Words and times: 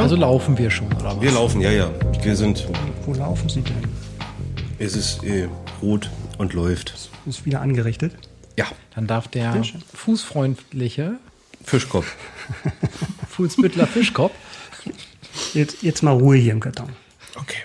Anfangen? 0.00 0.12
Also 0.12 0.16
laufen 0.16 0.58
wir 0.58 0.70
schon, 0.70 0.86
oder 0.94 1.16
was? 1.16 1.20
wir 1.20 1.30
laufen, 1.32 1.60
ja, 1.60 1.70
ja. 1.70 1.90
Wir 2.22 2.36
sind, 2.36 2.66
Wo 3.04 3.12
laufen 3.12 3.48
Sie 3.48 3.60
denn? 3.60 3.84
es 4.78 4.96
ist 4.96 5.22
äh, 5.24 5.48
rot 5.82 6.10
und 6.38 6.54
läuft. 6.54 6.94
Ist 7.26 7.44
wieder 7.44 7.60
angerichtet. 7.60 8.14
Ja, 8.56 8.66
Dann 8.94 9.06
darf 9.06 9.28
der 9.28 9.62
fußfreundliche 9.94 11.18
Fischkopf. 11.64 12.16
Fußbüttler 13.28 13.86
Fischkopf 13.86 14.32
Jetzt, 15.52 15.82
jetzt 15.82 16.02
mal 16.02 16.12
Ruhe 16.12 16.36
hier 16.36 16.52
im 16.52 16.60
Karton. 16.60 16.90
Okay. 17.36 17.58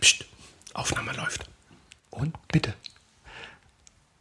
Psst. 0.00 0.26
Aufnahme 0.74 1.12
läuft. 1.16 1.46
Und 2.10 2.34
bitte. 2.48 2.74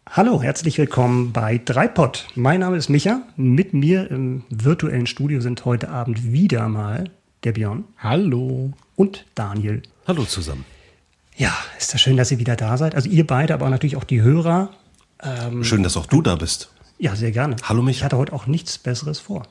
Hallo, 0.10 0.42
herzlich 0.42 0.78
willkommen 0.78 1.34
bei 1.34 1.60
Dreipod. 1.64 2.28
Mein 2.36 2.62
Name 2.62 2.78
ist 2.78 2.90
Micha. 2.90 3.22
Mit 3.36 3.74
mir 3.74 4.10
im 4.10 4.44
virtuellen 4.50 5.08
Studio 5.08 5.42
sind 5.42 5.66
heute 5.66 5.90
Abend 5.90 6.32
wieder 6.32 6.68
mal 6.68 7.12
der 7.44 7.54
Björn 7.54 7.86
Hallo. 7.98 8.74
und 8.96 9.26
Daniel. 9.36 9.82
Hallo 10.08 10.24
zusammen. 10.26 10.66
Ja, 11.36 11.56
ist 11.78 11.94
das 11.94 12.02
schön, 12.02 12.18
dass 12.18 12.32
ihr 12.32 12.40
wieder 12.40 12.56
da 12.56 12.78
seid. 12.78 12.96
Also 12.96 13.10
ihr 13.10 13.26
beide, 13.26 13.54
aber 13.54 13.70
natürlich 13.70 13.96
auch 13.96 14.04
die 14.04 14.22
Hörer. 14.22 14.72
Schön, 15.62 15.84
dass 15.84 15.96
auch 15.98 16.06
du 16.06 16.22
da 16.22 16.36
bist. 16.36 16.70
Ja, 16.98 17.16
sehr 17.16 17.32
gerne. 17.32 17.56
Hallo, 17.64 17.82
Micha. 17.82 18.00
Ich 18.00 18.04
hatte 18.04 18.18
heute 18.18 18.34
auch 18.34 18.46
nichts 18.46 18.78
Besseres 18.78 19.20
vor. 19.20 19.48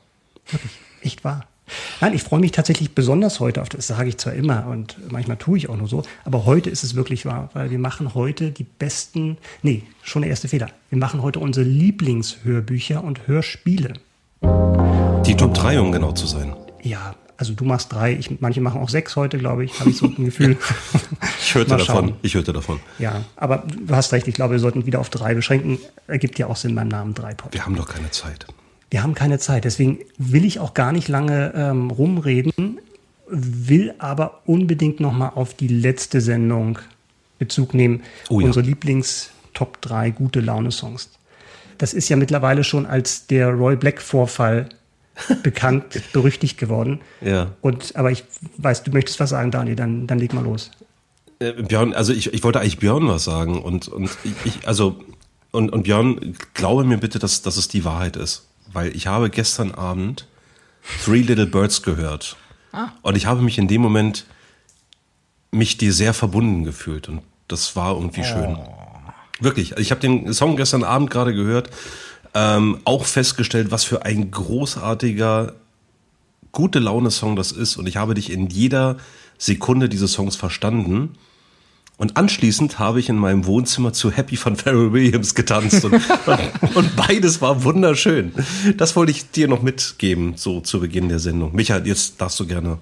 Wirklich, 0.51 0.73
echt 1.03 1.25
wahr. 1.25 1.47
Nein, 2.01 2.15
ich 2.15 2.23
freue 2.23 2.41
mich 2.41 2.53
tatsächlich 2.53 2.95
besonders 2.95 3.41
heute 3.41 3.61
auf 3.61 3.69
das, 3.69 3.87
sage 3.87 4.09
ich 4.09 4.17
zwar 4.17 4.33
immer 4.33 4.67
und 4.67 4.97
manchmal 5.11 5.37
tue 5.37 5.59
ich 5.59 5.69
auch 5.69 5.77
nur 5.77 5.89
so, 5.89 6.03
aber 6.25 6.47
heute 6.47 6.71
ist 6.71 6.83
es 6.83 6.95
wirklich 6.95 7.27
wahr, 7.27 7.51
weil 7.53 7.71
wir 7.71 7.79
machen 7.79 8.15
heute 8.15 8.51
die 8.51 8.65
besten, 8.65 9.37
nee, 9.63 9.83
schon 10.03 10.23
der 10.23 10.31
erste 10.31 10.49
Fehler. 10.49 10.69
Wir 10.89 10.99
machen 10.99 11.21
heute 11.21 11.41
unsere 11.41 11.67
Lieblingshörbücher 11.67 13.05
und 13.05 13.27
Hörspiele. 13.27 13.95
Die 15.27 15.37
Top 15.37 15.53
3, 15.53 15.81
um 15.81 15.93
genau 15.93 16.13
zu 16.13 16.27
sein. 16.27 16.55
Ja, 16.83 17.15
also 17.39 17.55
du 17.55 17.65
machst 17.65 17.93
drei, 17.93 18.13
ich, 18.13 18.41
manche 18.41 18.61
machen 18.61 18.81
auch 18.81 18.89
sechs 18.89 19.15
heute, 19.15 19.39
glaube 19.39 19.65
ich, 19.65 19.79
habe 19.79 19.91
ich 19.91 19.97
so 19.97 20.07
ein 20.07 20.25
Gefühl. 20.25 20.57
Ich 21.41 21.55
hörte 21.55 21.79
davon. 21.79 22.13
Ich 22.21 22.35
hörte 22.35 22.53
davon. 22.53 22.79
ja, 22.99 23.25
aber 23.37 23.65
du 23.67 23.95
hast 23.95 24.13
recht, 24.13 24.29
ich 24.29 24.35
glaube, 24.35 24.53
wir 24.53 24.59
sollten 24.59 24.85
wieder 24.85 24.99
auf 24.99 25.09
drei 25.09 25.33
beschränken. 25.35 25.79
Ergibt 26.07 26.39
ja 26.39 26.47
auch 26.47 26.57
Sinn 26.57 26.75
beim 26.75 26.89
Namen 26.89 27.15
Dreipod. 27.15 27.55
Wir 27.55 27.65
haben 27.65 27.75
doch 27.75 27.89
keine 27.89 28.11
Zeit. 28.11 28.47
Wir 28.91 29.03
haben 29.03 29.15
keine 29.15 29.39
Zeit, 29.39 29.65
deswegen 29.65 30.01
will 30.19 30.45
ich 30.45 30.61
auch 30.61 30.75
gar 30.75 30.93
nicht 30.93 31.09
lange 31.09 31.55
ähm, 31.55 31.91
rumreden, 31.91 32.81
will 33.29 33.95
aber 33.99 34.43
unbedingt 34.45 35.01
noch 35.01 35.13
mal 35.13 35.31
auf 35.31 35.55
die 35.55 35.69
letzte 35.69 36.21
Sendung 36.21 36.81
Bezug 37.39 37.73
nehmen. 37.73 38.03
Oh 38.29 38.41
ja. 38.41 38.47
Unsere 38.47 38.67
Lieblings-Top 38.67 39.81
3 39.81 40.11
gute 40.11 40.41
Laune-Songs. 40.41 41.11
Das 41.79 41.95
ist 41.95 42.09
ja 42.11 42.17
mittlerweile 42.17 42.65
schon 42.65 42.85
als 42.85 43.27
der 43.27 43.49
Roy 43.51 43.77
Black-Vorfall 43.77 44.69
bekannt, 45.43 45.85
berüchtigt 46.13 46.59
geworden. 46.59 47.01
Ja. 47.21 47.53
Und, 47.61 47.97
aber 47.97 48.11
ich 48.11 48.25
weiß, 48.57 48.85
du 48.85 48.91
möchtest 48.93 49.21
was 49.21 49.31
sagen, 49.31 49.51
Daniel, 49.51 49.77
dann, 49.77 50.07
dann 50.07 50.19
leg 50.19 50.33
mal 50.33 50.45
los. 50.45 50.71
Äh, 51.41 51.53
Björn, 51.63 51.95
also 51.95 52.13
ich, 52.13 52.33
ich 52.33 52.43
wollte 52.45 52.61
eigentlich 52.61 52.79
Björn 52.79 53.09
was 53.09 53.25
sagen 53.25 53.63
und, 53.63 53.89
und 53.89 54.11
ich, 54.45 54.67
also, 54.67 55.01
und, 55.51 55.73
und 55.73 55.85
Björn, 55.85 56.37
glaube 56.55 56.85
mir 56.85 56.99
bitte, 56.99 57.19
dass, 57.19 57.43
dass 57.43 57.57
es 57.57 57.69
die 57.69 57.85
Wahrheit 57.85 58.17
ist. 58.17 58.47
Weil 58.73 58.95
ich 58.95 59.07
habe 59.07 59.31
gestern 59.31 59.73
Abend 59.73 60.27
Three 61.05 61.23
Little 61.23 61.47
Birds 61.47 61.83
gehört. 61.83 62.37
Und 63.03 63.17
ich 63.17 63.27
habe 63.27 63.43
mich 63.43 63.59
in 63.59 63.67
dem 63.67 63.81
Moment 63.81 64.27
mich 65.51 65.79
dir 65.79 65.93
sehr 65.93 66.13
verbunden 66.13 66.65
gefühlt 66.65 67.09
und 67.09 67.23
das 67.49 67.75
war 67.77 67.95
irgendwie 67.95 68.25
schön. 68.25 68.59
Wirklich. 69.41 69.77
Ich 69.79 69.91
habe 69.91 70.01
den 70.01 70.33
Song 70.35 70.57
gestern 70.57 70.85
Abend 70.85 71.11
gerade 71.11 71.33
gehört, 71.33 71.71
ähm, 72.35 72.79
auch 72.85 73.05
festgestellt, 73.05 73.71
was 73.71 73.85
für 73.85 74.05
ein 74.05 74.31
großartiger 74.31 75.55
gute 76.53 76.79
Laune-Song 76.79 77.37
das 77.37 77.53
ist 77.53 77.77
und 77.77 77.87
ich 77.87 77.97
habe 77.97 78.15
dich 78.15 78.31
in 78.31 78.49
jeder 78.49 78.97
Sekunde 79.39 79.89
dieses 79.89 80.13
Songs 80.13 80.37
verstanden. 80.37 81.15
Und 81.97 82.17
anschließend 82.17 82.79
habe 82.79 83.01
ich 83.01 83.09
in 83.09 83.17
meinem 83.17 83.45
Wohnzimmer 83.45 83.93
zu 83.93 84.13
Happy 84.13 84.37
von 84.37 84.55
Pharrell 84.55 84.93
Williams 84.93 85.35
getanzt 85.35 85.85
und, 85.85 85.95
und, 85.95 86.75
und 86.77 86.97
beides 86.97 87.41
war 87.41 87.65
wunderschön. 87.65 88.33
Das 88.77 88.95
wollte 88.95 89.11
ich 89.11 89.33
dir 89.33 89.49
noch 89.49 89.63
mitgeben, 89.63 90.35
so 90.37 90.61
zu 90.61 90.79
Beginn 90.79 91.09
der 91.09 91.19
Sendung. 91.19 91.57
Michael, 91.57 91.85
jetzt 91.89 92.21
darfst 92.21 92.39
du 92.39 92.47
gerne 92.47 92.79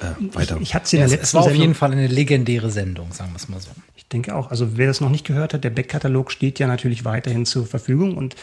äh, 0.00 0.34
weiter. 0.34 0.58
Ich 0.60 0.74
hatte 0.74 0.86
es 0.86 0.92
in 0.92 0.98
der 0.98 1.08
letzten 1.08 1.24
es 1.24 1.34
war 1.34 1.40
auf 1.42 1.46
Sendung. 1.46 1.62
jeden 1.62 1.74
Fall 1.74 1.92
eine 1.92 2.08
legendäre 2.08 2.72
Sendung, 2.72 3.12
sagen 3.12 3.30
wir 3.30 3.36
es 3.36 3.48
mal 3.48 3.60
so. 3.60 3.70
Ich 3.96 4.06
denke 4.06 4.34
auch. 4.34 4.50
Also 4.50 4.76
wer 4.76 4.88
das 4.88 5.00
noch 5.00 5.10
nicht 5.10 5.24
gehört 5.24 5.54
hat, 5.54 5.62
der 5.62 5.70
Backkatalog 5.70 6.32
steht 6.32 6.58
ja 6.58 6.66
natürlich 6.66 7.04
weiterhin 7.04 7.46
zur 7.46 7.66
Verfügung 7.66 8.16
und 8.16 8.34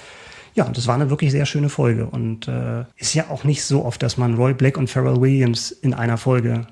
ja, 0.58 0.68
das 0.70 0.88
war 0.88 0.96
eine 0.96 1.12
wirklich 1.12 1.32
sehr 1.32 1.46
schöne 1.46 1.70
Folge 1.70 2.08
und 2.08 2.48
äh, 2.48 2.84
ist 2.98 3.14
ja 3.14 3.26
auch 3.30 3.44
nicht 3.44 3.64
so 3.64 3.86
oft, 3.86 4.02
dass 4.02 4.18
man 4.18 4.34
Roy 4.34 4.54
Black 4.56 4.76
und 4.78 4.90
Pharrell 4.90 5.22
Williams 5.22 5.72
in 5.72 5.94
einer 5.94 6.18
Folge 6.18 6.66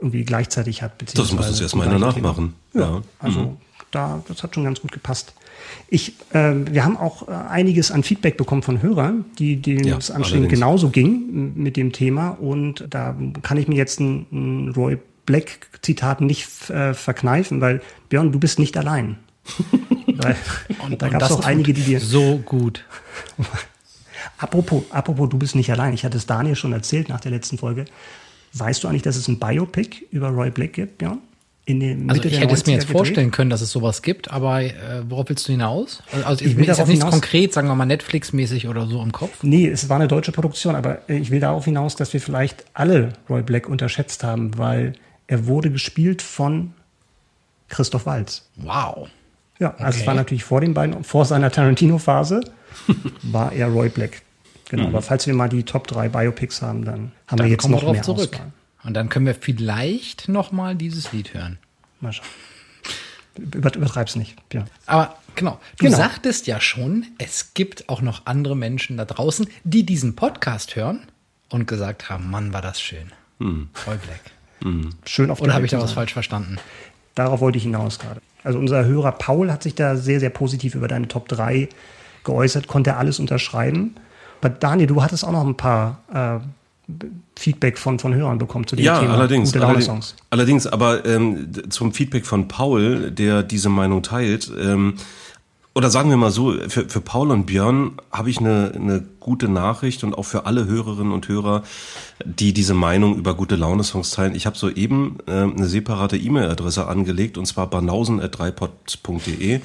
irgendwie 0.00 0.24
gleichzeitig 0.24 0.82
hat. 0.82 0.92
das 1.02 1.14
muss 1.14 1.24
es 1.24 1.30
beziehungsweise 1.30 1.62
erstmal 1.64 1.88
einer 1.88 1.96
Thema. 1.98 2.06
nachmachen. 2.06 2.54
Ja, 2.72 2.80
Ja. 2.80 3.02
also 3.18 3.56
da, 3.90 4.22
das 4.28 4.42
hat 4.42 4.54
schon 4.54 4.64
ganz 4.64 4.80
gut 4.80 4.92
gepasst. 4.92 5.34
Ich, 5.88 6.14
ähm, 6.32 6.72
wir 6.72 6.84
haben 6.84 6.96
auch 6.96 7.28
äh, 7.28 7.32
einiges 7.32 7.90
an 7.90 8.02
Feedback 8.02 8.36
bekommen 8.38 8.62
von 8.62 8.80
Hörern, 8.80 9.24
die 9.38 9.56
denen 9.56 9.84
Ja, 9.84 9.98
es 9.98 10.10
anscheinend 10.10 10.48
genauso 10.48 10.88
ging 10.88 11.52
mit 11.54 11.76
dem 11.76 11.92
Thema. 11.92 12.30
Und 12.30 12.86
da 12.88 13.14
kann 13.42 13.58
ich 13.58 13.68
mir 13.68 13.76
jetzt 13.76 14.00
ein, 14.00 14.26
ein 14.32 14.68
Roy 14.70 14.98
Black-Zitat 15.26 16.20
nicht 16.22 16.70
äh, 16.70 16.94
verkneifen, 16.94 17.60
weil 17.60 17.82
Björn, 18.08 18.32
du 18.32 18.38
bist 18.38 18.58
nicht 18.58 18.76
allein. 18.78 19.18
weil, 20.06 20.36
da 20.98 21.06
Und 21.06 21.12
gab 21.12 21.22
es 21.22 21.32
auch 21.32 21.44
einige, 21.44 21.72
die 21.74 21.82
dir. 21.82 22.00
So 22.00 22.38
gut. 22.38 22.84
Apropos, 24.38 24.82
apropos, 24.90 25.28
du 25.28 25.38
bist 25.38 25.54
nicht 25.54 25.70
allein. 25.70 25.94
Ich 25.94 26.04
hatte 26.04 26.16
es 26.16 26.26
Daniel 26.26 26.56
schon 26.56 26.72
erzählt 26.72 27.08
nach 27.08 27.20
der 27.20 27.30
letzten 27.30 27.58
Folge. 27.58 27.84
Weißt 28.52 28.82
du 28.82 28.88
eigentlich, 28.88 29.02
dass 29.02 29.16
es 29.16 29.28
ein 29.28 29.38
Biopic 29.38 30.06
über 30.10 30.28
Roy 30.28 30.50
Black 30.50 30.72
gibt, 30.74 30.98
Björn? 30.98 31.18
In 31.66 31.80
den 31.80 32.08
Also 32.08 32.22
Mitte 32.22 32.28
ich 32.28 32.34
der 32.34 32.42
hätte 32.42 32.54
es 32.54 32.66
mir 32.66 32.72
90er 32.72 32.74
jetzt 32.76 32.86
gedreht? 32.86 32.96
vorstellen 32.96 33.30
können, 33.30 33.50
dass 33.50 33.60
es 33.60 33.70
sowas 33.70 34.00
gibt, 34.02 34.30
aber 34.30 34.62
äh, 34.62 34.72
worauf 35.08 35.28
willst 35.28 35.46
du 35.48 35.52
hinaus? 35.52 36.02
Also 36.24 36.44
Ich 36.44 36.52
ich 36.52 36.56
will 36.56 36.62
ist 36.68 36.78
jetzt 36.78 36.86
nichts 36.88 37.04
hinaus- 37.04 37.10
konkret, 37.10 37.52
sagen 37.52 37.68
wir 37.68 37.74
mal 37.74 37.84
Netflix-mäßig 37.84 38.68
oder 38.68 38.86
so 38.86 39.02
im 39.02 39.12
Kopf. 39.12 39.42
Nee, 39.42 39.68
es 39.68 39.88
war 39.88 39.96
eine 39.96 40.08
deutsche 40.08 40.32
Produktion, 40.32 40.74
aber 40.74 41.08
äh, 41.10 41.18
ich 41.18 41.30
will 41.30 41.40
darauf 41.40 41.64
hinaus, 41.66 41.94
dass 41.94 42.12
wir 42.12 42.20
vielleicht 42.20 42.64
alle 42.74 43.12
Roy 43.28 43.42
Black 43.42 43.68
unterschätzt 43.68 44.24
haben, 44.24 44.56
weil 44.56 44.94
er 45.26 45.46
wurde 45.46 45.70
gespielt 45.70 46.22
von 46.22 46.72
Christoph 47.68 48.06
Waltz. 48.06 48.48
Wow. 48.56 49.08
Ja, 49.58 49.72
also 49.74 49.82
Okay. 49.88 49.96
es 50.00 50.06
war 50.06 50.14
natürlich 50.14 50.44
vor 50.44 50.60
den 50.62 50.72
beiden, 50.72 51.04
vor 51.04 51.24
seiner 51.26 51.50
Tarantino-Phase 51.50 52.40
war 53.22 53.52
er 53.52 53.68
Roy 53.68 53.88
Black. 53.88 54.22
Genau, 54.70 54.88
aber 54.88 55.00
falls 55.02 55.26
wir 55.26 55.34
mal 55.34 55.48
die 55.48 55.62
Top 55.62 55.86
3 55.86 56.08
Biopics 56.10 56.60
haben, 56.62 56.84
dann 56.84 56.94
haben 56.94 57.02
Mhm. 57.02 57.36
Dann 57.36 57.38
wir 57.38 57.46
jetzt 57.48 57.64
wir 57.64 57.70
noch 57.70 57.80
drauf 57.82 57.92
mehr 57.92 58.02
zurück. 58.02 58.34
Auswahl. 58.34 58.52
Und 58.84 58.94
dann 58.94 59.08
können 59.08 59.26
wir 59.26 59.34
vielleicht 59.34 60.28
noch 60.28 60.52
mal 60.52 60.74
dieses 60.74 61.12
Lied 61.12 61.34
hören. 61.34 61.58
Mal 62.00 62.12
schauen. 62.12 62.26
Über, 63.36 63.74
übertreib's 63.74 64.16
nicht. 64.16 64.36
Ja. 64.52 64.64
Aber 64.86 65.16
genau, 65.36 65.60
du 65.78 65.84
Genau. 65.86 65.96
sagtest 65.96 66.46
ja 66.46 66.60
schon, 66.60 67.06
es 67.18 67.54
gibt 67.54 67.88
auch 67.88 68.00
noch 68.02 68.26
andere 68.26 68.56
Menschen 68.56 68.96
da 68.96 69.04
draußen, 69.04 69.46
die 69.64 69.84
diesen 69.86 70.16
Podcast 70.16 70.76
hören 70.76 71.00
und 71.48 71.66
gesagt 71.66 72.10
haben, 72.10 72.30
Mann, 72.30 72.52
war 72.52 72.62
das 72.62 72.80
schön. 72.80 73.12
Roy 73.40 73.96
Black. 73.96 74.20
Schön 75.06 75.30
auf 75.30 75.38
die 75.38 75.44
Oder 75.44 75.54
habe 75.54 75.64
ich 75.64 75.70
da 75.70 75.80
was 75.80 75.92
falsch 75.92 76.12
verstanden? 76.12 76.58
Darauf 77.14 77.40
wollte 77.40 77.58
ich 77.58 77.64
hinaus 77.64 77.98
gerade. 78.00 78.20
Also 78.42 78.58
unser 78.58 78.84
Hörer 78.84 79.12
Paul 79.12 79.52
hat 79.52 79.62
sich 79.62 79.74
da 79.76 79.96
sehr, 79.96 80.18
sehr 80.20 80.30
positiv 80.30 80.74
über 80.74 80.88
deine 80.88 81.06
Top 81.08 81.28
3 81.28 81.68
geäußert, 82.28 82.68
konnte 82.68 82.90
er 82.90 82.98
alles 82.98 83.18
unterschreiben. 83.18 83.94
Aber 84.40 84.50
Daniel, 84.50 84.86
du 84.86 85.02
hattest 85.02 85.24
auch 85.24 85.32
noch 85.32 85.44
ein 85.46 85.56
paar 85.56 85.98
äh, 86.12 86.38
Feedback 87.36 87.76
von, 87.78 87.98
von 87.98 88.14
Hörern 88.14 88.38
bekommen 88.38 88.66
zu 88.66 88.76
dem 88.76 88.84
Ja, 88.84 89.00
Thema. 89.00 89.14
allerdings. 89.14 89.48
Gute 89.50 89.58
Laune 89.60 89.70
allerdings, 89.74 89.86
Songs. 89.86 90.14
allerdings, 90.30 90.66
aber 90.66 91.04
ähm, 91.06 91.50
zum 91.70 91.92
Feedback 91.92 92.24
von 92.26 92.48
Paul, 92.48 93.10
der 93.10 93.42
diese 93.42 93.68
Meinung 93.68 94.02
teilt, 94.02 94.50
ähm, 94.60 94.94
oder 95.74 95.90
sagen 95.90 96.10
wir 96.10 96.16
mal 96.16 96.32
so, 96.32 96.54
für, 96.68 96.88
für 96.88 97.00
Paul 97.00 97.30
und 97.30 97.46
Björn 97.46 97.92
habe 98.10 98.30
ich 98.30 98.38
eine, 98.40 98.72
eine 98.74 99.04
gute 99.20 99.48
Nachricht 99.48 100.02
und 100.02 100.12
auch 100.18 100.24
für 100.24 100.44
alle 100.44 100.66
Hörerinnen 100.66 101.12
und 101.12 101.28
Hörer, 101.28 101.62
die 102.24 102.52
diese 102.52 102.74
Meinung 102.74 103.16
über 103.16 103.34
gute 103.34 103.54
Laune-Songs 103.54 104.10
teilen. 104.10 104.34
Ich 104.34 104.46
habe 104.46 104.58
soeben 104.58 105.18
äh, 105.28 105.32
eine 105.42 105.66
separate 105.66 106.16
E-Mail-Adresse 106.16 106.88
angelegt 106.88 107.38
und 107.38 107.46
zwar 107.46 107.68
banausen.dreipod.de. 107.70 109.60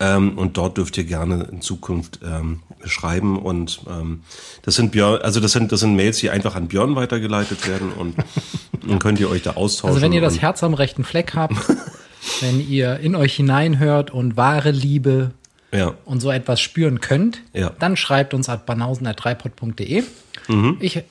Ähm, 0.00 0.38
und 0.38 0.56
dort 0.56 0.76
dürft 0.76 0.96
ihr 0.96 1.04
gerne 1.04 1.48
in 1.50 1.60
Zukunft 1.60 2.20
ähm, 2.24 2.60
schreiben. 2.84 3.36
Und 3.38 3.80
ähm, 3.90 4.22
das 4.62 4.76
sind 4.76 4.92
Björn, 4.92 5.20
also 5.22 5.40
das 5.40 5.52
sind, 5.52 5.72
das 5.72 5.80
sind 5.80 5.96
Mails, 5.96 6.18
die 6.18 6.30
einfach 6.30 6.54
an 6.54 6.68
Björn 6.68 6.94
weitergeleitet 6.94 7.66
werden 7.66 7.92
und 7.92 8.14
dann 8.86 8.98
könnt 9.00 9.18
ihr 9.18 9.28
euch 9.28 9.42
da 9.42 9.52
austauschen. 9.54 9.88
Also 9.96 10.00
wenn 10.02 10.12
ihr 10.12 10.20
das 10.20 10.40
Herz 10.40 10.62
am 10.62 10.74
rechten 10.74 11.02
Fleck 11.02 11.34
habt, 11.34 11.56
wenn 12.40 12.60
ihr 12.68 13.00
in 13.00 13.16
euch 13.16 13.34
hineinhört 13.34 14.12
und 14.12 14.36
wahre 14.36 14.70
Liebe 14.70 15.32
Ja. 15.72 15.94
und 16.04 16.20
so 16.20 16.30
etwas 16.30 16.60
spüren 16.60 17.00
könnt, 17.00 17.40
Ja. 17.52 17.70
dann 17.80 17.96
schreibt 17.96 18.34
uns 18.34 18.48
at 18.48 18.66
banausen.dreipod.de. 18.66 20.04
Mhm. 20.46 20.76
Ich, 20.78 21.02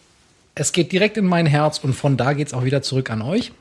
es 0.55 0.71
geht 0.71 0.93
direkt 0.93 1.17
in 1.17 1.25
mein 1.25 1.45
Herz 1.45 1.79
und 1.79 1.93
von 1.93 2.15
da 2.15 2.31
geht's 2.33 2.53
auch 2.53 2.63
wieder 2.63 2.81
zurück 2.81 3.09
an 3.11 3.21
euch. 3.21 3.51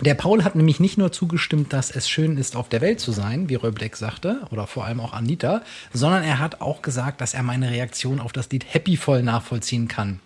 Der 0.00 0.14
Paul 0.14 0.44
hat 0.44 0.54
nämlich 0.54 0.78
nicht 0.78 0.96
nur 0.96 1.10
zugestimmt, 1.10 1.72
dass 1.72 1.90
es 1.90 2.08
schön 2.08 2.36
ist, 2.36 2.54
auf 2.54 2.68
der 2.68 2.80
Welt 2.80 3.00
zu 3.00 3.10
sein, 3.10 3.48
wie 3.48 3.56
Roy 3.56 3.72
Black 3.72 3.96
sagte, 3.96 4.42
oder 4.50 4.66
vor 4.66 4.84
allem 4.84 5.00
auch 5.00 5.12
Anita, 5.12 5.62
sondern 5.92 6.22
er 6.22 6.38
hat 6.38 6.60
auch 6.60 6.82
gesagt, 6.82 7.20
dass 7.20 7.34
er 7.34 7.42
meine 7.42 7.70
Reaktion 7.70 8.20
auf 8.20 8.32
das 8.32 8.48
Lied 8.50 8.64
Happy 8.72 8.96
voll 8.96 9.22
nachvollziehen 9.22 9.88
kann. 9.88 10.20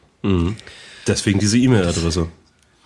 Deswegen 1.07 1.39
diese 1.39 1.59
E-Mail-Adresse. 1.59 2.29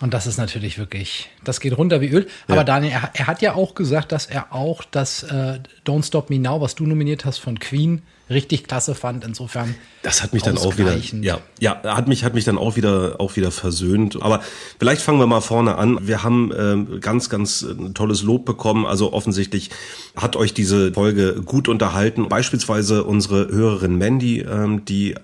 Und 0.00 0.14
das 0.14 0.26
ist 0.26 0.36
natürlich 0.36 0.78
wirklich, 0.78 1.30
das 1.48 1.60
geht 1.60 1.76
runter 1.76 2.00
wie 2.00 2.08
Öl. 2.08 2.26
Aber 2.48 2.58
Ja. 2.58 2.64
Daniel, 2.64 2.92
er, 2.92 3.10
er 3.14 3.26
hat 3.26 3.42
ja 3.42 3.54
auch 3.54 3.74
gesagt, 3.74 4.12
dass 4.12 4.26
er 4.26 4.52
auch 4.52 4.82
das 4.90 5.22
äh, 5.24 5.58
Don't 5.86 6.04
Stop 6.04 6.30
Me 6.30 6.38
Now, 6.38 6.60
was 6.60 6.74
du 6.74 6.86
nominiert 6.86 7.24
hast 7.24 7.38
von 7.38 7.58
Queen, 7.58 8.02
richtig 8.28 8.64
klasse 8.64 8.94
fand. 8.94 9.24
Insofern. 9.24 9.74
Das 10.02 10.22
hat 10.22 10.32
mich 10.32 10.42
dann 10.42 10.56
auch 10.58 10.78
wieder, 10.78 10.96
ja, 11.20 11.40
ja, 11.58 11.82
hat 11.84 12.06
mich, 12.06 12.24
hat 12.24 12.34
mich 12.34 12.44
dann 12.44 12.58
auch 12.58 12.76
wieder, 12.76 13.16
auch 13.18 13.36
wieder 13.36 13.50
versöhnt. 13.50 14.20
Aber 14.22 14.40
vielleicht 14.78 15.02
fangen 15.02 15.18
wir 15.18 15.26
mal 15.26 15.40
vorne 15.40 15.76
an. 15.76 15.98
Wir 16.06 16.22
haben 16.22 16.52
ähm, 16.56 17.00
ganz, 17.00 17.28
ganz 17.28 17.62
äh, 17.62 17.90
tolles 17.92 18.22
Lob 18.22 18.44
bekommen. 18.44 18.86
Also 18.86 19.12
offensichtlich 19.12 19.70
hat 20.14 20.36
euch 20.36 20.54
diese 20.54 20.92
Folge 20.92 21.42
gut 21.44 21.68
unterhalten. 21.68 22.28
Beispielsweise 22.28 23.04
unsere 23.04 23.48
Hörerin 23.48 23.96
Mandy, 23.96 24.40
ähm, 24.40 24.84
die 24.84 25.16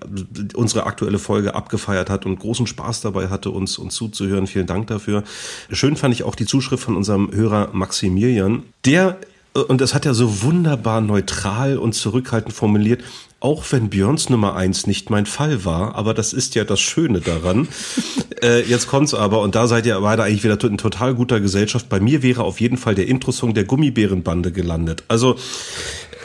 unsere 0.53 0.85
aktuelle 0.85 1.19
Folge 1.19 1.55
abgefeiert 1.55 2.09
hat 2.09 2.25
und 2.25 2.39
großen 2.39 2.67
Spaß 2.67 3.01
dabei 3.01 3.29
hatte, 3.29 3.51
uns, 3.51 3.77
uns 3.77 3.95
zuzuhören. 3.95 4.47
Vielen 4.47 4.67
Dank 4.67 4.87
dafür. 4.87 5.23
Schön 5.71 5.95
fand 5.95 6.12
ich 6.13 6.23
auch 6.23 6.35
die 6.35 6.45
Zuschrift 6.45 6.83
von 6.83 6.95
unserem 6.95 7.31
Hörer 7.33 7.69
Maximilian, 7.73 8.63
der 8.85 9.17
und 9.53 9.81
das 9.81 9.93
hat 9.93 10.05
er 10.07 10.15
so 10.15 10.41
wunderbar 10.41 10.99
neutral 10.99 11.77
und 11.77 11.93
zurückhaltend 11.93 12.55
formuliert, 12.55 13.03
auch 13.39 13.63
wenn 13.71 13.89
Björns 13.89 14.29
Nummer 14.29 14.55
eins 14.55 14.87
nicht 14.87 15.09
mein 15.09 15.25
Fall 15.25 15.63
war, 15.63 15.95
aber 15.95 16.13
das 16.13 16.33
ist 16.33 16.55
ja 16.55 16.63
das 16.63 16.79
Schöne 16.79 17.19
daran. 17.19 17.67
äh, 18.41 18.61
jetzt 18.61 18.87
kommt's 18.87 19.13
aber, 19.13 19.41
und 19.41 19.53
da 19.53 19.67
seid 19.67 19.85
ihr 19.85 19.99
beide 19.99 20.23
eigentlich 20.23 20.43
wieder 20.43 20.59
in 20.63 20.77
total 20.77 21.13
guter 21.13 21.39
Gesellschaft. 21.39 21.87
Bei 21.89 21.99
mir 21.99 22.23
wäre 22.23 22.43
auf 22.43 22.61
jeden 22.61 22.77
Fall 22.77 22.95
der 22.95 23.07
Intro-Song 23.07 23.53
der 23.53 23.65
Gummibärenbande 23.65 24.51
gelandet. 24.51 25.03
Also, 25.07 25.35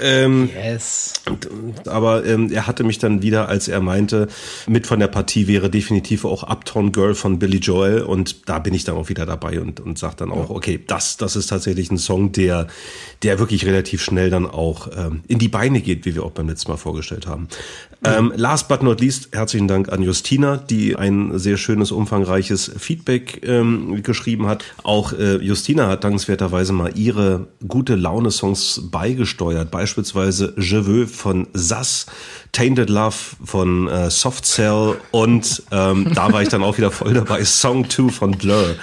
ähm, 0.03 0.51
Yes. 0.55 1.15
aber 1.87 2.25
ähm, 2.25 2.51
er 2.53 2.67
hatte 2.67 2.85
mich 2.85 2.99
dann 2.99 3.23
wieder, 3.23 3.49
als 3.49 3.69
er 3.69 3.81
meinte, 3.81 4.29
mit 4.67 4.87
von 4.87 5.01
der 5.01 5.09
Partie 5.09 5.47
wäre 5.47 5.71
definitiv 5.71 6.25
auch 6.25 6.43
Uptown 6.43 6.93
Girl 6.93 7.15
von 7.15 7.39
Billy 7.39 7.59
Joel 7.59 8.03
und 8.03 8.49
da 8.49 8.59
bin 8.59 8.75
ich 8.75 8.85
dann 8.85 8.97
auch 8.97 9.09
wieder 9.09 9.27
dabei 9.27 9.61
und, 9.61 9.81
und 9.81 9.99
sag 9.99 10.17
dann 10.17 10.31
auch, 10.31 10.51
okay, 10.51 10.81
das, 10.87 11.17
das 11.17 11.37
ist 11.37 11.49
tatsächlich 11.49 11.91
ein 11.91 11.99
Song, 11.99 12.33
der, 12.33 12.67
der 13.23 13.39
wirklich 13.39 13.67
relativ 13.67 14.03
schnell 14.03 14.31
dann 14.31 14.47
auch 14.47 14.89
ähm, 14.97 15.23
in 15.29 15.39
die 15.39 15.49
Beine 15.49 15.81
geht, 15.81 16.05
wie 16.05 16.15
wir 16.15 16.23
auch 16.25 16.33
beim 16.33 16.49
letzten 16.49 16.71
Mal 16.71 16.77
vorgestellt 16.77 17.27
haben. 17.27 17.49
Ähm, 18.05 18.33
last 18.37 18.69
but 18.69 18.83
not 18.83 19.01
least, 19.01 19.31
herzlichen 19.33 19.67
Dank 19.67 19.91
an 19.91 20.03
Justina, 20.03 20.57
die 20.57 20.95
ein 20.95 21.37
sehr 21.37 21.57
schönes, 21.57 21.91
umfangreiches 21.91 22.71
Feedback 22.79 23.41
ähm, 23.45 24.03
geschrieben 24.05 24.47
hat. 24.47 24.65
Auch 24.85 25.13
äh, 25.13 25.37
Justina 25.39 25.89
hat 25.89 26.05
dankenswerterweise 26.05 26.73
mal 26.73 26.93
ihre 26.97 27.49
gute 27.67 27.97
Laune-Songs 27.97 28.83
beigesteuert. 28.93 29.73
Beispielsweise 29.89 30.53
Je 30.59 30.85
veux 30.85 31.07
von 31.07 31.47
Sass, 31.55 32.05
Tainted 32.53 32.91
Love 32.91 33.15
von 33.43 33.89
äh, 33.89 34.11
Soft 34.11 34.45
Cell 34.45 34.97
und 35.13 35.63
ähm, 35.71 36.13
da 36.15 36.31
war 36.31 36.43
ich 36.43 36.51
dann 36.51 36.63
auch 36.63 36.77
wieder 36.77 36.91
voll 36.91 37.15
dabei, 37.15 37.43
Song 37.47 37.89
2 37.89 38.11
von 38.11 38.33
Blur. 38.33 38.75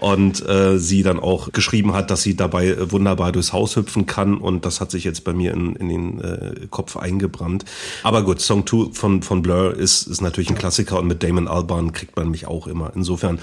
Und 0.00 0.46
äh, 0.46 0.78
sie 0.78 1.02
dann 1.02 1.18
auch 1.18 1.52
geschrieben 1.52 1.94
hat, 1.94 2.10
dass 2.10 2.20
sie 2.20 2.36
dabei 2.36 2.68
äh, 2.68 2.92
wunderbar 2.92 3.32
durchs 3.32 3.54
Haus 3.54 3.76
hüpfen 3.76 4.04
kann 4.04 4.36
und 4.36 4.66
das 4.66 4.82
hat 4.82 4.90
sich 4.90 5.04
jetzt 5.04 5.24
bei 5.24 5.32
mir 5.32 5.54
in, 5.54 5.76
in 5.76 5.88
den 5.88 6.20
äh, 6.20 6.66
Kopf 6.68 6.98
eingebrannt. 6.98 7.64
Aber 8.02 8.22
gut, 8.22 8.42
Song 8.42 8.66
2 8.66 8.92
von, 8.92 9.22
von 9.22 9.40
Blur 9.40 9.74
ist, 9.74 10.08
ist 10.08 10.20
natürlich 10.20 10.50
ein 10.50 10.58
Klassiker 10.58 10.98
und 10.98 11.06
mit 11.06 11.22
Damon 11.22 11.48
Albarn 11.48 11.92
kriegt 11.92 12.16
man 12.16 12.30
mich 12.30 12.46
auch 12.46 12.66
immer. 12.66 12.92
Insofern 12.94 13.38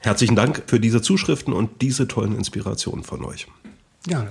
herzlichen 0.00 0.36
Dank 0.36 0.64
für 0.66 0.78
diese 0.78 1.00
Zuschriften 1.00 1.54
und 1.54 1.80
diese 1.80 2.06
tollen 2.08 2.36
Inspirationen 2.36 3.04
von 3.04 3.24
euch. 3.24 3.46
Ja, 4.06 4.26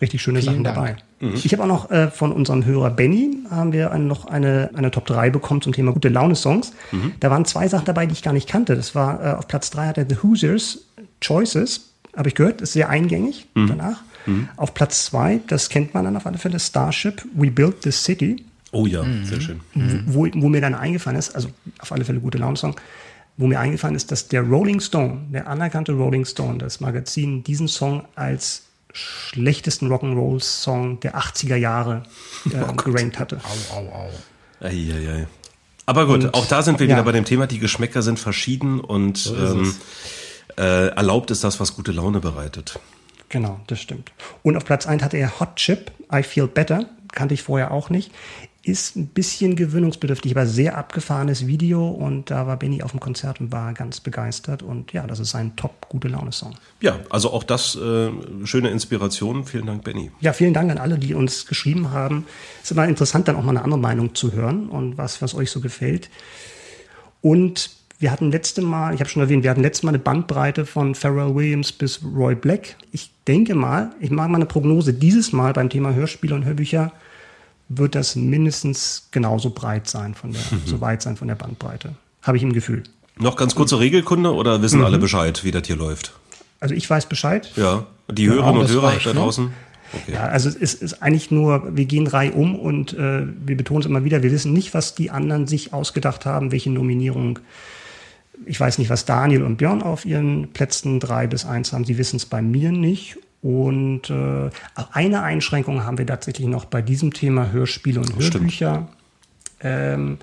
richtig 0.00 0.22
schöne 0.22 0.40
Vielen 0.40 0.64
Sachen 0.64 0.64
Dank. 0.64 0.76
dabei. 1.20 1.32
Ich 1.34 1.52
habe 1.52 1.64
auch 1.64 1.66
noch 1.68 1.90
äh, 1.90 2.10
von 2.10 2.30
unserem 2.32 2.64
Hörer 2.64 2.90
Benny 2.90 3.38
haben 3.50 3.72
wir 3.72 3.90
ein, 3.90 4.06
noch 4.06 4.26
eine, 4.26 4.70
eine 4.74 4.90
Top 4.90 5.06
3 5.06 5.30
bekommen 5.30 5.60
zum 5.62 5.72
Thema 5.72 5.92
gute 5.92 6.08
Laune-Songs. 6.08 6.72
Da 7.20 7.30
waren 7.30 7.44
zwei 7.44 7.66
Sachen 7.68 7.84
dabei, 7.86 8.06
die 8.06 8.12
ich 8.12 8.22
gar 8.22 8.32
nicht 8.32 8.48
kannte. 8.48 8.76
Das 8.76 8.94
war 8.94 9.24
äh, 9.24 9.30
auf 9.36 9.48
Platz 9.48 9.70
3 9.70 9.86
hat 9.88 9.98
er 9.98 10.06
The 10.08 10.16
Hoosiers 10.22 10.86
Choices, 11.20 11.92
habe 12.16 12.28
ich 12.28 12.34
gehört, 12.36 12.60
ist 12.60 12.72
sehr 12.74 12.88
eingängig 12.88 13.46
danach. 13.54 14.02
Auf 14.56 14.74
Platz 14.74 15.06
2, 15.06 15.40
das 15.46 15.70
kennt 15.70 15.94
man 15.94 16.04
dann 16.04 16.16
auf 16.16 16.26
alle 16.26 16.36
Fälle, 16.38 16.60
Starship, 16.60 17.24
We 17.34 17.50
Built 17.50 17.80
This 17.80 18.04
City. 18.04 18.44
Oh 18.72 18.86
ja, 18.86 19.02
sehr 19.24 19.40
schön. 19.40 19.60
wo, 20.06 20.28
wo 20.34 20.48
mir 20.50 20.60
dann 20.60 20.74
eingefallen 20.74 21.18
ist, 21.18 21.34
also 21.34 21.48
auf 21.78 21.90
alle 21.92 22.04
Fälle 22.04 22.20
gute 22.20 22.36
Laune-Song, 22.38 22.76
wo 23.38 23.46
mir 23.46 23.58
eingefallen 23.58 23.96
ist, 23.96 24.12
dass 24.12 24.28
der 24.28 24.42
Rolling 24.42 24.80
Stone, 24.80 25.22
der 25.32 25.46
anerkannte 25.48 25.92
Rolling 25.92 26.26
Stone, 26.26 26.58
das 26.58 26.78
Magazin, 26.80 27.42
diesen 27.42 27.66
Song 27.68 28.04
als 28.14 28.64
schlechtesten 28.98 29.90
Rock'n'Roll-Song 29.92 31.00
der 31.00 31.16
80er 31.16 31.56
Jahre 31.56 32.02
äh, 32.46 32.72
gerankt 32.76 33.18
hatte. 33.18 33.40
Au, 33.72 33.76
au, 33.76 33.88
au. 33.88 34.64
Eieiei. 34.64 35.26
Aber 35.86 36.06
gut, 36.06 36.24
Und- 36.24 36.34
auch 36.34 36.46
da 36.46 36.62
sind 36.62 36.80
wir 36.80 36.86
ja. 36.86 36.94
wieder 36.96 37.04
bei 37.04 37.12
dem 37.12 37.24
Thema, 37.24 37.46
die 37.46 37.58
Geschmäcker 37.58 38.02
sind 38.02 38.18
verschieden 38.18 38.80
und 38.80 39.32
ähm, 39.38 39.74
äh, 40.58 40.88
erlaubt 40.88 41.30
ist 41.30 41.44
das, 41.44 41.60
was 41.60 41.74
gute 41.74 41.92
Laune 41.92 42.20
bereitet. 42.20 42.78
Genau, 43.30 43.60
das 43.66 43.80
stimmt. 43.80 44.10
Und 44.42 44.56
auf 44.56 44.64
Platz 44.64 44.86
1 44.86 45.02
hatte 45.02 45.16
er 45.18 45.38
Hot 45.40 45.56
Chip, 45.56 45.90
I 46.12 46.22
Feel 46.22 46.46
Better, 46.48 46.86
kannte 47.12 47.34
ich 47.34 47.42
vorher 47.42 47.70
auch 47.70 47.90
nicht. 47.90 48.10
Ist 48.68 48.96
ein 48.96 49.06
bisschen 49.06 49.56
gewöhnungsbedürftig, 49.56 50.32
aber 50.32 50.44
sehr 50.44 50.76
abgefahrenes 50.76 51.46
Video 51.46 51.88
und 51.88 52.30
da 52.30 52.46
war 52.46 52.58
Benny 52.58 52.82
auf 52.82 52.90
dem 52.90 53.00
Konzert 53.00 53.40
und 53.40 53.50
war 53.50 53.72
ganz 53.72 54.00
begeistert 54.00 54.62
und 54.62 54.92
ja, 54.92 55.06
das 55.06 55.20
ist 55.20 55.34
ein 55.34 55.56
top 55.56 55.88
gute 55.88 56.08
Laune-Song. 56.08 56.54
Ja, 56.82 56.98
also 57.08 57.32
auch 57.32 57.44
das 57.44 57.76
äh, 57.76 58.10
schöne 58.44 58.68
Inspiration. 58.68 59.46
Vielen 59.46 59.64
Dank, 59.64 59.84
Benny. 59.84 60.10
Ja, 60.20 60.34
vielen 60.34 60.52
Dank 60.52 60.70
an 60.70 60.76
alle, 60.76 60.98
die 60.98 61.14
uns 61.14 61.46
geschrieben 61.46 61.92
haben. 61.92 62.26
Es 62.58 62.64
ist 62.64 62.72
immer 62.72 62.86
interessant, 62.86 63.26
dann 63.26 63.36
auch 63.36 63.42
mal 63.42 63.52
eine 63.52 63.62
andere 63.62 63.80
Meinung 63.80 64.14
zu 64.14 64.32
hören 64.32 64.68
und 64.68 64.98
was, 64.98 65.22
was 65.22 65.34
euch 65.34 65.50
so 65.50 65.60
gefällt. 65.60 66.10
Und 67.22 67.70
wir 67.98 68.12
hatten 68.12 68.30
letzte 68.30 68.60
Mal, 68.60 68.92
ich 68.92 69.00
habe 69.00 69.08
schon 69.08 69.22
erwähnt, 69.22 69.44
wir 69.44 69.50
hatten 69.50 69.62
letztes 69.62 69.82
Mal 69.82 69.92
eine 69.92 69.98
Bandbreite 69.98 70.66
von 70.66 70.94
Pharrell 70.94 71.34
Williams 71.34 71.72
bis 71.72 72.02
Roy 72.04 72.34
Black. 72.34 72.76
Ich 72.92 73.12
denke 73.26 73.54
mal, 73.54 73.92
ich 73.98 74.10
mache 74.10 74.28
mal 74.28 74.36
eine 74.36 74.44
Prognose, 74.44 74.92
dieses 74.92 75.32
Mal 75.32 75.54
beim 75.54 75.70
Thema 75.70 75.94
Hörspiele 75.94 76.34
und 76.34 76.44
Hörbücher 76.44 76.92
wird 77.68 77.94
das 77.94 78.16
mindestens 78.16 79.08
genauso 79.10 79.50
breit 79.50 79.88
sein 79.88 80.14
von 80.14 80.32
der, 80.32 80.42
so 80.64 80.80
weit 80.80 81.02
sein 81.02 81.16
von 81.16 81.28
der 81.28 81.34
Bandbreite. 81.34 81.94
Habe 82.22 82.36
ich 82.36 82.42
im 82.42 82.52
Gefühl. 82.52 82.82
Noch 83.18 83.36
ganz 83.36 83.54
kurze 83.54 83.78
Regelkunde 83.78 84.32
oder 84.32 84.62
wissen 84.62 84.82
alle 84.82 84.98
Bescheid, 84.98 85.44
wie 85.44 85.50
das 85.50 85.66
hier 85.66 85.76
läuft? 85.76 86.12
Also 86.60 86.74
ich 86.74 86.88
weiß 86.88 87.06
Bescheid. 87.06 87.50
Ja, 87.56 87.86
die 88.10 88.28
Hörerinnen 88.28 88.62
und 88.62 88.70
Hörer 88.70 88.92
da 89.02 89.12
ne? 89.12 89.20
draußen. 89.20 89.50
Okay. 89.92 90.12
Ja, 90.12 90.26
also 90.26 90.48
es 90.48 90.74
ist 90.74 91.02
eigentlich 91.02 91.30
nur, 91.30 91.76
wir 91.76 91.86
gehen 91.86 92.06
Reihe 92.06 92.32
um 92.32 92.58
und 92.58 92.92
äh, 92.92 93.22
wir 93.26 93.56
betonen 93.56 93.80
es 93.80 93.86
immer 93.86 94.04
wieder, 94.04 94.22
wir 94.22 94.30
wissen 94.30 94.52
nicht, 94.52 94.74
was 94.74 94.94
die 94.94 95.10
anderen 95.10 95.46
sich 95.46 95.72
ausgedacht 95.72 96.26
haben, 96.26 96.52
welche 96.52 96.70
Nominierung. 96.70 97.38
Ich 98.44 98.60
weiß 98.60 98.78
nicht, 98.78 98.90
was 98.90 99.04
Daniel 99.04 99.42
und 99.42 99.56
Björn 99.56 99.82
auf 99.82 100.04
ihren 100.04 100.48
Plätzen 100.52 101.00
drei 101.00 101.26
bis 101.26 101.44
eins 101.44 101.72
haben. 101.72 101.84
Sie 101.84 101.98
wissen 101.98 102.16
es 102.16 102.26
bei 102.26 102.42
mir 102.42 102.70
nicht. 102.70 103.16
Und 103.48 104.10
äh, 104.10 104.50
eine 104.92 105.22
Einschränkung 105.22 105.82
haben 105.82 105.96
wir 105.96 106.06
tatsächlich 106.06 106.46
noch 106.46 106.66
bei 106.66 106.82
diesem 106.82 107.14
Thema 107.14 107.50
Hörspiele 107.50 107.98
und. 107.98 108.14
Hörbücher. 108.14 108.88
Ähm, 109.60 110.18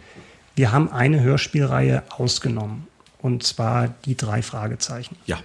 wir 0.55 0.71
haben 0.71 0.91
eine 0.91 1.21
Hörspielreihe 1.21 2.03
ausgenommen. 2.09 2.85
Und 3.17 3.41
zwar 3.41 3.87
die 4.05 4.15
drei 4.15 4.43
Fragezeichen. 4.43 5.15
Ja, 5.25 5.39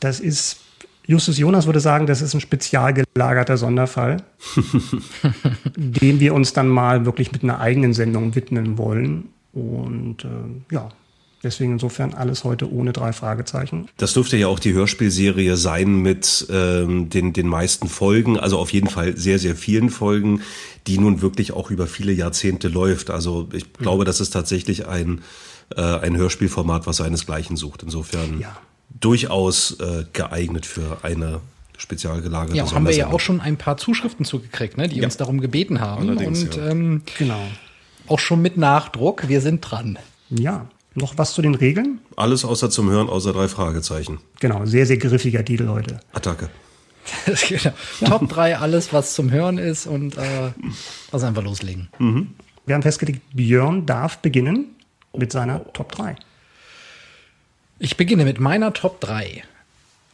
Das 0.00 0.18
ist, 0.18 0.58
Justus 1.06 1.38
Jonas 1.38 1.66
würde 1.66 1.78
sagen, 1.78 2.08
das 2.08 2.20
ist 2.20 2.34
ein 2.34 2.40
spezial 2.40 2.92
gelagerter 2.92 3.56
Sonderfall, 3.56 4.16
dem 5.76 6.18
wir 6.18 6.34
uns 6.34 6.52
dann 6.52 6.66
mal 6.66 7.06
wirklich 7.06 7.30
mit 7.30 7.44
einer 7.44 7.60
eigenen 7.60 7.94
Sendung 7.94 8.34
widmen 8.34 8.76
wollen. 8.76 9.28
Und 9.52 10.24
äh, 10.24 10.74
ja, 10.74 10.88
deswegen 11.42 11.72
insofern 11.72 12.14
alles 12.14 12.44
heute 12.44 12.70
ohne 12.72 12.92
drei 12.92 13.12
Fragezeichen. 13.12 13.88
das 13.96 14.12
dürfte 14.14 14.36
ja 14.36 14.46
auch 14.48 14.58
die 14.58 14.72
Hörspielserie 14.72 15.56
sein 15.56 15.96
mit 15.96 16.46
ähm, 16.50 17.08
den, 17.10 17.32
den 17.32 17.46
meisten 17.48 17.88
Folgen, 17.88 18.38
also 18.38 18.58
auf 18.58 18.72
jeden 18.72 18.88
Fall 18.88 19.16
sehr, 19.16 19.38
sehr 19.38 19.56
vielen 19.56 19.90
Folgen, 19.90 20.42
die 20.86 20.98
nun 20.98 21.22
wirklich 21.22 21.52
auch 21.52 21.70
über 21.70 21.86
viele 21.86 22.12
Jahrzehnte 22.12 22.68
läuft. 22.68 23.10
Also 23.10 23.48
ich 23.52 23.72
glaube, 23.74 24.04
das 24.04 24.20
ist 24.20 24.30
tatsächlich 24.30 24.86
ein, 24.88 25.22
äh, 25.76 25.80
ein 25.80 26.16
Hörspielformat, 26.16 26.86
was 26.86 26.96
seinesgleichen 26.98 27.56
sucht. 27.56 27.82
Insofern 27.82 28.40
Ja. 28.40 28.56
durchaus 29.00 29.78
äh, 29.80 30.04
geeignet 30.12 30.66
für 30.66 30.98
eine 31.02 31.40
spezial 31.78 32.20
gelagerte 32.22 32.56
Ja, 32.56 32.70
haben 32.72 32.86
wir 32.86 32.94
ja 32.94 33.08
auch 33.08 33.18
schon 33.20 33.40
ein 33.40 33.56
paar 33.56 33.76
Zuschriften 33.76 34.24
zugekriegt, 34.24 34.76
ne, 34.76 34.88
die 34.88 34.98
Ja. 34.98 35.04
uns 35.04 35.16
darum 35.16 35.40
gebeten 35.40 35.80
haben. 35.80 36.08
Allerdings, 36.08 36.44
und 36.44 36.54
ja. 36.56 36.68
ähm, 36.68 37.02
Genau. 37.18 37.40
auch 38.06 38.18
schon 38.20 38.40
mit 38.40 38.56
Nachdruck, 38.56 39.28
wir 39.28 39.40
sind 39.40 39.60
dran. 39.62 39.98
Ja. 40.30 40.66
Noch 40.94 41.16
was 41.16 41.32
zu 41.32 41.42
den 41.42 41.54
Regeln? 41.54 42.00
Alles 42.16 42.44
außer 42.44 42.70
zum 42.70 42.90
Hören, 42.90 43.08
außer 43.08 43.32
drei 43.32 43.48
Fragezeichen. 43.48 44.18
Genau, 44.40 44.64
sehr, 44.66 44.86
sehr 44.86 44.98
griffiger 44.98 45.44
Titel 45.44 45.68
heute. 45.68 46.00
Attacke. 46.12 46.50
genau. 47.48 47.72
Top 48.04 48.28
3, 48.28 48.58
alles, 48.58 48.92
was 48.92 49.14
zum 49.14 49.30
Hören 49.30 49.58
ist 49.58 49.86
und 49.86 50.16
äh, 50.16 50.52
lass 51.10 51.24
einfach 51.24 51.42
loslegen. 51.42 51.88
Wir 52.66 52.74
haben 52.74 52.82
festgelegt, 52.82 53.22
Björn 53.34 53.86
darf 53.86 54.18
beginnen 54.18 54.76
mit 55.16 55.32
seiner 55.32 55.72
Top 55.72 55.92
3. 55.92 56.16
Ich 57.78 57.96
beginne 57.96 58.24
mit 58.24 58.38
meiner 58.38 58.72
Top 58.72 59.00
3. 59.00 59.42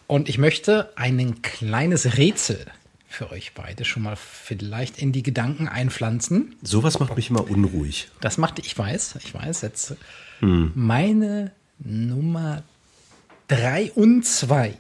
Und 0.06 0.30
ich 0.30 0.38
möchte 0.38 0.90
ein 0.96 1.42
kleines 1.42 2.16
Rätsel 2.16 2.64
für 3.08 3.30
euch 3.30 3.52
beide 3.54 3.84
schon 3.84 4.02
mal 4.02 4.16
vielleicht 4.16 4.98
in 4.98 5.12
die 5.12 5.22
Gedanken 5.22 5.68
einpflanzen. 5.68 6.56
Sowas 6.62 6.98
macht 6.98 7.16
mich 7.16 7.30
immer 7.30 7.50
unruhig. 7.50 8.08
Das 8.20 8.38
machte 8.38 8.62
ich 8.62 8.76
weiß, 8.76 9.16
ich 9.22 9.34
weiß 9.34 9.62
jetzt. 9.62 9.96
Meine 10.40 11.52
Nummer 11.78 12.62
3 13.48 13.92
und 13.92 14.24
2 14.24 14.74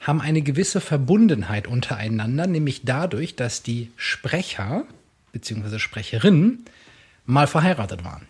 haben 0.00 0.20
eine 0.20 0.42
gewisse 0.42 0.80
Verbundenheit 0.80 1.66
untereinander, 1.66 2.46
nämlich 2.46 2.82
dadurch, 2.84 3.36
dass 3.36 3.62
die 3.62 3.90
Sprecher 3.96 4.84
bzw. 5.32 5.78
Sprecherinnen 5.78 6.64
mal 7.26 7.46
verheiratet 7.46 8.00
waren. 8.04 8.26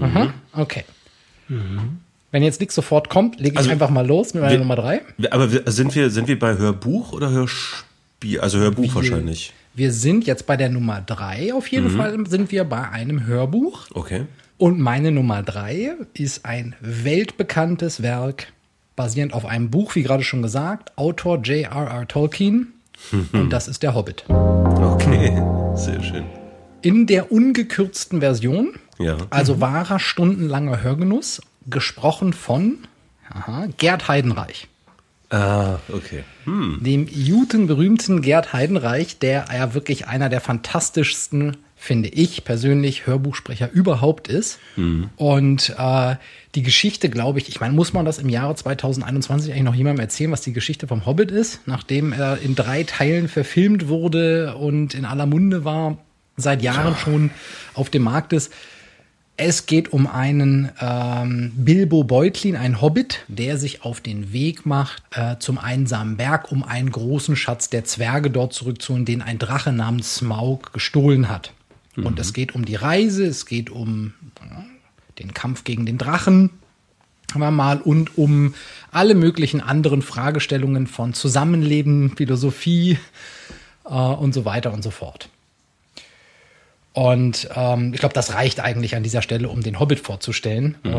Aha, 0.00 0.34
okay. 0.52 0.84
Wenn 2.30 2.42
jetzt 2.42 2.60
nichts 2.60 2.74
sofort 2.74 3.08
kommt, 3.10 3.38
lege 3.38 3.52
ich 3.52 3.58
Also, 3.58 3.70
einfach 3.70 3.90
mal 3.90 4.06
los 4.06 4.32
mit 4.34 4.42
meiner 4.42 4.52
wir- 4.54 4.58
Nummer 4.60 4.76
3. 4.76 5.02
Aber 5.30 5.52
wir- 5.52 5.70
sind 5.70 5.94
wir, 5.94 6.10
sind 6.10 6.28
wir 6.28 6.38
bei 6.38 6.56
Hörbuch 6.56 7.12
oder 7.12 7.30
Hörspiel? 7.30 8.40
Also 8.40 8.58
Hörbuch 8.58 8.94
wahrscheinlich. 8.94 9.52
Wir 9.74 9.92
sind 9.92 10.26
jetzt 10.26 10.46
bei 10.46 10.56
der 10.56 10.68
Nummer 10.68 11.00
3. 11.00 11.54
Auf 11.54 11.68
jeden 11.68 11.90
Fall 11.90 12.26
sind 12.26 12.52
wir 12.52 12.64
bei 12.64 12.88
einem 12.90 13.26
Hörbuch. 13.26 13.86
Okay. 13.94 14.26
Und 14.58 14.78
meine 14.78 15.10
Nummer 15.10 15.42
drei 15.42 15.94
ist 16.14 16.44
ein 16.44 16.76
weltbekanntes 16.80 18.02
Werk, 18.02 18.52
basierend 18.96 19.32
auf 19.32 19.44
einem 19.46 19.70
Buch, 19.70 19.94
wie 19.94 20.02
gerade 20.02 20.22
schon 20.22 20.42
gesagt, 20.42 20.96
Autor 20.96 21.38
J.R.R. 21.42 22.06
Tolkien. 22.06 22.74
Und 23.32 23.50
das 23.50 23.66
ist 23.66 23.82
der 23.82 23.94
Hobbit. 23.94 24.24
Okay. 24.28 25.32
Sehr 25.74 26.02
schön. 26.02 26.24
In 26.82 27.06
der 27.06 27.32
ungekürzten 27.32 28.20
Version, 28.20 28.74
Ja. 28.98 29.16
also 29.30 29.60
wahrer 29.60 29.98
stundenlanger 29.98 30.82
Hörgenuss, 30.82 31.40
gesprochen 31.66 32.32
von 32.32 32.78
aha, 33.30 33.66
Gerd 33.78 34.06
Heidenreich. 34.08 34.68
Ah, 35.32 35.78
okay. 35.88 36.24
dem 36.84 37.06
jutenberühmten 37.08 38.20
Gerd 38.20 38.52
Heidenreich, 38.52 39.18
der 39.18 39.46
ja 39.52 39.72
wirklich 39.72 40.06
einer 40.06 40.28
der 40.28 40.42
fantastischsten, 40.42 41.56
finde 41.74 42.10
ich 42.10 42.44
persönlich, 42.44 43.06
Hörbuchsprecher 43.06 43.70
überhaupt 43.72 44.28
ist. 44.28 44.58
Und 45.16 45.74
äh, 45.78 46.16
die 46.54 46.62
Geschichte, 46.62 47.08
glaube 47.08 47.38
ich, 47.38 47.48
ich 47.48 47.60
meine, 47.60 47.72
muss 47.72 47.94
man 47.94 48.04
das 48.04 48.18
im 48.18 48.28
Jahre 48.28 48.54
2021 48.54 49.50
eigentlich 49.50 49.64
noch 49.64 49.74
jemandem 49.74 50.02
erzählen, 50.02 50.30
was 50.30 50.42
die 50.42 50.52
Geschichte 50.52 50.86
vom 50.86 51.06
Hobbit 51.06 51.30
ist, 51.30 51.60
nachdem 51.66 52.12
er 52.12 52.38
in 52.42 52.54
drei 52.54 52.84
Teilen 52.84 53.26
verfilmt 53.26 53.88
wurde 53.88 54.54
und 54.56 54.92
in 54.92 55.06
aller 55.06 55.26
Munde 55.26 55.64
war, 55.64 55.96
seit 56.36 56.62
Jahren 56.62 56.94
schon 56.96 57.30
auf 57.74 57.88
dem 57.88 58.02
Markt 58.02 58.32
ist. 58.34 58.52
Es 59.36 59.66
geht 59.66 59.92
um 59.92 60.06
einen 60.06 60.70
ähm, 60.80 61.52
Bilbo 61.56 62.04
Beutlin, 62.04 62.54
ein 62.54 62.80
Hobbit, 62.80 63.24
der 63.28 63.56
sich 63.56 63.82
auf 63.82 64.00
den 64.00 64.32
Weg 64.32 64.66
macht 64.66 65.02
äh, 65.12 65.36
zum 65.38 65.58
einsamen 65.58 66.16
Berg, 66.16 66.52
um 66.52 66.62
einen 66.62 66.90
großen 66.90 67.34
Schatz 67.34 67.70
der 67.70 67.84
Zwerge 67.84 68.30
dort 68.30 68.52
zurückzuholen, 68.52 69.06
den 69.06 69.22
ein 69.22 69.38
Drache 69.38 69.72
namens 69.72 70.16
Smaug 70.16 70.72
gestohlen 70.72 71.28
hat. 71.28 71.52
Und 71.96 72.18
es 72.18 72.32
geht 72.32 72.54
um 72.54 72.64
die 72.64 72.74
Reise, 72.74 73.24
es 73.26 73.44
geht 73.44 73.68
um 73.68 74.14
ja, 74.40 74.64
den 75.18 75.34
Kampf 75.34 75.64
gegen 75.64 75.84
den 75.84 75.98
Drachen, 75.98 76.50
haben 77.32 77.40
wir 77.40 77.50
mal, 77.50 77.80
und 77.80 78.16
um 78.16 78.54
alle 78.90 79.14
möglichen 79.14 79.60
anderen 79.60 80.02
Fragestellungen 80.02 80.86
von 80.86 81.12
Zusammenleben, 81.14 82.16
Philosophie 82.16 82.98
äh, 83.84 83.88
und 83.90 84.32
so 84.32 84.44
weiter 84.44 84.72
und 84.72 84.82
so 84.82 84.90
fort. 84.90 85.28
Und 86.94 87.48
ähm, 87.54 87.94
ich 87.94 88.00
glaube, 88.00 88.12
das 88.12 88.34
reicht 88.34 88.60
eigentlich 88.60 88.94
an 88.94 89.02
dieser 89.02 89.22
Stelle, 89.22 89.48
um 89.48 89.62
den 89.62 89.80
Hobbit 89.80 90.00
vorzustellen. 90.00 90.76
Äh, 90.84 90.90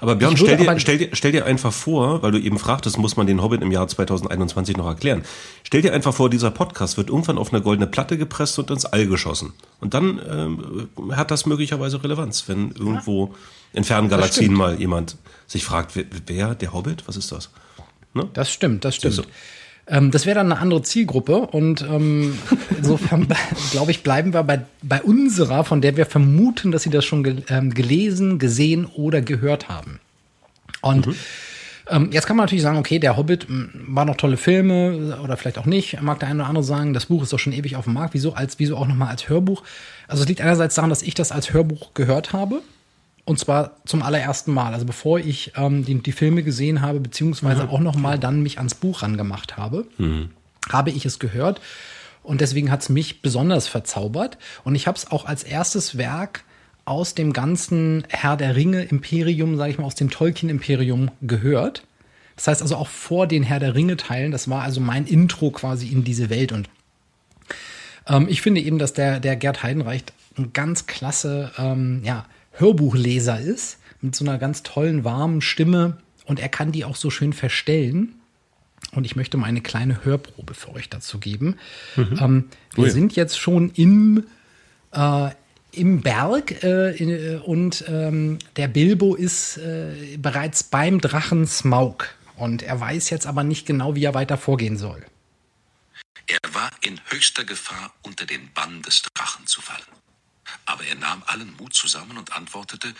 Aber 0.00 0.16
Björn, 0.16 0.36
stell 0.36 0.56
dir, 0.56 0.80
stell, 0.80 0.98
dir, 0.98 1.10
stell 1.12 1.30
dir 1.30 1.46
einfach 1.46 1.72
vor, 1.72 2.22
weil 2.22 2.32
du 2.32 2.40
eben 2.40 2.58
fragtest, 2.58 2.98
muss 2.98 3.16
man 3.16 3.28
den 3.28 3.40
Hobbit 3.40 3.62
im 3.62 3.70
Jahr 3.70 3.86
2021 3.86 4.76
noch 4.76 4.86
erklären. 4.86 5.22
Stell 5.62 5.80
dir 5.80 5.92
einfach 5.92 6.12
vor, 6.12 6.28
dieser 6.28 6.50
Podcast 6.50 6.96
wird 6.96 7.08
irgendwann 7.08 7.38
auf 7.38 7.52
eine 7.52 7.62
goldene 7.62 7.86
Platte 7.86 8.18
gepresst 8.18 8.58
und 8.58 8.70
ins 8.72 8.84
All 8.84 9.06
geschossen. 9.06 9.52
Und 9.80 9.94
dann 9.94 10.20
ähm, 10.28 10.88
hat 11.16 11.30
das 11.30 11.46
möglicherweise 11.46 12.02
Relevanz, 12.02 12.48
wenn 12.48 12.72
irgendwo 12.72 13.32
in 13.72 13.84
fernen 13.84 14.08
Galaxien 14.08 14.52
mal 14.52 14.80
jemand 14.80 15.16
sich 15.46 15.64
fragt, 15.64 15.94
wer, 15.94 16.04
wer 16.26 16.54
der 16.56 16.72
Hobbit, 16.72 17.06
was 17.06 17.16
ist 17.16 17.30
das? 17.30 17.50
Ne? 18.12 18.28
Das 18.34 18.50
stimmt, 18.50 18.84
das 18.84 18.96
stimmt. 18.96 19.22
Ähm, 19.86 20.10
das 20.10 20.26
wäre 20.26 20.36
dann 20.36 20.52
eine 20.52 20.60
andere 20.60 20.82
Zielgruppe 20.82 21.38
und 21.38 21.82
ähm, 21.82 22.38
insofern 22.76 23.26
glaube 23.70 23.90
ich, 23.90 24.02
bleiben 24.02 24.32
wir 24.32 24.42
bei, 24.44 24.60
bei 24.82 25.02
unserer, 25.02 25.64
von 25.64 25.80
der 25.80 25.96
wir 25.96 26.06
vermuten, 26.06 26.72
dass 26.72 26.82
sie 26.82 26.90
das 26.90 27.04
schon 27.04 27.24
ge 27.24 27.36
ähm, 27.48 27.74
gelesen, 27.74 28.38
gesehen 28.38 28.86
oder 28.86 29.20
gehört 29.20 29.68
haben. 29.68 30.00
Und 30.80 31.08
ähm, 31.88 32.10
jetzt 32.12 32.26
kann 32.26 32.36
man 32.36 32.44
natürlich 32.44 32.62
sagen, 32.62 32.78
okay, 32.78 32.98
der 32.98 33.16
Hobbit 33.16 33.48
mh, 33.48 33.68
war 33.88 34.04
noch 34.04 34.16
tolle 34.16 34.36
Filme 34.36 35.18
oder 35.22 35.36
vielleicht 35.36 35.58
auch 35.58 35.66
nicht. 35.66 36.00
Mag 36.00 36.20
der 36.20 36.28
eine 36.28 36.40
oder 36.40 36.48
andere 36.48 36.64
sagen, 36.64 36.94
das 36.94 37.06
Buch 37.06 37.22
ist 37.22 37.32
doch 37.32 37.38
schon 37.38 37.52
ewig 37.52 37.76
auf 37.76 37.84
dem 37.84 37.94
Markt. 37.94 38.14
Wieso 38.14 38.34
als 38.34 38.58
wieso 38.58 38.76
auch 38.76 38.86
noch 38.86 38.94
mal 38.94 39.08
als 39.08 39.28
Hörbuch? 39.28 39.62
Also 40.08 40.22
es 40.22 40.28
liegt 40.28 40.40
einerseits 40.40 40.74
daran, 40.74 40.90
dass 40.90 41.02
ich 41.02 41.14
das 41.14 41.32
als 41.32 41.52
Hörbuch 41.52 41.94
gehört 41.94 42.32
habe. 42.32 42.62
Und 43.24 43.38
zwar 43.38 43.76
zum 43.84 44.02
allerersten 44.02 44.52
Mal. 44.52 44.74
Also 44.74 44.84
bevor 44.84 45.18
ich 45.18 45.52
ähm, 45.56 45.84
die, 45.84 46.02
die 46.02 46.12
Filme 46.12 46.42
gesehen 46.42 46.80
habe, 46.80 46.98
beziehungsweise 47.00 47.68
auch 47.68 47.80
noch 47.80 47.94
mal 47.94 48.18
dann 48.18 48.42
mich 48.42 48.58
ans 48.58 48.74
Buch 48.74 49.02
rangemacht 49.02 49.56
habe, 49.56 49.86
habe 50.70 50.90
ich 50.90 51.06
es 51.06 51.18
gehört. 51.18 51.60
Und 52.22 52.40
deswegen 52.40 52.70
hat 52.70 52.82
es 52.82 52.88
mich 52.88 53.22
besonders 53.22 53.68
verzaubert. 53.68 54.38
Und 54.64 54.74
ich 54.74 54.86
habe 54.86 54.96
es 54.96 55.10
auch 55.10 55.24
als 55.24 55.42
erstes 55.44 55.98
Werk 55.98 56.44
aus 56.84 57.14
dem 57.14 57.32
ganzen 57.32 58.04
Herr 58.08 58.36
der 58.36 58.56
Ringe 58.56 58.82
Imperium, 58.82 59.56
sage 59.56 59.70
ich 59.70 59.78
mal, 59.78 59.84
aus 59.84 59.94
dem 59.94 60.10
Tolkien 60.10 60.50
Imperium 60.50 61.10
gehört. 61.20 61.84
Das 62.36 62.48
heißt 62.48 62.62
also 62.62 62.76
auch 62.76 62.88
vor 62.88 63.26
den 63.26 63.42
Herr 63.42 63.60
der 63.60 63.74
Ringe 63.74 63.96
Teilen. 63.96 64.32
Das 64.32 64.48
war 64.48 64.62
also 64.62 64.80
mein 64.80 65.06
Intro 65.06 65.50
quasi 65.50 65.88
in 65.88 66.04
diese 66.04 66.30
Welt. 66.30 66.52
Und 66.52 66.68
ähm, 68.08 68.26
ich 68.28 68.42
finde 68.42 68.60
eben, 68.60 68.78
dass 68.78 68.92
der, 68.94 69.20
der 69.20 69.36
Gerd 69.36 69.62
Heidenreich 69.62 70.02
ein 70.36 70.52
ganz 70.52 70.86
klasse 70.86 71.52
ähm, 71.58 72.00
ja, 72.04 72.24
Hörbuchleser 72.52 73.40
ist, 73.40 73.78
mit 74.00 74.14
so 74.14 74.24
einer 74.24 74.38
ganz 74.38 74.62
tollen, 74.62 75.04
warmen 75.04 75.40
Stimme. 75.40 75.98
Und 76.24 76.40
er 76.40 76.48
kann 76.48 76.72
die 76.72 76.84
auch 76.84 76.96
so 76.96 77.10
schön 77.10 77.32
verstellen. 77.32 78.14
Und 78.92 79.04
ich 79.04 79.16
möchte 79.16 79.36
mal 79.36 79.46
eine 79.46 79.60
kleine 79.60 80.04
Hörprobe 80.04 80.54
für 80.54 80.74
euch 80.74 80.88
dazu 80.88 81.18
geben. 81.18 81.56
Ähm, 81.96 82.48
wir 82.74 82.84
Ui. 82.84 82.90
sind 82.90 83.16
jetzt 83.16 83.38
schon 83.38 83.70
im, 83.70 84.24
äh, 84.92 85.30
im 85.72 86.02
Berg 86.02 86.62
äh, 86.62 86.94
in, 86.96 87.10
äh, 87.10 87.40
und 87.44 87.84
ähm, 87.88 88.38
der 88.56 88.68
Bilbo 88.68 89.14
ist 89.14 89.56
äh, 89.56 90.16
bereits 90.18 90.62
beim 90.62 91.00
Drachen 91.00 91.46
Smaug. 91.46 92.08
Und 92.36 92.62
er 92.62 92.80
weiß 92.80 93.10
jetzt 93.10 93.26
aber 93.26 93.44
nicht 93.44 93.66
genau, 93.66 93.94
wie 93.94 94.04
er 94.04 94.14
weiter 94.14 94.36
vorgehen 94.36 94.76
soll. 94.76 95.04
Er 96.26 96.38
war 96.52 96.70
in 96.80 97.00
höchster 97.06 97.44
Gefahr, 97.44 97.92
unter 98.02 98.26
den 98.26 98.52
Bann 98.52 98.82
des 98.82 99.02
Drachen 99.02 99.46
zu 99.46 99.60
fallen. 99.60 99.82
Aber 100.66 100.84
er 100.84 100.94
nahm 100.94 101.22
allen 101.26 101.56
Mut 101.56 101.74
zusammen 101.74 102.18
und 102.18 102.32
antwortete, 102.32 102.94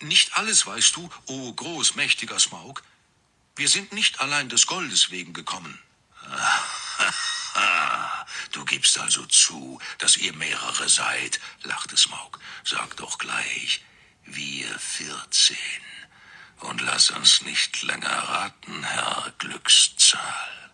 Nicht 0.00 0.36
alles 0.36 0.66
weißt 0.66 0.96
du, 0.96 1.10
o 1.26 1.52
großmächtiger 1.52 2.38
Smaug. 2.38 2.82
Wir 3.56 3.68
sind 3.68 3.92
nicht 3.92 4.20
allein 4.20 4.48
des 4.48 4.66
Goldes 4.66 5.10
wegen 5.10 5.32
gekommen. 5.32 5.78
Du 8.52 8.64
gibst 8.64 8.98
also 8.98 9.24
zu, 9.26 9.80
dass 9.98 10.16
ihr 10.16 10.32
mehrere 10.32 10.88
seid, 10.88 11.40
lachte 11.62 11.96
Smaug. 11.96 12.40
Sag 12.64 12.96
doch 12.96 13.18
gleich, 13.18 13.82
wir 14.24 14.78
vierzehn. 14.78 15.56
Und 16.60 16.80
lass 16.80 17.10
uns 17.10 17.42
nicht 17.42 17.82
länger 17.82 18.08
raten, 18.08 18.82
Herr 18.82 19.32
Glückszahl. 19.38 20.70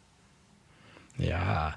Ja, 1.18 1.76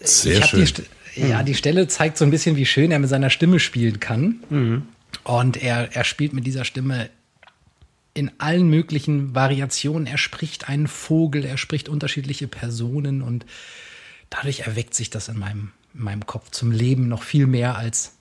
Sehr 0.00 0.46
schön. 0.46 0.64
Die, 0.64 0.86
Ja, 1.16 1.42
die 1.42 1.54
Stelle 1.54 1.88
zeigt 1.88 2.18
so 2.18 2.24
ein 2.24 2.30
bisschen, 2.30 2.56
wie 2.56 2.66
schön 2.66 2.90
er 2.90 2.98
mit 2.98 3.10
seiner 3.10 3.30
Stimme 3.30 3.58
spielen 3.58 4.00
kann. 4.00 4.40
Und 5.24 5.62
er, 5.62 5.94
er 5.94 6.04
spielt 6.04 6.32
mit 6.32 6.46
dieser 6.46 6.64
Stimme 6.64 7.10
in 8.14 8.30
allen 8.38 8.68
möglichen 8.68 9.34
Variationen. 9.34 10.06
Er 10.06 10.18
spricht 10.18 10.68
einen 10.68 10.88
Vogel, 10.88 11.44
er 11.44 11.58
spricht 11.58 11.88
unterschiedliche 11.88 12.48
Personen 12.48 13.22
und 13.22 13.46
dadurch 14.30 14.60
erweckt 14.60 14.94
sich 14.94 15.10
das 15.10 15.28
in 15.28 15.38
meinem, 15.38 15.72
in 15.94 16.04
meinem 16.04 16.26
Kopf 16.26 16.50
zum 16.50 16.70
Leben 16.72 17.08
noch 17.08 17.22
viel 17.22 17.46
mehr 17.46 17.76
als 17.76 18.16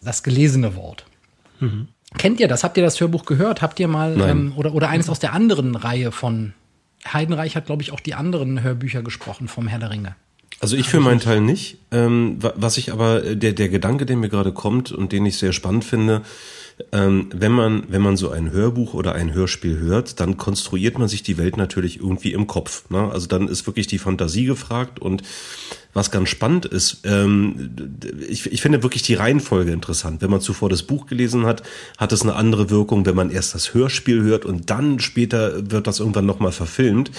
das 0.00 0.22
gelesene 0.22 0.76
Wort. 0.76 1.04
Kennt 2.16 2.40
ihr 2.40 2.48
das? 2.48 2.64
Habt 2.64 2.76
ihr 2.76 2.82
das 2.82 3.00
Hörbuch 3.00 3.24
gehört? 3.24 3.60
Habt 3.60 3.80
ihr 3.80 3.88
mal 3.88 4.20
ähm, 4.20 4.52
oder, 4.56 4.72
oder 4.74 4.88
eines 4.88 5.10
aus 5.10 5.18
der 5.18 5.32
anderen 5.32 5.74
Reihe 5.74 6.12
von 6.12 6.54
Heidenreich 7.06 7.56
hat, 7.56 7.66
glaube 7.66 7.82
ich, 7.82 7.92
auch 7.92 8.00
die 8.00 8.14
anderen 8.14 8.62
Hörbücher 8.62 9.02
gesprochen 9.02 9.48
vom 9.48 9.68
Herr 9.68 9.78
der 9.78 9.90
Ringe. 9.90 10.16
Also 10.60 10.76
ich 10.76 10.88
für 10.88 11.00
meinen 11.00 11.20
Teil 11.20 11.40
nicht. 11.40 11.78
Ähm, 11.92 12.38
was 12.40 12.78
ich 12.78 12.92
aber, 12.92 13.24
äh, 13.24 13.36
der, 13.36 13.52
der 13.52 13.68
Gedanke, 13.68 14.06
der 14.06 14.16
mir 14.16 14.28
gerade 14.28 14.52
kommt 14.52 14.90
und 14.92 15.12
den 15.12 15.24
ich 15.24 15.38
sehr 15.38 15.52
spannend 15.52 15.84
finde, 15.84 16.22
ähm, 16.92 17.28
wenn 17.32 17.52
man, 17.52 17.84
wenn 17.88 18.02
man 18.02 18.16
so 18.16 18.30
ein 18.30 18.52
Hörbuch 18.52 18.94
oder 18.94 19.14
ein 19.14 19.32
Hörspiel 19.34 19.78
hört, 19.78 20.20
dann 20.20 20.36
konstruiert 20.36 20.98
man 20.98 21.08
sich 21.08 21.22
die 21.22 21.38
Welt 21.38 21.56
natürlich 21.56 22.00
irgendwie 22.00 22.32
im 22.32 22.46
Kopf. 22.46 22.88
Ne? 22.90 23.10
Also 23.10 23.26
dann 23.26 23.48
ist 23.48 23.66
wirklich 23.66 23.86
die 23.86 23.98
Fantasie 23.98 24.44
gefragt 24.44 25.00
und 25.00 25.22
was 25.98 26.10
ganz 26.10 26.28
spannend 26.28 26.64
ist, 26.64 27.02
ähm, 27.04 27.70
ich, 28.28 28.50
ich 28.50 28.62
finde 28.62 28.82
wirklich 28.82 29.02
die 29.02 29.14
Reihenfolge 29.14 29.72
interessant. 29.72 30.22
Wenn 30.22 30.30
man 30.30 30.40
zuvor 30.40 30.68
das 30.68 30.84
Buch 30.84 31.06
gelesen 31.06 31.44
hat, 31.44 31.62
hat 31.98 32.12
es 32.12 32.22
eine 32.22 32.36
andere 32.36 32.70
Wirkung, 32.70 33.04
wenn 33.04 33.16
man 33.16 33.30
erst 33.30 33.54
das 33.54 33.74
Hörspiel 33.74 34.22
hört 34.22 34.44
und 34.44 34.70
dann 34.70 35.00
später 35.00 35.70
wird 35.70 35.86
das 35.86 35.98
irgendwann 35.98 36.24
nochmal 36.24 36.52
verfilmt. 36.52 37.10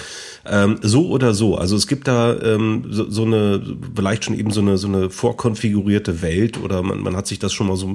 Ähm, 0.46 0.78
so 0.80 1.08
oder 1.08 1.34
so. 1.34 1.56
Also 1.56 1.76
es 1.76 1.86
gibt 1.86 2.08
da 2.08 2.34
ähm, 2.40 2.86
so, 2.88 3.08
so 3.10 3.24
eine, 3.24 3.62
vielleicht 3.94 4.24
schon 4.24 4.34
eben 4.34 4.50
so 4.50 4.62
eine, 4.62 4.78
so 4.78 4.88
eine 4.88 5.10
vorkonfigurierte 5.10 6.22
Welt 6.22 6.58
oder 6.58 6.82
man, 6.82 7.00
man 7.00 7.14
hat 7.16 7.26
sich 7.26 7.38
das 7.38 7.52
schon 7.52 7.66
mal 7.66 7.76
so 7.76 7.94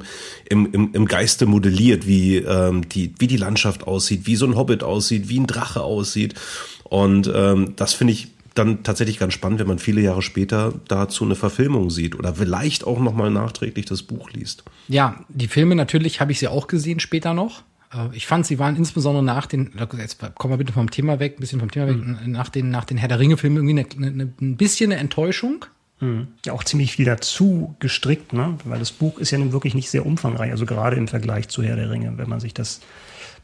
im, 0.49 0.71
im, 0.71 0.93
im 0.93 1.05
Geiste 1.05 1.47
modelliert, 1.47 2.05
wie, 2.05 2.37
ähm, 2.37 2.87
die, 2.87 3.13
wie 3.17 3.27
die 3.27 3.37
Landschaft 3.37 3.87
aussieht, 3.87 4.27
wie 4.27 4.35
so 4.35 4.45
ein 4.45 4.55
Hobbit 4.55 4.83
aussieht, 4.83 5.29
wie 5.29 5.39
ein 5.39 5.47
Drache 5.47 5.81
aussieht. 5.81 6.35
Und 6.83 7.31
ähm, 7.33 7.73
das 7.75 7.95
finde 7.95 8.13
ich 8.13 8.34
dann 8.55 8.83
tatsächlich 8.83 9.19
ganz 9.19 9.33
spannend, 9.33 9.59
wenn 9.59 9.67
man 9.67 9.79
viele 9.79 10.01
Jahre 10.01 10.21
später 10.21 10.73
dazu 10.87 11.25
eine 11.25 11.35
Verfilmung 11.35 11.89
sieht 11.89 12.17
oder 12.17 12.35
vielleicht 12.35 12.85
auch 12.85 12.99
nochmal 12.99 13.29
nachträglich 13.29 13.85
das 13.85 14.01
Buch 14.01 14.31
liest. 14.31 14.63
Ja, 14.87 15.23
die 15.29 15.47
Filme 15.47 15.75
natürlich 15.75 16.21
habe 16.21 16.31
ich 16.31 16.39
sie 16.39 16.47
auch 16.47 16.67
gesehen 16.67 16.99
später 16.99 17.33
noch. 17.33 17.63
Äh, 17.93 18.07
ich 18.13 18.25
fand, 18.25 18.45
sie 18.45 18.57
waren 18.57 18.77
insbesondere 18.77 19.23
nach 19.23 19.45
den, 19.45 19.71
jetzt 19.97 20.19
kommen 20.35 20.53
wir 20.53 20.57
bitte 20.57 20.73
vom 20.73 20.89
Thema 20.89 21.19
weg, 21.19 21.35
ein 21.37 21.41
bisschen 21.41 21.59
vom 21.59 21.69
Thema 21.69 21.87
weg, 21.87 21.97
mhm. 21.97 22.31
nach 22.31 22.49
den, 22.49 22.69
nach 22.69 22.85
den 22.85 22.97
Herr 22.97 23.09
der 23.09 23.19
Ringe-Filmen 23.19 23.57
irgendwie 23.57 23.97
eine, 23.99 24.07
eine, 24.07 24.33
ein 24.41 24.57
bisschen 24.57 24.91
eine 24.91 25.01
Enttäuschung. 25.01 25.65
Mhm. 25.99 26.27
Ja, 26.45 26.53
auch 26.53 26.63
ziemlich 26.63 26.93
viel 26.93 27.05
dazu 27.05 27.75
gestrickt, 27.79 28.33
ne? 28.33 28.57
Weil 28.65 28.79
das 28.79 28.91
Buch 28.91 29.17
ist 29.17 29.31
ja 29.31 29.37
nun 29.37 29.53
wirklich 29.53 29.75
nicht 29.75 29.89
sehr 29.89 30.05
umfangreich, 30.05 30.51
also 30.51 30.65
gerade 30.65 30.97
im 30.97 31.07
Vergleich 31.07 31.47
zu 31.47 31.63
Herr 31.63 31.75
der 31.75 31.89
Ringe. 31.89 32.17
Wenn 32.17 32.27
man 32.27 32.39
sich 32.39 32.53
das 32.53 32.81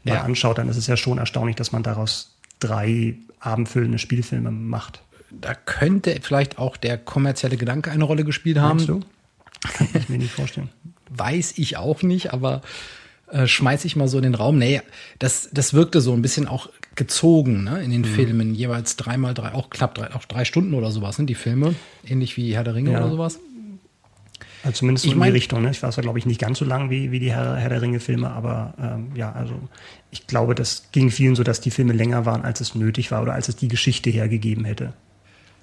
mal 0.04 0.14
ja. 0.14 0.22
anschaut, 0.22 0.58
dann 0.58 0.68
ist 0.68 0.76
es 0.76 0.86
ja 0.86 0.96
schon 0.96 1.18
erstaunlich, 1.18 1.56
dass 1.56 1.72
man 1.72 1.82
daraus 1.82 2.36
drei 2.60 3.16
abendfüllende 3.42 3.98
Spielfilme 3.98 4.50
macht. 4.50 5.02
Da 5.30 5.54
könnte 5.54 6.18
vielleicht 6.22 6.58
auch 6.58 6.76
der 6.76 6.98
kommerzielle 6.98 7.56
Gedanke 7.56 7.90
eine 7.90 8.04
Rolle 8.04 8.24
gespielt 8.24 8.58
haben. 8.58 8.76
Meinst 8.76 8.88
du? 8.88 9.00
Kann 9.60 9.88
ich 9.94 10.08
mir 10.08 10.18
nicht 10.18 10.32
vorstellen. 10.32 10.68
Weiß 11.10 11.58
ich 11.58 11.76
auch 11.76 12.02
nicht, 12.02 12.32
aber 12.32 12.62
äh, 13.30 13.46
schmeiß 13.46 13.84
ich 13.84 13.96
mal 13.96 14.08
so 14.08 14.18
in 14.18 14.24
den 14.24 14.34
Raum. 14.34 14.58
Nee, 14.58 14.82
das, 15.18 15.48
das 15.52 15.74
wirkte 15.74 16.00
so 16.00 16.12
ein 16.12 16.22
bisschen 16.22 16.48
auch 16.48 16.68
gezogen 16.94 17.64
ne, 17.64 17.82
in 17.82 17.90
den 17.90 18.02
mhm. 18.02 18.06
Filmen. 18.06 18.54
Jeweils 18.54 18.96
dreimal 18.96 19.34
drei, 19.34 19.52
auch 19.52 19.70
knapp 19.70 19.94
drei, 19.94 20.14
auch 20.14 20.24
drei 20.24 20.44
Stunden 20.44 20.74
oder 20.74 20.90
sowas 20.90 21.16
sind 21.16 21.28
die 21.28 21.34
Filme. 21.34 21.74
Ähnlich 22.06 22.36
wie 22.36 22.54
Herr 22.54 22.64
der 22.64 22.74
Ringe 22.74 22.92
ja. 22.92 22.98
oder 22.98 23.10
sowas. 23.10 23.40
Also 24.62 24.78
zumindest 24.78 25.04
so 25.04 25.10
ich 25.10 25.16
mein, 25.16 25.28
in 25.28 25.34
die 25.34 25.38
Richtung. 25.38 25.62
Ne? 25.62 25.70
Ich 25.70 25.82
weiß 25.82 25.96
ja, 25.96 26.02
glaube 26.02 26.18
ich, 26.18 26.26
nicht 26.26 26.40
ganz 26.40 26.58
so 26.58 26.64
lang 26.64 26.90
wie, 26.90 27.10
wie 27.10 27.18
die 27.18 27.32
Herr, 27.32 27.56
Herr 27.56 27.68
der 27.68 27.82
Ringe-Filme, 27.82 28.30
aber 28.30 28.74
ähm, 28.80 29.08
ja, 29.14 29.32
also 29.32 29.54
ich 30.10 30.26
glaube, 30.26 30.54
das 30.54 30.88
ging 30.92 31.10
vielen 31.10 31.34
so, 31.34 31.42
dass 31.42 31.60
die 31.60 31.70
Filme 31.70 31.92
länger 31.92 32.26
waren, 32.26 32.42
als 32.42 32.60
es 32.60 32.74
nötig 32.74 33.10
war 33.10 33.22
oder 33.22 33.34
als 33.34 33.48
es 33.48 33.56
die 33.56 33.68
Geschichte 33.68 34.10
hergegeben 34.10 34.64
hätte. 34.64 34.92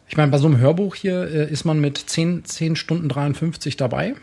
Ich 0.08 0.18
meine, 0.18 0.32
bei 0.32 0.38
so 0.38 0.48
einem 0.48 0.58
Hörbuch 0.58 0.96
hier 0.96 1.30
äh, 1.30 1.52
ist 1.52 1.66
man 1.66 1.80
mit 1.80 1.98
10, 1.98 2.44
10 2.46 2.76
Stunden 2.76 3.10
53 3.10 3.78
dabei. 3.78 4.16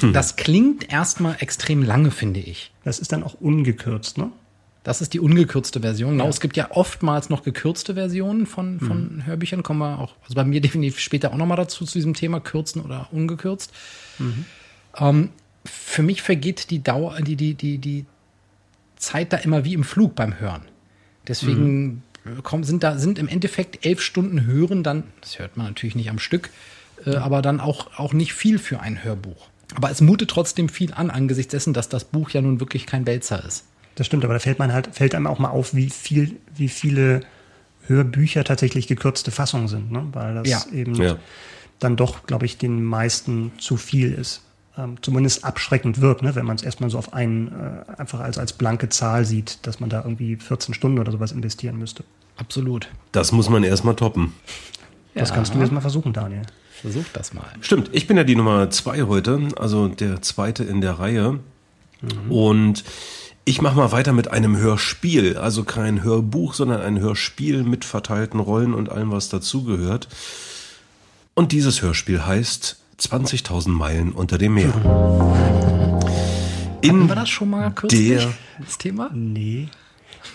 Hm. 0.00 0.12
Das 0.12 0.36
klingt 0.36 0.90
erstmal 0.92 1.36
extrem 1.40 1.82
lange, 1.82 2.10
finde 2.10 2.40
ich. 2.40 2.72
Das 2.84 2.98
ist 2.98 3.12
dann 3.12 3.22
auch 3.22 3.34
ungekürzt, 3.34 4.18
ne? 4.18 4.30
Das 4.88 5.02
ist 5.02 5.12
die 5.12 5.20
ungekürzte 5.20 5.80
Version. 5.80 6.12
Genau, 6.12 6.24
ja. 6.24 6.30
es 6.30 6.40
gibt 6.40 6.56
ja 6.56 6.70
oftmals 6.70 7.28
noch 7.28 7.42
gekürzte 7.42 7.92
Versionen 7.92 8.46
von, 8.46 8.80
von 8.80 9.16
mhm. 9.16 9.26
Hörbüchern. 9.26 9.62
Kommen 9.62 9.80
wir 9.80 9.98
auch, 9.98 10.14
also 10.22 10.34
bei 10.34 10.44
mir 10.44 10.60
definitiv 10.62 10.98
später 10.98 11.30
auch 11.30 11.36
nochmal 11.36 11.58
dazu, 11.58 11.84
zu 11.84 11.98
diesem 11.98 12.14
Thema 12.14 12.40
kürzen 12.40 12.80
oder 12.80 13.06
ungekürzt. 13.12 13.70
Mhm. 14.18 14.46
Ähm, 14.96 15.28
für 15.66 16.02
mich 16.02 16.22
vergeht 16.22 16.70
die 16.70 16.82
Dauer, 16.82 17.20
die, 17.20 17.36
die, 17.36 17.52
die, 17.52 17.76
die 17.76 18.06
Zeit 18.96 19.34
da 19.34 19.36
immer 19.36 19.66
wie 19.66 19.74
im 19.74 19.84
Flug 19.84 20.14
beim 20.14 20.40
Hören. 20.40 20.62
Deswegen 21.26 22.02
mhm. 22.24 22.42
kommen, 22.42 22.64
sind 22.64 22.82
da, 22.82 22.96
sind 22.96 23.18
im 23.18 23.28
Endeffekt 23.28 23.84
elf 23.84 24.00
Stunden 24.00 24.46
Hören 24.46 24.82
dann, 24.82 25.02
das 25.20 25.38
hört 25.38 25.58
man 25.58 25.66
natürlich 25.66 25.96
nicht 25.96 26.08
am 26.08 26.18
Stück, 26.18 26.48
äh, 27.04 27.14
aber 27.16 27.42
dann 27.42 27.60
auch, 27.60 27.98
auch 27.98 28.14
nicht 28.14 28.32
viel 28.32 28.58
für 28.58 28.80
ein 28.80 29.04
Hörbuch. 29.04 29.48
Aber 29.74 29.90
es 29.90 30.00
mutet 30.00 30.30
trotzdem 30.30 30.70
viel 30.70 30.94
an, 30.94 31.10
angesichts 31.10 31.50
dessen, 31.50 31.74
dass 31.74 31.90
das 31.90 32.04
Buch 32.04 32.30
ja 32.30 32.40
nun 32.40 32.58
wirklich 32.58 32.86
kein 32.86 33.06
Wälzer 33.06 33.44
ist. 33.44 33.64
Das 33.98 34.06
stimmt, 34.06 34.24
aber 34.24 34.34
da 34.34 34.38
fällt 34.38 34.60
man 34.60 34.72
halt, 34.72 34.94
fällt 34.94 35.12
einem 35.16 35.26
auch 35.26 35.40
mal 35.40 35.48
auf, 35.48 35.74
wie 35.74 35.90
viel, 35.90 36.36
wie 36.54 36.68
viele 36.68 37.22
Hörbücher 37.88 38.44
tatsächlich 38.44 38.86
gekürzte 38.86 39.32
Fassungen 39.32 39.66
sind, 39.66 39.90
ne? 39.90 40.06
Weil 40.12 40.34
das 40.34 40.48
ja. 40.48 40.62
eben 40.72 40.94
ja. 40.94 41.16
dann 41.80 41.96
doch, 41.96 42.24
glaube 42.24 42.46
ich, 42.46 42.58
den 42.58 42.84
meisten 42.84 43.50
zu 43.58 43.76
viel 43.76 44.12
ist. 44.12 44.42
Ähm, 44.76 44.98
zumindest 45.02 45.44
abschreckend 45.44 46.00
wirkt, 46.00 46.22
ne? 46.22 46.36
wenn 46.36 46.46
man 46.46 46.54
es 46.54 46.62
erstmal 46.62 46.90
so 46.90 46.98
auf 46.98 47.12
einen 47.12 47.48
äh, 47.48 48.00
einfach 48.00 48.20
als, 48.20 48.38
als 48.38 48.52
blanke 48.52 48.88
Zahl 48.88 49.24
sieht, 49.24 49.66
dass 49.66 49.80
man 49.80 49.90
da 49.90 50.04
irgendwie 50.04 50.36
14 50.36 50.74
Stunden 50.74 51.00
oder 51.00 51.10
sowas 51.10 51.32
investieren 51.32 51.76
müsste. 51.76 52.04
Absolut. 52.36 52.88
Das 53.10 53.32
muss 53.32 53.48
man 53.48 53.64
erstmal 53.64 53.96
toppen. 53.96 54.32
Das 55.14 55.34
kannst 55.34 55.52
du 55.52 55.58
jetzt 55.58 55.72
mal 55.72 55.80
versuchen, 55.80 56.12
Daniel. 56.12 56.42
Versuch 56.80 57.06
das 57.12 57.34
mal. 57.34 57.46
Stimmt, 57.60 57.90
ich 57.90 58.06
bin 58.06 58.16
ja 58.16 58.22
die 58.22 58.36
Nummer 58.36 58.70
zwei 58.70 59.02
heute, 59.02 59.48
also 59.56 59.88
der 59.88 60.22
zweite 60.22 60.62
in 60.62 60.80
der 60.80 61.00
Reihe. 61.00 61.40
Mhm. 62.00 62.30
Und 62.30 62.84
ich 63.48 63.62
mache 63.62 63.76
mal 63.76 63.92
weiter 63.92 64.12
mit 64.12 64.28
einem 64.30 64.58
Hörspiel, 64.58 65.38
also 65.38 65.64
kein 65.64 66.02
Hörbuch, 66.02 66.52
sondern 66.52 66.82
ein 66.82 67.00
Hörspiel 67.00 67.62
mit 67.62 67.86
verteilten 67.86 68.40
Rollen 68.40 68.74
und 68.74 68.90
allem, 68.90 69.10
was 69.10 69.30
dazugehört. 69.30 70.06
Und 71.32 71.52
dieses 71.52 71.80
Hörspiel 71.80 72.26
heißt 72.26 72.76
20.000 73.00 73.70
Meilen 73.70 74.12
unter 74.12 74.36
dem 74.36 74.52
Meer. 74.52 74.74
In 76.82 76.90
hatten 76.90 77.08
wir 77.08 77.14
das 77.14 77.30
schon 77.30 77.48
mal 77.48 77.70
kürzlich, 77.70 78.08
der, 78.08 78.34
das 78.60 78.76
Thema? 78.76 79.10
Nee. 79.14 79.68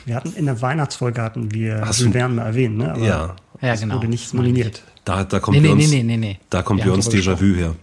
Wir 0.05 0.15
hatten 0.15 0.33
in 0.33 0.47
der 0.47 0.59
Weihnachtsfolge 0.63 1.21
hatten 1.21 1.51
wir 1.51 1.81
Hast 1.85 2.01
du 2.01 2.09
mal 2.09 2.39
erwähnt, 2.39 2.79
ne? 2.79 2.93
Aber 2.93 3.05
ja. 3.05 3.35
Ja, 3.61 3.75
genau. 3.75 3.97
wurde 3.97 4.07
nicht 4.07 4.33
nominiert. 4.33 4.81
Da, 5.05 5.23
da 5.23 5.39
kommt 5.39 5.55
nee, 5.55 5.61
nee, 5.61 5.71
uns, 5.71 5.91
nee, 5.91 6.01
nee, 6.01 6.17
nee. 6.17 6.39
Da 6.49 6.63
kommt 6.63 6.83
wir 6.83 6.91
uns 6.91 7.07
Déjà-vu 7.09 7.55
her. 7.55 7.75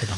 Genau. 0.00 0.14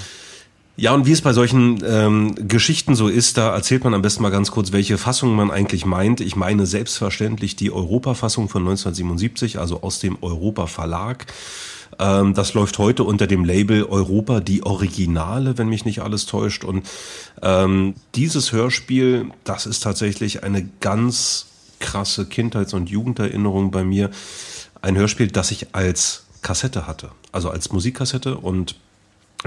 Ja, 0.81 0.95
und 0.95 1.05
wie 1.05 1.13
es 1.13 1.21
bei 1.21 1.35
solchen 1.35 1.85
ähm, 1.87 2.35
Geschichten 2.49 2.95
so 2.95 3.09
ist, 3.09 3.37
da 3.37 3.55
erzählt 3.55 3.85
man 3.85 3.93
am 3.93 4.01
besten 4.01 4.23
mal 4.23 4.31
ganz 4.31 4.51
kurz, 4.51 4.73
welche 4.73 4.97
Fassung 4.97 5.37
man 5.37 5.51
eigentlich 5.51 5.85
meint. 5.85 6.23
Ich 6.23 6.37
meine 6.37 6.65
selbstverständlich 6.65 7.55
die 7.55 7.71
Europa-Fassung 7.71 8.49
von 8.49 8.63
1977, 8.63 9.59
also 9.59 9.83
aus 9.83 9.99
dem 9.99 10.17
Europa-Verlag. 10.23 11.27
Ähm, 11.99 12.33
das 12.33 12.55
läuft 12.55 12.79
heute 12.79 13.05
unter 13.05 13.27
dem 13.27 13.45
Label 13.45 13.85
Europa, 13.85 14.41
die 14.41 14.63
Originale, 14.63 15.59
wenn 15.59 15.69
mich 15.69 15.85
nicht 15.85 16.01
alles 16.01 16.25
täuscht. 16.25 16.65
Und 16.65 16.89
ähm, 17.43 17.93
dieses 18.15 18.53
Hörspiel, 18.53 19.27
das 19.45 19.67
ist 19.67 19.81
tatsächlich 19.81 20.45
eine 20.45 20.67
ganz 20.81 21.49
krasse 21.79 22.25
Kindheits- 22.25 22.73
und 22.73 22.89
Jugenderinnerung 22.89 23.71
bei 23.71 23.85
mir. 23.85 24.09
Ein 24.81 24.97
Hörspiel, 24.97 25.27
das 25.27 25.51
ich 25.51 25.75
als 25.75 26.25
Kassette 26.41 26.87
hatte, 26.87 27.11
also 27.33 27.51
als 27.51 27.71
Musikkassette 27.71 28.39
und 28.39 28.77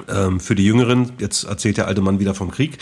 ähm, 0.07 0.39
für 0.39 0.55
die 0.55 0.65
Jüngeren, 0.65 1.13
jetzt 1.19 1.43
erzählt 1.43 1.77
der 1.77 1.87
alte 1.87 2.01
Mann 2.01 2.19
wieder 2.19 2.33
vom 2.33 2.51
Krieg. 2.51 2.77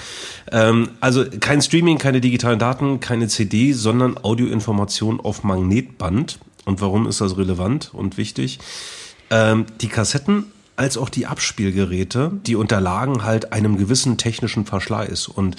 Ähm, 0.52 0.89
also 1.00 1.26
kein 1.39 1.62
Streaming, 1.62 1.97
keine 1.97 2.21
digitalen 2.21 2.60
Daten, 2.60 3.00
keine 3.00 3.28
CD, 3.28 3.74
sondern 3.74 4.17
Audioinformation 4.17 5.19
auf 5.19 5.43
Magnetband. 5.43 6.39
Und 6.65 6.82
warum 6.82 7.08
ist 7.08 7.21
das 7.21 7.38
relevant 7.38 7.91
und 7.93 8.17
wichtig? 8.17 8.60
Ähm, 9.30 9.65
die 9.82 9.88
Kassetten 9.88 10.45
als 10.76 10.97
auch 10.97 11.10
die 11.10 11.28
Abspielgeräte, 11.28 12.32
die 12.45 12.56
unterlagen 12.56 13.24
halt 13.24 13.54
einem 13.54 13.78
gewissen 13.78 14.17
technischen 14.17 14.65
Verschleiß. 14.65 15.28
Und 15.28 15.56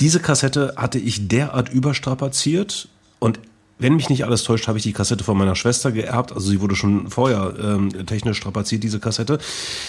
diese 0.00 0.18
Kassette 0.18 0.74
hatte 0.76 0.98
ich 0.98 1.28
derart 1.28 1.68
überstrapaziert 1.68 2.88
und 3.18 3.38
wenn 3.78 3.96
mich 3.96 4.08
nicht 4.08 4.24
alles 4.24 4.42
täuscht, 4.44 4.68
habe 4.68 4.78
ich 4.78 4.84
die 4.84 4.92
Kassette 4.92 5.24
von 5.24 5.36
meiner 5.36 5.54
Schwester 5.54 5.92
geerbt. 5.92 6.32
Also 6.32 6.48
sie 6.48 6.60
wurde 6.60 6.76
schon 6.76 7.10
vorher 7.10 7.54
ähm, 7.62 8.06
technisch 8.06 8.38
strapaziert, 8.38 8.82
diese 8.82 9.00
Kassette. 9.00 9.38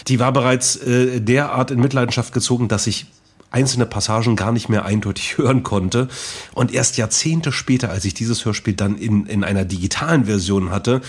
Die 0.08 0.19
war 0.19 0.34
bereits 0.34 0.76
äh, 0.78 1.21
derart 1.21 1.71
in 1.71 1.80
Mitleidenschaft 1.80 2.34
gezogen, 2.34 2.67
dass 2.67 2.88
ich 2.88 3.06
einzelne 3.50 3.86
Passagen 3.86 4.36
gar 4.36 4.52
nicht 4.52 4.67
mehr 4.67 4.86
eindeutig 4.86 5.38
hören 5.38 5.63
konnte. 5.63 6.10
Und 6.54 6.73
erst 6.73 6.97
Jahrzehnte 6.97 7.52
später, 7.52 7.89
als 7.89 8.04
ich 8.06 8.13
dieses 8.13 8.43
Hörspiel 8.43 8.73
dann 8.73 8.97
in, 8.97 9.26
in 9.26 9.43
einer 9.43 9.63
digitalen 9.63 10.26
Version 10.26 10.69
hatte, 10.69 11.02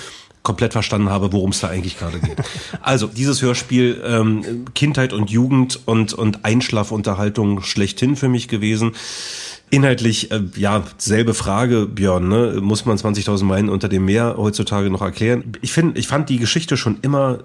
komplett 0.44 0.72
verstanden 0.72 1.10
habe, 1.10 1.32
worum 1.32 1.50
es 1.50 1.60
da 1.60 1.68
eigentlich 1.68 1.98
gerade 1.98 2.20
geht. 2.20 2.38
Also 2.80 3.06
dieses 3.08 3.42
Hörspiel 3.42 4.00
ähm, 4.04 4.64
Kindheit 4.74 5.12
und 5.12 5.30
Jugend 5.30 5.80
und 5.84 6.14
und 6.14 6.44
Einschlafunterhaltung 6.44 7.62
schlechthin 7.62 8.16
für 8.16 8.28
mich 8.28 8.48
gewesen. 8.48 8.92
Inhaltlich, 9.70 10.30
äh, 10.30 10.42
ja, 10.56 10.84
selbe 10.96 11.34
Frage, 11.34 11.86
Björn, 11.86 12.28
ne? 12.28 12.58
Muss 12.60 12.86
man 12.86 12.96
20.000 12.96 13.44
Meilen 13.44 13.68
unter 13.68 13.88
dem 13.88 14.04
Meer 14.04 14.34
heutzutage 14.36 14.90
noch 14.90 15.02
erklären? 15.02 15.52
Ich 15.60 15.72
finde, 15.72 15.98
ich 15.98 16.08
fand 16.08 16.28
die 16.28 16.38
Geschichte 16.38 16.76
schon 16.76 16.98
immer 17.02 17.40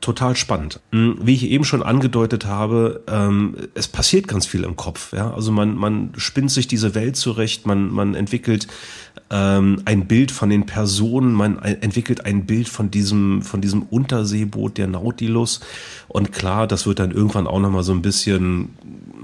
total 0.00 0.36
spannend. 0.36 0.80
Hm, 0.92 1.18
Wie 1.20 1.34
ich 1.34 1.44
eben 1.44 1.64
schon 1.64 1.82
angedeutet 1.82 2.46
habe, 2.46 3.02
ähm, 3.08 3.56
es 3.74 3.88
passiert 3.88 4.28
ganz 4.28 4.46
viel 4.46 4.64
im 4.64 4.76
Kopf. 4.76 5.12
Ja? 5.12 5.32
Also 5.34 5.50
man, 5.52 5.76
man 5.76 6.12
spinnt 6.16 6.50
sich 6.50 6.68
diese 6.68 6.94
Welt 6.94 7.16
zurecht, 7.16 7.66
man, 7.66 7.90
man 7.90 8.14
entwickelt 8.14 8.68
ähm, 9.30 9.82
ein 9.84 10.06
Bild 10.06 10.30
von 10.30 10.50
den 10.50 10.66
Personen, 10.66 11.32
man 11.32 11.58
entwickelt 11.58 12.24
ein 12.24 12.46
Bild 12.46 12.68
von 12.68 12.90
diesem, 12.90 13.42
von 13.42 13.60
diesem 13.60 13.82
Unterseeboot, 13.82 14.78
der 14.78 14.86
Nautilus. 14.86 15.60
Und 16.08 16.32
klar, 16.32 16.66
das 16.66 16.86
wird 16.86 16.98
dann 16.98 17.10
irgendwann 17.10 17.46
auch 17.46 17.60
nochmal 17.60 17.82
so 17.82 17.92
ein 17.92 18.02
bisschen 18.02 18.70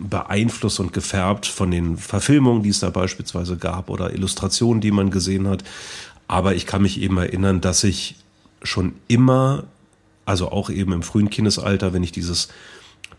beeinflusst 0.00 0.80
und 0.80 0.92
gefärbt 0.92 1.46
von 1.46 1.70
den 1.70 1.96
Verfilmungen, 1.96 2.62
die 2.62 2.70
es 2.70 2.80
da 2.80 2.90
beispielsweise 2.90 3.56
gab 3.56 3.90
oder 3.90 4.12
Illustrationen, 4.12 4.80
die 4.80 4.90
man 4.90 5.10
gesehen 5.10 5.48
hat. 5.48 5.64
Aber 6.26 6.54
ich 6.54 6.66
kann 6.66 6.82
mich 6.82 7.00
eben 7.00 7.16
erinnern, 7.18 7.60
dass 7.60 7.84
ich 7.84 8.16
schon 8.62 8.94
immer, 9.08 9.64
also 10.24 10.50
auch 10.50 10.70
eben 10.70 10.92
im 10.92 11.02
frühen 11.02 11.30
Kindesalter, 11.30 11.92
wenn 11.92 12.02
ich 12.02 12.12
dieses, 12.12 12.48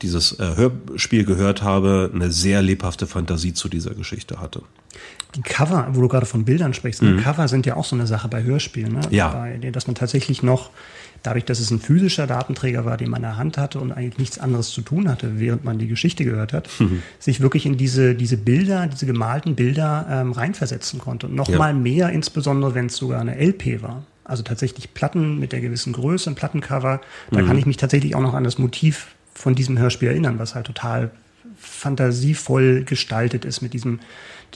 dieses 0.01 0.39
äh, 0.39 0.55
Hörspiel 0.55 1.25
gehört 1.25 1.61
habe, 1.61 2.11
eine 2.13 2.31
sehr 2.31 2.61
lebhafte 2.61 3.07
Fantasie 3.07 3.53
zu 3.53 3.67
dieser 3.67 3.93
Geschichte 3.95 4.39
hatte. 4.39 4.61
Die 5.35 5.41
Cover, 5.41 5.87
wo 5.91 6.01
du 6.01 6.07
gerade 6.07 6.25
von 6.25 6.45
Bildern 6.45 6.73
sprichst, 6.73 7.01
ne? 7.01 7.17
Cover 7.17 7.47
sind 7.47 7.65
ja 7.65 7.75
auch 7.75 7.85
so 7.85 7.95
eine 7.95 8.07
Sache 8.07 8.27
bei 8.27 8.43
Hörspielen, 8.43 8.93
ne? 8.93 9.01
Mhm. 9.07 9.13
Ja. 9.13 9.29
Bei, 9.29 9.71
dass 9.71 9.87
man 9.87 9.95
tatsächlich 9.95 10.41
noch, 10.41 10.71
dadurch, 11.23 11.45
dass 11.45 11.59
es 11.59 11.71
ein 11.71 11.79
physischer 11.79 12.27
Datenträger 12.27 12.85
war, 12.85 12.97
den 12.97 13.09
man 13.09 13.17
in 13.17 13.23
der 13.29 13.37
Hand 13.37 13.57
hatte 13.57 13.79
und 13.79 13.91
eigentlich 13.91 14.17
nichts 14.17 14.39
anderes 14.39 14.69
zu 14.69 14.81
tun 14.81 15.09
hatte, 15.09 15.39
während 15.39 15.63
man 15.63 15.77
die 15.79 15.87
Geschichte 15.87 16.23
gehört 16.25 16.53
hat, 16.53 16.69
Mhm. 16.79 17.03
sich 17.19 17.41
wirklich 17.41 17.65
in 17.65 17.77
diese, 17.77 18.15
diese 18.15 18.37
Bilder, 18.37 18.87
diese 18.87 19.05
gemalten 19.05 19.55
Bilder 19.55 20.07
ähm, 20.09 20.31
reinversetzen 20.31 20.99
konnte. 20.99 21.27
Und 21.27 21.35
noch 21.35 21.49
Ja. 21.49 21.73
mehr, 21.73 22.09
insbesondere 22.09 22.73
wenn 22.75 22.85
es 22.87 22.95
sogar 22.95 23.19
eine 23.21 23.35
LP 23.37 23.81
war. 23.81 24.03
Also 24.23 24.43
tatsächlich 24.43 24.93
Platten 24.93 25.39
mit 25.39 25.51
der 25.51 25.59
gewissen 25.61 25.91
Größe, 25.93 26.29
ein 26.29 26.35
Plattencover. 26.35 27.01
Da 27.31 27.41
Mhm. 27.41 27.47
kann 27.47 27.57
ich 27.57 27.65
mich 27.65 27.77
tatsächlich 27.77 28.15
auch 28.15 28.21
noch 28.21 28.33
an 28.35 28.43
das 28.43 28.57
Motiv 28.57 29.07
von 29.33 29.55
diesem 29.55 29.77
Hörspiel 29.79 30.09
erinnern, 30.09 30.37
was 30.39 30.53
halt 30.55 30.67
total 30.67 31.09
fantasievoll 31.57 32.83
gestaltet 32.83 33.45
ist 33.45 33.61
mit 33.61 33.73
diesem, 33.73 33.99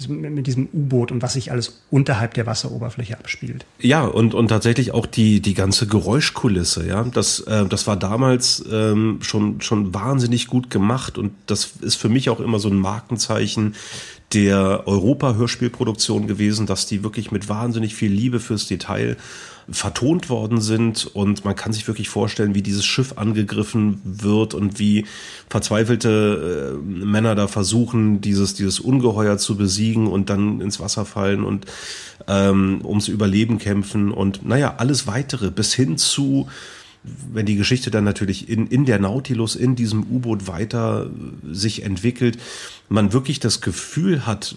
mit 0.08 0.48
diesem 0.48 0.68
U-Boot 0.74 1.12
und 1.12 1.22
was 1.22 1.34
sich 1.34 1.52
alles 1.52 1.82
unterhalb 1.90 2.34
der 2.34 2.46
Wasseroberfläche 2.46 3.18
abspielt. 3.18 3.66
Ja, 3.80 4.06
und, 4.06 4.34
und 4.34 4.48
tatsächlich 4.48 4.94
auch 4.94 5.06
die, 5.06 5.42
die 5.42 5.54
ganze 5.54 5.88
Geräuschkulisse, 5.88 6.88
ja. 6.88 7.04
Das, 7.04 7.42
äh, 7.42 7.66
das 7.66 7.88
war 7.88 7.98
damals 7.98 8.64
ähm, 8.72 9.20
schon, 9.22 9.62
schon 9.62 9.94
wahnsinnig 9.94 10.48
gut 10.48 10.70
gemacht 10.70 11.18
und 11.18 11.32
das 11.46 11.74
ist 11.82 11.96
für 11.96 12.10
mich 12.10 12.30
auch 12.30 12.40
immer 12.40 12.60
so 12.60 12.70
ein 12.70 12.78
Markenzeichen 12.78 13.76
der 14.34 14.88
Europa-Hörspielproduktion 14.88 16.28
gewesen, 16.28 16.66
dass 16.66 16.88
die 16.88 17.04
wirklich 17.04 17.32
mit 17.32 17.50
wahnsinnig 17.50 17.96
viel 17.96 18.12
Liebe 18.12 18.40
fürs 18.40 18.68
Detail 18.68 19.18
vertont 19.70 20.30
worden 20.30 20.62
sind. 20.62 21.06
Und 21.06 21.46
man 21.46 21.56
kann 21.56 21.74
sich 21.74 21.88
wirklich 21.88 22.10
vorstellen, 22.10 22.56
wie 22.56 22.62
dieses 22.62 22.86
Schiff 22.86 23.14
angegriffen 23.18 24.02
wird 24.04 24.54
und 24.54 24.80
wie 24.80 25.06
verzweifelte 25.50 26.76
äh, 26.76 27.06
Männer 27.06 27.36
da 27.36 27.48
versuchen, 27.48 28.22
dieses, 28.22 28.54
dieses 28.54 28.80
Ungeheuer 28.80 29.38
zu 29.38 29.58
besiegen 29.58 30.08
und 30.08 30.30
dann 30.30 30.62
ins 30.62 30.80
Wasser 30.80 31.06
fallen 31.06 31.44
und 31.44 31.66
ähm, 32.28 32.82
ums 32.84 33.08
Überleben 33.08 33.58
kämpfen. 33.58 34.12
Und 34.12 34.46
naja, 34.46 34.76
alles 34.78 35.08
weitere 35.08 35.52
bis 35.52 35.74
hin 35.74 35.98
zu 35.98 36.48
wenn 37.04 37.46
die 37.46 37.56
Geschichte 37.56 37.92
dann 37.92 38.04
natürlich 38.04 38.50
in, 38.50 38.68
in 38.68 38.86
der 38.86 39.00
Nautilus, 39.00 39.56
in 39.56 39.76
diesem 39.76 40.04
U-Boot 40.04 40.48
weiter 40.48 41.08
äh, 41.08 41.54
sich 41.54 41.84
entwickelt, 41.84 42.38
man 42.90 43.14
wirklich 43.14 43.40
das 43.40 43.62
Gefühl 43.62 44.26
hat, 44.26 44.56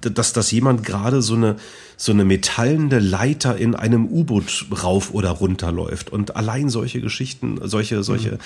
dass, 0.00 0.32
dass 0.32 0.50
jemand 0.50 0.84
gerade 0.84 1.22
so 1.22 1.34
eine, 1.34 1.56
so 1.96 2.12
eine 2.12 2.24
metallende 2.24 2.98
Leiter 2.98 3.56
in 3.56 3.74
einem 3.74 4.06
U-Boot 4.06 4.66
rauf 4.82 5.14
oder 5.14 5.30
runter 5.30 5.72
läuft. 5.72 6.10
Und 6.10 6.36
allein 6.36 6.68
solche 6.68 7.00
Geschichten, 7.00 7.58
solche, 7.62 8.02
solche, 8.02 8.38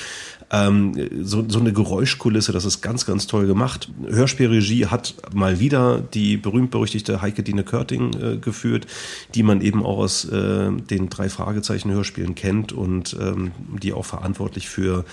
ähm, 0.50 0.94
so, 1.22 1.44
so 1.48 1.58
eine 1.58 1.72
Geräuschkulisse, 1.72 2.52
das 2.52 2.64
ist 2.64 2.80
ganz, 2.80 3.06
ganz 3.06 3.26
toll 3.26 3.46
gemacht. 3.46 3.88
Hörspielregie 4.06 4.86
hat 4.86 5.14
mal 5.32 5.58
wieder 5.58 6.00
die 6.00 6.36
berühmt-berüchtigte 6.36 7.22
Heike 7.22 7.42
Dine 7.42 7.64
Körting 7.64 8.14
äh, 8.14 8.36
geführt, 8.36 8.86
die 9.34 9.42
man 9.42 9.60
eben 9.62 9.84
auch 9.84 9.98
aus 9.98 10.24
äh, 10.26 10.70
den 10.70 11.08
drei 11.08 11.28
Fragezeichen-Hörspielen 11.28 12.34
kennt 12.34 12.72
und 12.72 13.16
ähm, 13.18 13.52
die 13.80 13.92
auch 13.92 14.04
verantwortlich 14.04 14.68
für 14.68 15.04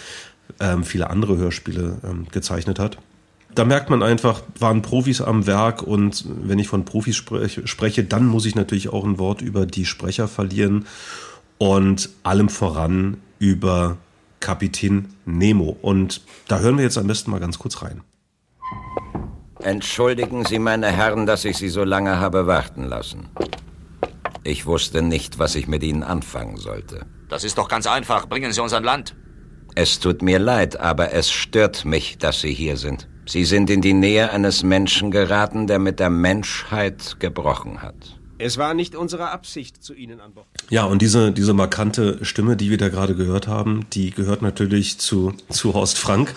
ähm, 0.59 0.83
viele 0.83 1.09
andere 1.09 1.37
Hörspiele 1.37 1.97
ähm, 2.03 2.27
gezeichnet 2.31 2.79
hat. 2.79 2.97
Da 3.57 3.65
merkt 3.65 3.89
man 3.89 4.03
einfach, 4.03 4.43
waren 4.59 4.83
Profis 4.83 5.19
am 5.19 5.47
Werk 5.47 5.81
und 5.81 6.25
wenn 6.27 6.59
ich 6.59 6.67
von 6.67 6.85
Profis 6.85 7.15
sprech, 7.15 7.61
spreche, 7.65 8.03
dann 8.03 8.27
muss 8.27 8.45
ich 8.45 8.53
natürlich 8.53 8.89
auch 8.89 9.03
ein 9.03 9.17
Wort 9.17 9.41
über 9.41 9.65
die 9.65 9.87
Sprecher 9.87 10.27
verlieren 10.27 10.85
und 11.57 12.11
allem 12.21 12.49
voran 12.49 13.17
über 13.39 13.97
Kapitän 14.41 15.07
Nemo. 15.25 15.75
Und 15.81 16.21
da 16.47 16.59
hören 16.59 16.77
wir 16.77 16.83
jetzt 16.83 16.99
am 16.99 17.07
besten 17.07 17.31
mal 17.31 17.39
ganz 17.39 17.57
kurz 17.57 17.81
rein. 17.81 18.01
Entschuldigen 19.63 20.45
Sie, 20.45 20.59
meine 20.59 20.91
Herren, 20.91 21.25
dass 21.25 21.43
ich 21.43 21.57
Sie 21.57 21.69
so 21.69 21.83
lange 21.83 22.19
habe 22.19 22.45
warten 22.45 22.83
lassen. 22.83 23.27
Ich 24.43 24.67
wusste 24.67 25.01
nicht, 25.01 25.39
was 25.39 25.55
ich 25.55 25.67
mit 25.67 25.81
Ihnen 25.81 26.03
anfangen 26.03 26.57
sollte. 26.57 27.07
Das 27.27 27.43
ist 27.43 27.57
doch 27.57 27.69
ganz 27.69 27.87
einfach. 27.87 28.29
Bringen 28.29 28.53
Sie 28.53 28.61
uns 28.61 28.73
an 28.73 28.83
Land. 28.83 29.15
Es 29.73 29.99
tut 29.99 30.21
mir 30.21 30.37
leid, 30.37 30.79
aber 30.79 31.11
es 31.11 31.31
stört 31.31 31.85
mich, 31.85 32.19
dass 32.19 32.41
Sie 32.41 32.53
hier 32.53 32.77
sind. 32.77 33.07
Sie 33.27 33.43
sind 33.43 33.69
in 33.69 33.81
die 33.81 33.93
Nähe 33.93 34.31
eines 34.31 34.63
Menschen 34.63 35.11
geraten, 35.11 35.67
der 35.67 35.79
mit 35.79 35.99
der 35.99 36.09
Menschheit 36.09 37.17
gebrochen 37.19 37.81
hat. 37.81 38.16
Es 38.39 38.57
war 38.57 38.73
nicht 38.73 38.95
unsere 38.95 39.31
Absicht, 39.31 39.83
zu 39.83 39.93
Ihnen 39.93 40.19
an 40.19 40.33
Bord. 40.33 40.47
Ja, 40.69 40.85
und 40.85 41.01
diese, 41.01 41.31
diese 41.31 41.53
markante 41.53 42.23
Stimme, 42.23 42.55
die 42.55 42.69
wir 42.69 42.77
da 42.77 42.89
gerade 42.89 43.15
gehört 43.15 43.47
haben, 43.47 43.85
die 43.93 44.11
gehört 44.11 44.41
natürlich 44.41 44.99
zu, 44.99 45.33
zu 45.49 45.73
Horst 45.73 45.97
Frank. 45.97 46.35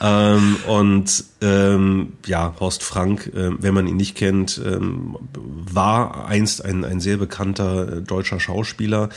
Ähm, 0.00 0.56
und 0.66 1.24
ähm, 1.40 2.14
ja, 2.26 2.54
Horst 2.60 2.82
Frank, 2.82 3.32
ähm, 3.34 3.58
wenn 3.60 3.74
man 3.74 3.86
ihn 3.86 3.96
nicht 3.96 4.16
kennt, 4.16 4.60
ähm, 4.64 5.16
war 5.32 6.26
einst 6.26 6.64
ein, 6.64 6.84
ein 6.84 7.00
sehr 7.00 7.16
bekannter 7.16 7.98
äh, 7.98 8.02
deutscher 8.02 8.40
Schauspieler, 8.40 9.08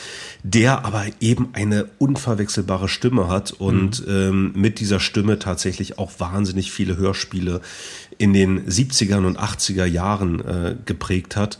der 0.43 0.85
aber 0.85 1.05
eben 1.19 1.49
eine 1.53 1.89
unverwechselbare 1.99 2.89
Stimme 2.89 3.27
hat 3.27 3.51
und 3.51 4.03
ähm, 4.07 4.51
mit 4.55 4.79
dieser 4.79 4.99
Stimme 4.99 5.39
tatsächlich 5.39 5.99
auch 5.99 6.11
wahnsinnig 6.19 6.71
viele 6.71 6.97
Hörspiele 6.97 7.61
in 8.23 8.31
den 8.31 8.65
70ern 8.65 9.25
und 9.25 9.37
80er 9.37 9.83
Jahren 9.83 10.39
äh, 10.39 10.75
geprägt 10.85 11.35
hat. 11.35 11.57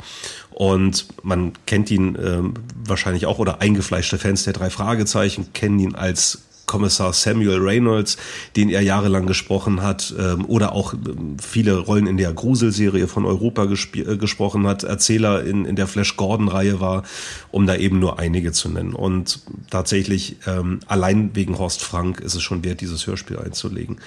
Und 0.50 1.08
man 1.24 1.52
kennt 1.66 1.92
ihn 1.92 2.18
ähm, 2.24 2.54
wahrscheinlich 2.86 3.26
auch, 3.26 3.38
oder 3.38 3.60
eingefleischte 3.60 4.18
Fans 4.18 4.44
der 4.44 4.54
drei 4.54 4.70
Fragezeichen 4.70 5.52
kennen 5.52 5.78
ihn 5.80 5.96
als 5.96 6.44
Kommissar 6.66 7.12
Samuel 7.12 7.60
Reynolds, 7.60 8.16
den 8.56 8.70
er 8.70 8.80
jahrelang 8.80 9.26
gesprochen 9.26 9.82
hat, 9.82 10.14
ähm, 10.18 10.46
oder 10.46 10.72
auch 10.72 10.94
ähm, 10.94 11.38
viele 11.38 11.80
Rollen 11.80 12.08
in 12.08 12.16
der 12.16 12.32
Gruselserie 12.32 13.10
von 13.10 13.26
Europa 13.26 13.66
äh, 13.66 14.16
gesprochen 14.16 14.66
hat, 14.66 14.84
Erzähler 14.84 15.44
in, 15.44 15.66
in 15.66 15.76
der 15.76 15.88
Flash 15.88 16.16
Gordon-Reihe 16.16 16.80
war, 16.80 17.04
um 17.52 17.68
da 17.68 17.76
eben 17.76 18.00
nur 18.00 18.20
einige 18.20 18.54
zu 18.54 18.70
nennen. 18.70 18.94
Und 18.94 19.42
tatsächlich, 19.70 20.38
ähm, 20.48 20.80
allein 20.88 21.36
wegen 21.36 21.60
Horst 21.60 21.82
Frank 21.82 22.22
ist 22.22 22.36
es 22.36 22.42
schon 22.42 22.64
wert, 22.64 22.80
dieses 22.80 23.06
Hörspiel 23.06 23.40
einzulegen. 23.40 23.98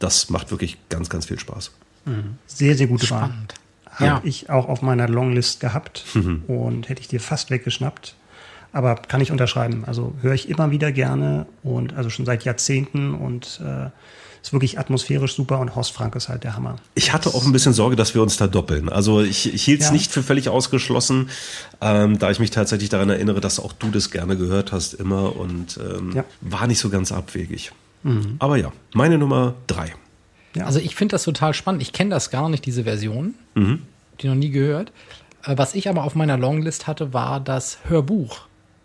Das 0.00 0.28
macht 0.30 0.50
wirklich 0.50 0.78
ganz, 0.88 1.08
ganz 1.08 1.26
viel 1.26 1.38
Spaß. 1.38 1.70
Sehr, 2.46 2.76
sehr 2.76 2.86
gute 2.86 3.08
Wahl. 3.10 3.26
Spannend. 3.28 3.54
Habe 3.90 4.04
Ja. 4.04 4.20
ich 4.24 4.50
auch 4.50 4.68
auf 4.68 4.82
meiner 4.82 5.08
Longlist 5.08 5.60
gehabt 5.60 6.04
und 6.46 6.88
hätte 6.88 7.00
ich 7.00 7.08
dir 7.08 7.20
fast 7.20 7.50
weggeschnappt. 7.50 8.14
Aber 8.72 8.94
kann 8.94 9.20
ich 9.20 9.32
unterschreiben. 9.32 9.84
Also 9.86 10.14
höre 10.22 10.34
ich 10.34 10.48
immer 10.48 10.70
wieder 10.70 10.92
gerne 10.92 11.46
und 11.62 11.92
also 11.94 12.08
schon 12.08 12.24
seit 12.24 12.44
Jahrzehnten 12.44 13.14
und 13.14 13.60
äh, 13.64 13.88
ist 14.42 14.52
wirklich 14.52 14.78
atmosphärisch 14.78 15.34
super 15.34 15.58
und 15.58 15.74
Horst 15.74 15.92
Frank 15.92 16.14
ist 16.14 16.28
halt 16.28 16.44
der 16.44 16.54
Hammer. 16.56 16.76
Ich 16.94 17.12
hatte 17.12 17.30
auch 17.34 17.44
ein 17.44 17.52
bisschen 17.52 17.72
Sorge, 17.74 17.96
dass 17.96 18.14
wir 18.14 18.22
uns 18.22 18.36
da 18.38 18.46
doppeln. 18.46 18.88
Also 18.88 19.20
ich, 19.22 19.52
ich 19.52 19.64
hielt 19.64 19.80
es 19.80 19.88
Ja. 19.88 19.92
nicht 19.92 20.10
für 20.12 20.22
völlig 20.22 20.48
ausgeschlossen, 20.48 21.28
ähm, 21.80 22.18
da 22.18 22.30
ich 22.30 22.38
mich 22.38 22.50
tatsächlich 22.50 22.88
daran 22.88 23.10
erinnere, 23.10 23.40
dass 23.40 23.58
auch 23.60 23.72
du 23.72 23.90
das 23.90 24.10
gerne 24.12 24.36
gehört 24.36 24.70
hast 24.72 24.94
immer 24.94 25.36
und 25.36 25.78
ähm, 25.78 26.12
Ja. 26.14 26.24
war 26.40 26.66
nicht 26.68 26.78
so 26.78 26.88
ganz 26.90 27.12
abwegig. 27.12 27.72
Aber 28.38 28.56
ja, 28.56 28.72
meine 28.94 29.18
Nummer 29.18 29.54
drei. 29.66 29.92
Ja. 30.54 30.66
Also 30.66 30.80
ich 30.80 30.94
finde 30.96 31.12
das 31.14 31.22
total 31.24 31.54
spannend. 31.54 31.82
Ich 31.82 31.92
kenne 31.92 32.10
das 32.10 32.30
gar 32.30 32.48
nicht, 32.48 32.64
diese 32.66 32.84
Version. 32.84 33.34
Mhm. 33.54 33.82
Die 34.20 34.28
noch 34.28 34.34
nie 34.34 34.50
gehört. 34.50 34.92
Äh, 35.44 35.56
Was 35.56 35.74
ich 35.74 35.88
aber 35.88 36.04
auf 36.04 36.14
meiner 36.14 36.36
Longlist 36.36 36.86
hatte, 36.86 37.12
war 37.14 37.40
das 37.40 37.78
Hörbuch 37.88 38.40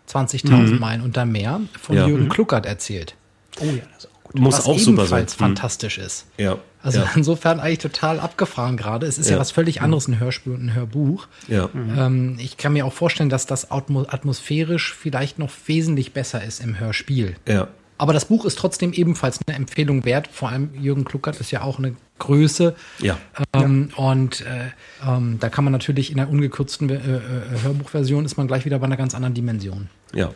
20.000 0.08 0.78
Meilen 0.78 1.02
unter 1.02 1.24
Meer 1.26 1.60
von 1.80 1.96
Mhm. 1.96 2.00
Ja. 2.02 2.08
Jürgen 2.08 2.24
Mhm. 2.24 2.28
Kluckert 2.30 2.66
erzählt. 2.66 3.14
oh 3.60 3.64
ja, 3.64 3.82
das 3.94 4.04
ist 4.04 4.10
auch 4.14 4.22
gut. 4.24 4.40
Muss 4.40 4.54
was 4.58 4.66
auch 4.66 4.78
super 4.78 5.06
sein. 5.06 5.20
ebenfalls 5.20 5.32
Hm. 5.34 5.38
fantastisch 5.38 5.98
ist. 5.98 6.26
Ja. 6.38 6.58
Also 6.82 7.00
ja. 7.00 7.10
insofern 7.16 7.58
eigentlich 7.58 7.78
total 7.80 8.20
abgefahren 8.20 8.76
gerade. 8.76 9.06
Es 9.06 9.18
ist 9.18 9.26
ja, 9.26 9.32
Ja. 9.32 9.36
Mhm. 9.38 9.40
was 9.40 9.50
völlig 9.50 9.82
anderes, 9.82 10.06
ein 10.08 10.20
Hörspiel 10.20 10.52
und 10.52 10.66
ein 10.66 10.74
Hörbuch. 10.74 11.26
ja. 11.48 11.68
Ähm, 11.74 12.36
ich 12.38 12.56
kann 12.56 12.72
mir 12.74 12.86
auch 12.86 12.92
vorstellen, 12.92 13.28
dass 13.30 13.46
das 13.46 13.70
atmo 13.72 14.02
atmosphärisch 14.08 14.94
vielleicht 14.94 15.38
noch 15.40 15.50
wesentlich 15.66 16.12
besser 16.12 16.44
ist 16.44 16.60
im 16.62 16.78
Hörspiel. 16.78 17.34
Ja. 17.48 17.68
Aber 17.98 18.12
das 18.12 18.26
Buch 18.26 18.44
ist 18.44 18.58
trotzdem 18.58 18.92
ebenfalls 18.92 19.40
eine 19.46 19.56
Empfehlung 19.56 20.04
wert. 20.04 20.28
Vor 20.30 20.50
allem 20.50 20.70
Jürgen 20.74 21.04
Kluckert 21.04 21.40
ist 21.40 21.50
ja 21.50 21.62
auch 21.62 21.78
eine 21.78 21.96
Größe. 22.18 22.74
Ja. 23.00 23.18
Ähm, 23.52 23.90
Und 23.96 24.42
äh, 24.42 24.70
ähm, 25.06 25.38
da 25.40 25.48
kann 25.48 25.64
man 25.64 25.72
natürlich 25.72 26.10
in 26.10 26.16
der 26.16 26.28
ungekürzten 26.28 26.88
äh, 26.90 26.94
äh, 26.94 27.20
Hörbuchversion 27.62 28.24
ist 28.24 28.36
man 28.36 28.46
gleich 28.46 28.64
wieder 28.64 28.78
bei 28.78 28.86
einer 28.86 28.96
ganz 28.96 29.14
anderen 29.14 29.34
Dimension. 29.34 29.88
Ja. 30.14 30.30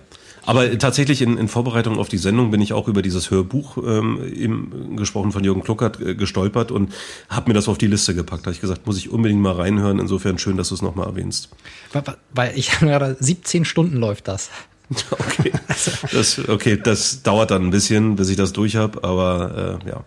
Aber 0.46 0.79
tatsächlich 0.79 1.20
in, 1.20 1.37
in 1.37 1.49
Vorbereitung 1.49 1.99
auf 1.99 2.09
die 2.09 2.16
Sendung 2.16 2.51
bin 2.51 2.62
ich 2.62 2.73
auch 2.73 2.88
über 2.88 3.03
dieses 3.03 3.31
Hörbuch 3.31 3.77
ähm, 3.77 4.20
eben 4.35 4.96
gesprochen 4.96 5.33
von 5.33 5.44
Jürgen 5.44 5.62
Kluckert 5.62 6.01
äh, 6.01 6.14
gestolpert 6.14 6.70
und 6.70 6.94
habe 7.29 7.51
mir 7.51 7.55
das 7.55 7.68
auf 7.68 7.77
die 7.77 7.87
Liste 7.87 8.14
gepackt. 8.14 8.42
Da 8.42 8.46
habe 8.46 8.55
ich 8.55 8.61
gesagt, 8.61 8.87
muss 8.87 8.96
ich 8.96 9.11
unbedingt 9.11 9.40
mal 9.40 9.53
reinhören. 9.53 9.99
Insofern 9.99 10.38
schön, 10.38 10.57
dass 10.57 10.70
du 10.70 10.75
es 10.75 10.83
nochmal 10.83 11.07
erwähnst. 11.07 11.51
Weil, 11.92 12.03
weil 12.33 12.59
ich 12.59 12.70
gerade 12.81 13.16
17 13.20 13.64
Stunden 13.64 13.96
läuft 13.96 14.29
das. 14.29 14.51
Okay. 15.11 15.53
Das, 16.12 16.48
okay, 16.48 16.76
das 16.83 17.22
dauert 17.22 17.50
dann 17.50 17.66
ein 17.66 17.70
bisschen, 17.70 18.16
bis 18.16 18.29
ich 18.29 18.37
das 18.37 18.53
durch 18.53 18.76
habe, 18.76 19.03
aber 19.05 19.81
äh, 19.85 19.88
ja. 19.88 20.05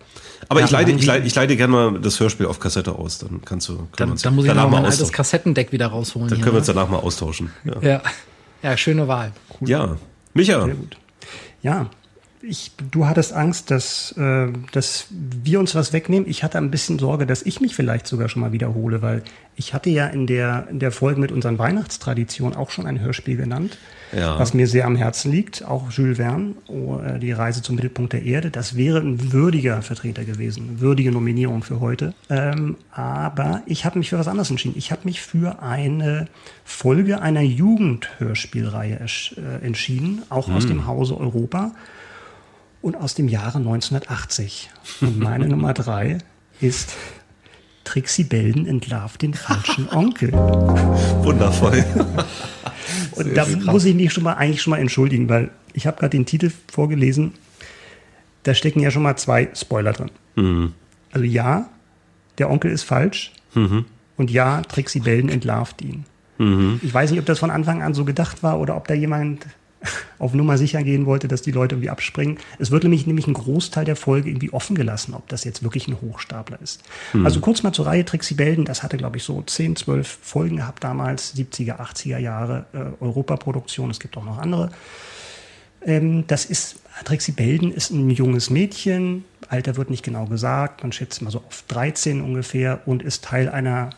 Aber 0.50 0.60
Ja, 0.60 0.66
ich 0.66 0.72
leite, 0.72 0.92
ich 0.92 1.06
leite, 1.06 1.26
ich 1.26 1.34
leite 1.34 1.56
gerne 1.56 1.72
mal 1.72 2.00
das 2.00 2.20
Hörspiel 2.20 2.46
auf 2.46 2.60
Kassette 2.60 2.94
aus. 2.94 3.20
Dann 3.20 3.42
kannst 3.44 3.70
du, 3.70 3.88
Dann, 3.96 4.12
uns 4.12 4.22
dann 4.22 4.36
muss 4.36 4.44
ich 4.46 4.50
danach 4.50 4.64
noch 4.66 4.72
mal 4.72 4.78
altes 4.80 4.96
austauschen. 4.96 5.16
Kassettendeck 5.16 5.72
wieder 5.72 5.88
rausholen. 5.88 6.28
Dann 6.28 6.38
hier, 6.38 6.44
können 6.44 6.56
wir 6.56 6.60
uns 6.60 6.68
ne? 6.68 6.74
danach 6.74 6.90
mal 6.90 6.98
austauschen. 6.98 7.52
Ja, 7.64 7.82
ja. 7.82 8.02
ja, 8.62 8.78
schöne 8.78 9.08
Wahl. 9.08 9.32
ja. 9.62 9.96
Micha, 10.34 10.66
Sehr 10.66 10.76
gut. 10.76 10.98
Ja, 11.62 11.90
ich, 12.46 12.72
du 12.92 13.08
hattest 13.08 13.34
Angst, 13.34 13.72
dass, 13.72 14.12
äh, 14.18 14.48
dass 14.74 15.08
wir 15.10 15.60
uns 15.60 15.76
was 15.76 15.94
wegnehmen. 15.94 16.30
Ich 16.30 16.44
hatte 16.44 16.58
ein 16.58 16.72
bisschen 16.72 17.00
Sorge, 17.00 17.26
dass 17.26 17.42
ich 17.42 17.62
mich 17.62 17.74
vielleicht 17.76 18.06
sogar 18.06 18.28
schon 18.28 18.42
mal 18.42 18.52
wiederhole, 18.52 19.02
weil 19.02 19.24
ich 19.56 19.74
hatte 19.74 19.90
ja 19.90 20.08
in 20.08 20.28
der, 20.28 20.68
in 20.70 20.80
der 20.80 20.92
Folge 20.92 21.22
mit 21.22 21.32
unseren 21.32 21.58
Weihnachtstraditionen 21.58 22.58
auch 22.58 22.70
schon 22.70 22.86
ein 22.86 23.00
Hörspiel 23.00 23.38
genannt, 23.38 23.78
Ja. 24.12 24.38
was 24.38 24.54
mir 24.54 24.68
sehr 24.68 24.86
am 24.86 24.96
Herzen 24.96 25.32
liegt, 25.32 25.64
auch 25.64 25.90
Jules 25.92 26.18
Verne, 26.18 26.54
oh, 26.68 27.00
äh, 27.00 27.18
die 27.20 27.32
Reise 27.32 27.62
zum 27.62 27.76
Mittelpunkt 27.76 28.12
der 28.14 28.24
Erde. 28.24 28.52
Das 28.52 28.76
wäre 28.76 29.00
ein 29.00 29.32
würdiger 29.32 29.82
Vertreter 29.82 30.26
gewesen, 30.26 30.68
eine 30.70 30.80
würdige 30.82 31.12
Nominierung 31.12 31.64
für 31.64 31.80
heute. 31.80 32.14
Ähm, 32.30 32.76
aber 32.92 33.62
ich 33.68 33.86
habe 33.86 34.00
mich 34.00 34.10
für 34.10 34.20
was 34.20 34.28
anderes 34.28 34.50
entschieden. 34.50 34.76
Ich 34.78 34.92
habe 34.92 35.02
mich 35.06 35.22
für 35.22 35.62
eine 35.62 36.28
Folge 36.66 37.22
einer 37.22 37.42
Jugendhörspielreihe 37.42 39.00
äh, 39.00 39.66
entschieden, 39.66 40.24
auch 40.30 40.50
aus 40.50 40.68
dem 40.68 40.88
Hause 40.88 41.18
Europa 41.18 41.72
und 42.84 42.96
aus 42.98 43.16
dem 43.16 43.28
Jahre 43.28 43.58
1980. 43.58 44.70
Und 45.02 45.18
meine 45.18 45.48
Nummer 45.48 45.74
drei 45.74 46.20
ist 46.60 46.94
Trixie 47.86 48.26
Belden 48.26 48.68
entlarvt 48.68 49.22
den 49.22 49.34
falschen 49.34 49.90
Onkel. 49.90 50.32
wundervoll. 50.34 51.84
Und 53.12 53.38
da 53.38 53.46
muss 53.46 53.86
ich 53.86 53.96
mich 53.96 54.12
schon 54.12 54.24
mal 54.24 54.34
eigentlich 54.34 54.62
schon 54.62 54.72
mal 54.72 54.80
entschuldigen, 54.80 55.30
weil 55.30 55.52
ich 55.74 55.88
habe 55.88 55.98
gerade 55.98 56.10
den 56.10 56.26
Titel 56.26 56.52
vorgelesen. 56.72 57.34
Da 58.44 58.54
stecken 58.54 58.82
ja 58.82 58.92
schon 58.92 59.04
mal 59.04 59.16
zwei 59.16 59.50
Spoiler 59.56 59.94
drin. 59.94 60.12
Also 61.12 61.26
ja, 61.26 61.70
der 62.38 62.50
Onkel 62.50 62.72
ist 62.72 62.84
falsch. 62.84 63.32
Und 64.18 64.32
ja, 64.32 64.62
Trixie 64.62 65.00
Belden 65.00 65.30
entlarvt 65.30 65.82
ihn. 65.82 66.06
Ich 66.82 66.94
weiß 66.94 67.12
nicht, 67.12 67.20
ob 67.20 67.26
das 67.26 67.40
von 67.40 67.52
Anfang 67.52 67.82
an 67.82 67.94
so 67.94 68.04
gedacht 68.04 68.44
war 68.44 68.60
oder 68.60 68.76
ob 68.76 68.88
da 68.88 68.94
jemand 68.94 69.46
auf 70.20 70.34
Nummer 70.34 70.58
sicher 70.58 70.84
gehen 70.84 71.06
wollte, 71.06 71.28
dass 71.28 71.42
die 71.42 71.52
Leute 71.52 71.76
irgendwie 71.76 71.90
abspringen. 71.90 72.38
Es 72.60 72.72
wird 72.72 72.84
nämlich, 72.84 73.08
nämlich 73.08 73.28
ein 73.28 73.34
Großteil 73.34 73.86
der 73.86 73.96
Folge 73.96 74.30
irgendwie 74.30 74.52
offen 74.52 74.76
gelassen, 74.76 75.14
ob 75.14 75.28
das 75.30 75.44
jetzt 75.44 75.64
wirklich 75.64 75.88
ein 75.88 76.00
Hochstapler 76.02 76.60
ist. 76.62 76.84
Also 77.24 77.40
kurz 77.40 77.64
mal 77.64 77.74
zur 77.74 77.86
Reihe 77.88 78.06
Trixie 78.06 78.36
Belden, 78.36 78.66
das 78.66 78.84
hatte, 78.84 78.98
glaube 78.98 79.18
ich, 79.18 79.24
so 79.24 79.42
10, 79.42 79.76
12 79.76 80.20
Folgen 80.22 80.58
gehabt 80.58 80.84
damals, 80.84 81.36
70er, 81.36 81.80
80er 81.80 82.18
Jahre 82.18 82.66
äh, 82.74 83.04
Europaproduktion. 83.04 83.90
Es 83.90 84.00
gibt 84.00 84.18
auch 84.18 84.26
noch 84.26 84.38
andere. 84.38 84.72
Ähm, 85.86 86.26
das 86.28 86.46
ist, 86.46 86.78
Trixie 87.06 87.32
Belden 87.32 87.72
ist 87.72 87.92
ein 87.92 88.10
junges 88.10 88.50
Mädchen, 88.50 89.26
Alter 89.50 89.76
wird 89.76 89.90
nicht 89.90 90.04
genau 90.04 90.26
gesagt, 90.26 90.84
man 90.84 90.92
schätzt 90.92 91.22
mal 91.22 91.32
so 91.32 91.40
auf 91.40 91.64
13 91.68 92.22
ungefähr 92.22 92.82
und 92.86 93.04
ist 93.04 93.24
Teil 93.24 93.50
einer, 93.50 93.92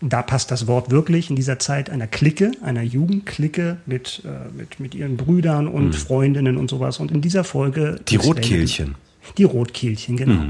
da 0.00 0.22
passt 0.22 0.50
das 0.50 0.66
Wort 0.66 0.90
wirklich 0.90 1.30
in 1.30 1.36
dieser 1.36 1.58
Zeit, 1.58 1.90
einer 1.90 2.06
Clique, 2.06 2.52
einer 2.62 2.82
Jugendclique 2.82 3.78
mit, 3.86 4.22
äh, 4.24 4.56
mit, 4.56 4.78
mit 4.80 4.94
ihren 4.94 5.16
Brüdern 5.16 5.66
und 5.66 5.94
Freundinnen 5.94 6.56
und 6.56 6.70
sowas. 6.70 7.00
Und 7.00 7.10
in 7.10 7.20
dieser 7.20 7.44
Folge. 7.44 8.00
Die 8.08 8.16
Rotkehlchen. 8.16 8.94
Die 9.36 9.44
Rotkehlchen, 9.44 10.16
genau. 10.16 10.42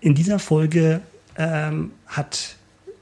In 0.00 0.14
dieser 0.14 0.38
Folge 0.38 1.00
ähm, 1.36 1.90
hat, 2.06 2.56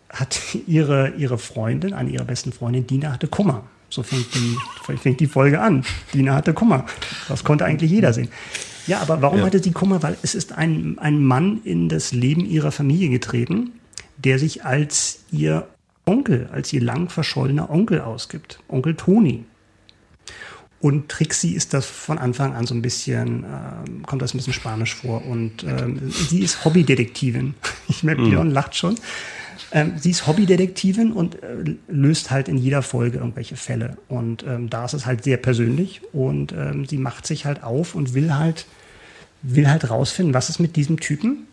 hat 0.09 0.41
ihre, 0.67 1.11
ihre 1.19 1.39
Freundin, 1.39 1.93
eine 1.93 2.11
ihrer 2.11 2.25
besten 2.25 2.53
Freundinnen, 2.53 2.87
Dina, 2.87 3.13
hatte 3.13 3.29
Kummer. 3.29 3.65
So 3.91 4.03
fängt 4.03 4.27
die, 4.35 4.57
fängt 4.97 5.21
die 5.21 5.27
Folge 5.27 5.61
an. 5.61 5.85
Dina 6.15 6.35
hatte 6.35 6.55
Kummer. 6.55 6.87
Das 7.29 7.45
konnte 7.45 7.65
eigentlich 7.67 7.91
jeder 7.91 8.13
sehen. 8.15 8.29
Ja, 8.87 9.01
aber 9.01 9.21
warum 9.21 9.41
Ja. 9.41 9.47
hatte 9.47 9.63
sie 9.63 9.71
Kummer? 9.73 10.03
Weil 10.03 10.17
es 10.23 10.35
ist 10.35 10.53
ein, 10.53 10.99
ein 10.99 11.23
Mann 11.23 11.61
in 11.65 11.89
das 11.89 12.13
Leben 12.13 12.45
ihrer 12.47 12.73
Familie 12.73 13.11
getreten, 13.11 13.73
der 14.25 14.39
sich 14.39 14.65
als 14.65 15.21
ihr 15.31 15.67
Onkel, 16.05 16.49
als 16.53 16.73
ihr 16.73 16.81
lang 16.81 17.09
verschollener 17.09 17.71
Onkel 17.71 18.01
ausgibt. 18.01 18.61
Onkel 18.69 18.95
Toni. 18.95 19.45
Und 20.81 21.09
Trixie 21.09 21.55
ist 21.55 21.75
das 21.75 21.87
von 21.87 22.19
Anfang 22.19 22.55
an 22.55 22.67
so 22.67 22.75
ein 22.75 22.83
bisschen, 22.83 23.45
ähm, 23.45 24.03
kommt 24.05 24.21
das 24.21 24.35
ein 24.35 24.39
bisschen 24.39 24.53
spanisch 24.53 24.97
vor. 24.97 25.25
Und 25.25 25.63
ähm, 25.63 26.11
sie 26.11 26.41
ist 26.41 26.65
Hobbydetektivin. 26.65 27.55
Ich 27.89 28.03
merke, 28.03 28.23
Björn 28.23 28.51
lacht 28.51 28.75
schon. 28.75 28.97
Ähm, 29.71 29.93
sie 29.97 30.11
ist 30.11 30.27
Hobbydetektivin 30.27 31.13
und 31.13 31.43
äh, 31.43 31.77
löst 31.87 32.31
halt 32.31 32.49
in 32.49 32.57
jeder 32.57 32.83
Folge 32.83 33.19
irgendwelche 33.19 33.55
Fälle. 33.55 33.97
Und 34.09 34.45
ähm, 34.45 34.71
da 34.71 34.87
ist 34.87 34.95
es 34.95 35.07
halt 35.07 35.23
sehr 35.23 35.37
persönlich. 35.37 36.01
Und 36.13 36.53
ähm, 36.53 36.85
sie 36.87 36.97
macht 36.97 37.27
sich 37.27 37.45
halt 37.45 37.63
auf 37.63 37.95
und 37.95 38.15
will 38.15 38.35
halt, 38.35 38.67
will 39.43 39.69
halt 39.69 39.89
rausfinden, 39.89 40.35
was 40.35 40.49
es 40.49 40.59
mit 40.59 40.75
diesem 40.75 40.99
Typen, 40.99 41.47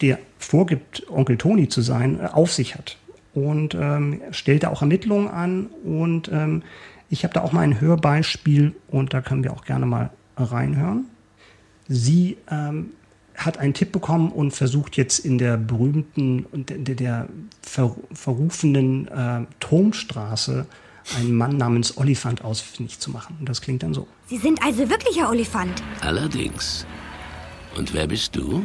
der 0.00 0.18
vorgibt, 0.38 1.08
Onkel 1.10 1.36
Toni 1.36 1.68
zu 1.68 1.82
sein, 1.82 2.20
äh, 2.20 2.26
auf 2.26 2.52
sich 2.52 2.74
hat. 2.74 2.96
Und 3.32 3.74
ähm, 3.74 4.20
stellt 4.32 4.64
da 4.64 4.70
auch 4.70 4.82
Ermittlungen 4.82 5.28
an. 5.28 5.66
Und 5.84 6.30
ähm, 6.32 6.62
ich 7.08 7.24
habe 7.24 7.34
da 7.34 7.42
auch 7.42 7.52
mal 7.52 7.62
ein 7.62 7.80
Hörbeispiel 7.80 8.74
und 8.88 9.14
da 9.14 9.20
können 9.20 9.44
wir 9.44 9.52
auch 9.52 9.64
gerne 9.64 9.86
mal 9.86 10.10
reinhören. 10.36 11.06
Sie 11.88 12.38
ähm, 12.50 12.90
hat 13.34 13.58
einen 13.58 13.74
Tipp 13.74 13.92
bekommen 13.92 14.30
und 14.30 14.52
versucht 14.52 14.96
jetzt 14.96 15.20
in 15.20 15.38
der 15.38 15.56
berühmten 15.56 16.44
und 16.52 16.70
der, 16.70 16.94
der 16.94 17.28
ver, 17.62 17.96
verrufenen 18.12 19.08
äh, 19.08 19.46
Turmstraße 19.60 20.66
einen 21.16 21.34
Mann 21.34 21.56
namens 21.56 21.96
Olifant 21.96 22.44
ausfindig 22.44 22.98
zu 22.98 23.10
machen. 23.10 23.36
Und 23.40 23.48
das 23.48 23.60
klingt 23.60 23.82
dann 23.82 23.94
so. 23.94 24.06
Sie 24.26 24.38
sind 24.38 24.62
also 24.62 24.88
wirklich 24.88 25.18
Herr 25.18 25.30
Olifant. 25.30 25.82
Allerdings. 26.00 26.86
Und 27.76 27.94
wer 27.94 28.06
bist 28.06 28.36
du? 28.36 28.64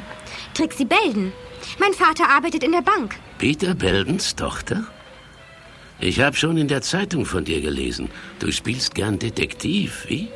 Trixie 0.56 0.86
Belden. 0.86 1.34
Mein 1.80 1.94
Vater 1.94 2.30
arbeitet 2.30 2.64
in 2.64 2.72
der 2.72 2.82
Bank. 2.82 3.16
Peter 3.38 3.76
Beldens 3.76 4.36
Tochter? 4.36 4.86
Ich 6.00 6.20
habe 6.20 6.36
schon 6.36 6.58
in 6.58 6.68
der 6.68 6.82
Zeitung 6.82 7.26
von 7.26 7.46
dir 7.46 7.62
gelesen. 7.62 8.10
Du 8.40 8.52
spielst 8.52 8.96
gern 8.96 9.20
Detektiv, 9.20 10.06
wie? 10.08 10.30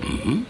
Mhm. 0.00 0.46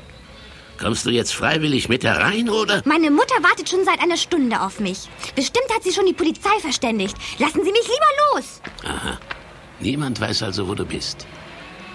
Kommst 0.81 1.05
du 1.05 1.11
jetzt 1.11 1.35
freiwillig 1.35 1.89
mit 1.89 2.05
herein, 2.05 2.49
oder? 2.49 2.81
Meine 2.87 3.11
Mutter 3.11 3.35
wartet 3.43 3.69
schon 3.69 3.85
seit 3.85 4.01
einer 4.01 4.17
Stunde 4.17 4.61
auf 4.61 4.81
mich. 4.81 5.09
Bestimmt 5.35 5.69
hat 5.75 5.83
sie 5.83 5.93
schon 5.93 6.07
die 6.07 6.15
Polizei 6.15 6.59
verständigt. 6.61 7.17
Lassen 7.39 7.63
Sie 7.63 7.71
mich 7.71 7.87
lieber 7.87 8.35
los. 8.35 8.63
Niemand 9.81 10.21
weiß 10.21 10.43
also, 10.43 10.69
wo 10.69 10.75
du 10.75 10.87
bist. 10.87 11.27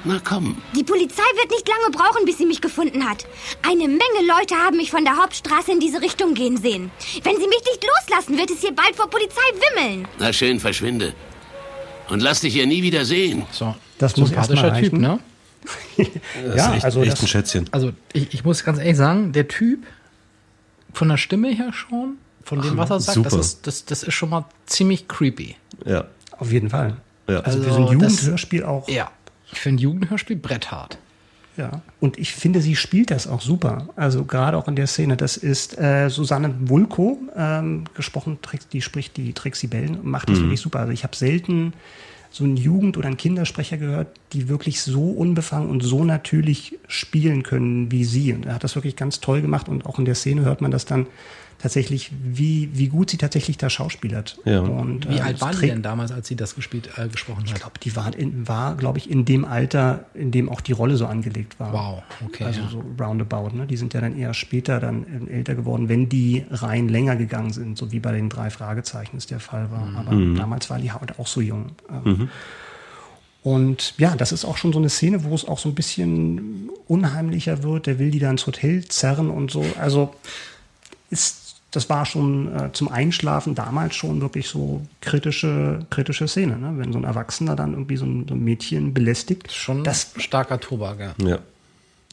Na 0.07 0.19
komm, 0.23 0.61
Die 0.75 0.83
Polizei 0.83 1.23
wird 1.35 1.49
nicht 1.49 1.67
lange 1.67 1.91
brauchen, 1.91 2.25
bis 2.25 2.37
sie 2.37 2.45
mich 2.45 2.61
gefunden 2.61 3.09
hat. 3.09 3.25
Eine 3.63 3.87
Menge 3.87 4.21
Leute 4.27 4.53
haben 4.55 4.77
mich 4.77 4.91
von 4.91 5.03
der 5.03 5.17
Hauptstraße 5.17 5.71
in 5.71 5.79
diese 5.79 5.99
Richtung 6.01 6.35
gehen 6.35 6.57
sehen. 6.57 6.91
Wenn 7.23 7.35
sie 7.37 7.47
mich 7.47 7.61
nicht 7.65 7.83
loslassen, 7.83 8.37
wird 8.37 8.51
es 8.51 8.61
hier 8.61 8.75
bald 8.75 8.95
vor 8.95 9.09
Polizei 9.09 9.41
wimmeln. 9.75 10.07
na 10.19 10.31
schön, 10.31 10.59
verschwinde. 10.59 11.13
Und 12.09 12.19
lass 12.21 12.41
dich 12.41 12.53
hier 12.53 12.67
nie 12.67 12.83
wieder 12.83 13.03
sehen. 13.03 13.45
So, 13.51 13.75
Das 13.97 14.15
muss 14.17 14.31
erst 14.31 14.51
mal 14.51 14.57
sympathischer 14.57 14.89
Typ, 14.91 14.99
ne? 14.99 15.19
Das 15.97 16.55
Ja, 16.55 16.67
ist 16.69 16.75
echt, 16.75 16.85
also 16.85 17.01
echt 17.01 17.13
das- 17.13 17.21
ein 17.23 17.27
Schätzchen. 17.27 17.65
Also 17.71 17.91
ich, 18.13 18.31
ich 18.35 18.43
muss 18.43 18.63
ganz 18.63 18.77
ehrlich 18.77 18.97
sagen, 18.97 19.31
der 19.31 19.47
Typ 19.47 19.87
von 20.93 21.09
der 21.09 21.17
Stimme 21.17 21.49
her 21.49 21.73
schon, 21.73 22.17
von 22.43 22.61
dem, 22.61 22.77
was 22.77 22.91
er 22.91 22.99
sagt, 22.99 23.25
das 23.25 23.33
ist, 23.33 23.65
das, 23.65 23.85
das 23.85 24.03
ist 24.03 24.13
schon 24.13 24.29
mal 24.29 24.45
ziemlich 24.67 25.07
creepy. 25.07 25.55
Ja. 25.83 26.05
Auf 26.37 26.51
jeden 26.51 26.69
Fall. 26.69 26.97
Ja. 27.27 27.39
Also, 27.39 27.63
für 27.63 27.69
Also 27.71 27.85
so 27.87 27.89
ein 27.91 27.99
das- 27.99 28.11
Jugendhörspiel 28.21 28.63
auch. 28.63 28.87
Ja, 28.87 29.09
für 29.51 29.69
ein 29.69 29.77
Jugendhörspiel 29.77 30.35
bretthart. 30.37 30.97
Ja, 31.57 31.81
und 32.01 32.19
ich 32.19 32.33
finde, 32.33 32.59
sie 32.59 32.75
spielt 32.75 33.11
das 33.11 33.27
auch 33.27 33.39
super. 33.39 33.87
Also 33.95 34.25
gerade 34.25 34.57
auch 34.57 34.67
in 34.67 34.75
der 34.75 34.87
Szene. 34.87 35.15
Das 35.15 35.37
ist 35.37 35.77
äh, 35.79 36.09
Susanne 36.09 36.53
Wulko, 36.65 37.17
ähm, 37.35 37.85
gesprochen, 37.93 38.37
die 38.73 38.81
spricht 38.81 39.15
die 39.15 39.31
Trixie 39.31 39.67
Bellen 39.67 39.95
und 39.99 40.05
macht 40.05 40.29
das 40.29 40.41
wirklich 40.41 40.59
super. 40.59 40.79
Also 40.79 40.91
ich 40.91 41.03
habe 41.03 41.15
selten 41.15 41.73
so 42.29 42.43
einen 42.43 42.57
Jugend- 42.57 42.97
oder 42.97 43.07
einen 43.07 43.15
Kindersprecher 43.15 43.77
gehört, 43.77 44.07
die 44.33 44.49
wirklich 44.49 44.81
so 44.81 45.11
unbefangen 45.11 45.69
und 45.69 45.81
so 45.81 46.03
natürlich 46.03 46.77
spielen 46.89 47.43
können 47.43 47.89
wie 47.89 48.03
sie. 48.03 48.33
Und 48.33 48.45
er 48.45 48.55
hat 48.55 48.65
das 48.65 48.75
wirklich 48.75 48.97
ganz 48.97 49.21
toll 49.21 49.41
gemacht 49.41 49.69
und 49.69 49.85
auch 49.85 49.99
in 49.99 50.03
der 50.03 50.15
Szene 50.15 50.41
hört 50.41 50.59
man 50.59 50.71
das 50.71 50.83
dann, 50.83 51.07
tatsächlich, 51.59 52.11
wie, 52.23 52.69
wie 52.73 52.87
gut 52.89 53.09
sie 53.09 53.17
tatsächlich 53.17 53.57
da 53.57 53.69
schauspielert. 53.69 54.37
Ja. 54.45 54.59
Und, 54.59 55.09
Wie 55.09 55.17
äh, 55.17 55.21
alt 55.21 55.35
es 55.37 55.41
war 55.41 55.51
die 55.53 55.67
denn 55.67 55.81
damals, 55.81 56.11
als 56.11 56.27
sie 56.27 56.35
das 56.35 56.55
gespielt, 56.55 56.89
äh, 56.97 57.07
gesprochen 57.07 57.41
hat? 57.43 57.47
Ich 57.49 57.53
glaube, 57.55 57.79
die 57.81 57.95
war, 57.95 58.15
in, 58.15 58.47
war 58.47 58.75
glaube 58.75 58.97
ich, 58.97 59.09
in 59.09 59.25
dem 59.25 59.45
Alter, 59.45 60.05
in 60.13 60.31
dem 60.31 60.49
auch 60.49 60.61
die 60.61 60.73
Rolle 60.73 60.95
so 60.97 61.05
angelegt 61.05 61.59
war. 61.59 61.73
Wow, 61.73 62.03
okay, 62.25 62.43
Also 62.43 62.61
ja. 62.61 62.69
so 62.69 62.83
roundabout. 62.99 63.55
Ne? 63.55 63.65
Die 63.67 63.77
sind 63.77 63.93
ja 63.93 64.01
dann 64.01 64.17
eher 64.17 64.33
später 64.33 64.79
dann 64.79 65.05
ähm, 65.07 65.27
älter 65.27 65.55
geworden, 65.55 65.89
wenn 65.89 66.09
die 66.09 66.45
Reihen 66.51 66.89
länger 66.89 67.15
gegangen 67.15 67.51
sind, 67.53 67.77
so 67.77 67.91
wie 67.91 67.99
bei 67.99 68.11
den 68.11 68.29
drei 68.29 68.49
Fragezeichen 68.49 69.17
es 69.17 69.25
der 69.25 69.39
Fall 69.39 69.71
war. 69.71 69.87
Aber 69.95 70.11
Mhm. 70.11 70.35
damals 70.35 70.69
war 70.69 70.79
die 70.79 70.91
Haut 70.91 71.17
auch 71.19 71.27
so 71.27 71.41
jung. 71.41 71.71
Ähm, 71.89 72.29
Und 73.43 73.93
ja, 73.99 74.15
das 74.15 74.31
ist 74.31 74.43
auch 74.43 74.57
schon 74.57 74.73
so 74.73 74.79
eine 74.79 74.89
Szene, 74.89 75.23
wo 75.23 75.35
es 75.35 75.45
auch 75.45 75.59
so 75.59 75.69
ein 75.69 75.75
bisschen 75.75 76.69
unheimlicher 76.87 77.61
wird. 77.61 77.85
Der 77.85 77.99
will 77.99 78.09
die 78.09 78.17
da 78.19 78.31
ins 78.31 78.47
Hotel 78.47 78.83
zerren 78.85 79.29
und 79.29 79.51
so. 79.51 79.63
Also 79.79 80.15
ist, 81.11 81.44
das 81.75 81.89
war 81.89 82.05
schon 82.05 82.55
äh, 82.55 82.71
zum 82.71 82.87
Einschlafen 82.87 83.55
damals 83.55 83.95
schon 83.95 84.21
wirklich 84.21 84.47
so 84.47 84.81
kritische, 85.01 85.85
kritische 85.89 86.27
Szene, 86.27 86.57
ne? 86.57 86.73
wenn 86.77 86.93
so 86.93 86.99
ein 86.99 87.03
Erwachsener 87.03 87.55
dann 87.55 87.71
irgendwie 87.73 87.97
so 87.97 88.05
ein, 88.05 88.25
so 88.27 88.35
ein 88.35 88.43
Mädchen 88.43 88.93
belästigt. 88.93 89.51
Schon 89.51 89.83
das 89.83 90.11
starker 90.17 90.59
Tobak, 90.59 90.99
ja. 90.99 91.15
Ja. 91.17 91.39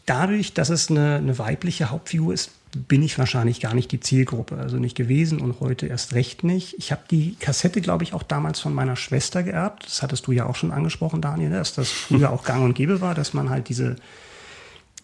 dadurch, 0.07 0.53
dass 0.55 0.71
es 0.71 0.91
eine, 0.91 1.17
eine 1.17 1.39
weibliche 1.39 1.91
Hauptfigur 1.91 2.35
ist, 2.35 2.51
bin 2.75 3.03
ich 3.03 3.19
wahrscheinlich 3.19 3.61
gar 3.61 3.75
nicht 3.75 3.93
die 3.93 4.01
Zielgruppe. 4.01 4.57
Also 4.57 4.79
nicht 4.79 4.97
gewesen 4.97 5.41
und 5.41 5.61
heute 5.61 5.87
erst 5.87 6.15
recht 6.15 6.43
nicht. 6.43 6.75
Ich 6.79 6.91
habe 6.91 7.03
die 7.11 7.37
Kassette, 7.39 7.81
glaube 7.81 8.03
ich, 8.03 8.15
auch 8.15 8.23
damals 8.23 8.61
von 8.61 8.73
meiner 8.73 8.97
Schwester 8.97 9.43
geerbt. 9.43 9.85
Das 9.85 10.03
hattest 10.03 10.27
du 10.27 10.33
ja 10.33 10.47
auch 10.47 10.57
schon 10.57 10.73
angesprochen, 10.73 11.21
Daniel, 11.21 11.51
ne? 11.51 11.57
dass 11.57 11.75
das 11.75 11.91
früher 11.91 12.31
auch 12.33 12.45
gang 12.45 12.65
und 12.65 12.75
gäbe 12.75 13.01
war, 13.01 13.15
dass 13.15 13.35
man 13.35 13.51
halt 13.51 13.69
diese, 13.69 13.97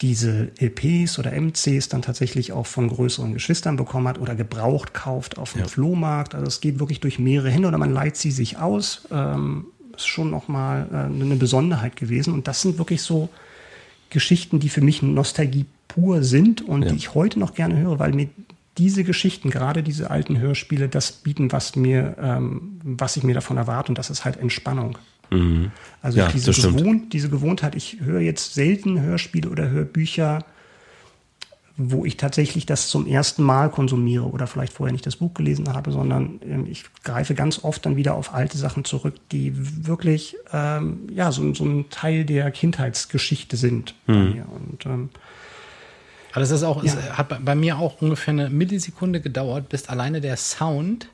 diese 0.01 0.53
LPs 0.61 1.19
oder 1.19 1.33
MCs 1.33 1.89
dann 1.89 2.03
tatsächlich 2.03 2.53
auch 2.53 2.67
von 2.67 2.89
größeren 2.89 3.33
Geschwistern 3.35 3.77
bekommen 3.77 4.07
hat 4.09 4.19
oder 4.19 4.35
gebraucht 4.35 4.95
kauft 4.95 5.39
auf 5.39 5.55
dem 5.55 5.67
Flohmarkt. 5.67 6.35
Also 6.35 6.47
es 6.47 6.61
geht 6.61 6.79
wirklich 6.79 7.01
durch 7.01 7.19
mehrere 7.19 7.51
Hände 7.51 7.69
oder 7.69 7.79
man 7.79 7.93
leiht 7.93 8.17
sie 8.17 8.31
sich 8.31 8.59
aus. 8.59 9.03
Ähm, 9.11 9.67
ist 9.97 10.07
schon 10.07 10.31
nochmal 10.31 10.87
äh, 10.93 10.97
eine 11.23 11.37
Besonderheit 11.37 11.97
gewesen. 11.97 12.33
Und 12.33 12.47
das 12.47 12.63
sind 12.63 12.79
wirklich 12.79 13.03
so 13.03 13.29
Geschichten, 14.11 14.61
die 14.61 14.69
für 14.69 14.81
mich 14.81 15.03
Nostalgie 15.03 15.67
pur 15.89 16.23
sind 16.23 16.63
und 16.63 16.83
Ja. 16.83 16.91
die 16.91 16.97
ich 16.97 17.15
heute 17.15 17.39
noch 17.39 17.55
gerne 17.55 17.77
höre, 17.79 17.99
weil 17.99 18.13
mir 18.13 18.29
diese 18.79 19.03
Geschichten, 19.03 19.51
gerade 19.51 19.83
diese 19.83 20.11
alten 20.11 20.39
Hörspiele, 20.39 20.89
das 20.89 21.11
bieten, 21.11 21.51
was 21.51 21.75
mir, 21.75 22.17
ähm, 22.21 22.81
was 22.85 23.17
ich 23.17 23.25
mir 23.25 23.35
davon 23.35 23.57
erwarte, 23.57 23.91
und 23.91 23.99
das 23.99 24.09
ist 24.09 24.25
halt 24.25 24.37
Entspannung. 24.37 24.97
Mhm. 25.31 25.71
Also 26.03 26.19
Ja, 26.19 26.29
diese. 26.29 26.53
Gewohnt, 26.53 27.13
diese 27.13 27.29
Gewohnheit, 27.29 27.75
ich 27.75 27.99
höre 28.01 28.21
jetzt 28.21 28.55
selten 28.55 29.01
Hörspiele 29.01 29.49
oder 29.51 29.69
Hörbücher, 29.71 30.45
wo 31.81 32.05
ich 32.05 32.17
tatsächlich 32.17 32.67
das 32.67 32.89
zum 32.89 33.07
ersten 33.07 33.43
Mal 33.45 33.71
konsumiere 33.71 34.25
oder 34.25 34.49
vielleicht 34.49 34.73
vorher 34.73 34.93
nicht 34.93 35.07
das 35.07 35.15
Buch 35.17 35.33
gelesen 35.35 35.73
habe, 35.73 35.93
sondern 35.93 36.41
ähm, 36.45 36.67
ich 36.69 36.85
greife 37.05 37.35
ganz 37.37 37.63
oft 37.63 37.87
dann 37.87 37.95
wieder 37.97 38.15
auf 38.15 38.35
alte 38.35 38.59
Sachen 38.59 38.85
zurück, 38.85 39.15
die 39.31 39.53
wirklich 39.87 40.37
ähm, 40.53 41.09
ja 41.13 41.31
so, 41.31 41.55
so 41.55 41.65
ein 41.65 41.89
Teil 41.91 42.25
der 42.25 42.51
Kindheitsgeschichte 42.51 43.57
sind 43.57 43.95
bei 44.07 44.15
Mhm. 44.15 44.33
mir. 44.33 44.45
Und 44.49 44.87
ähm, 44.87 45.09
Aber 46.33 46.41
das 46.41 46.51
ist 46.51 46.63
auch, 46.65 46.83
Ja. 46.85 46.93
es 46.95 47.17
hat 47.17 47.29
bei- 47.29 47.39
bei 47.39 47.55
mir 47.55 47.79
auch 47.79 48.03
ungefähr 48.03 48.33
eine 48.33 48.51
Millisekunde 48.51 49.21
gedauert, 49.21 49.69
bis 49.69 49.89
alleine 49.89 50.21
der 50.21 50.37
Sound, 50.37 51.09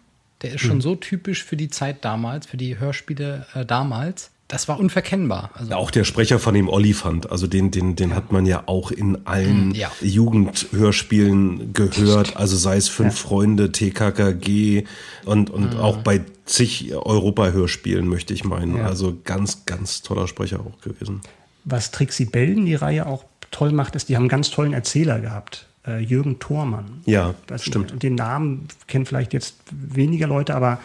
der 0.44 0.54
ist 0.54 0.60
schon 0.60 0.76
Mhm. 0.76 0.82
so 0.82 0.94
typisch 0.94 1.42
für 1.42 1.56
die 1.56 1.68
Zeit 1.70 2.04
damals, 2.04 2.46
für 2.46 2.56
die 2.56 2.78
Hörspiele 2.78 3.46
äh, 3.54 3.64
damals. 3.66 4.30
Das 4.46 4.68
war 4.68 4.78
unverkennbar. 4.78 5.50
Also 5.54 5.70
Ja, 5.70 5.76
auch 5.78 5.90
der 5.90 6.04
Sprecher 6.04 6.38
von 6.38 6.52
dem 6.54 6.68
Olifant, 6.68 7.30
also 7.32 7.46
den, 7.46 7.70
den, 7.70 7.96
den 7.96 8.14
hat 8.14 8.30
man 8.30 8.44
ja 8.46 8.62
auch 8.66 8.90
in 8.92 9.26
allen 9.26 9.70
Mm, 9.70 9.74
ja. 9.74 9.90
Jugendhörspielen 10.02 11.72
gehört, 11.72 12.36
also 12.36 12.56
sei 12.56 12.76
es 12.76 12.88
Fünf 12.88 13.18
Freunde, 13.18 13.72
TKKG 13.72 14.84
und, 15.24 15.50
und 15.50 15.74
Mhm. 15.74 15.80
auch 15.80 15.96
bei 15.98 16.20
zig 16.44 16.92
Europa-Hörspielen, 16.94 18.06
möchte 18.06 18.34
ich 18.34 18.44
meinen. 18.44 18.76
Ja. 18.76 18.86
Also 18.86 19.16
ganz, 19.24 19.64
ganz 19.66 20.02
toller 20.02 20.28
Sprecher 20.28 20.60
auch 20.60 20.80
gewesen. 20.80 21.20
was 21.66 21.90
Trixie 21.90 22.26
Belden, 22.26 22.66
die 22.66 22.74
Reihe 22.74 23.06
auch 23.06 23.24
toll 23.50 23.72
macht, 23.72 23.96
ist, 23.96 24.10
die 24.10 24.16
haben 24.16 24.24
einen 24.24 24.28
ganz 24.28 24.50
tollen 24.50 24.74
Erzähler 24.74 25.20
gehabt. 25.20 25.66
Äh, 25.86 25.98
Jürgen 26.00 26.38
Thormann. 26.38 27.02
Ja, 27.04 27.34
Weiß 27.48 27.64
stimmt. 27.64 27.90
nicht, 27.92 28.02
Den 28.02 28.14
Namen 28.14 28.68
kennen 28.86 29.06
vielleicht 29.06 29.32
jetzt 29.32 29.56
weniger 29.70 30.26
Leute, 30.26 30.54
aber 30.54 30.80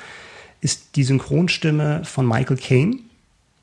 ist 0.62 0.96
die 0.98 1.04
Synchronstimme 1.04 2.02
von 2.04 2.28
Michael 2.28 2.58
Caine. 2.58 2.98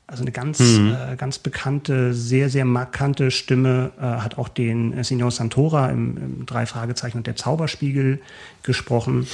Also 0.07 0.23
eine 0.23 0.31
ganz, 0.31 0.59
Mhm. 0.59 0.95
äh, 1.13 1.15
ganz 1.17 1.37
bekannte, 1.37 2.13
sehr, 2.13 2.49
sehr 2.49 2.63
markante 2.65 3.29
Stimme, 3.29 3.91
äh, 3.99 4.01
hat 4.03 4.37
auch 4.37 4.47
den 4.47 4.93
äh, 4.97 5.03
Signor 5.03 5.31
Santora 5.31 5.89
im, 5.89 6.17
im 6.17 6.45
Drei 6.45 6.65
Fragezeichen 6.65 7.17
und 7.17 7.27
der 7.27 7.35
Zauberspiegel 7.35 8.19
gesprochen. 8.63 9.27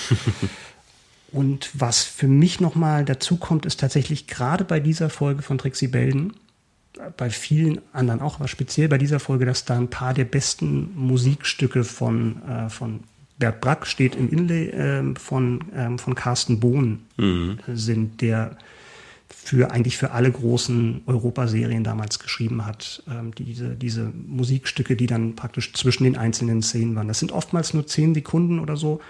und 1.31 1.69
was 1.73 2.03
für 2.03 2.27
mich 2.27 2.59
nochmal 2.59 3.05
dazu 3.05 3.37
kommt, 3.37 3.65
ist 3.65 3.79
tatsächlich 3.79 4.27
gerade 4.27 4.63
bei 4.65 4.79
dieser 4.79 5.09
Folge 5.09 5.41
von 5.41 5.57
Trixie 5.57 5.87
Belden, 5.87 6.33
bei 7.17 7.29
vielen 7.29 7.81
anderen 7.91 8.21
auch, 8.21 8.35
aber 8.35 8.47
speziell 8.47 8.87
bei 8.87 8.97
dieser 8.97 9.19
Folge, 9.19 9.45
dass 9.45 9.65
da 9.65 9.75
ein 9.75 9.89
paar 9.89 10.13
der 10.13 10.25
besten 10.25 10.91
Musikstücke 10.95 11.83
von, 11.83 12.41
äh, 12.43 12.69
von 12.69 13.01
Bert 13.39 13.61
Brack 13.61 13.87
steht 13.87 14.15
im 14.15 14.29
Inlay 14.29 14.69
ähm, 14.69 15.15
von, 15.15 15.65
ähm, 15.75 15.97
von 15.97 16.15
Carsten 16.15 16.59
Bohn 16.59 16.99
Mhm. 17.17 17.59
äh, 17.67 17.75
sind, 17.75 18.21
der 18.21 18.57
für 19.27 19.71
eigentlich 19.71 19.97
für 19.97 20.11
alle 20.11 20.31
großen 20.31 21.01
Europaserien 21.05 21.83
damals 21.83 22.19
geschrieben 22.19 22.65
hat. 22.65 23.03
Ähm, 23.09 23.33
diese, 23.35 23.75
diese 23.75 24.03
Musikstücke, 24.27 24.95
die 24.95 25.07
dann 25.07 25.35
praktisch 25.35 25.73
zwischen 25.73 26.03
den 26.05 26.15
einzelnen 26.15 26.61
Szenen 26.61 26.95
waren. 26.95 27.07
Das 27.07 27.19
sind 27.19 27.31
oftmals 27.31 27.73
nur 27.73 27.85
zehn 27.87 28.13
Sekunden 28.13 28.59
oder 28.59 28.77
so. 28.77 29.01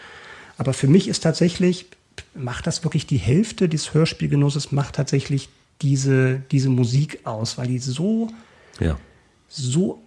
Aber 0.57 0.73
für 0.73 0.87
mich 0.87 1.07
ist 1.07 1.21
tatsächlich, 1.21 1.85
macht 2.33 2.65
das 2.65 2.83
wirklich 2.83 3.05
die 3.05 3.17
Hälfte 3.17 3.69
des 3.69 3.93
Hörspielgenusses, 3.93 4.71
macht 4.71 4.95
tatsächlich 4.95 5.49
diese, 5.83 6.41
diese 6.51 6.69
Musik 6.69 7.19
aus, 7.25 7.57
weil 7.57 7.67
die 7.67 7.77
so, 7.79 8.29
Ja. 8.79 8.97
so, 9.47 10.01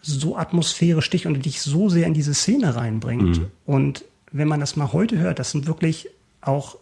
so 0.00 0.36
atmosphärisch 0.36 1.10
dich 1.10 1.26
und 1.26 1.44
dich 1.44 1.60
so 1.60 1.88
sehr 1.88 2.06
in 2.06 2.14
diese 2.14 2.32
Szene 2.32 2.76
reinbringt. 2.76 3.40
Mhm. 3.40 3.46
Und 3.66 4.04
wenn 4.32 4.48
man 4.48 4.60
das 4.60 4.76
mal 4.76 4.92
heute 4.92 5.18
hört, 5.18 5.38
das 5.38 5.50
sind 5.50 5.66
wirklich 5.66 6.08
auch, 6.40 6.76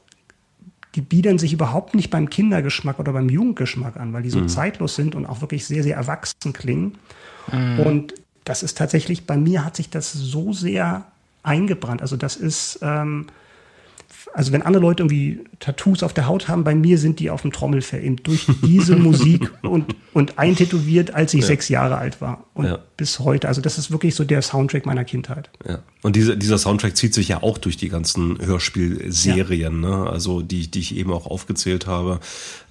die 0.95 1.01
biedern 1.01 1.39
sich 1.39 1.53
überhaupt 1.53 1.95
nicht 1.95 2.11
beim 2.11 2.31
Kindergeschmack 2.31 2.99
oder 3.01 3.13
beim 3.13 3.29
Jugendgeschmack 3.29 3.97
an, 3.97 4.13
weil 4.13 4.23
die 4.23 4.31
so 4.31 4.41
Mhm. 4.41 4.49
zeitlos 4.49 4.95
sind 4.95 5.15
und 5.15 5.27
auch 5.27 5.41
wirklich 5.41 5.65
sehr, 5.67 5.83
sehr 5.83 5.97
erwachsen 5.97 6.53
klingen. 6.53 6.99
Mhm. 7.51 7.81
Und 7.81 8.15
das 8.45 8.63
ist 8.63 8.77
tatsächlich, 8.79 9.27
bei 9.27 9.37
mir 9.37 9.65
hat 9.65 9.75
sich 9.75 9.89
das 9.91 10.13
so 10.13 10.53
sehr 10.53 11.07
eingebrannt. 11.43 12.03
Also 12.03 12.17
das 12.17 12.37
ist, 12.37 12.79
ähm, 12.83 13.27
also 14.35 14.53
wenn 14.53 14.63
andere 14.63 14.83
Leute 14.83 15.03
irgendwie 15.03 15.45
Tattoos 15.65 16.03
auf 16.03 16.13
der 16.13 16.27
Haut 16.27 16.47
haben, 16.49 16.63
bei 16.63 16.75
mir 16.75 16.99
sind 16.99 17.21
die 17.21 17.31
auf 17.31 17.41
dem 17.43 17.51
Trommelfell 17.53 18.05
eben 18.05 18.17
durch 18.23 18.47
diese 18.63 18.97
Musik 18.97 19.51
und, 19.63 19.97
und 20.13 20.39
eintätowiert, 20.39 21.15
als 21.15 21.33
ich 21.33 21.41
Ja. 21.41 21.47
sechs 21.47 21.71
Jahre 21.71 21.97
alt 21.97 22.21
war. 22.21 22.45
Und 22.53 22.67
Ja. 22.67 22.79
bis 22.99 23.19
heute. 23.19 23.49
Also 23.49 23.61
das 23.63 23.79
ist 23.79 23.91
wirklich 23.91 24.15
so 24.15 24.25
der 24.25 24.43
Soundtrack 24.43 24.85
meiner 24.85 25.05
Kindheit. 25.05 25.49
Ja. 25.67 25.79
Und 26.03 26.17
dieser, 26.17 26.37
dieser 26.37 26.59
Soundtrack 26.59 26.97
zieht 26.99 27.15
sich 27.15 27.29
ja 27.29 27.43
auch 27.43 27.57
durch 27.57 27.79
die 27.79 27.89
ganzen 27.89 28.39
Hörspielserien, 28.45 29.81
ne? 29.81 30.07
also 30.09 30.43
die, 30.43 30.71
die 30.71 30.81
ich 30.81 30.95
eben 30.97 31.11
auch 31.13 31.27
aufgezählt 31.27 31.87
habe. 31.87 32.21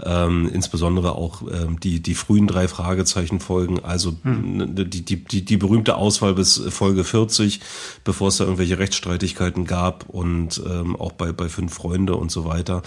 Ähm, 0.06 0.48
insbesondere 0.54 1.16
auch 1.16 1.42
ähm, 1.52 1.80
die, 1.80 2.00
die 2.00 2.14
frühen 2.14 2.46
drei 2.46 2.68
Fragezeichen-Folgen, 2.68 3.84
also 3.84 4.14
Hm. 4.24 4.76
die, 4.76 5.04
die, 5.04 5.24
die, 5.24 5.44
die 5.44 5.58
berühmte 5.58 5.96
Auswahl 5.96 6.36
bis 6.36 6.62
Folge 6.70 7.04
40, 7.04 7.60
bevor 8.04 8.28
es 8.28 8.38
da 8.38 8.44
irgendwelche 8.44 8.78
Rechtsstreitigkeiten 8.78 9.66
gab 9.66 10.08
und 10.10 10.62
ähm, 10.70 10.96
auch 10.96 11.14
bei, 11.14 11.32
bei 11.32 11.50
Fünf 11.50 11.74
Freunde 11.74 12.16
und 12.16 12.32
so 12.32 12.46
weiter. 12.46 12.83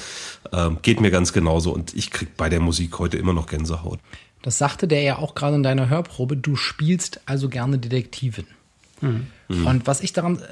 Ähm, 0.53 0.79
geht 0.83 1.01
mir 1.01 1.11
ganz 1.11 1.33
genauso 1.33 1.73
und 1.73 1.95
ich 1.95 2.11
krieg 2.11 2.37
bei 2.37 2.49
der 2.49 2.61
Musik 2.61 2.99
heute 2.99 3.17
immer 3.17 3.33
noch 3.33 3.47
Gänsehaut. 3.47 3.99
Das 4.43 4.59
sagte 4.59 4.87
der 4.87 5.03
ja 5.03 5.19
auch 5.19 5.35
gerade 5.35 5.57
in 5.57 5.63
deiner 5.63 5.89
Hörprobe. 5.89 6.37
Du 6.37 6.57
spielst 6.57 7.21
also 7.27 7.49
gerne 7.49 7.79
Detektivin. 7.79 8.47
Mhm. 9.01 9.27
Und 9.49 9.87
was 9.87 10.01
ich 10.01 10.13
daran 10.13 10.39
äh, 10.39 10.43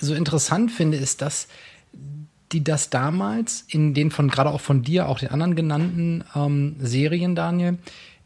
so 0.00 0.14
interessant 0.14 0.72
finde, 0.72 0.96
ist, 0.96 1.22
dass 1.22 1.48
die 2.52 2.62
das 2.62 2.90
damals 2.90 3.64
in 3.68 3.94
den 3.94 4.10
von 4.10 4.28
gerade 4.28 4.50
auch 4.50 4.60
von 4.60 4.82
dir, 4.82 5.08
auch 5.08 5.18
den 5.18 5.30
anderen 5.30 5.56
genannten 5.56 6.24
ähm, 6.34 6.76
Serien, 6.80 7.34
Daniel, 7.34 7.78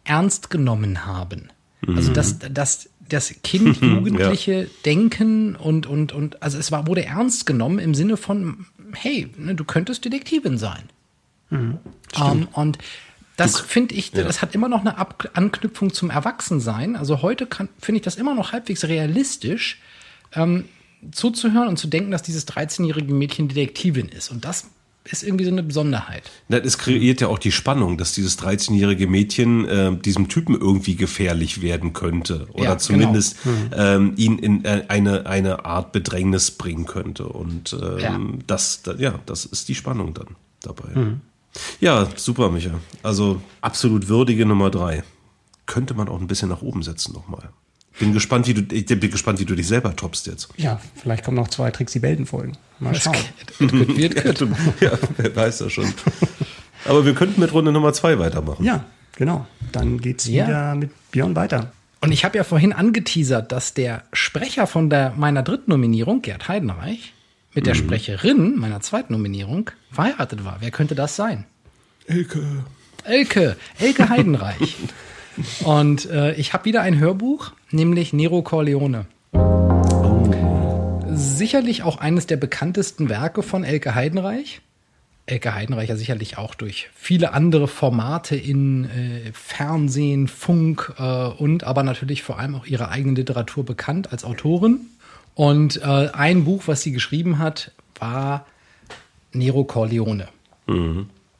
ernst 0.04 0.50
genommen 0.50 1.06
haben. 1.06 1.50
Also 1.86 2.10
Mhm. 2.10 2.14
dass, 2.14 2.38
dass 2.38 2.88
das 3.08 3.34
Kind, 3.42 3.76
Jugendliche 3.80 4.68
denken 4.84 5.56
und, 5.56 5.86
und, 5.86 6.12
und, 6.12 6.42
also 6.42 6.58
es 6.58 6.70
war, 6.70 6.86
wurde 6.86 7.04
ernst 7.04 7.46
genommen 7.46 7.78
im 7.78 7.94
Sinne 7.94 8.16
von, 8.16 8.66
hey, 8.94 9.30
ne, 9.36 9.54
du 9.54 9.64
könntest 9.64 10.04
Detektivin 10.04 10.58
sein. 10.58 10.88
Ähm, 11.50 12.48
und 12.52 12.78
das 13.36 13.60
finde 13.60 13.94
ich, 13.94 14.12
ja. 14.12 14.22
das 14.22 14.42
hat 14.42 14.54
immer 14.54 14.68
noch 14.68 14.80
eine 14.80 14.98
Ab 14.98 15.30
Anknüpfung 15.34 15.92
zum 15.92 16.10
Erwachsensein. 16.10 16.96
Also 16.96 17.22
heute 17.22 17.48
finde 17.80 17.98
ich 17.98 18.02
das 18.04 18.16
immer 18.16 18.34
noch 18.34 18.52
halbwegs 18.52 18.84
realistisch, 18.84 19.80
ähm, 20.34 20.66
zuzuhören 21.10 21.68
und 21.68 21.78
zu 21.78 21.88
denken, 21.88 22.10
dass 22.10 22.22
dieses 22.22 22.46
13-jährige 22.46 23.14
Mädchen 23.14 23.48
Detektivin 23.48 24.08
ist. 24.08 24.30
Und 24.30 24.44
das 24.44 24.66
ist 25.04 25.22
irgendwie 25.22 25.44
so 25.44 25.50
eine 25.50 25.62
Besonderheit. 25.62 26.30
Na, 26.48 26.58
es 26.58 26.76
kreiert 26.78 27.20
ja 27.20 27.28
auch 27.28 27.38
die 27.38 27.52
Spannung, 27.52 27.96
dass 27.96 28.12
dieses 28.12 28.38
13-jährige 28.38 29.06
Mädchen 29.06 29.66
äh, 29.66 29.96
diesem 29.96 30.28
Typen 30.28 30.54
irgendwie 30.54 30.94
gefährlich 30.94 31.62
werden 31.62 31.92
könnte. 31.92 32.46
Oder 32.52 32.64
Ja, 32.64 32.78
zumindest 32.78 33.36
genau. 33.42 33.76
ähm, 33.76 34.12
ihn 34.16 34.38
in 34.38 34.64
äh, 34.64 34.84
eine, 34.88 35.26
eine 35.26 35.64
Art 35.64 35.92
Bedrängnis 35.92 36.50
bringen 36.50 36.86
könnte. 36.86 37.26
Und 37.26 37.74
ähm, 37.80 37.98
Ja. 37.98 38.20
Das, 38.46 38.82
da, 38.82 38.94
ja, 38.94 39.18
das 39.26 39.46
ist 39.46 39.68
die 39.68 39.74
Spannung 39.74 40.12
dann 40.14 40.36
dabei. 40.62 40.90
Mhm. 40.94 41.20
Ja, 41.80 42.06
super, 42.16 42.50
Micha. 42.50 42.78
Also 43.02 43.40
absolut 43.60 44.08
würdige 44.08 44.44
Nummer 44.46 44.70
drei. 44.70 45.02
Könnte 45.66 45.94
man 45.94 46.08
auch 46.08 46.20
ein 46.20 46.26
bisschen 46.26 46.48
nach 46.48 46.62
oben 46.62 46.82
setzen 46.82 47.12
nochmal. 47.14 47.48
Bin 47.98 48.12
gespannt, 48.14 48.46
wie 48.46 48.54
du, 48.54 48.74
ich 48.74 48.86
bin 48.86 49.00
gespannt, 49.10 49.40
wie 49.40 49.44
du 49.44 49.54
dich 49.54 49.66
selber 49.66 49.94
toppst 49.94 50.26
jetzt. 50.26 50.48
Ja, 50.56 50.80
vielleicht 50.96 51.24
kommen 51.24 51.36
noch 51.36 51.48
zwei 51.48 51.70
Trixie 51.70 51.98
Belden 51.98 52.24
Folgen. 52.24 52.56
Mal 52.78 52.94
schauen. 52.94 53.16
Wird, 53.58 54.24
wird. 54.24 54.40
ja, 54.80 54.92
wer 55.18 55.36
weiß 55.36 55.58
das 55.58 55.72
schon. 55.72 55.92
Aber 56.86 57.04
wir 57.04 57.14
könnten 57.14 57.40
mit 57.40 57.52
Runde 57.52 57.72
Nummer 57.72 57.92
zwei 57.92 58.18
weitermachen. 58.18 58.64
Ja, 58.64 58.84
genau. 59.16 59.46
Dann 59.72 60.00
geht's 60.00 60.26
Ja. 60.26 60.46
wieder 60.46 60.74
mit 60.76 60.90
Björn 61.10 61.36
weiter. 61.36 61.72
Und 62.00 62.12
ich 62.12 62.24
habe 62.24 62.38
ja 62.38 62.44
vorhin 62.44 62.72
angeteasert, 62.72 63.52
dass 63.52 63.74
der 63.74 64.04
Sprecher 64.14 64.66
von 64.66 64.88
der, 64.88 65.12
meiner 65.16 65.42
dritten 65.42 65.70
Nominierung, 65.70 66.22
Gerd 66.22 66.48
Heidenreich, 66.48 67.12
mit 67.54 67.66
der 67.66 67.74
Sprecherin 67.74 68.56
meiner 68.56 68.80
zweiten 68.80 69.12
Nominierung 69.12 69.70
verheiratet 69.90 70.44
war. 70.44 70.58
Wer 70.60 70.70
könnte 70.70 70.94
das 70.94 71.16
sein? 71.16 71.44
Elke. 72.06 72.42
Elke, 73.04 73.56
Elke 73.78 74.08
Heidenreich. 74.08 74.76
Und 75.64 76.08
äh, 76.10 76.34
ich 76.34 76.52
habe 76.52 76.64
wieder 76.64 76.82
ein 76.82 76.98
Hörbuch, 76.98 77.52
nämlich 77.70 78.12
Nero 78.12 78.42
Corleone. 78.42 79.06
Sicherlich 81.12 81.82
auch 81.82 81.98
eines 81.98 82.26
der 82.26 82.36
bekanntesten 82.36 83.08
Werke 83.08 83.42
von 83.42 83.64
Elke 83.64 83.94
Heidenreich. 83.94 84.60
Elke 85.26 85.54
Heidenreich 85.54 85.88
ja 85.88 85.96
sicherlich 85.96 86.38
auch 86.38 86.54
durch 86.54 86.88
viele 86.94 87.32
andere 87.32 87.68
Formate 87.68 88.36
in 88.36 88.84
äh, 88.84 89.32
Fernsehen, 89.32 90.28
Funk 90.28 90.94
äh, 90.98 91.02
und 91.02 91.64
aber 91.64 91.82
natürlich 91.82 92.22
vor 92.22 92.38
allem 92.38 92.54
auch 92.54 92.66
ihre 92.66 92.88
eigene 92.88 93.14
Literatur 93.14 93.64
bekannt 93.64 94.12
als 94.12 94.24
Autorin. 94.24 94.80
Und 95.34 95.80
äh, 95.82 96.08
ein 96.12 96.44
Buch, 96.44 96.64
was 96.66 96.82
sie 96.82 96.92
geschrieben 96.92 97.38
hat, 97.38 97.72
war 97.98 98.46
Nero 99.32 99.64
Corleone. 99.64 100.28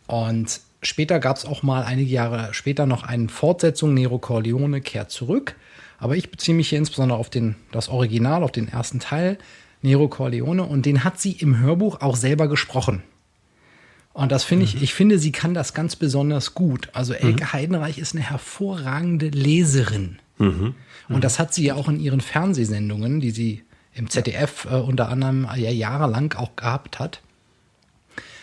Und 0.06 0.60
später 0.82 1.18
gab 1.18 1.36
es 1.36 1.44
auch 1.44 1.62
mal 1.62 1.84
einige 1.84 2.10
Jahre 2.10 2.52
später 2.52 2.86
noch 2.86 3.02
eine 3.02 3.28
Fortsetzung, 3.28 3.94
Nero 3.94 4.18
Corleone 4.18 4.80
kehrt 4.80 5.10
zurück. 5.10 5.56
Aber 5.98 6.16
ich 6.16 6.30
beziehe 6.30 6.56
mich 6.56 6.70
hier 6.70 6.78
insbesondere 6.78 7.18
auf 7.18 7.28
den, 7.28 7.56
das 7.72 7.88
Original, 7.88 8.42
auf 8.42 8.52
den 8.52 8.68
ersten 8.68 9.00
Teil, 9.00 9.38
Nero 9.82 10.08
Corleone. 10.08 10.62
Und 10.64 10.86
den 10.86 11.04
hat 11.04 11.20
sie 11.20 11.32
im 11.32 11.58
Hörbuch 11.58 12.00
auch 12.00 12.16
selber 12.16 12.48
gesprochen. 12.48 13.02
Und 14.12 14.32
das 14.32 14.42
finde 14.42 14.64
ich, 14.64 14.82
ich 14.82 14.94
finde, 14.94 15.18
sie 15.18 15.30
kann 15.30 15.54
das 15.54 15.72
ganz 15.74 15.94
besonders 15.96 16.54
gut. 16.54 16.88
Also 16.94 17.12
Elke 17.12 17.52
Heidenreich 17.52 17.98
ist 17.98 18.14
eine 18.14 18.24
hervorragende 18.28 19.28
Leserin. 19.28 20.18
Und 21.08 21.24
das 21.24 21.38
hat 21.38 21.54
sie 21.54 21.64
ja 21.64 21.74
auch 21.74 21.88
in 21.88 22.00
ihren 22.00 22.20
Fernsehsendungen, 22.20 23.20
die 23.20 23.30
sie 23.30 23.62
im 23.94 24.08
ZDF 24.08 24.66
äh, 24.70 24.76
unter 24.76 25.08
anderem 25.08 25.46
ja 25.56 25.70
jahrelang 25.70 26.32
auch 26.34 26.56
gehabt 26.56 26.98
hat 26.98 27.20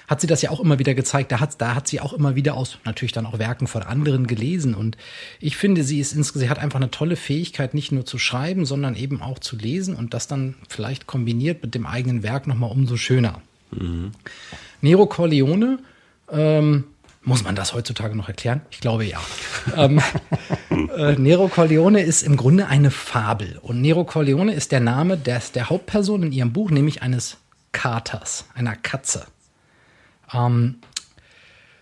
hat 0.08 0.22
sie 0.22 0.28
das 0.28 0.41
ja 0.41 0.49
auch 0.51 0.62
immer 0.62 0.80
wieder 0.80 0.93
gezeigt. 0.93 1.32
Da 1.32 1.39
hat, 1.39 1.62
da 1.62 1.76
hat 1.76 1.88
sie 1.88 1.99
auch 1.99 2.14
immer 2.14 2.36
wieder 2.36 2.55
aus 2.55 2.80
natürlich 2.86 3.12
dann 3.12 3.26
auch 3.26 3.39
Werken 3.39 3.68
von 3.68 3.84
anderen 3.84 4.26
gelesen. 4.26 4.74
Und 4.74 4.97
ich 5.39 5.58
finde, 5.58 5.84
sie 5.84 5.99
ist 5.99 6.14
insgesamt, 6.14 6.45
sie 6.45 6.49
hat 6.49 6.60
einfach 6.60 6.80
eine 6.80 6.91
tolle 6.91 7.18
Fähigkeit, 7.18 7.74
nicht 7.74 7.91
nur 7.91 8.05
zu 8.05 8.18
schreiben, 8.18 8.66
sondern 8.66 8.95
eben 8.95 9.22
auch 9.22 9.39
zu 9.39 9.58
lesen 9.58 9.95
und 9.95 10.14
das 10.14 10.28
dann 10.28 10.55
vielleicht 10.70 11.08
kombiniert 11.08 11.62
mit 11.62 11.76
dem 11.76 11.86
eigenen 11.86 12.24
Werk 12.24 12.47
nochmal 12.47 12.72
umso 12.72 12.95
schöner. 12.95 13.41
Nero 14.82 15.05
Corleone, 15.08 15.80
ähm, 16.32 16.86
muss 17.22 17.43
man 17.43 17.55
das 17.55 17.74
heutzutage 17.74 18.16
noch 18.16 18.30
erklären? 18.30 18.62
Ich 18.72 18.80
glaube 18.80 19.03
ja. 19.03 19.20
ähm, 19.76 20.01
äh, 20.97 21.16
Nero 21.16 21.49
Corleone 21.49 22.01
ist 22.01 22.24
im 22.24 22.38
Grunde 22.38 22.68
eine 22.68 22.91
Fabel. 22.91 23.60
Und 23.62 23.82
Nero 23.82 24.05
Corleone 24.05 24.53
ist 24.53 24.72
der 24.72 24.80
Name 24.80 25.18
des, 25.18 25.51
der 25.51 25.70
Hauptperson 25.70 26.24
in 26.24 26.32
ihrem 26.32 26.53
Buch, 26.53 26.72
nämlich 26.72 27.01
eines 27.01 27.38
Katers, 27.74 28.45
einer 28.55 28.78
Katze. 28.78 29.26
Ähm, 30.34 30.75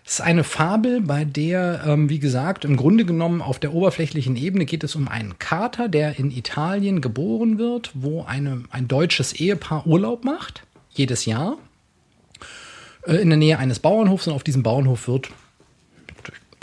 es 0.04 0.14
ist 0.14 0.20
eine 0.20 0.44
Fabel, 0.44 1.00
bei 1.00 1.24
der, 1.24 1.82
ähm, 1.84 2.08
wie 2.08 2.20
gesagt, 2.20 2.64
im 2.64 2.76
Grunde 2.76 3.04
genommen 3.04 3.42
auf 3.42 3.58
der 3.58 3.74
oberflächlichen 3.74 4.36
Ebene 4.36 4.64
geht 4.64 4.84
es 4.84 4.94
um 4.94 5.08
einen 5.08 5.36
Kater, 5.40 5.88
der 5.88 6.16
in 6.20 6.30
Italien 6.30 7.00
geboren 7.00 7.58
wird, 7.58 7.90
wo 7.94 8.22
eine, 8.22 8.62
ein 8.70 8.86
deutsches 8.86 9.32
Ehepaar 9.32 9.84
Urlaub 9.84 10.24
macht, 10.24 10.62
jedes 10.90 11.24
Jahr, 11.24 11.56
äh, 13.04 13.16
in 13.16 13.30
der 13.30 13.38
Nähe 13.38 13.58
eines 13.58 13.80
Bauernhofs. 13.80 14.28
Und 14.28 14.34
auf 14.34 14.44
diesem 14.44 14.62
Bauernhof 14.62 15.08
wird 15.08 15.30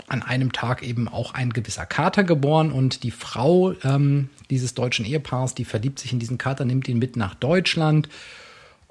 an 0.06 0.22
einem 0.22 0.52
Tag 0.52 0.82
eben 0.82 1.06
auch 1.06 1.34
ein 1.34 1.52
gewisser 1.52 1.84
Kater 1.84 2.24
geboren 2.24 2.72
und 2.72 3.02
die 3.02 3.10
Frau 3.10 3.72
ähm, 3.84 4.30
dieses 4.48 4.72
deutschen 4.74 5.04
Ehepaars, 5.04 5.54
die 5.54 5.64
verliebt 5.66 5.98
sich 5.98 6.12
in 6.12 6.18
diesen 6.18 6.38
Kater, 6.38 6.64
nimmt 6.64 6.88
ihn 6.88 6.98
mit 6.98 7.16
nach 7.16 7.34
Deutschland 7.34 8.08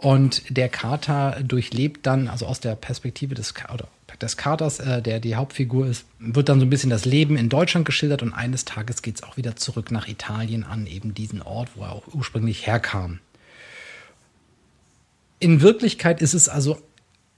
und 0.04 0.44
der 0.50 0.68
Kater 0.68 1.42
durchlebt 1.42 2.06
dann, 2.06 2.28
also 2.28 2.46
aus 2.46 2.60
der 2.60 2.76
Perspektive 2.76 3.36
des, 3.36 3.54
oder 3.74 3.88
des 4.20 4.36
Katers, 4.36 4.80
äh, 4.80 5.02
der 5.02 5.22
die 5.22 5.38
Hauptfigur 5.38 5.88
ist, 5.88 6.04
wird 6.20 6.50
dann 6.50 6.60
so 6.60 6.66
ein 6.66 6.70
bisschen 6.70 6.90
das 6.90 7.06
Leben 7.06 7.38
in 7.38 7.48
Deutschland 7.48 7.86
geschildert 7.86 8.22
und 8.22 8.34
eines 8.34 8.66
Tages 8.66 9.02
geht 9.02 9.16
es 9.16 9.24
auch 9.24 9.38
wieder 9.38 9.56
zurück 9.56 9.92
nach 9.92 10.10
Italien 10.10 10.66
an 10.66 10.88
eben 10.88 11.14
diesen 11.14 11.42
Ort, 11.42 11.70
wo 11.76 11.84
er 11.84 11.94
auch 11.94 12.04
ursprünglich 12.14 12.68
herkam. 12.68 13.20
In 15.40 15.62
Wirklichkeit 15.62 16.22
ist 16.22 16.34
es 16.34 16.50
also 16.50 16.82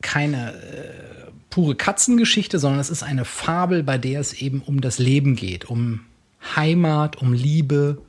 keine 0.01 0.53
äh, 0.53 1.29
pure 1.51 1.75
Katzengeschichte, 1.75 2.57
sondern 2.57 2.79
es 2.79 2.89
ist 2.89 3.03
eine 3.03 3.25
Fabel, 3.25 3.83
bei 3.83 3.99
der 3.99 4.19
es 4.19 4.33
eben 4.33 4.61
um 4.61 4.81
das 4.81 4.97
Leben 4.97 5.35
geht, 5.35 5.65
um 5.65 5.99
Heimat, 6.55 7.21
um 7.21 7.31
Liebe, 7.31 8.01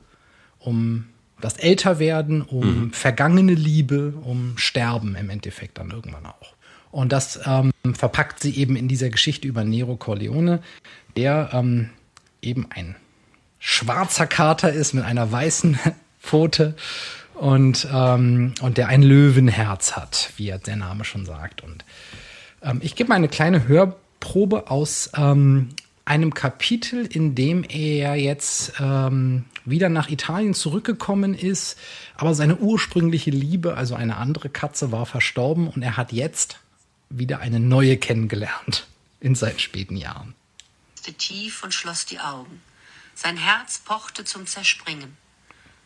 um 0.57 1.05
das 1.41 1.57
Älterwerden, 1.57 2.41
um 2.41 2.91
vergangene 2.91 3.53
Liebe, 3.53 4.13
um 4.23 4.57
Sterben 4.57 5.15
im 5.15 5.29
Endeffekt 5.29 5.77
dann 5.77 5.91
irgendwann 5.91 6.25
auch. 6.25 6.55
Und 6.91 7.11
das 7.11 7.39
ähm, 7.45 7.71
verpackt 7.93 8.39
sie 8.39 8.55
eben 8.55 8.75
in 8.75 8.87
dieser 8.87 9.09
Geschichte 9.09 9.47
über 9.47 9.63
Nero 9.63 9.97
Corleone, 9.97 10.61
der 11.15 11.49
ähm, 11.53 11.89
eben 12.41 12.67
ein 12.71 12.95
schwarzer 13.59 14.27
Kater 14.27 14.71
ist 14.71 14.93
mit 14.93 15.03
einer 15.03 15.31
weißen 15.31 15.77
Pfote 16.21 16.75
und, 17.35 17.87
ähm, 17.91 18.53
und 18.61 18.77
der 18.77 18.87
ein 18.87 19.03
Löwenherz 19.03 19.93
hat, 19.93 20.31
wie 20.37 20.53
der 20.65 20.75
Name 20.75 21.05
schon 21.05 21.25
sagt. 21.25 21.63
Und 21.63 21.85
ähm, 22.63 22.79
ich 22.81 22.95
gebe 22.95 23.09
mal 23.09 23.15
eine 23.15 23.27
kleine 23.27 23.67
Hörprobe 23.67 24.71
aus 24.71 25.11
ähm, 25.15 25.69
einem 26.05 26.33
Kapitel, 26.33 27.05
in 27.05 27.35
dem 27.35 27.63
er 27.63 28.15
jetzt 28.15 28.73
ähm, 28.79 29.45
wieder 29.69 29.89
nach 29.89 30.09
Italien 30.09 30.53
zurückgekommen 30.53 31.33
ist, 31.33 31.77
aber 32.15 32.33
seine 32.33 32.57
ursprüngliche 32.57 33.31
Liebe, 33.31 33.75
also 33.75 33.95
eine 33.95 34.17
andere 34.17 34.49
Katze, 34.49 34.91
war 34.91 35.05
verstorben 35.05 35.67
und 35.67 35.83
er 35.83 35.97
hat 35.97 36.11
jetzt 36.11 36.59
wieder 37.09 37.39
eine 37.39 37.59
neue 37.59 37.97
kennengelernt 37.97 38.87
in 39.19 39.35
seinen 39.35 39.59
späten 39.59 39.97
Jahren. 39.97 40.35
tief 41.17 41.63
und 41.63 41.73
schloss 41.73 42.05
die 42.05 42.19
Augen. 42.19 42.61
Sein 43.15 43.37
Herz 43.37 43.79
pochte 43.79 44.25
zum 44.25 44.45
Zerspringen. 44.45 45.17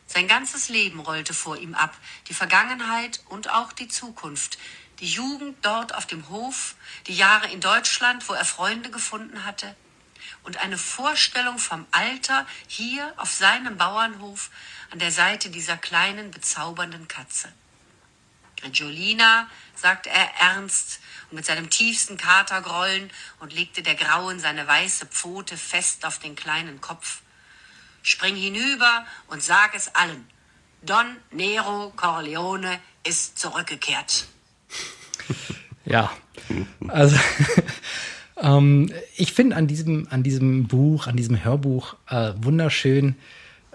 Sein 0.05 0.27
ganzes 0.27 0.67
Leben 0.67 0.99
rollte 0.99 1.33
vor 1.33 1.57
ihm 1.57 1.73
ab, 1.73 1.95
die 2.27 2.33
Vergangenheit 2.33 3.21
und 3.29 3.49
auch 3.51 3.71
die 3.71 3.87
Zukunft, 3.87 4.57
die 4.99 5.07
Jugend 5.07 5.55
dort 5.61 5.95
auf 5.95 6.05
dem 6.05 6.27
Hof, 6.29 6.75
die 7.07 7.15
Jahre 7.15 7.51
in 7.51 7.61
Deutschland, 7.61 8.27
wo 8.27 8.33
er 8.33 8.45
Freunde 8.45 8.89
gefunden 8.89 9.45
hatte, 9.45 9.73
und 10.43 10.57
eine 10.57 10.77
Vorstellung 10.77 11.59
vom 11.59 11.85
Alter 11.91 12.45
hier 12.67 13.13
auf 13.17 13.31
seinem 13.31 13.77
Bauernhof 13.77 14.49
an 14.91 14.99
der 14.99 15.11
Seite 15.11 15.49
dieser 15.49 15.77
kleinen, 15.77 16.31
bezaubernden 16.31 17.07
Katze. 17.07 17.51
Giolina, 18.69 19.47
sagte 19.75 20.09
er 20.09 20.29
ernst 20.39 20.99
und 21.29 21.37
mit 21.37 21.45
seinem 21.45 21.69
tiefsten 21.69 22.17
Katergrollen 22.17 23.09
und 23.39 23.53
legte 23.53 23.81
der 23.81 23.95
Grauen 23.95 24.39
seine 24.39 24.67
weiße 24.67 25.07
Pfote 25.07 25.57
fest 25.57 26.05
auf 26.05 26.19
den 26.19 26.35
kleinen 26.35 26.79
Kopf. 26.81 27.21
Spring 28.03 28.35
hinüber 28.35 29.05
und 29.27 29.41
sag 29.41 29.75
es 29.75 29.95
allen. 29.95 30.29
Don 30.83 31.17
Nero 31.31 31.91
Corleone 31.95 32.79
ist 33.03 33.37
zurückgekehrt. 33.37 34.27
Ja, 35.85 36.11
also 36.87 37.19
ähm, 38.41 38.91
ich 39.15 39.33
finde 39.33 39.55
an 39.55 39.67
diesem, 39.67 40.07
an 40.09 40.23
diesem 40.23 40.67
Buch, 40.67 41.07
an 41.07 41.15
diesem 41.15 41.43
Hörbuch 41.43 41.95
äh, 42.09 42.33
wunderschön 42.41 43.15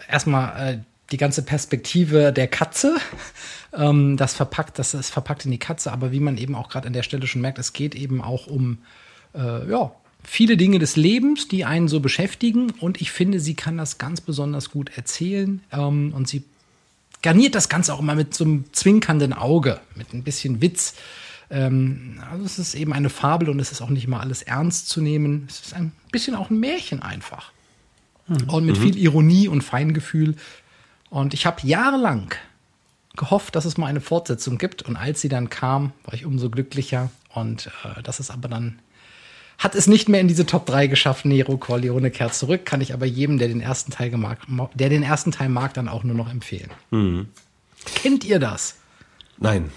erstmal 0.08 0.74
äh, 0.74 0.78
die 1.10 1.16
ganze 1.16 1.42
Perspektive 1.42 2.32
der 2.32 2.48
Katze. 2.48 2.96
Ähm, 3.72 4.16
das 4.16 4.32
verpackt, 4.32 4.78
das 4.78 4.94
ist 4.94 5.10
verpackt 5.10 5.44
in 5.44 5.50
die 5.50 5.58
Katze, 5.58 5.92
aber 5.92 6.10
wie 6.10 6.20
man 6.20 6.38
eben 6.38 6.54
auch 6.54 6.70
gerade 6.70 6.86
an 6.86 6.94
der 6.94 7.02
Stelle 7.02 7.26
schon 7.26 7.42
merkt, 7.42 7.58
es 7.58 7.74
geht 7.74 7.94
eben 7.94 8.22
auch 8.22 8.46
um 8.46 8.78
äh, 9.34 9.68
ja, 9.70 9.92
viele 10.22 10.56
Dinge 10.56 10.78
des 10.78 10.96
Lebens, 10.96 11.48
die 11.48 11.64
einen 11.64 11.88
so 11.88 12.00
beschäftigen. 12.00 12.70
Und 12.80 13.00
ich 13.00 13.10
finde, 13.10 13.38
sie 13.38 13.54
kann 13.54 13.76
das 13.76 13.98
ganz 13.98 14.20
besonders 14.20 14.70
gut 14.70 14.96
erzählen. 14.96 15.62
Ähm, 15.72 16.12
und 16.14 16.28
sie 16.28 16.44
garniert 17.22 17.54
das 17.54 17.68
Ganze 17.68 17.94
auch 17.94 18.00
immer 18.00 18.14
mit 18.14 18.34
so 18.34 18.44
einem 18.44 18.64
zwinkernden 18.72 19.32
Auge, 19.32 19.80
mit 19.94 20.12
ein 20.12 20.22
bisschen 20.22 20.60
Witz. 20.60 20.94
Ähm, 21.50 22.20
also 22.30 22.44
es 22.44 22.58
ist 22.58 22.74
eben 22.74 22.92
eine 22.92 23.08
Fabel 23.10 23.48
und 23.48 23.60
es 23.60 23.72
ist 23.72 23.80
auch 23.82 23.90
nicht 23.90 24.08
mal 24.08 24.20
alles 24.20 24.42
ernst 24.42 24.88
zu 24.88 25.00
nehmen. 25.00 25.46
Es 25.48 25.60
ist 25.60 25.74
ein 25.74 25.92
bisschen 26.10 26.34
auch 26.34 26.50
ein 26.50 26.58
Märchen 26.58 27.02
einfach. 27.02 27.52
Und 28.48 28.66
mit 28.66 28.76
Mhm. 28.76 28.82
viel 28.82 28.96
Ironie 28.98 29.46
und 29.46 29.62
Feingefühl. 29.62 30.34
Und 31.10 31.32
ich 31.34 31.46
habe 31.46 31.64
jahrelang 31.64 32.34
gehofft, 33.16 33.54
dass 33.54 33.64
es 33.64 33.78
mal 33.78 33.86
eine 33.86 34.00
Fortsetzung 34.00 34.58
gibt. 34.58 34.82
Und 34.82 34.96
als 34.96 35.20
sie 35.20 35.28
dann 35.28 35.48
kam, 35.48 35.92
war 36.04 36.14
ich 36.14 36.26
umso 36.26 36.50
glücklicher. 36.50 37.10
Und 37.32 37.68
äh, 37.84 38.02
das 38.02 38.18
ist 38.18 38.30
aber 38.32 38.48
dann, 38.48 38.80
hat 39.58 39.76
es 39.76 39.86
nicht 39.86 40.08
mehr 40.08 40.20
in 40.20 40.26
diese 40.28 40.44
Top 40.44 40.66
3 40.66 40.88
geschafft. 40.88 41.24
Nero 41.24 41.56
Corleone 41.56 42.10
kehrt 42.10 42.34
zurück. 42.34 42.66
Kann 42.66 42.80
ich 42.80 42.92
aber 42.92 43.06
jedem, 43.06 43.38
der 43.38 43.46
den 43.46 43.60
ersten 43.60 43.92
Teil 43.92 44.10
gemag, 44.10 44.38
der 44.74 44.88
den 44.88 45.04
ersten 45.04 45.30
Teil 45.30 45.48
mag, 45.48 45.72
dann 45.74 45.88
auch 45.88 46.02
nur 46.02 46.16
noch 46.16 46.28
empfehlen. 46.28 46.70
Mhm. 46.90 47.28
Kennt 47.94 48.24
ihr 48.24 48.40
das? 48.40 48.74
Nein. 49.38 49.70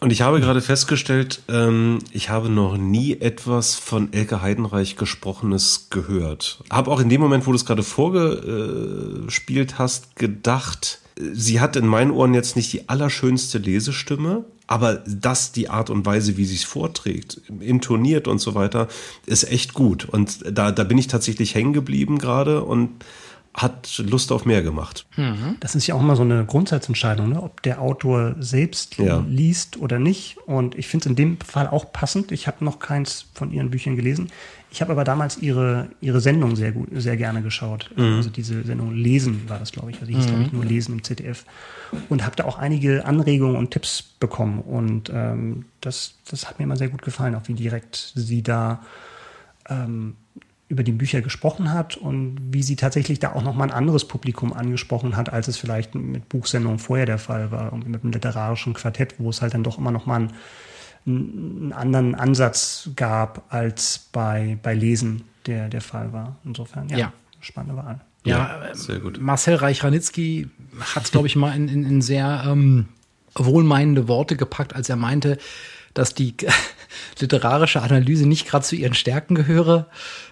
Und 0.00 0.10
ich 0.12 0.22
habe 0.22 0.40
gerade 0.40 0.60
festgestellt, 0.60 1.42
ähm, 1.48 2.00
ich 2.12 2.28
habe 2.28 2.48
noch 2.48 2.76
nie 2.76 3.20
etwas 3.20 3.74
von 3.74 4.12
Elke 4.12 4.42
Heidenreich 4.42 4.96
gesprochenes 4.96 5.88
gehört. 5.90 6.62
Habe 6.70 6.90
auch 6.90 7.00
in 7.00 7.08
dem 7.08 7.20
Moment, 7.20 7.46
wo 7.46 7.52
du 7.52 7.56
es 7.56 7.64
gerade 7.64 7.82
vorgespielt 7.82 9.78
hast, 9.78 10.16
gedacht, 10.16 11.00
sie 11.16 11.60
hat 11.60 11.76
in 11.76 11.86
meinen 11.86 12.10
Ohren 12.10 12.34
jetzt 12.34 12.56
nicht 12.56 12.72
die 12.72 12.88
allerschönste 12.88 13.58
Lesestimme, 13.58 14.44
aber 14.66 15.02
das, 15.06 15.52
die 15.52 15.68
Art 15.68 15.90
und 15.90 16.06
Weise, 16.06 16.36
wie 16.36 16.44
sie 16.44 16.56
es 16.56 16.64
vorträgt, 16.64 17.40
intoniert 17.60 18.28
und 18.28 18.38
so 18.38 18.54
weiter, 18.54 18.88
ist 19.26 19.44
echt 19.44 19.74
gut. 19.74 20.06
Und 20.06 20.40
da, 20.50 20.72
da 20.72 20.84
bin 20.84 20.98
ich 20.98 21.06
tatsächlich 21.06 21.54
hängen 21.54 21.72
geblieben 21.72 22.18
gerade 22.18 22.64
und 22.64 22.90
hat 23.54 23.98
Lust 23.98 24.32
auf 24.32 24.44
mehr 24.46 24.62
gemacht. 24.62 25.06
Das 25.60 25.76
ist 25.76 25.86
ja 25.86 25.94
auch 25.94 26.00
immer 26.00 26.16
so 26.16 26.22
eine 26.22 26.44
Grundsatzentscheidung, 26.44 27.28
ne? 27.28 27.40
ob 27.42 27.62
der 27.62 27.80
Autor 27.80 28.34
selbst 28.40 28.98
Ja. 28.98 29.24
liest 29.28 29.76
oder 29.76 30.00
nicht. 30.00 30.38
Und 30.46 30.74
ich 30.76 30.88
finde 30.88 31.04
es 31.04 31.10
in 31.10 31.14
dem 31.16 31.38
Fall 31.40 31.68
auch 31.68 31.92
passend. 31.92 32.32
Ich 32.32 32.48
habe 32.48 32.64
noch 32.64 32.80
keins 32.80 33.26
von 33.32 33.52
ihren 33.52 33.70
Büchern 33.70 33.94
gelesen. 33.94 34.30
Ich 34.72 34.80
habe 34.80 34.90
aber 34.90 35.04
damals 35.04 35.38
ihre, 35.38 35.88
ihre 36.00 36.20
Sendung 36.20 36.56
sehr 36.56 36.72
gut, 36.72 36.88
sehr 36.94 37.16
gerne 37.16 37.42
geschaut. 37.42 37.92
Mhm. 37.96 38.16
Also 38.16 38.28
diese 38.30 38.64
Sendung 38.64 38.92
Lesen 38.92 39.48
war 39.48 39.60
das, 39.60 39.70
glaube 39.70 39.90
ich. 39.92 40.00
Also 40.00 40.06
die 40.06 40.16
hieß, 40.16 40.24
Mhm. 40.26 40.30
glaube 40.30 40.42
ich, 40.46 40.52
nur 40.52 40.64
Lesen 40.64 40.94
im 40.94 41.04
ZDF. 41.04 41.44
Und 42.08 42.24
habe 42.26 42.34
da 42.34 42.46
auch 42.46 42.58
einige 42.58 43.04
Anregungen 43.04 43.54
und 43.54 43.70
Tipps 43.70 44.02
bekommen. 44.02 44.58
Und 44.58 45.12
ähm, 45.14 45.66
das, 45.80 46.14
das 46.28 46.48
hat 46.48 46.58
mir 46.58 46.64
immer 46.64 46.76
sehr 46.76 46.88
gut 46.88 47.02
gefallen, 47.02 47.36
auch 47.36 47.46
wie 47.46 47.54
direkt 47.54 48.12
sie 48.16 48.42
da 48.42 48.82
ähm, 49.68 50.16
über 50.68 50.82
die 50.82 50.92
Bücher 50.92 51.20
gesprochen 51.20 51.72
hat 51.72 51.96
und 51.96 52.38
wie 52.52 52.62
sie 52.62 52.76
tatsächlich 52.76 53.18
da 53.18 53.32
auch 53.34 53.42
nochmal 53.42 53.68
ein 53.68 53.74
anderes 53.74 54.06
Publikum 54.08 54.52
angesprochen 54.52 55.16
hat, 55.16 55.32
als 55.32 55.46
es 55.48 55.56
vielleicht 55.58 55.94
mit 55.94 56.28
Buchsendungen 56.28 56.78
vorher 56.78 57.06
der 57.06 57.18
Fall 57.18 57.50
war, 57.50 57.66
irgendwie 57.66 57.90
mit 57.90 58.02
einem 58.02 58.12
literarischen 58.12 58.72
Quartett, 58.72 59.14
wo 59.18 59.28
es 59.30 59.42
halt 59.42 59.52
dann 59.54 59.62
doch 59.62 59.76
immer 59.78 59.90
nochmal 59.90 60.20
einen, 60.20 60.32
einen 61.06 61.72
anderen 61.74 62.14
Ansatz 62.14 62.90
gab, 62.96 63.44
als 63.52 64.08
bei, 64.12 64.58
bei 64.62 64.74
Lesen 64.74 65.24
der, 65.46 65.68
der 65.68 65.82
Fall 65.82 66.12
war. 66.12 66.36
Insofern, 66.44 66.88
ja, 66.88 66.96
Ja. 66.96 67.12
spannende 67.40 67.76
Wahl. 67.76 68.00
Ja, 68.24 68.62
ähm, 68.68 68.74
sehr 68.74 69.00
gut. 69.00 69.20
Marcel 69.20 69.56
Reich-Ranitzky 69.56 70.48
hat 70.94 71.04
es, 71.04 71.10
glaube 71.10 71.26
ich, 71.26 71.36
mal 71.36 71.54
in, 71.54 71.68
in, 71.68 71.84
in 71.84 72.00
sehr 72.00 72.44
ähm, 72.46 72.88
wohlmeinende 73.34 74.08
Worte 74.08 74.36
gepackt, 74.36 74.74
als 74.74 74.88
er 74.88 74.96
meinte, 74.96 75.36
dass 75.94 76.14
die 76.14 76.34
literarische 77.18 77.82
Analyse 77.82 78.26
nicht 78.26 78.46
gerade 78.46 78.64
zu 78.64 78.76
ihren 78.76 78.94
Stärken 78.94 79.34
gehöre, 79.34 79.86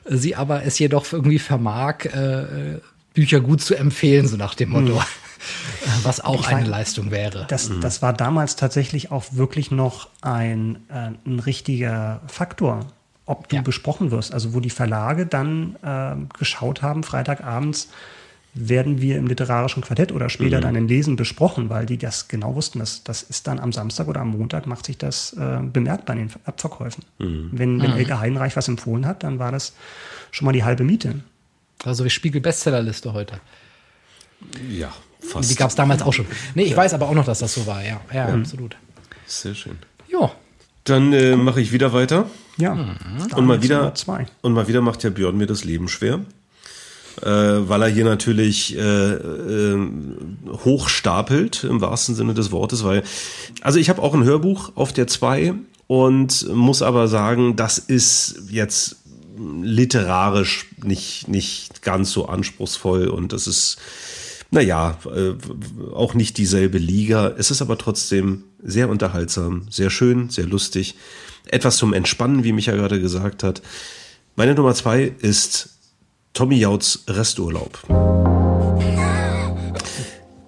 sie 0.04 0.36
aber 0.36 0.64
es 0.64 0.78
jedoch 0.78 1.12
irgendwie 1.12 1.38
vermag, 1.38 2.04
äh, 2.04 2.78
Bücher 3.14 3.40
gut 3.40 3.60
zu 3.60 3.74
empfehlen, 3.74 4.26
so 4.26 4.36
nach 4.36 4.54
dem 4.54 4.70
Motto. 4.70 4.94
Mhm. 4.94 5.02
Was 6.04 6.20
auch 6.20 6.40
Ich 6.40 6.46
eine 6.48 6.62
mein, 6.62 6.70
Leistung 6.70 7.10
wäre. 7.10 7.46
Das, 7.48 7.70
das 7.80 8.00
war 8.00 8.12
damals 8.12 8.54
tatsächlich 8.54 9.10
auch 9.10 9.24
wirklich 9.32 9.72
noch 9.72 10.08
ein, 10.20 10.76
äh, 10.88 11.10
ein 11.26 11.40
richtiger 11.40 12.20
Faktor, 12.28 12.86
ob 13.26 13.48
du 13.48 13.60
besprochen 13.62 14.12
wirst. 14.12 14.32
Also 14.32 14.54
wo 14.54 14.60
die 14.60 14.70
Verlage 14.70 15.26
dann 15.26 15.76
ähm, 15.84 16.28
geschaut 16.38 16.82
haben, 16.82 17.02
Freitagabends 17.02 17.88
werden 18.54 19.00
wir 19.00 19.16
im 19.16 19.26
literarischen 19.26 19.82
Quartett 19.82 20.12
oder 20.12 20.28
später 20.28 20.58
Mhm. 20.58 20.62
dann 20.62 20.74
in 20.76 20.88
Lesen 20.88 21.16
besprochen, 21.16 21.70
weil 21.70 21.86
die 21.86 21.96
das 21.96 22.28
genau 22.28 22.54
wussten. 22.54 22.80
Das, 22.80 23.02
das 23.02 23.22
ist 23.22 23.46
dann 23.46 23.58
am 23.58 23.72
Samstag 23.72 24.08
oder 24.08 24.20
am 24.20 24.28
Montag 24.28 24.66
macht 24.66 24.84
sich 24.84 24.98
das 24.98 25.32
äh, 25.32 25.58
bemerkbar 25.62 26.16
in 26.16 26.28
den 26.28 26.34
Abverkäufen. 26.44 27.02
Mhm. 27.18 27.48
Wenn, 27.52 27.80
wenn 27.82 27.92
Mhm. 27.92 27.96
Elke 27.96 28.20
Heidenreich 28.20 28.54
was 28.56 28.68
empfohlen 28.68 29.06
hat, 29.06 29.22
dann 29.22 29.38
war 29.38 29.52
das 29.52 29.72
schon 30.30 30.44
mal 30.46 30.52
die 30.52 30.64
halbe 30.64 30.84
Miete. 30.84 31.14
Also 31.84 32.04
wie 32.04 32.10
Spiegel 32.10 32.40
Bestsellerliste 32.42 33.12
heute. 33.14 33.40
Ja, 34.70 34.92
Die 35.48 35.54
gab 35.54 35.70
es 35.70 35.76
damals 35.76 36.02
auch 36.02 36.12
schon. 36.12 36.26
Nee, 36.54 36.64
ich 36.64 36.76
weiß 36.76 36.94
aber 36.94 37.08
auch 37.08 37.14
noch, 37.14 37.24
dass 37.24 37.38
das 37.38 37.54
so 37.54 37.66
war, 37.66 37.82
ja. 37.82 38.00
Ja, 38.12 38.28
Ja. 38.28 38.34
absolut. 38.34 38.76
Sehr 39.26 39.54
schön. 39.54 39.78
Ja. 40.10 40.30
Dann 40.84 41.12
äh, 41.12 41.36
mache 41.36 41.60
ich 41.60 41.72
wieder 41.72 41.92
weiter. 41.92 42.28
Ja. 42.58 42.72
Und 43.36 43.46
mal 43.46 43.62
wieder 43.62 43.94
und 44.42 44.52
mal 44.52 44.66
wieder 44.68 44.80
macht 44.80 45.04
ja 45.04 45.10
Björn 45.10 45.36
mir 45.38 45.46
das 45.46 45.64
Leben 45.64 45.88
schwer. 45.88 46.20
Äh, 47.20 47.28
weil 47.68 47.82
er 47.82 47.88
hier 47.88 48.04
natürlich 48.04 48.76
äh, 48.76 48.80
äh, 48.80 49.78
hochstapelt 50.64 51.64
im 51.64 51.80
wahrsten 51.80 52.14
Sinne 52.14 52.34
des 52.34 52.50
Wortes, 52.52 52.84
weil 52.84 53.02
also 53.60 53.78
ich 53.78 53.90
habe 53.90 54.02
auch 54.02 54.14
ein 54.14 54.24
Hörbuch 54.24 54.72
auf 54.76 54.92
der 54.92 55.06
2 55.06 55.54
und 55.88 56.48
muss 56.54 56.80
aber 56.80 57.08
sagen, 57.08 57.54
das 57.54 57.78
ist 57.78 58.44
jetzt 58.50 58.96
literarisch 59.36 60.66
nicht 60.82 61.28
nicht 61.28 61.82
ganz 61.82 62.12
so 62.12 62.26
anspruchsvoll 62.26 63.08
und 63.08 63.32
das 63.32 63.46
ist 63.46 63.78
naja, 64.50 64.98
äh, 65.06 65.32
auch 65.94 66.12
nicht 66.12 66.36
dieselbe 66.36 66.76
Liga. 66.76 67.32
Es 67.38 67.50
ist 67.50 67.62
aber 67.62 67.78
trotzdem 67.78 68.44
sehr 68.62 68.90
unterhaltsam, 68.90 69.66
sehr 69.70 69.88
schön, 69.88 70.28
sehr 70.28 70.46
lustig. 70.46 70.94
Etwas 71.46 71.78
zum 71.78 71.94
Entspannen, 71.94 72.44
wie 72.44 72.52
Micha 72.52 72.72
gerade 72.72 73.00
gesagt 73.00 73.42
hat. 73.42 73.62
Meine 74.36 74.54
Nummer 74.54 74.74
zwei 74.74 75.12
ist 75.20 75.71
Tommy 76.34 76.56
Jauts 76.56 77.04
Resturlaub. 77.08 77.78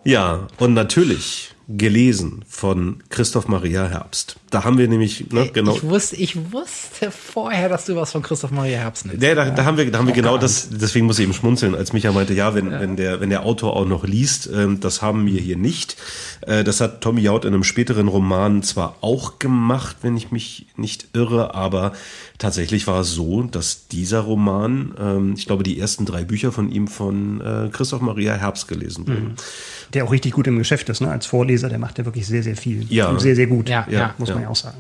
Ja, 0.05 0.49
und 0.59 0.75
natürlich 0.75 1.54
gelesen 1.69 2.45
von 2.47 3.03
Christoph 3.09 3.49
Maria 3.49 3.87
Herbst. 3.87 4.37
Da 4.51 4.65
haben 4.65 4.77
wir 4.77 4.87
nämlich, 4.87 5.31
ne, 5.33 5.49
genau. 5.53 5.75
Ich 5.75 5.83
wusste, 5.83 6.17
ich 6.17 6.53
wusste 6.53 7.11
vorher, 7.11 7.69
dass 7.69 7.87
du 7.87 7.97
was 7.97 8.13
von 8.13 8.23
Christoph 8.23 8.51
Maria 8.51 8.79
Herbst 8.79 9.07
nimmst. 9.07 9.23
Ja, 9.23 9.35
da, 9.35 9.51
da 9.51 9.65
haben 9.65 9.79
wir, 9.79 9.91
da 9.91 9.99
haben 9.99 10.07
wir 10.07 10.13
Auch 10.13 10.17
genau 10.17 10.39
das, 10.39 10.69
deswegen 10.71 11.07
muss 11.07 11.19
ich 11.19 11.25
eben 11.25 11.33
schmunzeln, 11.33 11.75
als 11.75 11.93
Micha 11.93 12.13
meinte, 12.13 12.35
ja, 12.35 12.55
wenn, 12.55 12.71
wenn 12.71 12.97
der, 12.97 13.21
wenn 13.21 13.31
der 13.31 13.45
Autor 13.45 13.77
auch 13.77 13.87
noch 13.87 14.05
liest, 14.05 14.49
ähm, 14.53 14.81
das 14.81 15.01
haben 15.01 15.25
wir 15.27 15.41
hier 15.41 15.57
nicht. 15.57 15.97
Äh, 16.43 16.65
das 16.65 16.81
hat 16.81 17.01
Tommy 17.01 17.23
Jaud 17.23 17.45
in 17.45 17.55
einem 17.55 17.65
späteren 17.65 18.09
Roman 18.09 18.63
zwar 18.63 18.97
auch 19.01 19.39
gemacht, 19.39 19.97
wenn 20.03 20.17
ich 20.17 20.31
mich 20.31 20.67
nicht 20.77 21.09
irre, 21.15 21.55
aber 21.55 21.93
tatsächlich 22.39 22.87
war 22.87 23.01
es 23.01 23.11
so, 23.13 23.43
dass 23.43 23.89
dieser 23.89 24.21
Roman, 24.21 24.95
ähm, 25.01 25.35
ich 25.37 25.47
glaube, 25.47 25.63
die 25.63 25.79
ersten 25.79 26.05
drei 26.05 26.25
Bücher 26.25 26.53
von 26.53 26.71
ihm 26.71 26.89
von 26.89 27.41
äh, 27.41 27.71
Christoph 27.73 28.03
Maria 28.03 28.35
Herbst 28.35 28.69
gelesen 28.69 29.07
wurden. 29.07 29.25
Mhm. 29.25 29.35
Der 29.95 30.05
auch 30.05 30.13
richtig 30.13 30.33
gut 30.33 30.47
im 30.47 30.59
Geschäft 30.59 30.89
ist, 30.89 31.01
ne? 31.01 31.11
Als 31.11 31.27
Vorleser, 31.27 31.69
der 31.69 31.79
macht 31.79 31.99
ja 31.99 32.05
wirklich 32.05 32.27
sehr, 32.27 32.43
sehr 32.43 32.57
viel. 32.57 32.87
Ja. 32.89 33.09
Und 33.09 33.21
sehr, 33.21 33.37
sehr 33.37 33.47
gut. 33.47 33.69
Ja, 33.69 33.87
ja, 33.89 34.15
muss 34.19 34.29
man 34.29 34.39
ja. 34.39 34.45
ja 34.45 34.49
auch 34.51 34.57
sagen. 34.57 34.79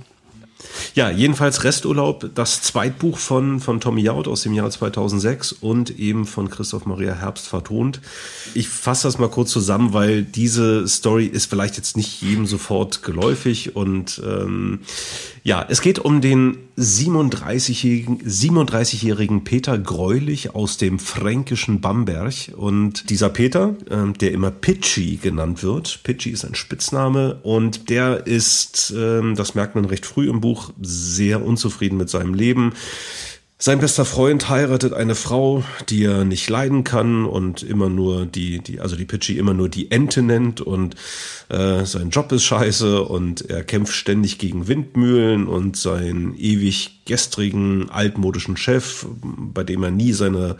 Ja, 0.94 1.10
jedenfalls 1.10 1.64
Resturlaub, 1.64 2.30
das 2.34 2.62
Zweitbuch 2.62 3.18
von, 3.18 3.60
von 3.60 3.80
Tommy 3.80 4.02
Jaud 4.02 4.28
aus 4.28 4.42
dem 4.42 4.52
Jahr 4.54 4.70
2006 4.70 5.52
und 5.52 5.98
eben 5.98 6.26
von 6.26 6.50
Christoph 6.50 6.86
Maria 6.86 7.14
Herbst 7.14 7.48
vertont. 7.48 8.00
Ich 8.54 8.68
fasse 8.68 9.08
das 9.08 9.18
mal 9.18 9.28
kurz 9.28 9.50
zusammen, 9.50 9.92
weil 9.92 10.22
diese 10.22 10.86
Story 10.88 11.26
ist 11.26 11.50
vielleicht 11.50 11.76
jetzt 11.76 11.96
nicht 11.96 12.22
jedem 12.22 12.46
sofort 12.46 13.02
geläufig 13.02 13.76
und 13.76 14.22
ähm, 14.24 14.80
ja, 15.47 15.66
es 15.68 15.82
geht 15.82 15.99
um 15.99 16.22
den 16.22 16.57
37-jährigen 16.78 18.22
37-jährigen 18.22 19.45
Peter 19.45 19.76
Greulich 19.76 20.55
aus 20.55 20.78
dem 20.78 20.99
fränkischen 20.99 21.82
Bamberg 21.82 22.51
und 22.57 23.11
dieser 23.11 23.28
Peter, 23.28 23.76
ähm, 23.90 24.14
der 24.14 24.32
immer 24.32 24.51
Pitchy 24.51 25.16
genannt 25.16 25.62
wird, 25.62 26.01
Pitchy 26.03 26.30
ist 26.30 26.47
ein 26.47 26.55
Spitzname 26.55 27.40
und 27.42 27.90
der 27.90 28.26
ist, 28.26 28.95
ähm, 28.97 29.34
das 29.36 29.55
merkt 29.55 29.74
man 29.74 29.84
recht 29.84 30.07
früh 30.07 30.30
im 30.30 30.40
Buch, 30.40 30.72
sehr 30.80 31.45
unzufrieden 31.45 31.99
mit 31.99 32.09
seinem 32.09 32.32
Leben. 32.32 32.72
Sein 33.66 33.78
bester 33.78 34.04
Freund 34.04 34.50
heiratet 34.50 34.92
eine 34.92 35.14
Frau, 35.14 35.64
die 35.88 36.04
er 36.04 36.26
nicht 36.26 36.50
leiden 36.50 36.84
kann 36.84 37.24
und 37.24 37.62
immer 37.62 37.88
nur 37.88 38.26
die, 38.26 38.58
die, 38.58 38.78
also 38.78 38.94
die 38.94 39.06
Pitchy 39.06 39.38
immer 39.38 39.54
nur 39.54 39.70
die 39.70 39.90
Ente 39.90 40.20
nennt 40.20 40.60
und 40.60 40.96
äh, 41.48 41.86
sein 41.86 42.10
Job 42.10 42.30
ist 42.32 42.44
scheiße 42.44 43.02
und 43.02 43.48
er 43.48 43.64
kämpft 43.64 43.94
ständig 43.94 44.36
gegen 44.36 44.68
Windmühlen 44.68 45.46
und 45.46 45.78
seinen 45.78 46.36
ewig 46.36 47.06
gestrigen 47.06 47.88
altmodischen 47.88 48.58
Chef, 48.58 49.06
bei 49.22 49.64
dem 49.64 49.82
er 49.82 49.90
nie 49.90 50.12
seine 50.12 50.56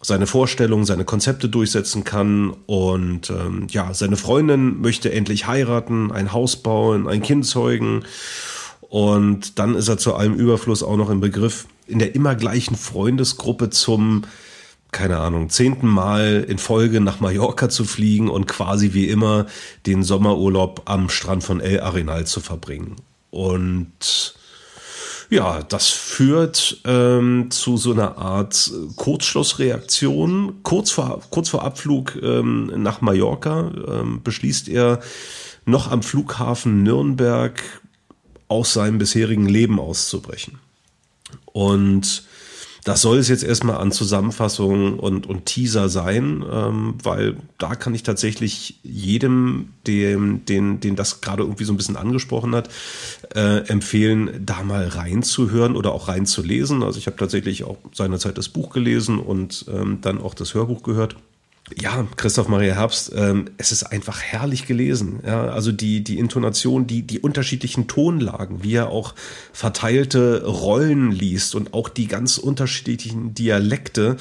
seine 0.00 0.28
Vorstellungen, 0.28 0.84
seine 0.84 1.04
Konzepte 1.04 1.48
durchsetzen 1.48 2.04
kann 2.04 2.54
und 2.66 3.28
ähm, 3.30 3.66
ja, 3.70 3.92
seine 3.92 4.16
Freundin 4.16 4.80
möchte 4.80 5.10
endlich 5.10 5.48
heiraten, 5.48 6.12
ein 6.12 6.32
Haus 6.32 6.54
bauen, 6.54 7.08
ein 7.08 7.22
Kind 7.22 7.44
zeugen 7.44 8.04
und 8.82 9.58
dann 9.58 9.74
ist 9.74 9.88
er 9.88 9.98
zu 9.98 10.14
allem 10.14 10.34
Überfluss 10.34 10.84
auch 10.84 10.96
noch 10.96 11.10
im 11.10 11.18
Begriff, 11.20 11.66
in 11.90 11.98
der 11.98 12.14
immer 12.14 12.34
gleichen 12.34 12.76
Freundesgruppe 12.76 13.70
zum, 13.70 14.22
keine 14.92 15.18
Ahnung, 15.18 15.50
zehnten 15.50 15.88
Mal 15.88 16.44
in 16.48 16.58
Folge 16.58 17.00
nach 17.00 17.20
Mallorca 17.20 17.68
zu 17.68 17.84
fliegen 17.84 18.28
und 18.28 18.46
quasi 18.46 18.94
wie 18.94 19.08
immer 19.08 19.46
den 19.86 20.02
Sommerurlaub 20.02 20.82
am 20.86 21.08
Strand 21.08 21.44
von 21.44 21.60
El 21.60 21.80
Arenal 21.80 22.26
zu 22.26 22.40
verbringen. 22.40 22.96
Und 23.30 24.34
ja, 25.30 25.62
das 25.62 25.88
führt 25.88 26.80
ähm, 26.84 27.50
zu 27.50 27.76
so 27.76 27.92
einer 27.92 28.18
Art 28.18 28.72
Kurzschlussreaktion. 28.96 30.62
Kurz 30.64 30.90
vor, 30.90 31.22
kurz 31.30 31.48
vor 31.48 31.64
Abflug 31.64 32.18
ähm, 32.20 32.72
nach 32.82 33.00
Mallorca 33.00 33.70
ähm, 33.88 34.22
beschließt 34.24 34.68
er, 34.68 35.00
noch 35.66 35.90
am 35.90 36.02
Flughafen 36.02 36.82
Nürnberg 36.82 37.62
aus 38.48 38.72
seinem 38.72 38.98
bisherigen 38.98 39.48
Leben 39.48 39.78
auszubrechen. 39.78 40.58
Und 41.52 42.24
das 42.84 43.02
soll 43.02 43.18
es 43.18 43.28
jetzt 43.28 43.44
erstmal 43.44 43.76
an 43.76 43.92
Zusammenfassung 43.92 44.98
und, 44.98 45.26
und 45.26 45.46
Teaser 45.46 45.88
sein, 45.88 46.44
ähm, 46.50 46.94
weil 47.02 47.36
da 47.58 47.74
kann 47.74 47.94
ich 47.94 48.02
tatsächlich 48.02 48.80
jedem, 48.82 49.74
dem, 49.86 50.44
den, 50.46 50.80
den 50.80 50.96
das 50.96 51.20
gerade 51.20 51.42
irgendwie 51.42 51.64
so 51.64 51.74
ein 51.74 51.76
bisschen 51.76 51.96
angesprochen 51.96 52.54
hat, 52.54 52.70
äh, 53.34 53.66
empfehlen, 53.68 54.42
da 54.44 54.62
mal 54.62 54.86
reinzuhören 54.88 55.76
oder 55.76 55.92
auch 55.92 56.08
reinzulesen. 56.08 56.82
Also 56.82 56.98
ich 56.98 57.06
habe 57.06 57.18
tatsächlich 57.18 57.64
auch 57.64 57.76
seinerzeit 57.92 58.38
das 58.38 58.48
Buch 58.48 58.70
gelesen 58.70 59.18
und 59.18 59.66
ähm, 59.68 59.98
dann 60.00 60.18
auch 60.18 60.34
das 60.34 60.54
Hörbuch 60.54 60.82
gehört 60.82 61.16
ja, 61.78 62.06
Christoph 62.16 62.48
Maria 62.48 62.74
Herbst, 62.74 63.12
ähm, 63.14 63.46
es 63.58 63.72
ist 63.72 63.84
einfach 63.84 64.20
herrlich 64.20 64.66
gelesen. 64.66 65.20
Ja, 65.26 65.46
also 65.46 65.72
die, 65.72 66.02
die 66.02 66.18
Intonation, 66.18 66.86
die, 66.86 67.02
die 67.02 67.20
unterschiedlichen 67.20 67.86
Tonlagen, 67.86 68.62
wie 68.62 68.74
er 68.74 68.90
auch 68.90 69.14
verteilte 69.52 70.44
Rollen 70.44 71.12
liest 71.12 71.54
und 71.54 71.74
auch 71.74 71.88
die 71.88 72.06
ganz 72.06 72.38
unterschiedlichen 72.38 73.34
Dialekte, 73.34 74.16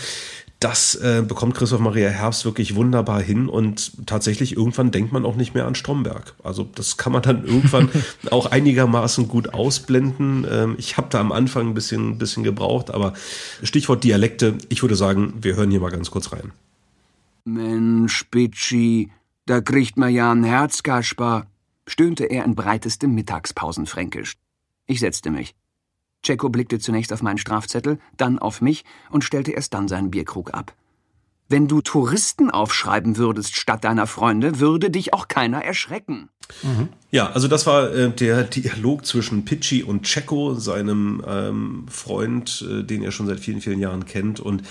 das 0.60 0.95
äh, 0.95 1.24
bekommt 1.26 1.56
Christoph 1.56 1.80
Maria 1.80 2.10
Herbst 2.10 2.43
wirklich 2.43 2.76
wunderbar 2.76 3.22
hin 3.22 3.47
und 3.47 4.06
tatsächlich 4.06 4.58
irgendwann 4.58 4.91
denkt 4.91 5.14
man 5.14 5.26
auch 5.26 5.38
nicht 5.38 5.54
mehr 5.54 5.66
an 5.66 5.74
Stromberg. 5.74 6.34
Also 6.43 6.68
das 6.76 6.97
kann 6.97 7.14
man 7.14 7.22
dann 7.22 7.45
irgendwann 7.45 7.89
auch 8.32 8.45
einigermaßen 8.47 9.30
gut 9.30 9.54
ausblenden. 9.54 10.45
Ähm, 10.50 10.76
ich 10.78 10.97
habe 10.97 11.08
da 11.10 11.22
am 11.22 11.32
Anfang 11.32 11.70
ein 11.70 11.74
bisschen, 11.74 12.18
bisschen 12.18 12.43
gebraucht, 12.43 12.91
aber 12.91 13.14
Stichwort 13.64 14.04
Dialekte, 14.04 14.58
ich 14.68 14.82
würde 14.82 14.95
sagen, 14.95 15.36
wir 15.41 15.56
hören 15.56 15.72
hier 15.72 15.80
mal 15.80 15.91
ganz 15.91 16.12
kurz 16.12 16.34
rein. 16.34 16.52
Mensch, 17.44 18.30
Bitschi, 18.30 19.12
da 19.46 19.62
kriegt 19.62 19.98
man 19.98 20.14
ja 20.14 20.32
ein 20.32 20.44
Herz, 20.44 20.84
Kaspar, 20.84 21.48
stöhnte 21.88 22.26
er 22.26 22.46
in 22.46 22.56
breitestem 22.56 23.14
Mittagspausenfränkisch. 23.16 24.38
Ich 24.86 25.00
setzte 25.00 25.32
mich. 25.32 25.56
Cecco 26.26 26.50
blickte 26.50 26.80
zunächst 26.80 27.14
auf 27.14 27.22
meinen 27.22 27.38
Strafzettel, 27.38 28.00
dann 28.18 28.40
auf 28.40 28.62
mich 28.62 28.84
und 29.10 29.24
stellte 29.24 29.52
erst 29.52 29.74
dann 29.74 29.88
seinen 29.88 30.12
Bierkrug 30.12 30.54
ab. 30.54 30.76
Wenn 31.52 31.68
du 31.68 31.82
Touristen 31.82 32.52
aufschreiben 32.52 33.18
würdest 33.18 33.56
statt 33.56 33.84
deiner 33.84 34.06
Freunde, 34.06 34.60
würde 34.60 34.92
dich 34.92 35.16
auch 35.16 35.28
keiner 35.28 35.66
erschrecken. 35.66 36.30
Mhm. 36.62 36.90
Ja, 37.10 37.32
also 37.32 37.48
das 37.48 37.66
war 37.66 37.92
äh, 37.92 38.12
der 38.12 38.44
Dialog 38.44 39.04
zwischen 39.04 39.46
Pitschi 39.46 39.82
und 39.82 40.06
Cecco, 40.06 40.54
seinem 40.54 41.24
ähm, 41.28 41.86
Freund, 41.90 42.64
äh, 42.70 42.84
den 42.84 43.02
er 43.02 43.12
schon 43.12 43.26
seit 43.26 43.40
vielen, 43.40 43.62
vielen 43.62 43.80
Jahren 43.80 44.06
kennt. 44.06 44.40
Und 44.40 44.62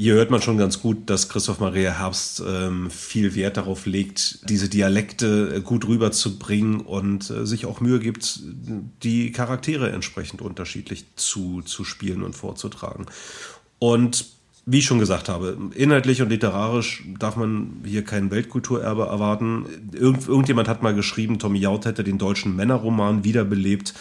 hier 0.00 0.14
hört 0.14 0.30
man 0.30 0.40
schon 0.40 0.56
ganz 0.56 0.80
gut, 0.80 1.10
dass 1.10 1.28
Christoph 1.28 1.60
Maria 1.60 1.90
Herbst 1.90 2.42
ähm, 2.46 2.90
viel 2.90 3.34
Wert 3.34 3.58
darauf 3.58 3.84
legt, 3.84 4.48
diese 4.48 4.70
Dialekte 4.70 5.56
äh, 5.56 5.60
gut 5.60 5.86
rüberzubringen 5.86 6.80
und 6.80 7.28
äh, 7.28 7.44
sich 7.44 7.66
auch 7.66 7.80
Mühe 7.80 7.98
gibt, 7.98 8.40
die 9.02 9.30
Charaktere 9.30 9.92
entsprechend 9.92 10.40
unterschiedlich 10.40 11.04
zu, 11.16 11.60
zu 11.60 11.84
spielen 11.84 12.22
und 12.22 12.34
vorzutragen. 12.34 13.04
Und 13.78 14.24
wie 14.64 14.78
ich 14.78 14.86
schon 14.86 15.00
gesagt 15.00 15.28
habe, 15.28 15.58
inhaltlich 15.74 16.22
und 16.22 16.30
literarisch 16.30 17.04
darf 17.18 17.36
man 17.36 17.82
hier 17.84 18.02
kein 18.02 18.30
Weltkulturerbe 18.30 19.02
erwarten. 19.02 19.66
Irgend, 19.92 20.26
irgendjemand 20.26 20.66
hat 20.66 20.82
mal 20.82 20.94
geschrieben, 20.94 21.38
Tommy 21.38 21.58
Jaut 21.58 21.84
hätte 21.84 22.04
den 22.04 22.16
deutschen 22.16 22.56
Männerroman 22.56 23.22
wiederbelebt. 23.24 23.92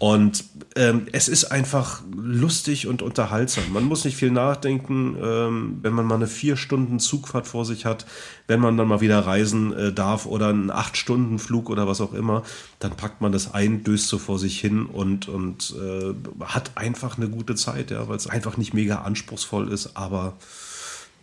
Und 0.00 0.44
ähm, 0.76 1.08
es 1.12 1.28
ist 1.28 1.52
einfach 1.52 2.00
lustig 2.16 2.86
und 2.86 3.02
unterhaltsam. 3.02 3.64
Man 3.70 3.84
muss 3.84 4.06
nicht 4.06 4.16
viel 4.16 4.30
nachdenken, 4.30 5.14
ähm, 5.22 5.78
wenn 5.82 5.92
man 5.92 6.06
mal 6.06 6.14
eine 6.14 6.26
vier 6.26 6.56
Stunden 6.56 6.98
Zugfahrt 6.98 7.46
vor 7.46 7.66
sich 7.66 7.84
hat, 7.84 8.06
wenn 8.46 8.60
man 8.60 8.78
dann 8.78 8.88
mal 8.88 9.02
wieder 9.02 9.18
reisen 9.18 9.74
äh, 9.74 9.92
darf 9.92 10.24
oder 10.24 10.48
einen 10.48 10.70
acht 10.70 10.96
Stunden 10.96 11.38
Flug 11.38 11.68
oder 11.68 11.86
was 11.86 12.00
auch 12.00 12.14
immer, 12.14 12.44
dann 12.78 12.92
packt 12.92 13.20
man 13.20 13.30
das 13.30 13.52
ein, 13.52 13.84
döst 13.84 14.08
so 14.08 14.16
vor 14.16 14.38
sich 14.38 14.58
hin 14.58 14.86
und, 14.86 15.28
und 15.28 15.74
äh, 15.78 16.14
hat 16.46 16.78
einfach 16.78 17.18
eine 17.18 17.28
gute 17.28 17.54
Zeit, 17.54 17.90
ja, 17.90 18.08
weil 18.08 18.16
es 18.16 18.26
einfach 18.26 18.56
nicht 18.56 18.72
mega 18.72 19.02
anspruchsvoll 19.02 19.70
ist, 19.70 19.98
aber 19.98 20.38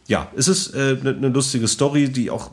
ja, 0.06 0.32
es 0.36 0.48
ist 0.48 0.76
äh, 0.76 0.98
eine, 1.02 1.16
eine 1.16 1.30
lustige 1.30 1.68
Story, 1.68 2.10
die 2.10 2.30
auch 2.30 2.52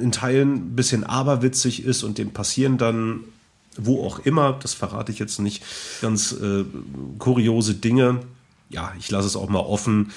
in 0.00 0.12
Teilen 0.12 0.52
ein 0.54 0.76
bisschen 0.76 1.02
aberwitzig 1.02 1.84
ist 1.84 2.04
und 2.04 2.18
dem 2.18 2.30
passieren 2.30 2.78
dann 2.78 3.24
wo 3.78 4.04
auch 4.06 4.18
immer, 4.20 4.58
das 4.60 4.74
verrate 4.74 5.12
ich 5.12 5.18
jetzt 5.18 5.38
nicht, 5.38 5.62
ganz 6.00 6.32
äh, 6.32 6.64
kuriose 7.18 7.74
Dinge. 7.74 8.20
Ja, 8.68 8.92
ich 8.98 9.10
lasse 9.10 9.28
es 9.28 9.36
auch 9.36 9.48
mal 9.48 9.60
offen, 9.60 10.12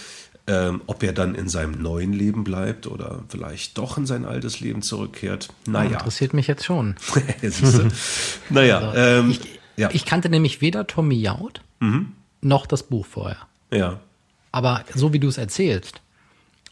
ähm, 0.47 0.81
ob 0.87 1.03
er 1.03 1.13
dann 1.13 1.35
in 1.35 1.47
seinem 1.49 1.81
neuen 1.81 2.13
Leben 2.13 2.43
bleibt 2.43 2.87
oder 2.87 3.23
vielleicht 3.29 3.77
doch 3.77 3.97
in 3.97 4.05
sein 4.05 4.25
altes 4.25 4.59
Leben 4.59 4.81
zurückkehrt. 4.81 5.49
Naja. 5.67 5.91
Interessiert 5.91 6.33
mich 6.33 6.47
jetzt 6.47 6.65
schon. 6.65 6.95
naja. 8.49 8.79
Also, 8.79 8.97
ähm, 8.99 9.31
ich, 9.31 9.41
ja. 9.77 9.89
ich 9.93 10.05
kannte 10.05 10.29
nämlich 10.29 10.61
weder 10.61 10.87
Tommy 10.87 11.15
Jaud 11.15 11.61
Mhm. 11.81 12.13
noch 12.41 12.65
das 12.65 12.83
Buch 12.83 13.05
vorher. 13.05 13.37
Ja. 13.71 13.99
Aber 14.51 14.83
so 14.95 15.13
wie 15.13 15.19
du 15.19 15.27
es 15.27 15.37
erzählst 15.37 16.01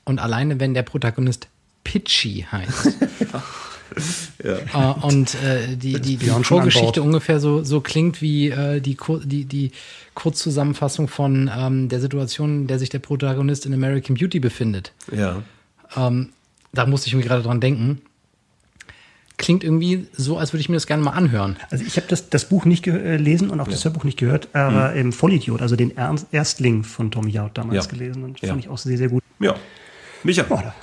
und 0.03 0.19
alleine 0.19 0.59
wenn 0.59 0.73
der 0.73 0.83
Protagonist 0.83 1.47
Pitchy 1.83 2.45
heißt 2.51 2.97
ja. 3.31 3.43
äh, 4.43 4.55
und 5.01 5.35
äh, 5.43 5.75
die, 5.75 5.99
die, 5.99 6.17
die 6.17 6.29
Vorgeschichte 6.29 7.01
ungefähr 7.01 7.39
so, 7.39 7.63
so 7.63 7.81
klingt 7.81 8.21
wie 8.21 8.49
äh, 8.49 8.79
die, 8.81 8.95
Kur- 8.95 9.21
die, 9.23 9.45
die 9.45 9.71
Kurzzusammenfassung 10.13 11.07
von 11.07 11.49
ähm, 11.55 11.89
der 11.89 11.99
Situation, 11.99 12.61
in 12.61 12.67
der 12.67 12.79
sich 12.79 12.89
der 12.89 12.99
Protagonist 12.99 13.65
in 13.65 13.73
American 13.73 14.15
Beauty 14.15 14.39
befindet. 14.39 14.93
Ja. 15.15 15.41
Ähm, 15.95 16.29
da 16.73 16.85
musste 16.85 17.07
ich 17.07 17.15
mir 17.15 17.23
gerade 17.23 17.43
dran 17.43 17.61
denken. 17.61 18.01
Klingt 19.37 19.63
irgendwie 19.63 20.07
so, 20.13 20.39
als 20.39 20.51
würde 20.51 20.61
ich 20.61 20.69
mir 20.69 20.75
das 20.77 20.87
gerne 20.87 21.03
mal 21.03 21.11
anhören. 21.11 21.57
Also 21.69 21.85
ich 21.85 21.95
habe 21.97 22.07
das, 22.07 22.29
das 22.31 22.49
Buch 22.49 22.65
nicht 22.65 22.83
gelesen 22.83 23.51
und 23.51 23.59
auch 23.59 23.67
das 23.67 23.85
Hörbuch 23.85 24.03
nicht 24.03 24.17
gehört, 24.17 24.49
aber 24.53 24.93
im 24.93 25.13
Vollidiot, 25.13 25.61
also 25.61 25.75
den 25.75 25.95
Ernst, 25.95 26.25
Erstling 26.31 26.83
von 26.83 27.11
Tommy 27.11 27.29
Jaud 27.31 27.51
damals 27.55 27.85
Ja. 27.85 27.91
gelesen 27.91 28.23
und 28.23 28.41
Ja. 28.41 28.49
fand 28.49 28.61
ich 28.61 28.69
auch 28.69 28.79
sehr, 28.79 28.97
sehr 28.97 29.09
gut. 29.09 29.23
Ja. 29.39 29.55
Micha. 30.23 30.73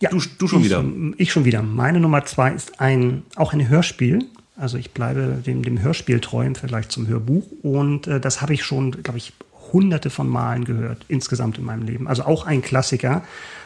Ja, 0.00 0.10
du, 0.10 0.20
du 0.38 0.48
schon 0.48 0.60
ich, 0.60 0.66
wieder. 0.66 0.84
Ich 1.16 1.32
schon 1.32 1.44
wieder. 1.44 1.62
Meine 1.62 2.00
Nummer 2.00 2.24
zwei 2.24 2.52
ist 2.52 2.80
ein, 2.80 3.22
auch 3.36 3.52
ein 3.52 3.68
Hörspiel. 3.68 4.24
Also 4.56 4.78
ich 4.78 4.92
bleibe 4.92 5.42
dem, 5.44 5.62
dem 5.62 5.80
Hörspiel 5.82 6.20
treu 6.20 6.44
im 6.46 6.54
Vergleich 6.54 6.88
zum 6.88 7.06
Hörbuch. 7.06 7.44
Und 7.62 8.06
äh, 8.06 8.20
das 8.20 8.40
habe 8.40 8.54
ich 8.54 8.64
schon, 8.64 8.90
glaube 9.02 9.18
ich, 9.18 9.32
hunderte 9.72 10.10
von 10.10 10.28
Malen 10.28 10.64
gehört, 10.64 11.04
insgesamt 11.08 11.58
in 11.58 11.64
meinem 11.64 11.82
Leben. 11.82 12.08
Also 12.08 12.24
auch 12.24 12.46
ein 12.46 12.62
Klassiker 12.62 13.22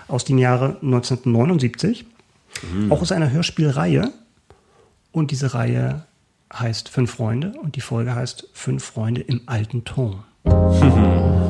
aus 0.09 0.25
dem 0.25 0.39
Jahre 0.39 0.77
1979. 0.83 2.05
Mhm. 2.73 2.91
Auch 2.91 3.03
aus 3.03 3.13
einer 3.13 3.31
Hörspielreihe. 3.31 4.13
Und 5.13 5.31
diese 5.31 5.55
Reihe 5.55 6.05
heißt 6.53 6.89
Fünf 6.89 7.13
Freunde 7.13 7.53
und 7.63 7.77
die 7.77 7.81
Folge 7.81 8.15
heißt 8.15 8.49
Fünf 8.53 8.85
Freunde 8.85 9.21
im 9.21 9.43
alten 9.47 9.85
Turm. 9.85 10.25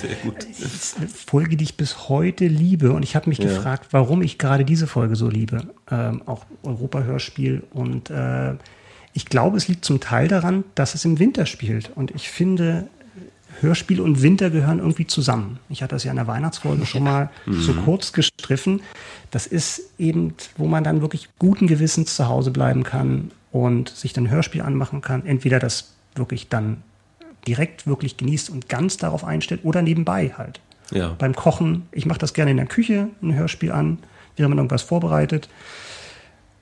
Sehr 0.00 0.14
gut. 0.16 0.46
Das 0.48 0.60
ist 0.60 0.96
eine 0.98 1.08
Folge, 1.08 1.56
die 1.56 1.64
ich 1.64 1.76
bis 1.76 2.08
heute 2.08 2.46
liebe. 2.46 2.92
Und 2.92 3.02
ich 3.02 3.16
habe 3.16 3.28
mich 3.28 3.38
Ja. 3.38 3.46
gefragt, 3.46 3.88
warum 3.90 4.22
ich 4.22 4.38
gerade 4.38 4.64
diese 4.64 4.86
Folge 4.86 5.16
so 5.16 5.28
liebe. 5.28 5.62
Ähm, 5.90 6.22
auch 6.26 6.44
Europa-Hörspiel. 6.62 7.62
Und 7.72 8.10
äh, 8.10 8.54
ich 9.12 9.26
glaube, 9.26 9.56
es 9.56 9.68
liegt 9.68 9.84
zum 9.84 10.00
Teil 10.00 10.28
daran, 10.28 10.64
dass 10.74 10.94
es 10.94 11.04
im 11.04 11.18
Winter 11.18 11.46
spielt. 11.46 11.90
Und 11.96 12.10
ich 12.12 12.28
finde, 12.28 12.88
Hörspiel 13.60 14.00
und 14.00 14.22
Winter 14.22 14.50
gehören 14.50 14.78
irgendwie 14.78 15.06
zusammen. 15.06 15.58
Ich 15.68 15.82
hatte 15.82 15.96
das 15.96 16.04
ja 16.04 16.10
in 16.12 16.16
der 16.16 16.26
Weihnachtsfolge 16.28 16.86
schon 16.86 17.02
mal 17.02 17.30
so 17.46 17.72
Mhm. 17.72 17.84
kurz 17.84 18.12
gestriffen. 18.12 18.82
Das 19.30 19.46
ist 19.46 19.82
eben, 19.98 20.34
wo 20.56 20.66
man 20.66 20.84
dann 20.84 21.00
wirklich 21.00 21.28
guten 21.38 21.66
Gewissens 21.66 22.14
zu 22.14 22.28
Hause 22.28 22.50
bleiben 22.50 22.84
kann 22.84 23.30
und 23.50 23.88
sich 23.88 24.12
dann 24.12 24.30
Hörspiel 24.30 24.62
anmachen 24.62 25.00
kann. 25.00 25.26
Entweder 25.26 25.58
das 25.58 25.92
wirklich 26.14 26.48
dann 26.48 26.82
direkt 27.48 27.86
wirklich 27.86 28.16
genießt 28.18 28.50
und 28.50 28.68
ganz 28.68 28.98
darauf 28.98 29.24
einstellt 29.24 29.62
oder 29.64 29.80
nebenbei 29.82 30.34
halt. 30.36 30.60
Ja. 30.90 31.14
Beim 31.18 31.34
Kochen, 31.34 31.86
ich 31.92 32.04
mache 32.06 32.18
das 32.18 32.34
gerne 32.34 32.50
in 32.50 32.56
der 32.58 32.66
Küche, 32.66 33.08
ein 33.22 33.34
Hörspiel 33.34 33.72
an, 33.72 33.98
während 34.36 34.50
man 34.50 34.58
irgendwas 34.58 34.82
vorbereitet. 34.82 35.48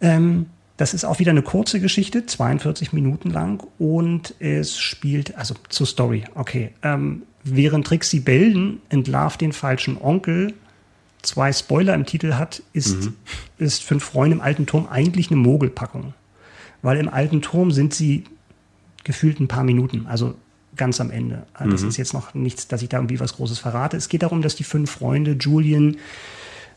Ähm, 0.00 0.46
das 0.76 0.94
ist 0.94 1.04
auch 1.04 1.18
wieder 1.18 1.30
eine 1.30 1.42
kurze 1.42 1.80
Geschichte, 1.80 2.26
42 2.26 2.92
Minuten 2.92 3.30
lang 3.30 3.66
und 3.78 4.34
es 4.38 4.78
spielt, 4.78 5.36
also 5.36 5.54
zur 5.68 5.86
Story, 5.86 6.24
okay. 6.34 6.70
Ähm, 6.82 7.22
während 7.42 7.86
Trixie 7.86 8.20
Belden 8.20 8.80
entlarvt 8.88 9.40
den 9.40 9.52
falschen 9.52 10.00
Onkel, 10.00 10.54
zwei 11.22 11.52
Spoiler 11.52 11.94
im 11.94 12.04
Titel 12.06 12.34
hat, 12.34 12.62
ist, 12.72 13.06
Mhm. 13.06 13.14
ist 13.58 13.82
Fünf 13.82 14.04
Freunde 14.04 14.36
im 14.36 14.40
alten 14.40 14.66
Turm 14.66 14.86
eigentlich 14.86 15.30
eine 15.30 15.40
Mogelpackung. 15.40 16.14
Weil 16.82 16.98
im 16.98 17.08
alten 17.08 17.42
Turm 17.42 17.70
sind 17.72 17.94
sie 17.94 18.24
gefühlt 19.02 19.40
ein 19.40 19.48
paar 19.48 19.64
Minuten, 19.64 20.06
also 20.06 20.34
ganz 20.76 21.00
am 21.00 21.10
Ende. 21.10 21.42
Also 21.54 21.72
Das 21.72 21.82
Mhm. 21.82 21.88
ist 21.88 21.96
jetzt 21.96 22.12
noch 22.14 22.34
nichts, 22.34 22.68
dass 22.68 22.82
ich 22.82 22.88
da 22.88 22.98
irgendwie 22.98 23.20
was 23.20 23.34
Großes 23.34 23.58
verrate. 23.58 23.96
Es 23.96 24.08
geht 24.08 24.22
darum, 24.22 24.42
dass 24.42 24.54
die 24.56 24.64
fünf 24.64 24.90
Freunde, 24.90 25.36
Julian, 25.38 25.96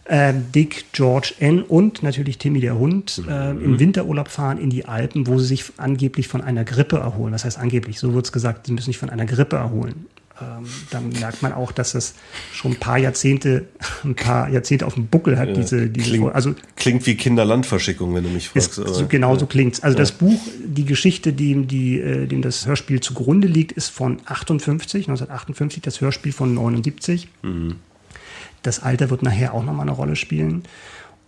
äh, 0.05 0.33
Dick, 0.55 0.85
George, 0.91 1.35
N 1.39 1.61
und 1.61 2.01
natürlich 2.01 2.37
Timmy 2.39 2.59
der 2.61 2.77
Hund 2.79 3.21
äh, 3.29 3.51
im 3.51 3.77
Winterurlaub 3.79 4.27
fahren 4.29 4.57
in 4.57 4.69
die 4.71 4.85
Alpen, 4.85 5.27
wo 5.27 5.37
sie 5.37 5.45
sich 5.45 5.65
angeblich 5.77 6.27
von 6.27 6.41
einer 6.41 6.63
Grippe 6.63 6.97
erholen. 6.97 7.31
Das 7.31 7.45
heißt 7.45 7.59
angeblich, 7.59 7.99
so 7.99 8.13
wird 8.13 8.25
es 8.25 8.31
gesagt, 8.31 8.65
sie 8.65 8.73
müssen 8.73 8.87
sich 8.87 8.97
von 8.97 9.09
einer 9.11 9.25
Grippe 9.25 9.57
erholen. 9.57 10.07
Ähm, 10.41 10.65
dann 10.91 11.09
merkt 11.09 11.41
man 11.41 11.53
auch, 11.53 11.71
dass 11.71 11.95
es 11.95 12.13
schon 12.53 12.71
ein 12.71 12.79
paar 12.79 12.97
Jahrzehnte, 12.97 13.65
ein 14.03 14.15
paar 14.15 14.49
Jahrzehnte 14.49 14.85
auf 14.87 14.93
dem 14.93 15.07
Buckel 15.07 15.37
hat, 15.37 15.49
Ja. 15.49 15.53
diese, 15.55 15.89
diese 15.89 16.09
klingt, 16.09 16.33
also 16.35 16.55
klingt 16.75 17.05
wie 17.05 17.15
Kinderlandverschickung, 17.15 18.13
wenn 18.15 18.23
du 18.23 18.29
mich 18.29 18.49
fragst. 18.49 18.73
so, 18.73 18.85
aber- 18.85 19.03
genau 19.03 19.35
so 19.35 19.41
ja. 19.41 19.47
klingt's. 19.47 19.81
Also 19.81 19.95
Ja. 19.97 19.99
das 19.99 20.11
Buch, 20.13 20.39
die 20.65 20.85
Geschichte, 20.85 21.33
dem, 21.33 21.67
die, 21.67 21.99
äh, 21.99 22.25
dem 22.27 22.41
das 22.41 22.65
Hörspiel 22.65 22.99
zugrunde 23.01 23.47
liegt, 23.47 23.71
ist 23.73 23.89
von 23.89 24.19
58, 24.25 25.07
1958, 25.07 25.81
das 25.81 26.01
Hörspiel 26.01 26.31
von 26.31 26.53
79. 26.53 27.27
Mhm. 27.41 27.75
Das 28.61 28.81
Alter 28.81 29.09
wird 29.09 29.23
nachher 29.23 29.53
auch 29.53 29.63
nochmal 29.63 29.83
eine 29.87 29.91
Rolle 29.95 30.15
spielen. 30.15 30.63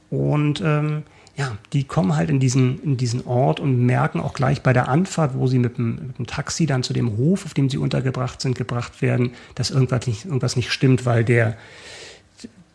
Und 0.09 0.62
ähm, 0.66 1.03
ja, 1.42 1.58
die 1.74 1.84
kommen 1.84 2.16
halt 2.16 2.30
in 2.30 2.39
diesen, 2.39 2.82
in 2.84 2.98
diesen 2.98 3.26
Ort 3.26 3.60
und 3.60 3.86
merken 3.86 4.20
auch 4.20 4.34
gleich 4.34 4.62
bei 4.62 4.74
der 4.74 4.88
Anfahrt, 4.88 5.34
wo 5.36 5.48
sie 5.48 5.60
mit 5.60 5.78
dem, 5.78 5.96
mit 6.08 6.18
dem 6.20 6.28
Taxi 6.28 6.66
dann 6.66 6.84
zu 6.84 6.94
dem 6.94 7.18
Hof, 7.18 7.46
auf 7.46 7.54
dem 7.54 7.70
sie 7.70 7.78
untergebracht 7.78 8.42
sind, 8.42 8.58
gebracht 8.58 9.02
werden, 9.02 9.32
dass 9.56 9.72
irgendwas 9.72 10.08
nicht, 10.08 10.26
irgendwas 10.26 10.56
nicht 10.56 10.72
stimmt, 10.72 11.06
weil 11.06 11.24
der, 11.24 11.58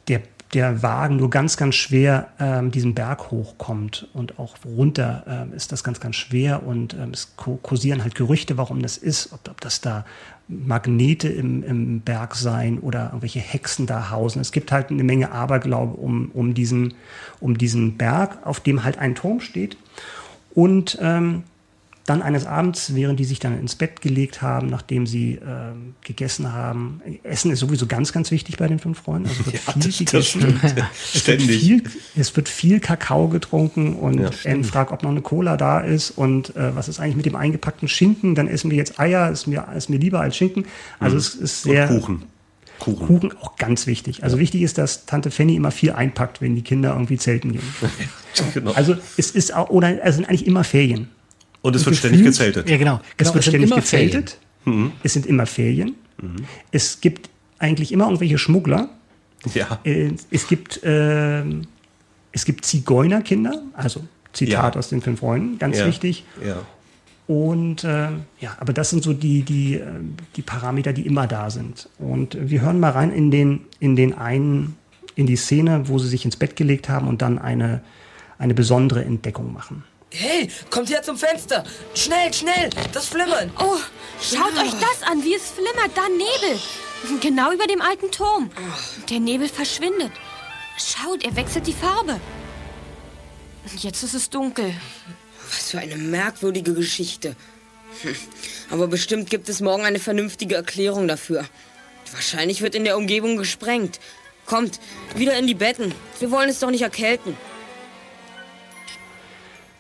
der, 0.09 0.23
der 0.55 0.83
Wagen 0.83 1.17
nur 1.17 1.31
ganz, 1.31 1.57
ganz 1.57 1.75
schwer 1.75 2.29
ähm, 2.39 2.71
diesen 2.71 2.95
Berg 2.95 3.31
hochkommt 3.31 4.09
und 4.13 4.39
auch 4.39 4.57
runter 4.65 5.25
ähm, 5.27 5.53
ist 5.53 5.73
das 5.73 5.85
ganz, 5.85 6.01
ganz 6.01 6.17
schwer 6.17 6.67
und 6.67 6.95
ähm, 6.95 7.11
es 7.13 7.35
kursieren 7.37 8.03
halt 8.03 8.15
Gerüchte, 8.15 8.57
warum 8.57 8.83
das 8.83 8.97
ist, 8.97 9.33
ob, 9.33 9.49
ob 9.49 9.61
das 9.61 9.81
da 9.81 10.05
Magnete 10.49 11.29
im, 11.29 11.63
im 11.63 12.01
Berg 12.01 12.37
seien 12.37 12.79
oder 12.79 13.07
irgendwelche 13.07 13.41
Hexen 13.41 13.87
da 13.87 14.11
hausen. 14.11 14.41
Es 14.41 14.53
gibt 14.53 14.71
halt 14.71 14.91
eine 14.91 15.03
Menge 15.03 15.33
Aberglaube 15.33 15.97
um, 15.97 16.31
um, 16.33 16.55
diesen, 16.55 16.95
um 17.41 17.59
diesen 17.59 17.97
Berg, 17.97 18.39
auf 18.45 18.61
dem 18.61 18.85
halt 18.85 18.99
ein 18.99 19.15
Turm 19.15 19.41
steht. 19.41 19.77
Und 20.55 20.99
ähm, 21.01 21.43
dann 22.07 22.23
eines 22.23 22.47
Abends, 22.47 22.95
während 22.95 23.19
die 23.19 23.25
sich 23.25 23.41
dann 23.41 23.59
ins 23.59 23.75
Bett 23.75 24.01
gelegt 24.01 24.41
haben, 24.41 24.69
nachdem 24.69 25.07
sie 25.07 25.41
ähm, 25.45 25.95
gegessen 26.03 26.53
haben. 26.53 27.01
Essen 27.25 27.51
ist 27.51 27.59
sowieso 27.59 27.87
ganz, 27.87 28.13
ganz 28.13 28.31
wichtig 28.31 28.57
bei 28.57 28.69
den 28.69 28.79
fünf 28.79 29.01
Freunden. 29.01 29.29
Also 29.29 29.45
wird 29.47 29.57
Ja, 29.57 29.73
viel 29.73 29.83
das- 29.83 29.85
das 29.85 29.99
gegessen. 29.99 30.41
stimmt. 30.41 30.65
Es 30.65 30.77
wird, 30.77 30.87
Ständig. 31.15 31.61
viel, 31.61 31.83
es 32.17 32.37
wird 32.37 32.49
viel 32.49 32.81
Kakao 32.81 33.29
getrunken 33.29 33.95
und 33.95 34.21
Ja, 34.21 34.31
Anne 34.45 34.65
fragt, 34.65 34.93
ob 34.93 35.03
noch 35.03 35.11
eine 35.11 35.21
Cola 35.21 35.57
da 35.57 35.81
ist 35.81 36.11
und 36.13 36.55
äh, 36.57 36.75
was 36.77 36.89
ist 36.89 37.01
eigentlich 37.01 37.17
mit 37.17 37.27
dem 37.27 37.35
eingepackten 37.37 37.89
Schinken. 37.89 38.35
Dann 38.35 38.47
essen 38.49 38.71
wir 38.71 38.77
jetzt 38.79 39.01
Eier, 39.01 39.31
ist 39.31 39.47
mir, 39.47 39.67
ist 39.77 39.91
mir 39.91 39.99
lieber 39.99 40.21
als 40.21 40.37
Schinken. 40.37 40.65
Also 41.01 41.15
Mhm. 41.17 41.19
es 41.21 41.35
ist 41.35 41.67
Und 41.67 41.73
sehr... 41.73 41.89
Kuchen. 41.89 42.23
Kuchen. 42.79 43.07
Kuchen 43.07 43.33
auch 43.41 43.57
ganz 43.57 43.87
wichtig. 43.87 44.23
Also 44.23 44.39
wichtig 44.39 44.61
ist, 44.61 44.77
dass 44.77 45.07
Tante 45.07 45.31
Fanny 45.31 45.57
immer 45.57 45.71
viel 45.71 45.93
einpackt, 45.93 46.43
wenn 46.43 46.55
die 46.55 46.63
Kinder 46.63 46.93
irgendwie 46.93 47.17
zelten 47.17 47.53
gehen. 47.53 47.63
Genau. 48.53 48.73
Also 48.73 48.95
es 49.17 49.31
ist 49.31 49.55
auch, 49.55 49.71
oder 49.71 50.05
es 50.05 50.17
sind 50.17 50.27
eigentlich 50.29 50.47
immer 50.47 50.63
Ferien. 50.63 51.09
Und 51.67 51.75
es 51.77 51.85
wird 51.85 51.97
ständig 51.97 52.23
gezeltet. 52.23 52.69
Ja, 52.71 52.77
genau. 52.77 53.01
Es 53.17 53.17
genau 53.17 53.35
wird 53.35 53.45
sind 53.45 53.51
ständig 53.53 53.75
gezeltet. 53.75 54.39
Mhm. 54.65 54.93
Es 55.03 55.13
sind 55.15 55.27
immer 55.27 55.47
Ferien. 55.47 55.95
Es 56.71 57.01
gibt 57.01 57.29
eigentlich 57.59 57.91
immer 57.93 58.05
irgendwelche 58.05 58.39
Schmuggler. 58.39 58.89
Ja. 59.55 59.81
Äh, 59.85 60.13
Es 60.31 60.47
gibt, 60.47 60.81
ähm, 60.85 61.63
es 62.33 62.45
gibt 62.45 62.65
Zigeunerkinder, 62.65 63.63
also 63.75 64.05
Zitat 64.33 64.75
Ja. 64.75 64.79
aus 64.79 64.89
den 64.91 65.03
fünf 65.03 65.21
Freunden, 65.21 65.59
ganz 65.59 65.79
Ja. 65.79 65.87
wichtig. 65.87 66.25
Ja. 66.45 66.57
Und 67.27 67.83
ähm, 67.85 68.21
ja, 68.39 68.57
aber 68.61 68.73
das 68.73 68.91
sind 68.91 69.03
so 69.03 69.13
die, 69.13 69.43
die, 69.43 69.75
äh, 69.75 69.83
die 70.37 70.43
Parameter, 70.43 70.93
die 70.93 71.05
immer 71.07 71.27
da 71.27 71.51
sind. 71.51 71.89
Und 71.99 72.37
wir 72.41 72.61
hören 72.61 72.79
mal 72.79 72.91
rein 72.91 73.11
in 73.11 73.31
den, 73.33 73.63
in 73.81 73.97
den 73.97 74.15
einen, 74.15 74.77
in 75.17 75.27
die 75.27 75.37
Szene, 75.37 75.89
wo 75.89 75.99
sie 75.99 76.09
sich 76.09 76.25
ins 76.25 76.37
Bett 76.37 76.55
gelegt 76.55 76.89
haben 76.89 77.09
und 77.09 77.23
dann 77.23 77.39
eine, 77.39 77.81
eine 78.39 78.55
besondere 78.55 79.05
Entdeckung 79.05 79.53
machen. 79.53 79.83
Hey, 80.11 80.49
kommt 80.71 80.89
her 80.89 81.03
zum 81.03 81.17
Fenster. 81.19 81.65
Schnell, 81.95 82.33
schnell, 82.33 82.71
das 82.93 83.07
Flimmern. 83.07 83.51
Oh, 83.59 83.77
schaut 84.23 84.57
euch 84.57 84.73
das 84.73 85.03
an, 85.03 85.23
wie 85.25 85.35
es 85.35 85.51
flimmert. 85.51 85.91
Da 85.95 86.09
Nebel. 86.09 86.61
Genau 87.21 87.53
über 87.53 87.67
dem 87.67 87.83
alten 87.83 88.11
Turm. 88.11 88.51
Der 89.11 89.21
Nebel 89.21 89.49
verschwindet. 89.49 90.13
Schaut, 90.79 91.25
er 91.25 91.37
wechselt 91.37 91.67
die 91.67 91.73
Farbe. 91.73 92.21
Und 93.65 93.83
Jetzt 93.83 94.03
ist 94.03 94.15
es 94.15 94.31
dunkel. 94.31 94.73
Was 95.51 95.71
für 95.71 95.79
eine 95.79 95.97
merkwürdige 95.97 96.73
Geschichte. 96.75 97.35
Aber 98.71 98.87
bestimmt 98.87 99.29
gibt 99.29 99.49
es 99.49 99.61
morgen 99.61 99.85
eine 99.85 99.99
vernünftige 99.99 100.55
Erklärung 100.55 101.09
dafür. 101.09 101.45
Wahrscheinlich 102.13 102.63
wird 102.63 102.75
in 102.75 102.85
der 102.85 102.97
Umgebung 102.97 103.37
gesprengt. 103.37 104.01
Kommt, 104.47 104.79
wieder 105.17 105.37
in 105.37 105.47
die 105.47 105.55
Betten. 105.55 105.93
Wir 106.21 106.31
wollen 106.31 106.49
es 106.49 106.61
doch 106.61 106.71
nicht 106.71 106.83
erkälten. 106.83 107.37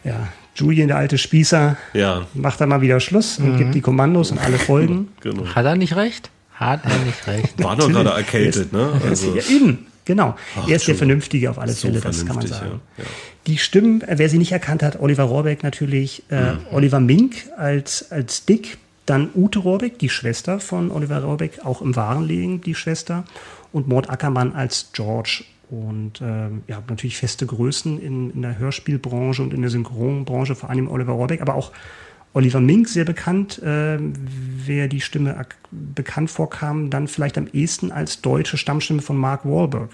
Ja, 0.06 0.28
Julian, 0.54 0.88
der 0.88 0.96
alte 0.96 1.18
Spießer, 1.18 1.76
Ja. 1.92 2.26
macht 2.34 2.60
dann 2.60 2.68
mal 2.70 2.80
wieder 2.80 3.00
Schluss 3.00 3.38
und 3.38 3.54
Mhm. 3.54 3.58
gibt 3.58 3.74
die 3.74 3.80
Kommandos 3.80 4.30
und 4.30 4.38
alle 4.38 4.58
folgen. 4.58 5.08
Genau. 5.20 5.44
Hat 5.54 5.64
er 5.66 5.76
nicht 5.76 5.96
recht? 5.96 6.30
Hat 6.54 6.80
er 6.84 6.96
nicht 7.04 7.26
recht? 7.26 7.62
War 7.62 7.76
doch 7.76 7.88
gerade 7.90 8.10
erkältet, 8.10 8.72
ne? 8.72 8.88
Er 9.04 9.12
ist, 9.12 9.24
Also, 9.24 9.34
ja, 9.36 9.42
eben, 9.54 9.86
genau. 10.06 10.34
Ach, 10.58 10.66
er 10.68 10.76
ist 10.76 10.88
der. 10.88 10.94
Vernünftige 10.94 11.50
auf 11.50 11.58
alle 11.58 11.72
So 11.72 11.88
Fälle, 11.88 12.00
das 12.00 12.24
kann 12.24 12.36
man 12.36 12.46
sagen. 12.46 12.80
ja, 12.96 13.04
ja. 13.04 13.10
Die 13.46 13.58
Stimmen, 13.58 14.00
äh, 14.02 14.14
wer 14.18 14.28
sie 14.30 14.38
nicht 14.38 14.52
erkannt 14.52 14.82
hat, 14.82 14.98
Oliver 14.98 15.24
Rohrbeck 15.24 15.62
natürlich, 15.62 16.22
äh, 16.30 16.52
Mhm. 16.54 16.58
Oliver 16.72 17.00
Mink 17.00 17.34
als, 17.58 18.10
als 18.10 18.46
Dick, 18.46 18.78
dann 19.04 19.28
Ute 19.34 19.58
Rohrbeck, 19.58 19.98
die 19.98 20.08
Schwester 20.08 20.58
von 20.60 20.90
Oliver 20.90 21.22
Rohrbeck, 21.22 21.60
auch 21.64 21.82
im 21.82 21.94
wahren 21.94 22.24
Leben 22.26 22.60
die 22.62 22.74
Schwester, 22.74 23.24
und 23.72 23.86
Mord 23.88 24.08
Ackermann 24.08 24.54
als 24.54 24.88
George. 24.94 25.44
Und 25.70 26.20
ähm, 26.22 26.62
ja, 26.68 26.82
natürlich 26.88 27.16
feste 27.16 27.46
Größen 27.46 28.00
in, 28.00 28.30
in 28.30 28.42
der 28.42 28.58
Hörspielbranche 28.58 29.42
und 29.42 29.52
in 29.52 29.62
der 29.62 29.70
Synchronbranche, 29.70 30.54
vor 30.54 30.70
allem 30.70 30.88
Oliver 30.88 31.12
Rohrbeck, 31.12 31.40
aber 31.40 31.54
auch 31.54 31.72
Oliver 32.34 32.60
Mink, 32.60 32.88
sehr 32.88 33.04
bekannt, 33.04 33.60
ähm, 33.64 34.12
wer 34.66 34.88
die 34.88 35.00
Stimme 35.00 35.46
bekannt 35.70 36.30
vorkam, 36.30 36.90
dann 36.90 37.08
vielleicht 37.08 37.38
am 37.38 37.48
ehesten 37.52 37.90
als 37.90 38.20
deutsche 38.20 38.58
Stammstimme 38.58 39.00
von 39.00 39.16
Mark 39.16 39.44
Wahlberg. 39.44 39.90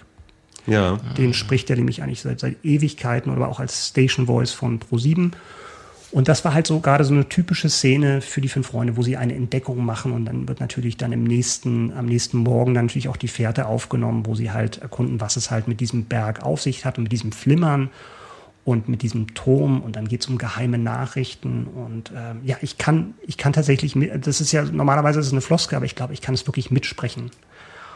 Ja. 0.66 0.98
Den 1.16 1.34
spricht 1.34 1.70
er 1.70 1.76
nämlich 1.76 2.02
eigentlich 2.02 2.20
seit, 2.20 2.40
seit 2.40 2.64
Ewigkeiten 2.64 3.32
oder 3.32 3.48
auch 3.48 3.60
als 3.60 3.88
Station 3.88 4.26
Voice 4.26 4.52
von 4.52 4.80
Pro7. 4.80 5.32
Und 6.12 6.28
das 6.28 6.44
war 6.44 6.52
halt 6.52 6.66
so 6.66 6.80
gerade 6.80 7.04
so 7.04 7.14
eine 7.14 7.28
typische 7.28 7.70
Szene 7.70 8.20
für 8.20 8.42
die 8.42 8.48
fünf 8.48 8.66
Freunde, 8.66 8.98
wo 8.98 9.02
sie 9.02 9.16
eine 9.16 9.34
Entdeckung 9.34 9.82
machen 9.82 10.12
und 10.12 10.26
dann 10.26 10.46
wird 10.46 10.60
natürlich 10.60 10.98
dann 10.98 11.10
im 11.10 11.24
nächsten, 11.24 11.90
am 11.94 12.04
nächsten 12.04 12.36
Morgen 12.36 12.74
dann 12.74 12.86
natürlich 12.86 13.08
auch 13.08 13.16
die 13.16 13.28
Fährte 13.28 13.64
aufgenommen, 13.64 14.26
wo 14.26 14.34
sie 14.34 14.50
halt 14.50 14.78
erkunden, 14.78 15.22
was 15.22 15.36
es 15.36 15.50
halt 15.50 15.68
mit 15.68 15.80
diesem 15.80 16.04
Berg 16.04 16.42
auf 16.42 16.60
sich 16.60 16.84
hat 16.84 16.98
und 16.98 17.04
mit 17.04 17.12
diesem 17.12 17.32
Flimmern 17.32 17.88
und 18.64 18.90
mit 18.90 19.00
diesem 19.00 19.32
Turm 19.34 19.80
und 19.80 19.96
dann 19.96 20.06
geht 20.06 20.20
es 20.20 20.26
um 20.28 20.36
geheime 20.36 20.76
Nachrichten 20.76 21.66
und 21.66 22.12
ähm, 22.14 22.40
ja, 22.44 22.56
ich 22.60 22.76
kann, 22.76 23.14
ich 23.22 23.38
kann 23.38 23.54
tatsächlich, 23.54 23.96
mit, 23.96 24.26
das 24.26 24.42
ist 24.42 24.52
ja 24.52 24.64
normalerweise 24.64 25.18
ist 25.18 25.26
es 25.26 25.32
eine 25.32 25.40
Floske, 25.40 25.76
aber 25.76 25.86
ich 25.86 25.96
glaube, 25.96 26.12
ich 26.12 26.20
kann 26.20 26.34
es 26.34 26.46
wirklich 26.46 26.70
mitsprechen. 26.70 27.30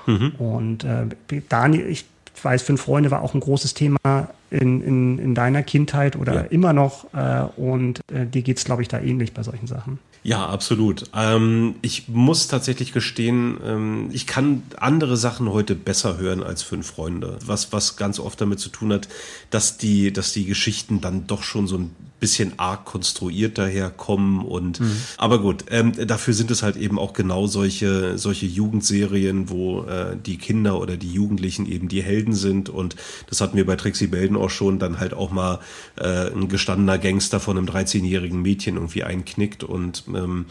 Mhm. 0.06 0.32
Und 0.38 0.84
äh, 0.84 1.06
Daniel, 1.50 1.86
ich 1.86 2.06
weiß, 2.42 2.62
fünf 2.62 2.82
Freunde 2.82 3.10
war 3.10 3.22
auch 3.22 3.34
ein 3.34 3.40
großes 3.40 3.74
Thema 3.74 4.28
in, 4.50 4.82
in, 4.82 5.18
in 5.18 5.34
deiner 5.34 5.62
Kindheit 5.62 6.16
oder 6.16 6.34
Ja. 6.34 6.40
immer 6.42 6.72
noch. 6.72 7.06
Äh, 7.14 7.42
und 7.56 8.00
äh, 8.12 8.26
dir 8.26 8.42
geht's, 8.42 8.64
glaube 8.64 8.82
ich, 8.82 8.88
da 8.88 9.00
ähnlich 9.00 9.32
bei 9.34 9.42
solchen 9.42 9.66
Sachen. 9.66 9.98
Ja, 10.22 10.44
absolut. 10.46 11.04
Ähm, 11.14 11.76
ich 11.82 12.08
muss 12.08 12.48
tatsächlich 12.48 12.92
gestehen, 12.92 13.58
ähm, 13.64 14.08
ich 14.12 14.26
kann 14.26 14.62
andere 14.76 15.16
Sachen 15.16 15.52
heute 15.52 15.76
besser 15.76 16.18
hören 16.18 16.42
als 16.42 16.64
fünf 16.64 16.88
Freunde. 16.88 17.38
Was, 17.46 17.72
was 17.72 17.96
ganz 17.96 18.18
oft 18.18 18.40
damit 18.40 18.58
zu 18.58 18.68
tun 18.68 18.92
hat, 18.92 19.08
dass 19.50 19.78
die, 19.78 20.12
dass 20.12 20.32
die 20.32 20.44
Geschichten 20.44 21.00
dann 21.00 21.28
doch 21.28 21.44
schon 21.44 21.68
so 21.68 21.78
ein 21.78 21.94
bisschen 22.18 22.58
arg 22.58 22.84
konstruiert 22.86 23.58
daherkommen 23.58 24.40
und 24.44 24.80
Mhm. 24.80 24.96
aber 25.18 25.40
gut, 25.40 25.66
ähm, 25.70 25.92
dafür 26.06 26.32
sind 26.34 26.50
es 26.50 26.62
halt 26.62 26.76
eben 26.76 26.98
auch 26.98 27.12
genau 27.12 27.46
solche, 27.46 28.16
solche 28.16 28.46
Jugendserien, 28.46 29.50
wo 29.50 29.82
äh, 29.82 30.16
die 30.16 30.38
Kinder 30.38 30.80
oder 30.80 30.96
die 30.96 31.12
Jugendlichen 31.12 31.66
eben 31.66 31.88
die 31.88 32.02
Helden 32.02 32.32
sind 32.32 32.68
und 32.68 32.96
das 33.28 33.40
hatten 33.40 33.56
wir 33.56 33.66
bei 33.66 33.76
Trixie 33.76 34.06
Belden 34.06 34.36
auch 34.36 34.50
schon, 34.50 34.78
dann 34.78 34.98
halt 34.98 35.12
auch 35.14 35.30
mal 35.30 35.60
äh, 35.96 36.30
ein 36.30 36.48
gestandener 36.48 36.98
Gangster 36.98 37.38
von 37.40 37.58
einem 37.58 37.66
13-jährigen 37.66 38.40
Mädchen 38.40 38.76
irgendwie 38.76 39.04
einknickt 39.04 39.62
und 39.64 40.04
ähm, 40.14 40.46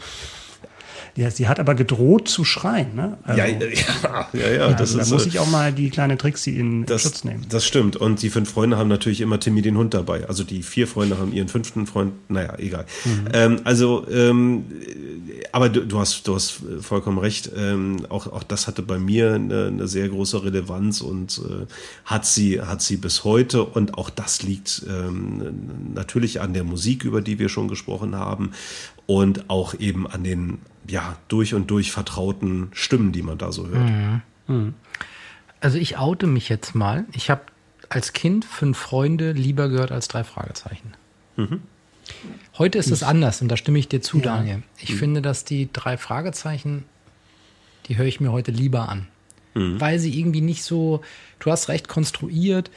Ja, 1.16 1.30
sie 1.30 1.48
hat 1.48 1.58
aber 1.58 1.74
gedroht 1.74 2.28
zu 2.28 2.44
schreien. 2.44 2.94
Ne? 2.94 3.16
Also, 3.22 3.40
ja, 3.40 3.46
ja, 3.46 4.28
ja, 4.34 4.50
ja, 4.50 4.72
das 4.72 4.94
also, 4.94 4.98
ist 4.98 5.10
da 5.10 5.14
muss 5.14 5.24
äh, 5.24 5.28
ich 5.28 5.38
auch 5.38 5.50
mal 5.50 5.72
die 5.72 5.88
kleine 5.88 6.18
Trixie 6.18 6.58
in 6.58 6.84
das, 6.84 7.02
Schutz 7.02 7.24
nehmen. 7.24 7.46
Das 7.48 7.64
stimmt. 7.64 7.96
Und 7.96 8.20
die 8.20 8.28
fünf 8.28 8.50
Freunde 8.50 8.76
haben 8.76 8.88
natürlich 8.88 9.22
immer 9.22 9.40
Timmy 9.40 9.62
den 9.62 9.78
Hund 9.78 9.94
dabei. 9.94 10.28
Also 10.28 10.44
die 10.44 10.62
vier 10.62 10.86
Freunde 10.86 11.18
haben 11.18 11.32
ihren 11.32 11.48
fünften 11.48 11.86
Freund. 11.86 12.12
Naja, 12.28 12.54
egal. 12.58 12.84
Mhm. 13.04 13.28
Ähm, 13.32 13.60
also, 13.64 14.06
ähm, 14.10 14.66
aber 15.52 15.70
du, 15.70 15.86
du 15.86 15.98
hast, 15.98 16.28
du 16.28 16.34
hast 16.34 16.60
vollkommen 16.82 17.18
recht. 17.18 17.50
Ähm, 17.56 18.04
auch, 18.10 18.26
auch 18.26 18.42
das 18.42 18.66
hatte 18.66 18.82
bei 18.82 18.98
mir 18.98 19.34
eine, 19.34 19.68
eine 19.68 19.88
sehr 19.88 20.10
große 20.10 20.44
Relevanz 20.44 21.00
und 21.00 21.38
äh, 21.38 21.66
hat 22.04 22.26
sie, 22.26 22.60
hat 22.60 22.82
sie 22.82 22.98
bis 22.98 23.24
heute. 23.24 23.64
Und 23.64 23.96
auch 23.96 24.10
das 24.10 24.42
liegt 24.42 24.82
ähm, 24.86 25.94
natürlich 25.94 26.42
an 26.42 26.52
der 26.52 26.64
Musik, 26.64 27.04
über 27.04 27.22
die 27.22 27.38
wir 27.38 27.48
schon 27.48 27.68
gesprochen 27.68 28.16
haben. 28.16 28.52
Und 29.06 29.48
auch 29.50 29.74
eben 29.74 30.06
an 30.06 30.24
den, 30.24 30.58
ja, 30.88 31.16
durch 31.28 31.54
und 31.54 31.70
durch 31.70 31.92
vertrauten 31.92 32.68
Stimmen, 32.72 33.12
die 33.12 33.22
man 33.22 33.38
da 33.38 33.52
so 33.52 33.68
hört. 33.68 33.90
Mhm. 34.48 34.74
Also 35.60 35.78
ich 35.78 35.96
oute 35.98 36.26
mich 36.26 36.48
jetzt 36.48 36.74
mal. 36.74 37.04
Ich 37.12 37.30
habe 37.30 37.42
als 37.88 38.12
Kind 38.12 38.44
fünf 38.44 38.76
Freunde 38.78 39.32
lieber 39.32 39.68
gehört 39.68 39.92
als 39.92 40.08
drei 40.08 40.24
Fragezeichen. 40.24 40.94
Mhm. 41.36 41.62
Heute 42.58 42.78
ist 42.78 42.90
es 42.90 43.02
anders 43.02 43.42
und 43.42 43.48
da 43.48 43.56
stimme 43.56 43.78
ich 43.78 43.88
dir 43.88 44.00
zu, 44.00 44.18
Ja. 44.18 44.24
Daniel. 44.36 44.62
Ich 44.78 44.90
Mhm. 44.94 44.98
finde, 44.98 45.22
dass 45.22 45.44
die 45.44 45.68
drei 45.72 45.96
Fragezeichen, 45.96 46.84
die 47.86 47.96
höre 47.96 48.06
ich 48.06 48.20
mir 48.20 48.32
heute 48.32 48.50
lieber 48.50 48.88
an. 48.88 49.06
Mhm. 49.54 49.80
Weil 49.80 49.98
sie 49.98 50.18
irgendwie 50.18 50.40
nicht 50.40 50.62
so, 50.64 51.00
du 51.40 51.50
hast 51.50 51.68
recht, 51.68 51.88
konstruiert, 51.88 52.70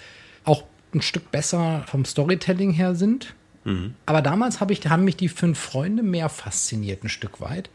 auch 0.46 0.64
ein 0.94 1.02
Stück 1.02 1.32
besser 1.32 1.84
vom 1.88 2.06
Storytelling 2.06 2.72
her 2.72 2.96
sind. 2.96 3.36
Mhm. 3.66 3.94
Aber 4.06 4.22
damals 4.22 4.60
hab 4.62 4.72
ich, 4.72 4.88
haben 4.88 5.04
mich 5.04 5.18
die 5.18 5.30
fünf 5.30 5.60
Freunde 5.60 6.04
mehr 6.04 6.30
fasziniert, 6.30 7.04
ein 7.04 7.10
Stück 7.10 7.42
weit. 7.42 7.70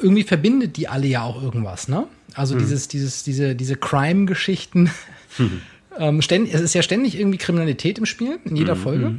Irgendwie 0.00 0.24
verbindet 0.24 0.76
die 0.76 0.88
alle 0.88 1.06
ja 1.06 1.22
auch 1.22 1.42
irgendwas, 1.42 1.88
ne? 1.88 2.06
Also 2.34 2.54
Mhm. 2.54 2.60
dieses, 2.60 2.88
dieses, 2.88 3.24
diese, 3.24 3.54
diese 3.54 3.76
Crime-Geschichten. 3.76 4.90
ähm, 5.98 6.22
ständig, 6.22 6.54
es 6.54 6.60
ist 6.60 6.74
ja 6.74 6.82
ständig 6.82 7.18
irgendwie 7.18 7.38
Kriminalität 7.38 7.98
im 7.98 8.06
Spiel, 8.06 8.38
in 8.44 8.56
jeder 8.56 8.74
Mhm. 8.74 8.80
Folge. 8.80 9.14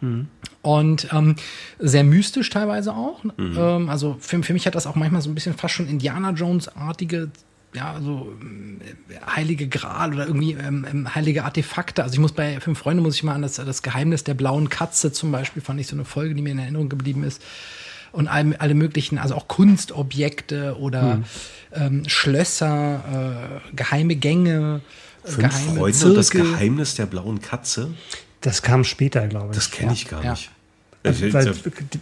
Mhm. 0.00 0.28
Und 0.62 1.08
ähm, 1.12 1.36
sehr 1.78 2.02
mystisch 2.04 2.50
teilweise 2.50 2.92
auch. 2.92 3.22
Mhm. 3.24 3.56
Ähm, 3.56 3.88
also 3.88 4.16
für, 4.20 4.42
für 4.42 4.52
mich 4.52 4.66
hat 4.66 4.74
das 4.74 4.86
auch 4.86 4.96
manchmal 4.96 5.22
so 5.22 5.30
ein 5.30 5.34
bisschen 5.34 5.54
fast 5.54 5.74
schon 5.74 5.88
Indiana 5.88 6.30
Jones-artige, 6.32 7.30
ja, 7.76 8.00
so 8.02 8.32
ähm, 8.40 8.80
heilige 9.34 9.68
Gral 9.68 10.14
oder 10.14 10.26
irgendwie 10.26 10.52
ähm, 10.54 10.84
ähm, 10.90 11.14
heilige 11.14 11.44
Artefakte. 11.44 12.02
Also 12.02 12.14
ich 12.14 12.20
muss 12.20 12.32
bei 12.32 12.58
Fünf 12.60 12.78
Freunde 12.78 13.02
muss 13.02 13.14
ich 13.16 13.22
mal 13.22 13.34
an 13.34 13.42
das, 13.42 13.54
das 13.56 13.82
Geheimnis 13.82 14.24
der 14.24 14.34
blauen 14.34 14.68
Katze 14.68 15.12
zum 15.12 15.30
Beispiel, 15.30 15.62
fand 15.62 15.78
ich 15.80 15.86
so 15.86 15.94
eine 15.96 16.04
Folge, 16.04 16.34
die 16.34 16.42
mir 16.42 16.50
in 16.50 16.58
Erinnerung 16.58 16.88
geblieben 16.88 17.22
ist. 17.22 17.42
Und 18.12 18.28
all, 18.28 18.56
alle 18.56 18.74
möglichen, 18.74 19.18
also 19.18 19.34
auch 19.34 19.46
Kunstobjekte 19.46 20.76
oder 20.78 21.16
Mhm. 21.16 21.24
ähm, 21.72 22.02
Schlösser, 22.08 23.60
äh, 23.70 23.76
geheime 23.76 24.16
Gänge, 24.16 24.80
äh, 25.24 25.28
Fünf 25.28 25.48
geheime 25.52 25.78
Freunde 25.78 26.06
und 26.06 26.14
das 26.14 26.28
Zirkel. 26.28 26.50
Geheimnis 26.52 26.94
der 26.94 27.06
blauen 27.06 27.40
Katze. 27.42 27.92
Das 28.40 28.62
kam 28.62 28.84
später, 28.84 29.26
glaube 29.28 29.48
ich. 29.50 29.56
Das 29.56 29.70
kenne 29.70 29.92
ich 29.92 30.08
gar 30.08 30.24
Ja. 30.24 30.30
nicht. 30.32 30.50
Weil, 31.06 31.54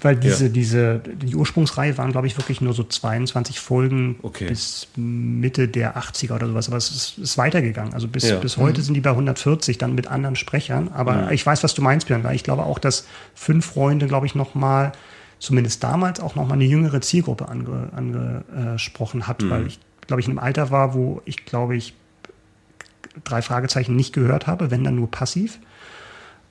weil 0.02 0.16
diese, 0.16 0.44
Ja. 0.46 0.50
diese, 0.50 0.98
die 0.98 1.34
Ursprungsreihe 1.34 1.96
waren, 1.98 2.12
glaube 2.12 2.26
ich, 2.26 2.36
wirklich 2.36 2.61
nur 2.61 2.72
so 2.74 2.84
22 2.84 3.61
Folgen 3.61 4.16
Okay. 4.22 4.46
bis 4.48 4.88
Mitte 4.96 5.68
der 5.68 5.96
80er 5.96 6.34
oder 6.34 6.46
sowas. 6.48 6.68
Aber 6.68 6.76
es 6.76 6.90
ist, 6.90 7.18
ist 7.18 7.38
weitergegangen. 7.38 7.94
Also 7.94 8.09
bis, 8.09 8.28
Ja. 8.28 8.38
bis 8.38 8.57
heute 8.57 8.80
Mhm. 8.80 8.84
sind 8.84 8.94
die 8.94 9.00
bei 9.00 9.14
140, 9.14 9.78
dann 9.78 9.94
mit 9.94 10.07
anderen 10.07 10.36
Sprechern. 10.36 10.88
Aber 10.92 11.26
Mhm. 11.26 11.32
ich 11.32 11.44
weiß, 11.44 11.62
was 11.62 11.74
du 11.74 11.82
meinst, 11.82 12.07
Björn, 12.07 12.24
weil 12.24 12.34
ich 12.36 12.44
glaube 12.44 12.62
auch, 12.64 12.78
dass 12.78 13.07
fünf 13.34 13.66
Freunde, 13.66 14.07
glaube 14.07 14.26
ich, 14.26 14.34
nochmal, 14.34 14.92
zumindest 15.38 15.82
damals, 15.84 16.20
auch 16.20 16.34
nochmal 16.36 16.55
eine 16.57 16.64
jüngere 16.64 17.00
Zielgruppe 17.00 17.48
ange, 17.48 17.90
angesprochen 17.94 19.26
hat, 19.26 19.42
Mhm. 19.42 19.50
weil 19.50 19.66
ich, 19.66 19.78
glaube 20.07 20.20
ich, 20.20 20.26
in 20.26 20.32
einem 20.32 20.38
Alter 20.38 20.70
war, 20.70 20.94
wo 20.94 21.20
ich, 21.24 21.44
glaube 21.44 21.76
ich, 21.76 21.94
drei 23.24 23.42
Fragezeichen 23.42 23.94
nicht 23.94 24.12
gehört 24.12 24.46
habe, 24.46 24.70
wenn 24.70 24.82
dann 24.84 24.96
nur 24.96 25.11
passiv. 25.11 25.59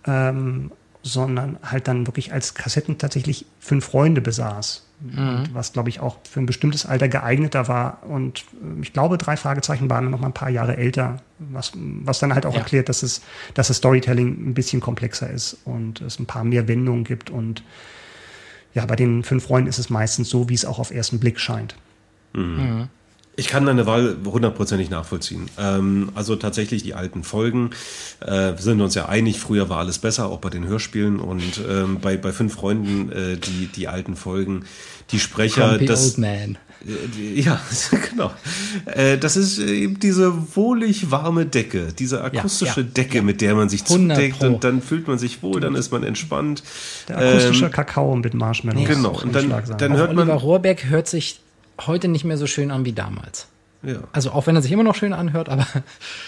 Ähm, 0.06 0.72
sondern 1.04 1.58
halt 1.62 1.88
dann 1.90 2.08
wirklich 2.08 2.32
als 2.34 2.54
Kassetten 2.54 2.98
tatsächlich 2.98 3.46
fünf 3.60 3.86
Freunde 3.86 4.22
besaß. 4.22 4.88
Mhm. 5.02 5.18
Und 5.18 5.54
Was, 5.54 5.74
glaube 5.74 5.90
ich, 5.90 6.00
auch 6.00 6.18
für 6.24 6.40
ein 6.40 6.46
bestimmtes 6.46 6.86
Alter 6.86 7.10
geeigneter 7.10 7.68
war. 7.68 8.04
Und 8.04 8.46
äh, 8.64 8.82
ich 8.82 8.94
glaube, 8.94 9.18
drei 9.18 9.36
Fragezeichen 9.36 9.90
waren 9.90 10.10
noch 10.10 10.20
mal 10.22 10.28
ein 10.28 10.34
paar 10.34 10.50
Jahre 10.50 10.78
älter, 10.78 11.18
was, 11.40 11.74
was 11.76 12.20
dann 12.20 12.34
halt 12.34 12.46
auch 12.46 12.54
Ja. 12.54 12.60
erklärt, 12.60 12.88
dass 12.88 13.04
es, 13.04 13.22
dass 13.54 13.68
das 13.68 13.78
Storytelling 13.78 14.50
ein 14.50 14.54
bisschen 14.54 14.80
komplexer 14.80 15.30
ist 15.30 15.58
und 15.66 16.00
es 16.00 16.20
ein 16.20 16.26
paar 16.26 16.46
mehr 16.46 16.70
Wendungen 16.70 17.04
gibt. 17.04 17.30
Und 17.30 17.64
ja, 18.74 18.86
bei 18.86 18.96
den 18.96 19.24
fünf 19.24 19.44
Freunden 19.44 19.68
ist 19.68 19.80
es 19.80 19.90
meistens 19.90 20.30
so, 20.30 20.48
wie 20.48 20.54
es 20.56 20.64
auch 20.64 20.80
auf 20.80 20.90
ersten 20.90 21.20
Blick 21.20 21.38
scheint. 21.38 21.76
Mhm. 22.34 22.88
Ich 23.36 23.48
kann 23.48 23.66
deine 23.66 23.86
Wahl 23.86 24.18
hundertprozentig 24.26 24.90
nachvollziehen. 24.90 25.50
Ähm, 25.58 26.10
also 26.14 26.36
tatsächlich 26.36 26.84
die 26.84 26.94
alten 26.94 27.24
Folgen 27.24 27.72
äh, 28.26 28.54
wir 28.56 28.62
sind 28.62 28.82
uns 28.82 28.96
ja 28.96 29.08
einig. 29.08 29.40
Früher 29.40 29.70
war 29.70 29.80
alles 29.80 30.00
besser, 30.00 30.28
auch 30.28 30.40
bei 30.40 30.50
den 30.50 30.66
Hörspielen 30.66 31.20
und 31.20 31.62
ähm, 31.70 32.00
bei 32.02 32.18
bei 32.18 32.32
fünf 32.32 32.54
Freunden 32.54 33.12
äh, 33.12 33.38
die 33.38 33.68
die 33.68 33.88
alten 33.88 34.16
Folgen, 34.16 34.66
die 35.12 35.20
Sprecher, 35.20 35.70
Grumpy 35.70 35.86
das 35.86 36.06
Old 36.06 36.18
Man. 36.20 36.58
Äh, 36.86 37.42
Ja, 37.42 37.62
genau. 38.12 38.32
Äh, 38.86 39.18
das 39.18 39.38
ist 39.38 39.60
eben 39.60 40.00
diese 40.00 40.56
wohlig 40.56 41.12
warme 41.12 41.46
Decke, 41.46 41.88
diese 41.98 42.24
akustische 42.24 42.82
ja, 42.82 42.88
Decke, 42.88 43.22
mit 43.22 43.42
der 43.42 43.56
man 43.56 43.70
sich 43.70 43.84
100 43.84 44.18
zudeckt 44.18 44.40
Pro. 44.40 44.48
und 44.48 44.64
dann 44.64 44.82
fühlt 44.82 45.08
man 45.08 45.18
sich 45.18 45.44
wohl, 45.44 45.60
dann 45.60 45.76
ist 45.76 45.92
man 45.92 46.04
entspannt. 46.04 46.64
Der 47.08 47.18
akustische 47.18 47.66
Ähm, 47.66 47.72
Kakao 47.72 48.16
mit 48.16 48.34
Marshmallows. 48.34 48.88
Genau, 48.88 49.20
und 49.22 49.34
dann, 49.34 49.50
dann 49.78 49.98
hört 49.98 50.14
man. 50.14 50.30
Oliver 50.30 50.42
Rohrbeck 50.42 50.86
hört 50.86 51.08
sich 51.08 51.40
heute 51.82 52.08
nicht 52.08 52.24
mehr 52.26 52.38
so 52.38 52.48
schön 52.48 52.72
an 52.72 52.86
wie 52.86 52.94
damals. 52.94 53.48
Ja. 53.86 53.98
Also 54.14 54.32
auch 54.32 54.48
wenn 54.48 54.56
er 54.56 54.62
sich 54.62 54.72
immer 54.72 54.84
noch 54.84 54.96
schön 54.96 55.12
anhört, 55.12 55.50
aber 55.50 55.68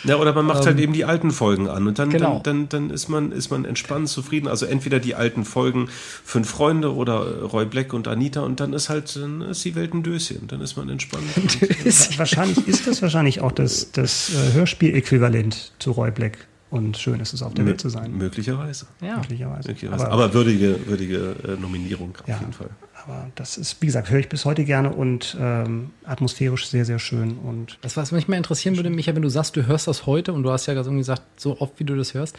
Ja, 0.03 0.17
oder 0.17 0.33
man 0.33 0.45
macht 0.45 0.65
halt 0.65 0.75
Ähm, 0.75 0.83
eben 0.83 0.93
die 0.93 1.05
alten 1.05 1.31
Folgen 1.31 1.69
an 1.69 1.87
und 1.87 1.97
dann, 1.99 2.09
genau. 2.09 2.41
dann, 2.43 2.67
dann, 2.67 2.87
dann 2.87 2.89
ist 2.89 3.07
man, 3.07 3.31
ist 3.31 3.49
man 3.49 3.63
entspannt, 3.63 4.09
zufrieden. 4.09 4.49
Also 4.49 4.65
entweder 4.65 4.99
die 4.99 5.15
alten 5.15 5.45
Folgen 5.45 5.87
Fünf 6.25 6.49
Freunde 6.49 6.93
oder 6.93 7.43
Roy 7.43 7.63
Black 7.65 7.93
und 7.93 8.09
Anita 8.09 8.41
und 8.41 8.59
dann 8.59 8.73
ist 8.73 8.89
halt, 8.89 9.15
dann 9.15 9.39
ist 9.41 9.63
die 9.63 9.73
Welt 9.75 9.93
ein 9.93 10.03
Döschen, 10.03 10.47
dann 10.47 10.59
ist 10.59 10.75
man 10.75 10.89
entspannt. 10.89 11.23
Wa- 11.61 12.17
Wahrscheinlich 12.17 12.67
ist 12.67 12.87
das 12.87 13.01
wahrscheinlich 13.01 13.39
auch 13.39 13.53
das, 13.53 13.89
das 13.93 14.31
äh, 14.33 14.53
Hörspiel-Äquivalent 14.55 15.71
zu 15.79 15.91
Roy 15.91 16.11
Black. 16.11 16.37
Und 16.75 16.97
schön 16.97 17.19
ist 17.19 17.33
es, 17.33 17.41
auf 17.41 17.53
der 17.53 17.63
Mö- 17.63 17.69
Welt 17.69 17.81
zu 17.81 17.89
sein. 17.89 18.17
Möglicherweise. 18.17 18.85
Ja. 19.01 19.17
Möglicherweise. 19.17 19.67
Möglicherweise. 19.69 20.07
Aber, 20.11 20.33
würdige, 20.33 20.85
würdige 20.87 21.35
äh, 21.47 21.61
Nominierung 21.61 22.15
auf 22.21 22.27
Ja. 22.27 22.37
jeden 22.39 22.53
Fall. 22.53 22.69
Aber 23.03 23.27
das 23.35 23.57
ist, 23.57 23.81
wie 23.81 23.85
gesagt, 23.85 24.09
höre 24.09 24.19
ich 24.19 24.29
bis 24.29 24.45
heute 24.45 24.65
gerne 24.65 24.89
und 24.91 25.37
ähm, 25.39 25.91
atmosphärisch 26.03 26.67
sehr, 26.67 26.85
sehr 26.85 26.99
schön. 26.99 27.37
Und 27.37 27.77
das, 27.81 27.95
was 27.97 28.11
mich 28.11 28.27
mal 28.27 28.35
interessieren 28.37 28.75
würde, 28.77 28.89
Micha, 28.89 29.13
wenn 29.15 29.21
du 29.21 29.29
sagst, 29.29 29.55
du 29.55 29.65
hörst 29.67 29.87
das 29.87 30.05
heute 30.05 30.33
und 30.33 30.43
du 30.43 30.51
hast 30.51 30.65
ja 30.65 30.73
gerade 30.73 30.87
irgendwie 30.87 31.01
gesagt, 31.01 31.21
so 31.37 31.59
oft 31.61 31.79
wie 31.79 31.83
du 31.83 31.95
das 31.95 32.13
hörst, 32.13 32.35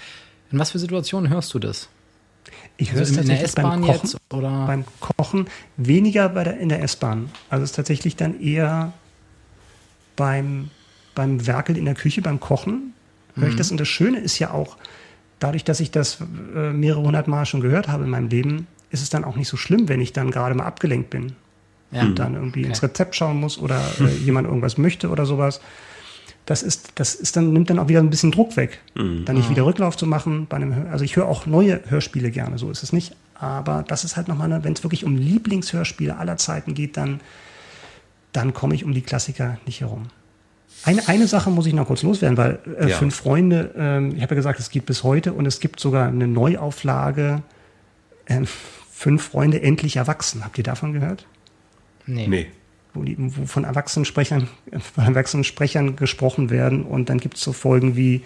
in 0.51 0.59
was 0.59 0.71
für 0.73 0.79
Situationen 0.79 1.31
hörst 1.31 1.55
du 1.55 1.59
das? 1.59 1.89
ich 2.77 2.93
höre 2.93 3.01
Also 3.01 3.15
es 3.15 3.19
in 3.19 3.27
der 3.29 3.39
tatsächlich 3.39 3.55
beim 3.55 3.65
S-Bahn 3.65 3.81
Kochen, 3.83 4.01
jetzt 4.03 4.17
oder? 4.33 4.67
beim 4.67 4.85
Kochen 5.01 5.47
weniger 5.77 6.29
bei 6.29 6.45
der, 6.45 6.59
in 6.59 6.69
der 6.69 6.83
S-Bahn. 6.83 7.31
Also 7.49 7.65
es 7.65 7.71
ist 7.71 7.77
tatsächlich 7.77 8.17
dann 8.17 8.41
eher 8.41 8.93
beim, 10.17 10.71
beim 11.15 11.47
Werkeln 11.47 11.77
in 11.79 11.85
der 11.87 11.95
Küche, 11.95 12.23
beim 12.23 12.39
Kochen 12.41 12.93
höre 13.37 13.49
ich 13.49 13.55
Mhm. 13.55 13.59
das. 13.59 13.71
Und 13.71 13.79
das 13.81 13.89
Schöne 13.89 14.19
ist 14.19 14.39
ja 14.39 14.51
auch, 14.51 14.77
dadurch, 15.39 15.65
dass 15.65 15.81
ich 15.81 15.91
das 15.91 16.19
äh, 16.55 16.73
mehrere 16.73 17.03
hundert 17.03 17.29
Mal 17.29 17.47
schon 17.47 17.61
gehört 17.61 17.89
habe 17.89 18.05
in 18.05 18.11
meinem 18.11 18.29
Leben, 18.29 18.67
ist 18.91 19.03
es 19.03 19.11
dann 19.11 19.25
auch 19.25 19.37
nicht 19.37 19.49
so 19.49 19.57
schlimm, 19.57 19.89
wenn 19.89 20.01
ich 20.01 20.13
dann 20.13 20.31
gerade 20.31 20.55
mal 20.55 20.65
abgelenkt 20.65 21.11
bin 21.11 21.33
Ja. 21.91 22.03
und 22.03 22.19
dann 22.19 22.35
irgendwie 22.35 22.61
Okay. 22.61 22.69
ins 22.71 22.83
Rezept 22.83 23.15
schauen 23.17 23.39
muss 23.39 23.59
oder 23.59 23.81
äh, 24.01 24.07
jemand 24.25 24.47
irgendwas 24.47 24.79
möchte 24.79 25.09
oder 25.11 25.27
sowas. 25.27 25.61
Das 26.47 26.63
ist, 26.63 26.93
das 26.95 27.17
ist 27.17 27.37
dann, 27.37 27.53
nimmt 27.53 27.71
dann 27.71 27.79
auch 27.81 27.89
wieder 27.89 27.99
ein 27.99 28.09
bisschen 28.09 28.31
Druck 28.31 28.57
weg. 28.57 28.81
Mhm. 28.95 29.25
Dann 29.25 29.37
nicht 29.37 29.47
Mhm. 29.49 29.55
wieder 29.57 29.67
Rücklauf 29.67 29.97
zu 29.97 30.07
machen 30.07 30.47
bei 30.49 30.57
einem 30.57 30.87
Also 30.93 31.05
ich 31.05 31.17
höre 31.17 31.27
auch 31.27 31.45
neue 31.47 31.81
Hörspiele 31.89 32.31
gerne, 32.31 32.57
so 32.59 32.71
ist 32.71 32.83
es 32.85 32.93
nicht. 32.93 33.17
Aber 33.35 33.85
das 33.87 34.05
ist 34.05 34.17
halt 34.17 34.29
nochmal, 34.29 34.63
wenn 34.65 34.73
es 34.73 34.83
wirklich 34.85 35.05
um 35.05 35.17
Lieblingshörspiele 35.17 36.17
aller 36.17 36.37
Zeiten 36.39 36.73
geht, 36.75 36.97
dann, 36.97 37.21
dann 38.33 38.55
komme 38.55 38.75
ich 38.77 38.85
um 38.85 38.95
die 38.95 39.03
Klassiker 39.03 39.59
nicht 39.67 39.81
herum. 39.81 40.05
Eine, 40.85 41.09
eine 41.09 41.27
Sache 41.27 41.51
muss 41.51 41.67
ich 41.67 41.73
noch 41.73 41.87
kurz 41.87 42.03
loswerden, 42.03 42.37
weil 42.37 42.59
äh, 42.79 42.91
Ja. 42.91 42.97
Fünf 42.97 43.15
Freunde, 43.17 43.75
ähm, 43.77 44.15
ich 44.15 44.23
habe 44.23 44.35
ja 44.35 44.37
gesagt, 44.37 44.61
es 44.61 44.71
geht 44.71 44.87
bis 44.87 45.03
heute 45.03 45.33
und 45.33 45.47
es 45.47 45.61
gibt 45.61 45.81
sogar 45.81 46.09
eine 46.09 46.29
Neuauflage, 46.29 47.43
ähm, 48.29 48.47
Fünf 48.93 49.25
Freunde 49.25 49.63
endlich 49.63 49.97
erwachsen. 49.97 50.43
Habt 50.45 50.57
ihr 50.57 50.65
davon 50.65 50.95
gehört? 50.95 51.27
Nee. 52.07 52.27
Nee. 52.29 52.47
Wo, 52.95 53.03
die, 53.03 53.17
wo 53.19 53.45
von 53.45 53.65
Erwachsenensprechern, 53.65 54.49
von 54.95 55.05
Erwachsenensprechern 55.05 55.97
gesprochen 55.97 56.49
werden 56.49 56.85
und 56.85 57.11
dann 57.11 57.19
gibt 57.19 57.37
es 57.37 57.43
so 57.43 57.53
Folgen 57.53 57.95
wie 57.97 58.23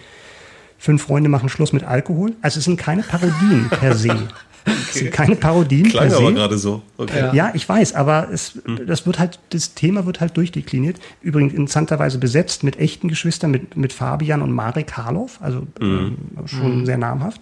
Fünf 0.77 1.03
Freunde 1.03 1.29
machen 1.29 1.49
Schluss 1.49 1.73
mit 1.73 1.83
Alkohol. 1.83 2.33
Also 2.41 2.59
es 2.59 2.65
sind 2.65 2.77
keine 2.77 3.03
Parodien 3.03 3.69
per 3.69 3.95
se. 3.95 4.29
Es 4.65 4.93
sind 4.95 5.11
keine 5.11 5.35
Parodien 5.35 5.89
Klang 5.89 6.13
aber 6.13 6.31
gerade 6.33 6.57
so. 6.57 6.81
Okay. 6.97 7.29
Ja. 7.33 7.51
ich 7.55 7.67
weiß, 7.67 7.93
aber 7.95 8.29
es, 8.31 8.59
das 8.85 9.05
wird 9.05 9.17
halt, 9.19 9.39
das 9.49 9.73
Thema 9.73 10.05
wird 10.05 10.19
halt 10.21 10.37
durchdekliniert. 10.37 10.97
Übrigens 11.21 11.53
interessanterweise 11.53 12.17
besetzt 12.19 12.63
mit 12.63 12.77
echten 12.77 13.07
Geschwistern, 13.07 13.51
mit, 13.51 13.75
mit 13.77 13.93
Fabian 13.93 14.41
und 14.41 14.51
Marek 14.51 14.93
Harloff, 14.97 15.39
also 15.41 15.61
Mhm. 15.79 16.17
ähm, 16.37 16.47
schon 16.47 16.79
Mhm. 16.81 16.85
sehr 16.85 16.97
namhaft. 16.97 17.41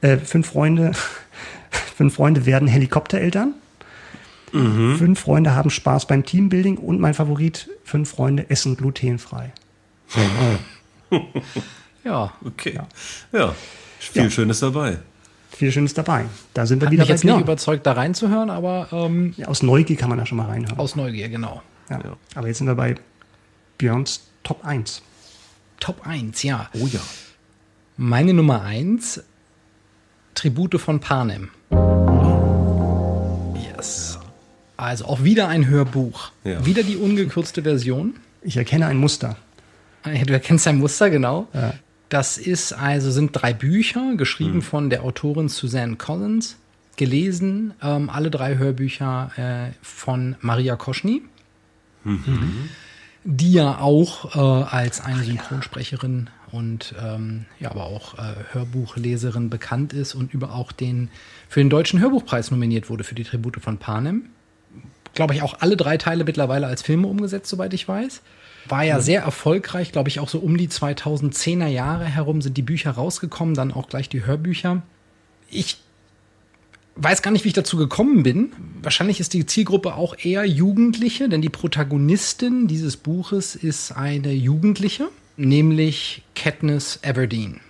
Äh, 0.00 0.16
fünf 0.18 0.48
Freunde, 0.48 0.92
fünf 1.96 2.14
Freunde 2.14 2.46
werden 2.46 2.66
Helikoptereltern. 2.66 3.54
Mhm. 4.52 4.96
Fünf 4.98 5.20
Freunde 5.20 5.54
haben 5.54 5.70
Spaß 5.70 6.06
beim 6.08 6.24
Teambuilding 6.24 6.78
und 6.78 6.98
mein 7.00 7.14
Favorit, 7.14 7.68
fünf 7.84 8.10
Freunde 8.10 8.50
essen 8.50 8.76
glutenfrei. 8.76 9.52
Ja. 12.04 12.32
Okay. 12.44 12.78
Ja. 13.32 13.54
Viel 13.98 14.22
Ja. 14.24 14.30
Schönes 14.30 14.60
dabei. 14.60 14.98
Viel 15.60 15.70
Schönes 15.72 15.92
dabei. 15.92 16.24
Da 16.54 16.64
sind 16.64 16.80
wir 16.80 16.86
Hat 16.86 16.92
wieder 16.92 17.02
mich 17.02 17.08
bei 17.08 17.12
jetzt 17.16 17.22
nicht 17.24 17.38
überzeugt, 17.38 17.84
da 17.86 17.92
reinzuhören, 17.92 18.48
aber 18.48 18.88
ähm, 18.92 19.34
Ja, 19.36 19.46
aus 19.48 19.62
Neugier 19.62 19.94
kann 19.98 20.08
man 20.08 20.16
da 20.16 20.24
schon 20.24 20.38
mal 20.38 20.46
reinhören. 20.46 20.78
aus 20.78 20.96
Neugier, 20.96 21.28
genau. 21.28 21.60
Ja. 21.90 22.00
Aber 22.34 22.48
jetzt 22.48 22.56
sind 22.56 22.66
wir 22.66 22.74
bei 22.74 22.94
Björns 23.76 24.22
Top 24.42 24.64
1. 24.64 25.02
Top 25.78 26.06
1, 26.06 26.42
ja. 26.44 26.70
Oh 26.72 26.86
ja. 26.90 27.00
Meine 27.98 28.32
Nummer 28.32 28.62
1, 28.62 29.22
Tribute 30.34 30.80
von 30.80 30.98
Panem. 30.98 31.50
Yes. 33.76 34.18
Also 34.78 35.04
auch 35.04 35.22
wieder 35.24 35.48
ein 35.48 35.66
Hörbuch. 35.68 36.30
Ja. 36.42 36.64
Wieder 36.64 36.82
die 36.84 36.96
ungekürzte 36.96 37.62
Version. 37.64 38.14
Ich 38.40 38.56
erkenne 38.56 38.86
ein 38.86 38.96
Muster. 38.96 39.36
Ja, 40.06 40.24
Du 40.24 40.32
erkennst 40.32 40.66
ein 40.68 40.78
Muster, 40.78 41.10
genau. 41.10 41.48
Ja. 41.52 41.74
Das 42.10 42.36
ist 42.38 42.72
also 42.74 43.10
sind 43.10 43.30
drei 43.32 43.54
Bücher, 43.54 44.14
geschrieben 44.16 44.56
Mhm. 44.56 44.62
von 44.62 44.90
der 44.90 45.02
Autorin 45.04 45.48
Suzanne 45.48 45.96
Collins, 45.96 46.56
gelesen, 46.96 47.72
ähm, 47.82 48.10
alle 48.10 48.30
drei 48.30 48.58
Hörbücher 48.58 49.30
äh, 49.36 49.72
von 49.80 50.36
Maria 50.40 50.76
Koschny, 50.76 51.22
die 53.24 53.52
ja 53.52 53.78
auch 53.78 54.34
äh, 54.34 54.64
als 54.64 55.00
eine 55.00 55.22
Synchronsprecherin 55.22 56.30
und 56.52 56.94
ähm, 57.00 57.46
ja, 57.60 57.70
aber 57.70 57.84
auch 57.84 58.18
äh, 58.18 58.34
Hörbuchleserin 58.52 59.50
bekannt 59.50 59.92
ist 59.92 60.14
und 60.14 60.34
über 60.34 60.54
auch 60.54 60.72
den 60.72 61.10
für 61.48 61.60
den 61.60 61.70
deutschen 61.70 62.00
Hörbuchpreis 62.00 62.50
nominiert 62.50 62.90
wurde 62.90 63.04
für 63.04 63.14
die 63.14 63.24
Tribute 63.24 63.60
von 63.62 63.78
Panem. 63.78 64.26
Glaube 65.14 65.34
ich 65.34 65.42
auch 65.42 65.60
alle 65.60 65.76
drei 65.76 65.96
Teile 65.96 66.24
mittlerweile 66.24 66.66
als 66.66 66.82
Filme 66.82 67.06
umgesetzt, 67.08 67.48
soweit 67.50 67.72
ich 67.74 67.86
weiß. 67.86 68.22
War 68.70 68.84
ja 68.84 69.00
sehr 69.00 69.22
erfolgreich, 69.22 69.92
glaube 69.92 70.08
ich, 70.08 70.20
auch 70.20 70.28
so 70.28 70.38
um 70.38 70.56
die 70.56 70.68
2010er 70.68 71.66
Jahre 71.66 72.04
herum 72.04 72.40
sind 72.40 72.56
die 72.56 72.62
Bücher 72.62 72.92
rausgekommen, 72.92 73.54
dann 73.54 73.72
auch 73.72 73.88
gleich 73.88 74.08
die 74.08 74.24
Hörbücher. 74.24 74.82
Ich 75.50 75.78
weiß 76.94 77.22
gar 77.22 77.30
nicht, 77.30 77.44
wie 77.44 77.48
ich 77.48 77.54
dazu 77.54 77.76
gekommen 77.76 78.22
bin. 78.22 78.52
Wahrscheinlich 78.82 79.20
ist 79.20 79.34
die 79.34 79.46
Zielgruppe 79.46 79.94
auch 79.94 80.16
eher 80.22 80.44
Jugendliche, 80.44 81.28
denn 81.28 81.42
die 81.42 81.48
Protagonistin 81.48 82.68
dieses 82.68 82.96
Buches 82.96 83.56
ist 83.56 83.92
eine 83.92 84.32
Jugendliche, 84.32 85.08
nämlich 85.36 86.22
Katniss 86.34 87.00
Everdeen. 87.02 87.60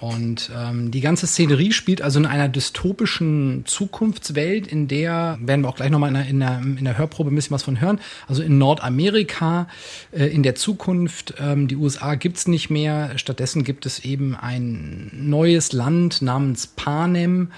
Und 0.00 0.50
ähm, 0.56 0.92
die 0.92 1.00
ganze 1.00 1.26
Szenerie 1.26 1.72
spielt 1.72 2.02
also 2.02 2.20
in 2.20 2.26
einer 2.26 2.48
dystopischen 2.48 3.64
Zukunftswelt, 3.66 4.68
in 4.68 4.86
der, 4.86 5.38
werden 5.40 5.62
wir 5.62 5.68
auch 5.68 5.74
gleich 5.74 5.90
nochmal 5.90 6.10
in 6.10 6.14
der, 6.14 6.26
in, 6.26 6.40
der, 6.40 6.60
in 6.78 6.84
der 6.84 6.98
Hörprobe 6.98 7.32
ein 7.32 7.34
bisschen 7.34 7.50
was 7.50 7.64
von 7.64 7.80
hören, 7.80 8.00
also 8.28 8.42
in 8.42 8.58
Nordamerika, 8.58 9.66
äh, 10.12 10.26
in 10.26 10.44
der 10.44 10.54
Zukunft, 10.54 11.34
ähm, 11.40 11.66
die 11.66 11.74
USA 11.74 12.14
gibt's 12.14 12.46
nicht 12.46 12.70
mehr, 12.70 13.18
stattdessen 13.18 13.64
gibt 13.64 13.86
es 13.86 14.04
eben 14.04 14.36
ein 14.36 15.10
neues 15.12 15.72
Land 15.72 16.22
namens 16.22 16.68
Panem, 16.68 17.50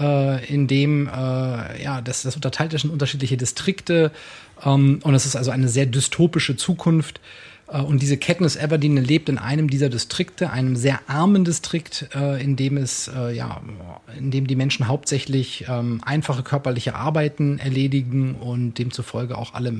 äh, 0.00 0.44
in 0.52 0.66
dem, 0.66 1.06
äh, 1.06 1.82
ja, 1.82 2.00
das, 2.02 2.22
das 2.22 2.34
unterteilt 2.34 2.74
ist 2.74 2.84
in 2.84 2.90
unterschiedliche 2.90 3.36
Distrikte 3.36 4.10
ähm, 4.64 4.98
und 5.04 5.14
es 5.14 5.24
ist 5.24 5.36
also 5.36 5.52
eine 5.52 5.68
sehr 5.68 5.86
dystopische 5.86 6.56
Zukunft. 6.56 7.20
Äh, 7.68 7.80
Und 7.80 8.02
diese 8.02 8.16
Katniss 8.16 8.56
Everdeen 8.56 8.96
lebt 8.96 9.28
in 9.28 9.38
einem 9.38 9.68
dieser 9.68 9.88
Distrikte, 9.88 10.50
einem 10.50 10.76
sehr 10.76 11.00
armen 11.08 11.44
Distrikt, 11.44 12.08
äh, 12.14 12.42
in 12.42 12.56
dem 12.56 12.76
es, 12.76 13.08
äh, 13.08 13.34
ja, 13.34 13.60
in 14.18 14.30
dem 14.30 14.46
die 14.46 14.56
Menschen 14.56 14.88
hauptsächlich 14.88 15.66
ähm, 15.68 16.00
einfache 16.04 16.42
körperliche 16.42 16.94
Arbeiten 16.94 17.58
erledigen 17.58 18.34
und 18.34 18.78
demzufolge 18.78 19.36
auch 19.36 19.54
alle 19.54 19.72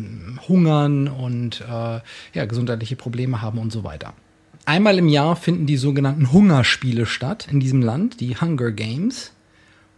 hungern 0.48 1.08
und 1.08 1.64
ja, 1.66 2.44
gesundheitliche 2.44 2.96
Probleme 2.96 3.40
haben 3.40 3.58
und 3.58 3.72
so 3.72 3.84
weiter. 3.84 4.12
Einmal 4.64 4.98
im 4.98 5.08
Jahr 5.08 5.36
finden 5.36 5.66
die 5.66 5.76
sogenannten 5.76 6.32
Hungerspiele 6.32 7.06
statt 7.06 7.46
in 7.50 7.60
diesem 7.60 7.82
Land, 7.82 8.20
die 8.20 8.36
Hunger 8.36 8.72
Games. 8.72 9.32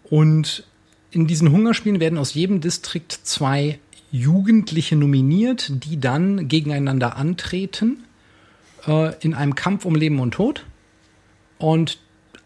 Und 0.04 0.64
in 1.10 1.26
diesen 1.26 1.50
Hungerspielen 1.50 2.00
werden 2.00 2.18
aus 2.18 2.34
jedem 2.34 2.60
Distrikt 2.60 3.12
zwei 3.22 3.78
Jugendliche 4.10 4.96
nominiert, 4.96 5.70
die 5.84 6.00
dann 6.00 6.48
gegeneinander 6.48 7.16
antreten 7.16 8.04
äh, 8.86 9.14
in 9.20 9.34
einem 9.34 9.54
Kampf 9.54 9.84
um 9.84 9.94
Leben 9.94 10.20
und 10.20 10.32
Tod. 10.32 10.64
Und 11.58 11.98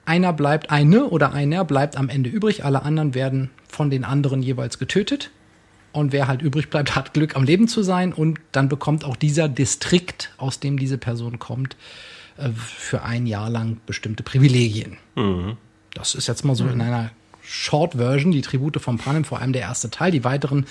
einer 0.04 0.32
bleibt, 0.32 0.70
eine 0.70 1.06
oder 1.06 1.32
einer 1.32 1.64
bleibt 1.64 1.96
am 1.96 2.08
Ende 2.08 2.30
übrig, 2.30 2.64
alle 2.64 2.82
anderen 2.82 3.14
werden 3.14 3.50
von 3.68 3.90
den 3.90 4.04
anderen 4.04 4.42
jeweils 4.42 4.78
getötet. 4.78 5.30
Und 5.92 6.12
wer 6.12 6.26
halt 6.26 6.42
übrig 6.42 6.70
bleibt, 6.70 6.96
hat 6.96 7.12
Glück 7.12 7.36
am 7.36 7.44
Leben 7.44 7.68
zu 7.68 7.82
sein 7.82 8.12
und 8.12 8.40
dann 8.50 8.68
bekommt 8.68 9.04
auch 9.04 9.16
dieser 9.16 9.48
Distrikt, 9.48 10.32
aus 10.38 10.58
dem 10.58 10.78
diese 10.78 10.98
Person 10.98 11.38
kommt, 11.38 11.76
äh, 12.38 12.48
für 12.50 13.02
ein 13.02 13.26
Jahr 13.26 13.50
lang 13.50 13.78
bestimmte 13.86 14.22
Privilegien. 14.22 14.96
Mhm. 15.14 15.56
Das 15.94 16.14
ist 16.14 16.26
jetzt 16.26 16.44
mal 16.44 16.56
so 16.56 16.66
in 16.66 16.80
einer 16.80 17.10
Short 17.52 17.94
Version, 17.94 18.32
die 18.32 18.40
Tribute 18.40 18.80
von 18.80 18.96
Panem, 18.98 19.24
vor 19.24 19.40
allem 19.40 19.52
der 19.52 19.62
erste 19.62 19.90
Teil. 19.90 20.10
Die 20.10 20.24
weiteren 20.24 20.66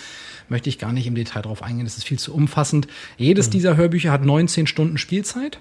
möchte 0.49 0.67
ich 0.67 0.79
gar 0.79 0.91
nicht 0.91 1.05
im 1.05 1.15
Detail 1.15 1.41
drauf 1.43 1.61
eingehen, 1.61 1.85
das 1.85 1.97
ist 1.97 2.05
viel 2.05 2.17
zu 2.19 2.33
umfassend. 2.33 2.87
Jedes 3.17 3.49
dieser 3.51 3.77
Hörbücher 3.77 4.11
hat 4.11 4.25
19 4.25 4.65
Stunden 4.67 4.97
Spielzeit. 4.97 5.59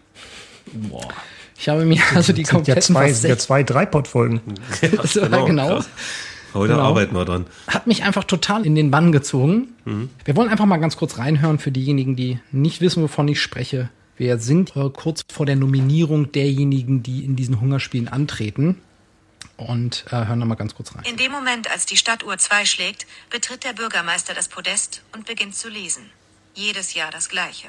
Boah. 0.72 1.08
Ich 1.58 1.68
habe 1.68 1.84
mir 1.84 2.00
also 2.14 2.32
die 2.32 2.44
sind 2.44 2.66
ja 2.66 2.74
kompletten 2.74 2.82
zwei, 2.94 3.08
fast 3.08 3.20
sind 3.20 3.30
ja 3.30 3.36
zwei 3.36 3.62
Dreipot-Folgen. 3.62 4.40
So, 5.04 5.20
ja, 5.20 5.44
genau. 5.44 5.68
krass. 5.68 5.88
Heute 6.54 6.72
Genau. 6.72 6.82
arbeiten 6.84 7.14
wir 7.14 7.24
dran. 7.26 7.46
hat 7.68 7.86
mich 7.86 8.02
einfach 8.02 8.24
total 8.24 8.64
in 8.66 8.74
den 8.74 8.90
Bann 8.90 9.12
gezogen. 9.12 9.68
Wir 10.24 10.36
wollen 10.36 10.48
einfach 10.48 10.66
mal 10.66 10.78
ganz 10.78 10.96
kurz 10.96 11.18
reinhören 11.18 11.58
für 11.58 11.70
diejenigen, 11.70 12.16
die 12.16 12.40
nicht 12.50 12.80
wissen, 12.80 13.02
wovon 13.02 13.28
ich 13.28 13.40
spreche. 13.40 13.90
Wir 14.16 14.38
sind 14.38 14.74
äh, 14.74 14.90
kurz 14.92 15.22
vor 15.32 15.46
der 15.46 15.56
Nominierung 15.56 16.32
derjenigen, 16.32 17.02
die 17.02 17.24
in 17.24 17.36
diesen 17.36 17.60
Hungerspielen 17.60 18.08
antreten. 18.08 18.76
Und 19.60 20.06
äh, 20.06 20.12
hören 20.12 20.40
da 20.40 20.46
mal 20.46 20.54
ganz 20.54 20.74
kurz 20.74 20.94
rein. 20.94 21.04
In 21.04 21.18
dem 21.18 21.30
Moment, 21.30 21.70
als 21.70 21.84
die 21.84 21.98
Stadtuhr 21.98 22.38
zwei 22.38 22.64
schlägt, 22.64 23.06
betritt 23.28 23.62
der 23.62 23.74
Bürgermeister 23.74 24.32
das 24.32 24.48
Podest 24.48 25.02
und 25.12 25.26
beginnt 25.26 25.54
zu 25.54 25.68
lesen. 25.68 26.10
Jedes 26.54 26.94
Jahr 26.94 27.10
das 27.10 27.28
Gleiche. 27.28 27.68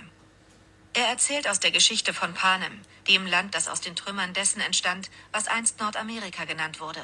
Er 0.93 1.07
erzählt 1.07 1.49
aus 1.49 1.59
der 1.59 1.71
Geschichte 1.71 2.13
von 2.13 2.33
Panem, 2.33 2.79
dem 3.09 3.25
Land, 3.25 3.55
das 3.55 3.67
aus 3.67 3.81
den 3.81 3.97
Trümmern 3.97 4.33
dessen 4.33 4.61
entstand, 4.61 5.09
was 5.33 5.49
einst 5.49 5.81
Nordamerika 5.81 6.45
genannt 6.45 6.79
wurde. 6.79 7.01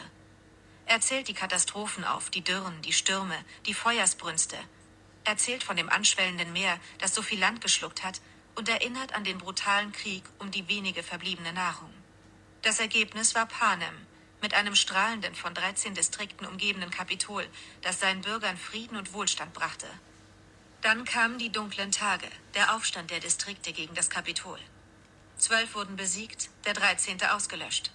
Er 0.86 1.02
zählt 1.02 1.28
die 1.28 1.34
Katastrophen 1.34 2.06
auf, 2.06 2.30
die 2.30 2.44
Dürren, 2.44 2.82
die 2.82 2.94
Stürme, 2.94 3.36
die 3.66 3.74
Feuersbrünste. 3.74 4.56
Er 5.26 5.32
erzählt 5.32 5.66
von 5.66 5.76
dem 5.76 5.90
anschwellenden 5.90 6.54
Meer, 6.54 6.80
das 7.00 7.14
so 7.14 7.22
viel 7.22 7.40
Land 7.40 7.60
geschluckt 7.60 8.06
hat, 8.06 8.22
und 8.56 8.70
erinnert 8.70 9.14
an 9.14 9.26
den 9.26 9.38
brutalen 9.38 9.92
Krieg 9.92 10.24
um 10.40 10.50
die 10.50 10.70
wenige 10.70 11.04
verbliebene 11.04 11.52
Nahrung. 11.52 11.94
Das 12.62 12.80
Ergebnis 12.80 13.36
war 13.36 13.46
Panem, 13.46 13.94
mit 14.42 14.54
einem 14.54 14.76
strahlenden, 14.76 15.36
von 15.36 15.54
13 15.54 15.94
Distrikten 15.94 16.48
umgebenen 16.48 16.92
Kapitol, 16.92 17.46
das 17.82 18.00
seinen 18.00 18.22
Bürgern 18.22 18.58
Frieden 18.58 18.98
und 18.98 19.14
Wohlstand 19.14 19.54
brachte. 19.54 19.88
Dann 20.82 21.06
kamen 21.06 21.40
die 21.40 21.52
dunklen 21.52 21.92
Tage, 21.92 22.28
der 22.54 22.76
Aufstand 22.76 23.10
der 23.10 23.20
Distrikte 23.20 23.74
gegen 23.74 23.96
das 23.96 24.10
Kapitol. 24.10 24.60
Zwölf 25.38 25.76
wurden 25.76 25.96
besiegt, 25.96 26.50
der 26.66 26.74
13. 26.74 27.22
ausgelöscht. 27.24 27.92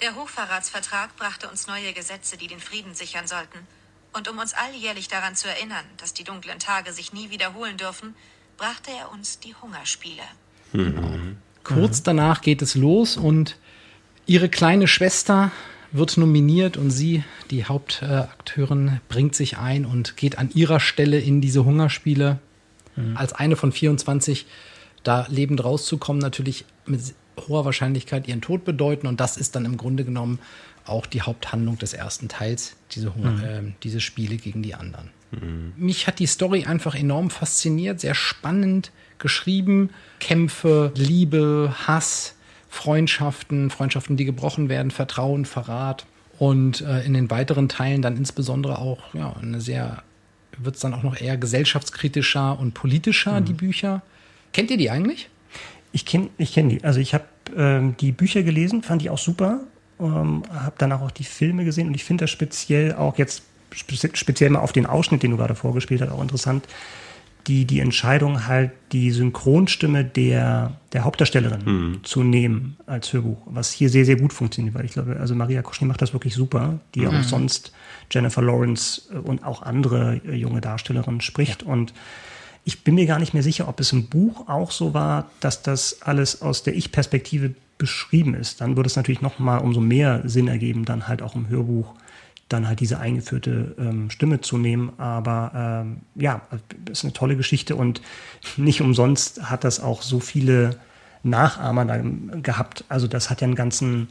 Der 0.00 0.16
Hochverratsvertrag 0.16 1.16
brachte 1.16 1.48
uns 1.48 1.66
neue 1.66 1.92
Gesetze, 1.92 2.36
die 2.36 2.48
den 2.48 2.60
Frieden 2.60 2.94
sichern 2.94 3.26
sollten. 3.26 3.58
Und 4.12 4.28
um 4.28 4.38
uns 4.38 4.54
alljährlich 4.54 5.08
daran 5.08 5.36
zu 5.36 5.48
erinnern, 5.48 5.84
dass 5.96 6.14
die 6.14 6.24
dunklen 6.24 6.58
Tage 6.58 6.92
sich 6.92 7.12
nie 7.12 7.30
wiederholen 7.30 7.76
dürfen, 7.76 8.14
brachte 8.56 8.90
er 8.90 9.10
uns 9.10 9.40
die 9.40 9.54
Hungerspiele. 9.54 10.22
Kurz 11.64 12.02
danach 12.02 12.40
geht 12.40 12.62
es 12.62 12.74
los 12.74 13.16
und 13.16 13.56
ihre 14.26 14.48
kleine 14.48 14.88
Schwester 14.88 15.50
wird 15.92 16.16
nominiert 16.16 16.76
und 16.76 16.90
sie, 16.90 17.22
die 17.50 17.64
Hauptakteurin, 17.64 19.00
bringt 19.08 19.34
sich 19.34 19.58
ein 19.58 19.84
und 19.86 20.16
geht 20.16 20.38
an 20.38 20.50
ihrer 20.54 20.80
Stelle 20.80 21.18
in 21.20 21.40
diese 21.40 21.64
Hungerspiele 21.64 22.38
als 23.16 23.32
eine 23.32 23.56
von 23.56 23.72
24 23.72 24.46
da 25.02 25.26
lebend 25.28 25.64
rauszukommen, 25.64 26.20
natürlich 26.22 26.64
mit 26.86 27.00
hoher 27.48 27.64
Wahrscheinlichkeit 27.64 28.28
ihren 28.28 28.40
Tod 28.40 28.64
bedeuten. 28.64 29.06
Und 29.08 29.18
das 29.20 29.36
ist 29.36 29.56
dann 29.56 29.64
im 29.64 29.76
Grunde 29.76 30.04
genommen 30.04 30.38
auch 30.86 31.06
die 31.06 31.22
Haupthandlung 31.22 31.76
des 31.78 31.92
ersten 31.92 32.28
Teils, 32.28 32.76
diese, 32.92 33.10
Mhm. 33.10 33.44
äh, 33.44 33.62
diese 33.82 34.00
Spiele 34.00 34.36
gegen 34.36 34.62
die 34.62 34.74
anderen. 34.74 35.10
Mich 35.76 36.06
hat 36.06 36.20
die 36.20 36.26
Story 36.26 36.64
einfach 36.64 36.94
enorm 36.94 37.30
fasziniert, 37.30 37.98
sehr 37.98 38.14
spannend 38.14 38.92
geschrieben. 39.18 39.90
Kämpfe, 40.20 40.92
Liebe, 40.94 41.74
Hass, 41.88 42.36
Freundschaften, 42.74 43.70
Freundschaften, 43.70 44.16
die 44.16 44.24
gebrochen 44.24 44.68
werden, 44.68 44.90
Vertrauen, 44.90 45.44
Verrat. 45.44 46.06
Und 46.38 46.80
äh, 46.80 47.04
in 47.04 47.14
den 47.14 47.30
weiteren 47.30 47.68
Teilen 47.68 48.02
dann 48.02 48.16
insbesondere 48.16 48.78
auch 48.80 49.14
ja, 49.14 49.32
eine 49.40 49.60
sehr, 49.60 50.02
wird 50.58 50.74
es 50.74 50.80
dann 50.80 50.92
auch 50.92 51.04
noch 51.04 51.20
eher 51.20 51.36
gesellschaftskritischer 51.36 52.58
und 52.58 52.74
politischer, 52.74 53.40
die 53.40 53.52
Bücher. 53.52 54.02
Kennt 54.52 54.72
ihr 54.72 54.76
die 54.76 54.90
eigentlich? 54.90 55.28
Ich 55.92 56.04
kenne 56.04 56.30
ich 56.36 56.52
kenn 56.52 56.68
die. 56.68 56.82
Also 56.82 56.98
ich 56.98 57.14
habe 57.14 57.24
ähm, 57.56 57.96
die 58.00 58.10
Bücher 58.10 58.42
gelesen, 58.42 58.82
fand 58.82 59.02
die 59.02 59.10
auch 59.10 59.18
super. 59.18 59.60
Ähm, 60.00 60.42
habe 60.52 60.74
danach 60.78 61.00
auch 61.02 61.12
die 61.12 61.22
Filme 61.22 61.64
gesehen 61.64 61.86
und 61.86 61.94
ich 61.94 62.02
finde 62.02 62.24
das 62.24 62.30
speziell 62.30 62.94
auch 62.94 63.16
jetzt 63.16 63.44
spe- 63.72 64.16
speziell 64.16 64.50
mal 64.50 64.58
auf 64.58 64.72
den 64.72 64.86
Ausschnitt, 64.86 65.22
den 65.22 65.30
du 65.30 65.36
gerade 65.36 65.54
vorgespielt 65.54 66.00
hast, 66.02 66.10
auch 66.10 66.20
interessant. 66.22 66.66
Die, 67.46 67.66
die 67.66 67.80
Entscheidung 67.80 68.46
halt, 68.46 68.70
die 68.92 69.10
Synchronstimme 69.10 70.02
der, 70.04 70.78
der 70.94 71.04
Hauptdarstellerin 71.04 72.00
zu 72.02 72.22
nehmen 72.22 72.76
als 72.86 73.12
Hörbuch, 73.12 73.42
was 73.46 73.70
hier 73.70 73.90
sehr, 73.90 74.06
sehr 74.06 74.16
gut 74.16 74.32
funktioniert, 74.32 74.74
weil 74.74 74.86
ich 74.86 74.92
glaube, 74.92 75.16
also 75.20 75.34
Maria 75.34 75.60
Koschny 75.60 75.86
macht 75.86 76.00
das 76.00 76.14
wirklich 76.14 76.34
super, 76.34 76.78
die 76.94 77.00
Mhm. 77.00 77.08
auch 77.08 77.22
sonst 77.22 77.72
Jennifer 78.10 78.40
Lawrence 78.40 79.02
äh, 79.12 79.18
und 79.18 79.44
auch 79.44 79.60
andere 79.62 80.20
äh, 80.26 80.34
junge 80.34 80.60
Darstellerinnen 80.62 81.20
spricht 81.20 81.62
und 81.62 81.92
ich 82.64 82.82
bin 82.82 82.94
mir 82.94 83.04
gar 83.04 83.18
nicht 83.18 83.34
mehr 83.34 83.42
sicher, 83.42 83.68
ob 83.68 83.78
es 83.78 83.92
im 83.92 84.06
Buch 84.06 84.48
auch 84.48 84.70
so 84.70 84.94
war, 84.94 85.30
dass 85.40 85.60
das 85.60 86.00
alles 86.00 86.40
aus 86.40 86.62
der 86.62 86.74
Ich-Perspektive 86.74 87.52
beschrieben 87.76 88.32
ist. 88.34 88.62
Dann 88.62 88.76
würde 88.76 88.86
es 88.86 88.96
natürlich 88.96 89.20
noch 89.20 89.38
mal 89.38 89.58
umso 89.58 89.80
mehr 89.80 90.22
Sinn 90.24 90.48
ergeben, 90.48 90.86
dann 90.86 91.06
halt 91.06 91.20
auch 91.20 91.34
im 91.34 91.48
Hörbuch 91.50 91.92
dann 92.48 92.68
halt 92.68 92.80
diese 92.80 92.98
eingeführte 92.98 93.74
ähm, 93.78 94.10
Stimme 94.10 94.40
zu 94.40 94.58
nehmen. 94.58 94.92
Aber 94.98 95.52
ähm, 95.84 95.98
ja, 96.14 96.42
ist 96.90 97.04
eine 97.04 97.12
tolle 97.12 97.36
Geschichte 97.36 97.74
und 97.76 98.00
nicht 98.56 98.80
umsonst 98.80 99.42
hat 99.50 99.64
das 99.64 99.80
auch 99.80 100.02
so 100.02 100.20
viele 100.20 100.76
Nachahmer 101.22 101.84
da 101.86 102.00
gehabt. 102.42 102.84
Also 102.88 103.06
das 103.06 103.30
hat 103.30 103.40
ja 103.40 103.46
einen 103.46 103.54
ganzen, 103.54 104.08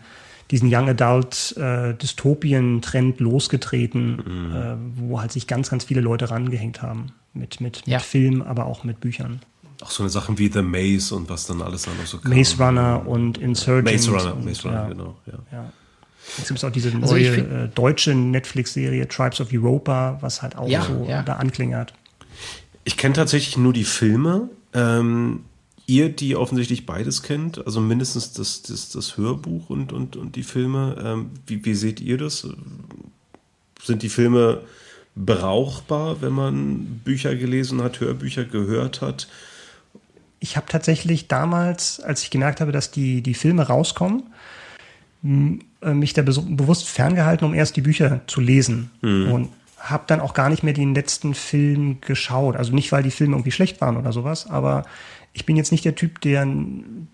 diesen 0.51 0.67
Young 0.73 0.89
Adult 0.89 1.55
äh, 1.57 1.93
Dystopien-Trend 1.93 3.19
losgetreten, 3.19 4.15
Mhm. 4.15 4.55
äh, 4.55 4.75
wo 5.09 5.21
halt 5.21 5.31
sich 5.31 5.45
ganz, 5.47 5.69
ganz 5.69 5.83
viele 5.85 6.01
Leute 6.01 6.31
rangehängt 6.31 6.81
haben. 6.81 7.07
Mit, 7.35 7.61
mit, 7.61 7.83
Ja. 7.87 7.97
mit 7.97 8.05
Film, 8.05 8.41
aber 8.41 8.65
auch 8.65 8.83
mit 8.83 8.99
Büchern. 8.99 9.41
Auch 9.81 9.89
so 9.91 10.03
eine 10.03 10.09
Sachen 10.09 10.37
wie 10.37 10.49
The 10.51 10.61
Maze 10.61 11.13
und 11.15 11.29
was 11.29 11.45
dann 11.45 11.61
alles 11.61 11.83
dann 11.83 11.97
noch 11.97 12.05
so 12.05 12.17
kam. 12.19 12.31
Maze 12.35 12.57
Runner 12.63 13.03
und 13.07 13.37
Insurgent. 13.37 13.91
Maze 13.91 14.11
Runner, 14.11 14.35
und, 14.35 14.45
Maze 14.45 14.63
Runner, 14.63 14.81
ja. 14.83 14.87
genau. 14.87 15.17
Ja. 15.51 15.71
Jetzt 16.37 16.47
gibt 16.47 16.57
es 16.59 16.63
auch 16.63 16.71
diese 16.71 16.91
Also 16.93 17.13
neue 17.15 17.31
find- 17.31 17.51
äh, 17.51 17.67
deutsche 17.69 18.15
Netflix-Serie 18.15 19.07
Tribes 19.07 19.39
of 19.41 19.49
Europa, 19.51 20.17
was 20.21 20.41
halt 20.41 20.55
auch 20.57 20.67
Ja, 20.67 20.81
so 20.83 21.05
ja. 21.07 21.21
da 21.21 21.33
anklingert. 21.35 21.93
Ich 22.85 22.97
kenne 22.97 23.13
tatsächlich 23.13 23.57
nur 23.57 23.73
die 23.73 23.83
Filme. 23.83 24.49
Ähm, 24.73 25.41
ihr, 25.85 26.09
die 26.09 26.35
offensichtlich 26.35 26.85
beides 26.85 27.23
kennt, 27.23 27.65
also 27.65 27.81
mindestens 27.81 28.33
das, 28.33 28.61
das, 28.63 28.89
das 28.89 29.17
Hörbuch 29.17 29.69
und, 29.69 29.91
und, 29.91 30.15
und 30.15 30.35
die 30.35 30.43
Filme, 30.43 30.95
ähm, 31.03 31.31
wie, 31.45 31.63
wie 31.65 31.75
seht 31.75 31.99
ihr 31.99 32.17
das? 32.17 32.47
Sind 33.83 34.01
die 34.01 34.09
Filme 34.09 34.61
brauchbar, 35.15 36.21
wenn 36.21 36.31
man 36.33 37.01
Bücher 37.03 37.35
gelesen 37.35 37.83
hat, 37.83 37.99
Hörbücher 37.99 38.45
gehört 38.45 39.01
hat? 39.01 39.27
Ich 40.39 40.55
habe 40.57 40.65
tatsächlich 40.69 41.27
damals, 41.27 41.99
als 41.99 42.23
ich 42.23 42.29
gemerkt 42.31 42.61
habe, 42.61 42.71
dass 42.71 42.89
die, 42.91 43.21
die 43.21 43.33
Filme 43.33 43.63
rauskommen, 43.67 44.23
mich 45.93 46.13
da 46.13 46.21
bewusst 46.21 46.87
ferngehalten, 46.89 47.45
um 47.45 47.53
erst 47.53 47.75
die 47.75 47.81
Bücher 47.81 48.21
zu 48.27 48.41
lesen. 48.41 48.91
Mhm. 49.01 49.31
Und 49.31 49.49
habe 49.77 50.05
dann 50.07 50.21
auch 50.21 50.33
gar 50.33 50.49
nicht 50.49 50.63
mehr 50.63 50.73
den 50.73 50.95
letzten 50.95 51.33
Film 51.33 51.97
geschaut. 51.99 52.55
Also 52.55 52.73
nicht, 52.73 52.91
weil 52.93 53.03
die 53.03 53.11
Filme 53.11 53.35
irgendwie 53.35 53.51
schlecht 53.51 53.81
waren 53.81 53.97
oder 53.97 54.13
sowas, 54.13 54.49
aber 54.49 54.85
ich 55.33 55.45
bin 55.45 55.57
jetzt 55.57 55.71
nicht 55.71 55.83
der 55.83 55.95
Typ, 55.95 56.21
der, 56.21 56.47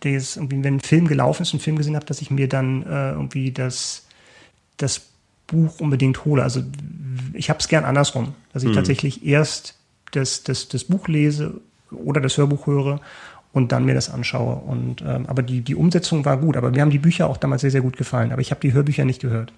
der 0.04 0.12
jetzt 0.12 0.38
irgendwie, 0.38 0.64
wenn 0.64 0.76
ein 0.76 0.80
Film 0.82 1.08
gelaufen 1.08 1.42
ist, 1.42 1.54
einen 1.54 1.62
Film 1.62 1.78
gesehen 1.78 1.96
habe, 1.96 2.06
dass 2.06 2.22
ich 2.22 2.30
mir 2.30 2.48
dann 2.48 2.84
äh, 2.84 3.12
irgendwie 3.12 3.52
das, 3.52 4.06
das 4.78 5.02
Buch 5.48 5.80
unbedingt 5.80 6.26
hole. 6.26 6.44
Also 6.44 6.62
ich 7.34 7.50
habe 7.50 7.60
es 7.60 7.70
gern 7.70 7.86
andersrum, 7.86 8.36
dass 8.54 8.64
ich 8.64 8.70
Mhm. 8.70 8.76
tatsächlich 8.76 9.26
erst 9.26 9.76
das, 10.12 10.44
das, 10.44 10.68
das 10.68 10.84
Buch 10.84 11.08
lese 11.08 11.60
oder 11.92 12.22
das 12.22 12.38
Hörbuch 12.38 12.68
höre 12.68 13.00
und 13.54 13.72
dann 13.72 13.86
mir 13.86 13.94
das 13.94 14.10
anschaue. 14.10 14.56
Und 14.56 15.02
ähm, 15.02 15.26
aber 15.28 15.42
die, 15.42 15.62
die 15.62 15.76
Umsetzung 15.76 16.26
war 16.26 16.38
gut. 16.38 16.58
Aber 16.58 16.72
mir 16.72 16.82
haben 16.82 16.92
die 16.92 17.00
Bücher 17.00 17.30
auch 17.30 17.38
damals 17.38 17.62
sehr, 17.62 17.72
sehr 17.72 17.82
gut 17.82 17.98
gefallen. 17.98 18.32
Aber 18.32 18.42
ich 18.42 18.52
habe 18.52 18.62
die 18.62 18.74
Hörbücher 18.74 19.06
nicht 19.06 19.22
gehört. 19.22 19.52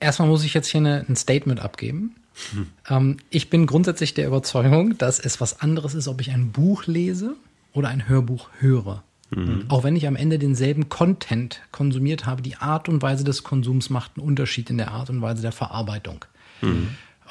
Erstmal 0.00 0.28
muss 0.28 0.44
ich 0.44 0.54
jetzt 0.54 0.68
hier 0.68 0.80
eine, 0.80 1.04
ein 1.08 1.16
Statement 1.16 1.60
abgeben. 1.60 2.16
Ähm, 2.88 3.16
ich 3.30 3.50
bin 3.50 3.66
grundsätzlich 3.66 4.14
der 4.14 4.26
Überzeugung, 4.26 4.96
dass 4.98 5.18
es 5.18 5.40
was 5.40 5.60
anderes 5.60 5.94
ist, 5.94 6.08
ob 6.08 6.20
ich 6.20 6.30
ein 6.30 6.50
Buch 6.52 6.86
lese 6.86 7.34
oder 7.72 7.88
ein 7.88 8.08
Hörbuch 8.08 8.48
höre. 8.60 9.02
Auch 9.68 9.84
wenn 9.84 9.94
ich 9.94 10.06
am 10.06 10.16
Ende 10.16 10.38
denselben 10.38 10.88
Content 10.88 11.60
konsumiert 11.70 12.24
habe, 12.24 12.40
die 12.40 12.56
Art 12.56 12.88
und 12.88 13.02
Weise 13.02 13.24
des 13.24 13.42
Konsums 13.42 13.90
macht 13.90 14.12
einen 14.16 14.26
Unterschied 14.26 14.70
in 14.70 14.78
der 14.78 14.90
Art 14.90 15.10
und 15.10 15.20
Weise 15.20 15.42
der 15.42 15.52
Verarbeitung. 15.52 16.24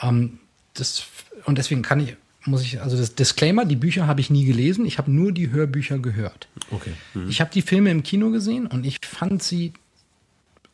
Ähm, 0.04 0.40
das, 0.76 1.06
und 1.46 1.58
deswegen 1.58 1.82
kann 1.82 2.00
ich, 2.00 2.16
muss 2.46 2.62
ich, 2.64 2.82
also 2.82 2.96
das 2.98 3.16
Disclaimer, 3.16 3.66
die 3.66 3.76
Bücher 3.76 4.08
habe 4.08 4.22
ich 4.22 4.30
nie 4.30 4.46
gelesen, 4.46 4.86
ich 4.86 4.98
habe 4.98 5.12
nur 5.12 5.32
die 5.32 5.50
Hörbücher 5.52 6.00
gehört. 6.00 6.48
Okay. 6.72 6.94
Mhm. 7.14 7.30
Ich 7.30 7.42
habe 7.42 7.52
die 7.54 7.62
Filme 7.62 7.92
im 7.92 8.04
Kino 8.04 8.30
gesehen 8.32 8.68
und 8.68 8.86
ich 8.86 8.98
fand 9.06 9.44
sie 9.44 9.74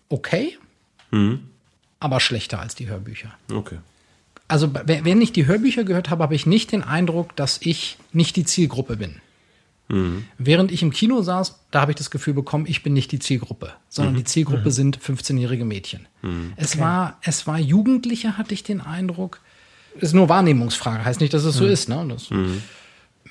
okay, 0.09 0.57
Mhm. 1.11 1.39
aber 1.99 2.19
schlechter 2.19 2.59
als 2.59 2.75
die 2.75 2.87
Hörbücher. 2.87 3.33
Okay. 3.51 3.77
Also 4.47 4.71
wenn 4.73 5.21
ich 5.21 5.31
die 5.31 5.45
Hörbücher 5.47 5.83
gehört 5.83 6.09
habe, 6.09 6.21
habe 6.23 6.35
ich 6.35 6.45
nicht 6.45 6.71
den 6.71 6.83
Eindruck, 6.83 7.35
dass 7.35 7.59
ich 7.61 7.97
nicht 8.11 8.35
die 8.35 8.43
Zielgruppe 8.45 8.97
bin. 8.97 9.15
Mhm. 9.87 10.25
Während 10.37 10.71
ich 10.71 10.83
im 10.83 10.91
Kino 10.91 11.21
saß, 11.21 11.59
da 11.71 11.81
habe 11.81 11.91
ich 11.91 11.97
das 11.97 12.11
Gefühl 12.11 12.33
bekommen, 12.33 12.65
ich 12.67 12.83
bin 12.83 12.93
nicht 12.93 13.11
die 13.11 13.19
Zielgruppe, 13.19 13.73
sondern 13.89 14.13
Mhm. 14.13 14.17
die 14.17 14.23
Zielgruppe 14.25 14.65
Mhm. 14.69 14.71
sind 14.71 14.97
15-jährige 14.99 15.65
Mädchen. 15.65 16.07
Mhm. 16.21 16.53
Es 16.55 16.73
Okay. 16.73 16.81
war, 16.81 17.17
es 17.21 17.47
war 17.47 17.57
Jugendliche, 17.57 18.37
hatte 18.37 18.53
ich 18.53 18.63
den 18.63 18.81
Eindruck. 18.81 19.39
Ist 19.99 20.13
nur 20.13 20.29
Wahrnehmungsfrage, 20.29 21.05
heißt 21.05 21.19
nicht, 21.21 21.33
dass 21.33 21.43
es 21.43 21.55
so 21.55 21.65
Mhm. 21.65 21.69
ist. 21.69 21.89
Ne? 21.89 22.05
Das, 22.09 22.29
Mhm. 22.29 22.61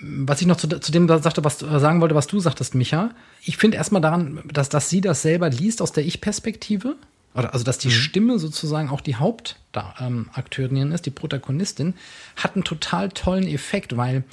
was 0.01 0.41
ich 0.41 0.47
noch 0.47 0.57
zu, 0.57 0.69
zu 0.69 0.93
dem 0.93 1.09
sagte, 1.09 1.45
was 1.45 1.63
äh, 1.63 1.79
sagen 1.81 2.01
wollte, 2.01 2.15
was 2.15 2.27
du 2.27 2.41
sagtest, 2.41 2.75
Micha. 2.75 3.11
Ich 3.43 3.57
finde 3.57 3.77
erstmal 3.77 4.03
daran, 4.03 4.41
dass, 4.53 4.69
dass 4.69 4.89
sie 4.91 5.01
das 5.01 5.23
selber 5.23 5.49
liest 5.51 5.81
aus 5.83 5.93
der 5.93 6.05
Ich-Perspektive. 6.07 6.97
Oder 7.35 7.53
also 7.55 7.65
dass 7.65 7.79
die 7.79 7.91
Stimme 7.91 8.39
sozusagen 8.39 8.91
auch 8.91 9.01
die 9.01 9.17
Hauptakteurin 9.17 10.93
ist, 10.93 11.07
die 11.07 11.11
Protagonistin, 11.11 11.95
hat 12.37 12.55
einen 12.57 12.65
total 12.65 13.09
tollen 13.09 13.47
Effekt, 13.49 13.97
weil 13.97 14.25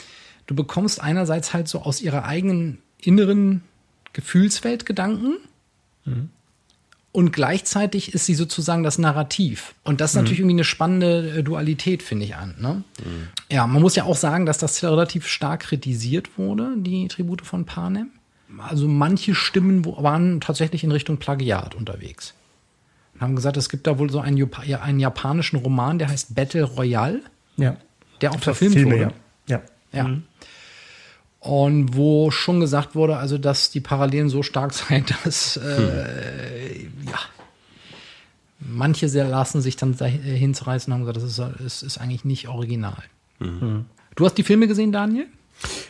du 0.48 0.56
bekommst 0.56 1.02
einerseits 1.02 1.54
halt 1.54 1.68
so 1.70 1.82
aus 1.82 2.02
ihrer 2.02 2.26
eigenen 2.26 2.80
inneren 3.00 3.64
Gefühlswelt 4.14 4.86
Gedanken 4.86 5.38
und 7.12 7.32
gleichzeitig 7.34 8.14
ist 8.14 8.26
sie 8.26 8.36
sozusagen 8.36 8.84
das 8.84 8.98
Narrativ. 8.98 9.74
Und 9.84 10.00
das 10.02 10.12
ist 10.12 10.16
Mhm. 10.16 10.22
natürlich 10.22 10.40
irgendwie 10.40 10.56
eine 10.56 10.64
spannende 10.64 11.40
äh, 11.40 11.44
Dualität, 11.44 12.04
finde 12.04 12.26
ich 12.26 12.36
an. 12.36 12.56
Ne? 12.60 12.84
Ja, 13.52 13.66
man 13.68 13.82
muss 13.82 13.96
ja 13.96 14.04
auch 14.04 14.16
sagen, 14.16 14.46
dass 14.46 14.58
das 14.60 14.84
relativ 14.84 15.28
stark 15.28 15.62
kritisiert 15.62 16.38
wurde, 16.38 16.74
die 16.78 17.08
Tribute 17.08 17.42
von 17.42 17.66
Panem. 17.66 18.10
Also 18.58 18.88
manche 18.88 19.36
Stimmen 19.36 19.86
waren 19.86 20.42
tatsächlich 20.42 20.84
in 20.84 20.92
Richtung 20.92 21.18
Plagiat 21.18 21.76
unterwegs. 21.76 22.34
Und 23.16 23.22
haben 23.22 23.36
gesagt, 23.36 23.58
es 23.58 23.70
gibt 23.70 23.86
da 23.88 23.98
wohl 24.00 24.10
so 24.10 24.20
einen, 24.20 24.38
Japa- 24.38 24.66
ja, 24.66 24.82
einen 24.82 25.00
japanischen 25.00 25.58
Roman, 25.58 26.00
der 26.00 26.10
heißt 26.10 26.36
Battle 26.36 26.64
Royale, 26.64 27.22
Ja. 27.58 27.76
der 28.22 28.32
auch 28.32 28.40
verfilmt 28.40 28.74
Filme, 28.74 28.92
wurde. 28.92 29.02
ja. 29.48 29.58
Ja. 29.58 29.62
Ja. 29.92 30.04
Mhm. 30.08 30.24
Und 31.40 31.96
wo 31.96 32.32
schon 32.32 32.60
gesagt 32.60 32.96
wurde, 32.96 33.18
also 33.18 33.38
dass 33.38 33.72
die 33.72 33.80
Parallelen 33.80 34.30
so 34.30 34.44
stark 34.44 34.74
seien, 34.74 35.06
dass 35.24 35.58
äh, 35.58 36.84
ja 37.06 37.20
manche 38.60 39.10
sehr 39.10 39.28
lassen 39.28 39.62
sich 39.62 39.76
dann 39.76 39.96
äh, 40.00 40.10
hinzureißen 40.10 40.92
und 40.92 41.00
haben 41.00 41.06
gesagt, 41.06 41.18
das 41.18 41.56
ist, 41.58 41.66
ist, 41.66 41.84
ist 41.84 41.98
eigentlich 41.98 42.26
nicht 42.26 42.48
original. 42.48 43.04
Mhm. 43.40 43.86
Du 44.16 44.26
hast 44.26 44.36
die 44.36 44.44
Filme 44.44 44.68
gesehen, 44.68 44.92
Daniel? 44.92 45.28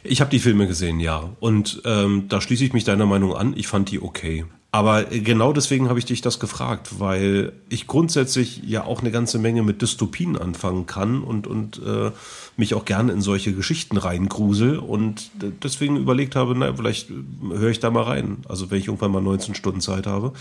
Ich 0.03 0.21
habe 0.21 0.31
die 0.31 0.39
Filme 0.39 0.67
gesehen, 0.67 0.99
ja. 0.99 1.29
Und 1.39 1.81
ähm, 1.85 2.27
da 2.27 2.41
schließe 2.41 2.63
ich 2.63 2.73
mich 2.73 2.83
deiner 2.83 3.05
Meinung 3.05 3.35
an. 3.35 3.53
Ich 3.55 3.67
fand 3.67 3.91
die 3.91 4.01
okay. 4.01 4.45
Aber 4.71 5.11
äh, 5.11 5.19
genau 5.21 5.51
deswegen 5.51 5.89
habe 5.89 5.97
ich 5.97 6.05
dich 6.05 6.21
das 6.21 6.39
gefragt, 6.39 6.99
weil 6.99 7.53
ich 7.69 7.87
grundsätzlich 7.87 8.61
ja 8.65 8.83
auch 8.83 9.01
eine 9.01 9.11
ganze 9.11 9.39
Menge 9.39 9.63
mit 9.63 9.81
Dystopien 9.81 10.37
anfangen 10.37 10.85
kann 10.85 11.23
und, 11.23 11.47
und 11.47 11.81
äh, 11.83 12.11
mich 12.55 12.75
auch 12.75 12.85
gerne 12.85 13.11
in 13.11 13.21
solche 13.21 13.53
Geschichten 13.53 13.97
reingrusel 13.97 14.77
und 14.77 15.31
deswegen 15.63 15.97
überlegt 15.97 16.35
habe, 16.35 16.53
na, 16.55 16.71
vielleicht 16.73 17.09
äh, 17.09 17.13
höre 17.57 17.71
ich 17.71 17.79
da 17.79 17.89
mal 17.89 18.03
rein. 18.03 18.37
Also 18.47 18.69
wenn 18.69 18.77
ich 18.77 18.87
irgendwann 18.87 19.11
mal 19.11 19.21
19 19.21 19.55
Stunden 19.55 19.81
Zeit 19.81 20.05
habe. 20.05 20.33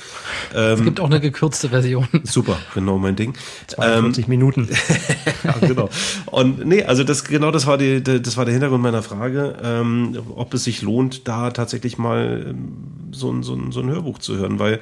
es 0.53 0.79
Ähm, 0.79 0.85
gibt 0.85 1.01
auch 1.01 1.07
eine 1.07 1.21
gekürzte 1.21 1.71
Version. 1.71 2.07
Super, 2.25 2.59
genau 2.75 2.99
mein 2.99 3.17
Ding. 3.17 3.33
42 3.69 4.29
Minuten. 4.29 4.69
ja, 5.45 5.53
genau. 5.59 5.89
Und 6.27 6.67
nee, 6.67 6.83
also 6.83 7.03
das 7.03 7.25
genau 7.25 7.51
das 7.51 7.67
war 7.67 7.79
die, 7.79 8.03
das 8.03 8.37
war 8.37 8.45
der 8.45 8.53
Hintergrund 8.53 8.83
meiner 8.83 9.03
Frage, 9.03 9.57
ähm, 9.63 10.19
ob 10.35 10.53
es 10.53 10.65
sich 10.65 10.83
lohnt, 10.83 11.27
da 11.27 11.51
tatsächlich 11.51 11.97
mal 11.97 12.47
ähm, 12.51 12.99
so 13.13 13.31
ein, 13.31 13.43
so 13.43 13.55
ein, 13.55 13.73
so 13.73 13.81
ein 13.81 13.89
Hörbuch 13.89 14.18
zu 14.21 14.37
hören, 14.37 14.59
weil 14.59 14.81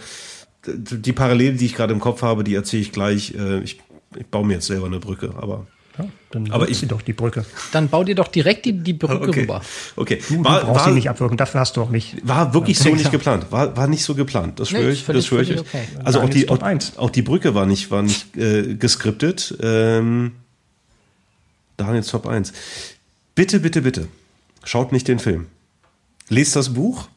die 0.66 1.12
Parallele, 1.12 1.54
die 1.56 1.66
ich 1.66 1.74
gerade 1.74 1.92
im 1.92 2.00
Kopf 2.00 2.22
habe, 2.22 2.42
die 2.44 2.54
erzähle 2.54 2.82
ich 2.82 2.92
gleich. 2.92 3.34
Äh, 3.34 3.60
ich, 3.60 3.80
ich 4.16 4.26
baue 4.26 4.46
mir 4.46 4.54
jetzt 4.54 4.66
selber 4.66 4.86
eine 4.86 4.98
Brücke, 4.98 5.32
aber 5.36 5.66
Ja, 5.98 6.04
dann 6.30 6.50
Aber 6.50 6.68
ich- 6.68 6.76
sie 6.78 6.86
doch 6.86 7.00
die 7.02 7.14
Brücke. 7.14 7.46
Dann 7.72 7.88
bau 7.88 8.04
dir 8.04 8.14
doch 8.14 8.28
direkt 8.28 8.66
die, 8.66 8.72
die 8.74 8.92
Brücke 8.92 9.28
Okay. 9.28 9.40
rüber. 9.42 9.62
okay. 9.96 10.20
Du, 10.28 10.34
du 10.36 10.42
brauchst 10.42 10.84
sie 10.84 10.90
nicht 10.90 11.08
abwirken, 11.08 11.36
dafür 11.38 11.60
hast 11.60 11.76
du 11.76 11.82
auch 11.82 11.88
mich. 11.88 12.16
War 12.22 12.52
wirklich 12.52 12.76
Ja, 12.78 12.84
so 12.84 12.94
nicht 12.94 13.10
geplant. 13.10 13.46
War, 13.50 13.74
war 13.78 13.86
nicht 13.86 14.04
so 14.04 14.14
geplant. 14.14 14.60
Das 14.60 14.70
Nee, 14.72 14.78
schwöre 14.78 14.90
ist 14.90 14.98
ich. 14.98 15.04
völlig- 15.04 15.20
das 15.22 15.26
schwöre 15.28 15.42
ich. 15.44 15.58
okay. 15.58 15.84
Also 16.04 16.20
auch 16.20 16.28
die, 16.28 16.48
auch, 16.50 16.60
1. 16.60 16.98
auch 16.98 17.08
die 17.10 17.22
Brücke 17.22 17.54
war 17.54 17.64
nicht, 17.64 17.90
war 17.90 18.02
nicht 18.02 18.36
äh, 18.36 18.74
geskriptet. 18.74 19.56
Ähm, 19.62 20.32
Daniels 21.76 22.08
Top 22.08 22.26
1. 22.26 22.52
Bitte, 23.34 23.60
bitte, 23.60 23.82
bitte. 23.82 24.08
Schaut 24.64 24.92
nicht 24.92 25.08
den 25.08 25.18
Film. 25.18 25.46
Lest 26.28 26.56
das 26.56 26.74
Buch 26.74 27.08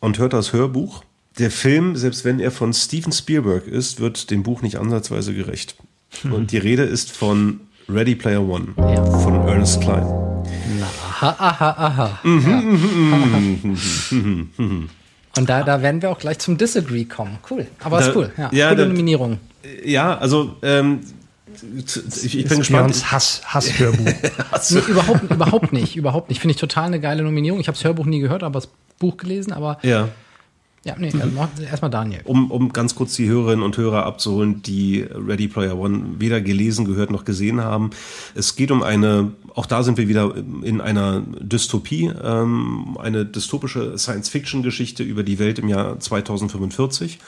und 0.00 0.18
hört 0.18 0.32
das 0.32 0.52
Hörbuch. 0.52 1.02
Der 1.38 1.50
Film, 1.50 1.96
selbst 1.96 2.24
wenn 2.24 2.40
er 2.40 2.50
von 2.50 2.72
Steven 2.72 3.12
Spielberg 3.12 3.66
ist, 3.66 4.00
wird 4.00 4.30
dem 4.30 4.42
Buch 4.42 4.62
nicht 4.62 4.76
ansatzweise 4.76 5.32
gerecht. 5.34 5.76
Und 6.24 6.50
die 6.52 6.58
Rede 6.58 6.82
ist 6.82 7.12
von 7.12 7.60
Ready 7.88 8.14
Player 8.16 8.42
One 8.42 8.68
von 8.76 9.34
Ernest 9.48 9.80
Klein. 9.80 10.02
Aha, 10.82 11.36
aha, 11.38 11.70
aha. 11.78 12.18
Und 15.36 15.48
da, 15.48 15.62
da 15.62 15.82
werden 15.82 16.02
wir 16.02 16.10
auch 16.10 16.18
gleich 16.18 16.38
zum 16.40 16.58
Disagree 16.58 17.04
kommen. 17.04 17.38
Cool. 17.48 17.66
Aber 17.82 18.00
Da- 18.00 18.08
ist 18.08 18.16
cool. 18.16 18.32
Ja, 18.36 18.50
ja, 18.52 18.68
coole 18.70 18.82
da- 18.82 18.88
Nominierung. 18.88 19.38
Ja, 19.84 20.18
also 20.18 20.56
ähm, 20.62 21.00
ich, 21.76 22.38
ich 22.38 22.48
bin 22.48 22.58
gespannt. 22.58 23.12
Hass, 23.12 23.42
Hasshörbuch. 23.44 24.04
Nee, 24.70 24.80
überhaupt, 24.88 25.30
überhaupt 25.30 25.72
nicht, 25.72 25.96
überhaupt 25.96 26.28
nicht. 26.28 26.40
Finde 26.40 26.52
ich 26.54 26.60
total 26.60 26.86
eine 26.86 27.00
geile 27.00 27.22
Nominierung. 27.22 27.60
Ich 27.60 27.68
habe 27.68 27.76
das 27.76 27.84
Hörbuch 27.84 28.06
nie 28.06 28.20
gehört, 28.20 28.42
aber 28.42 28.60
das 28.60 28.68
Buch 28.98 29.16
gelesen. 29.16 29.52
Aber 29.52 29.78
Ja. 29.82 30.08
Ja, 30.82 30.94
nee, 30.98 31.12
mhm. 31.12 31.38
erstmal 31.62 31.90
Daniel. 31.90 32.22
Um, 32.24 32.50
um 32.50 32.72
ganz 32.72 32.94
kurz 32.94 33.14
die 33.14 33.28
Hörerinnen 33.28 33.62
und 33.62 33.76
Hörer 33.76 34.06
abzuholen, 34.06 34.62
die 34.62 35.02
Ready 35.02 35.46
Player 35.46 35.76
One 35.76 36.14
weder 36.18 36.40
gelesen, 36.40 36.86
gehört 36.86 37.10
noch 37.10 37.26
gesehen 37.26 37.60
haben. 37.60 37.90
Es 38.34 38.56
geht 38.56 38.70
um 38.70 38.82
eine, 38.82 39.32
auch 39.54 39.66
da 39.66 39.82
sind 39.82 39.98
wir 39.98 40.08
wieder 40.08 40.34
in 40.62 40.80
einer 40.80 41.20
Dystopie, 41.38 42.10
ähm, 42.22 42.96
eine 42.98 43.26
dystopische 43.26 43.98
Science-Fiction-Geschichte 43.98 45.02
über 45.02 45.22
die 45.22 45.38
Welt 45.38 45.58
im 45.58 45.68
Jahr 45.68 46.00
2045. 46.00 47.18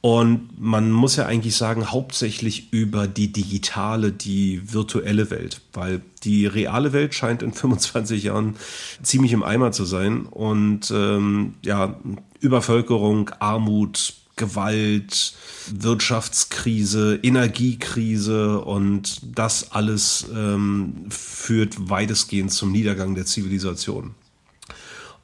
Und 0.00 0.50
man 0.60 0.92
muss 0.92 1.16
ja 1.16 1.26
eigentlich 1.26 1.56
sagen, 1.56 1.90
hauptsächlich 1.90 2.72
über 2.72 3.08
die 3.08 3.32
digitale, 3.32 4.12
die 4.12 4.72
virtuelle 4.72 5.30
Welt, 5.30 5.62
weil 5.72 6.00
die 6.22 6.46
reale 6.46 6.92
Welt 6.92 7.14
scheint 7.14 7.42
in 7.42 7.52
25 7.52 8.22
Jahren 8.22 8.54
ziemlich 9.02 9.32
im 9.32 9.42
Eimer 9.42 9.72
zu 9.72 9.84
sein. 9.84 10.26
Und 10.26 10.92
ähm, 10.92 11.54
ja, 11.64 11.96
Übervölkerung, 12.40 13.30
Armut, 13.38 14.14
Gewalt, 14.36 15.34
Wirtschaftskrise, 15.70 17.18
Energiekrise 17.22 18.60
und 18.60 19.20
das 19.34 19.72
alles 19.72 20.26
ähm, 20.34 21.06
führt 21.08 21.88
weitestgehend 21.88 22.52
zum 22.52 22.70
Niedergang 22.70 23.14
der 23.14 23.24
Zivilisation. 23.24 24.14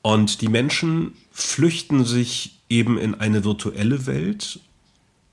Und 0.00 0.40
die 0.40 0.48
Menschen 0.48 1.12
flüchten 1.30 2.04
sich 2.04 2.58
eben 2.70 2.96
in 2.98 3.14
eine 3.14 3.44
virtuelle 3.44 4.06
Welt 4.06 4.60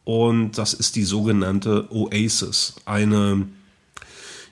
und 0.03 0.57
das 0.57 0.73
ist 0.73 0.95
die 0.95 1.03
sogenannte 1.03 1.88
Oasis, 1.91 2.76
eine 2.85 3.47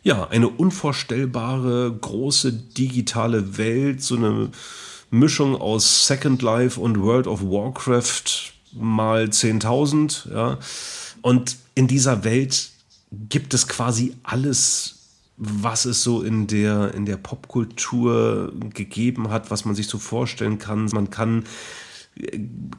ja, 0.03 0.25
eine 0.29 0.47
unvorstellbare 0.47 1.91
große 1.99 2.53
digitale 2.53 3.57
Welt, 3.57 4.01
so 4.01 4.15
eine 4.15 4.51
Mischung 5.09 5.55
aus 5.55 6.07
Second 6.07 6.41
Life 6.41 6.79
und 6.79 7.01
World 7.01 7.27
of 7.27 7.41
Warcraft 7.41 8.53
mal 8.73 9.25
10.000, 9.25 10.31
ja. 10.33 10.57
Und 11.21 11.57
in 11.75 11.87
dieser 11.87 12.23
Welt 12.23 12.69
gibt 13.11 13.53
es 13.53 13.67
quasi 13.67 14.15
alles, 14.23 14.95
was 15.37 15.85
es 15.85 16.03
so 16.03 16.21
in 16.21 16.47
der, 16.47 16.93
in 16.93 17.05
der 17.05 17.17
Popkultur 17.17 18.51
gegeben 18.73 19.29
hat, 19.29 19.51
was 19.51 19.65
man 19.65 19.75
sich 19.75 19.87
so 19.87 19.97
vorstellen 19.97 20.57
kann. 20.57 20.85
Man 20.85 21.09
kann 21.09 21.45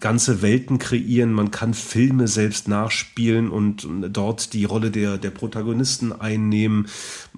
ganze 0.00 0.42
Welten 0.42 0.78
kreieren, 0.78 1.32
man 1.32 1.50
kann 1.50 1.74
Filme 1.74 2.28
selbst 2.28 2.68
nachspielen 2.68 3.50
und 3.50 3.86
dort 4.10 4.52
die 4.52 4.64
Rolle 4.64 4.90
der, 4.90 5.18
der 5.18 5.30
Protagonisten 5.30 6.12
einnehmen. 6.12 6.88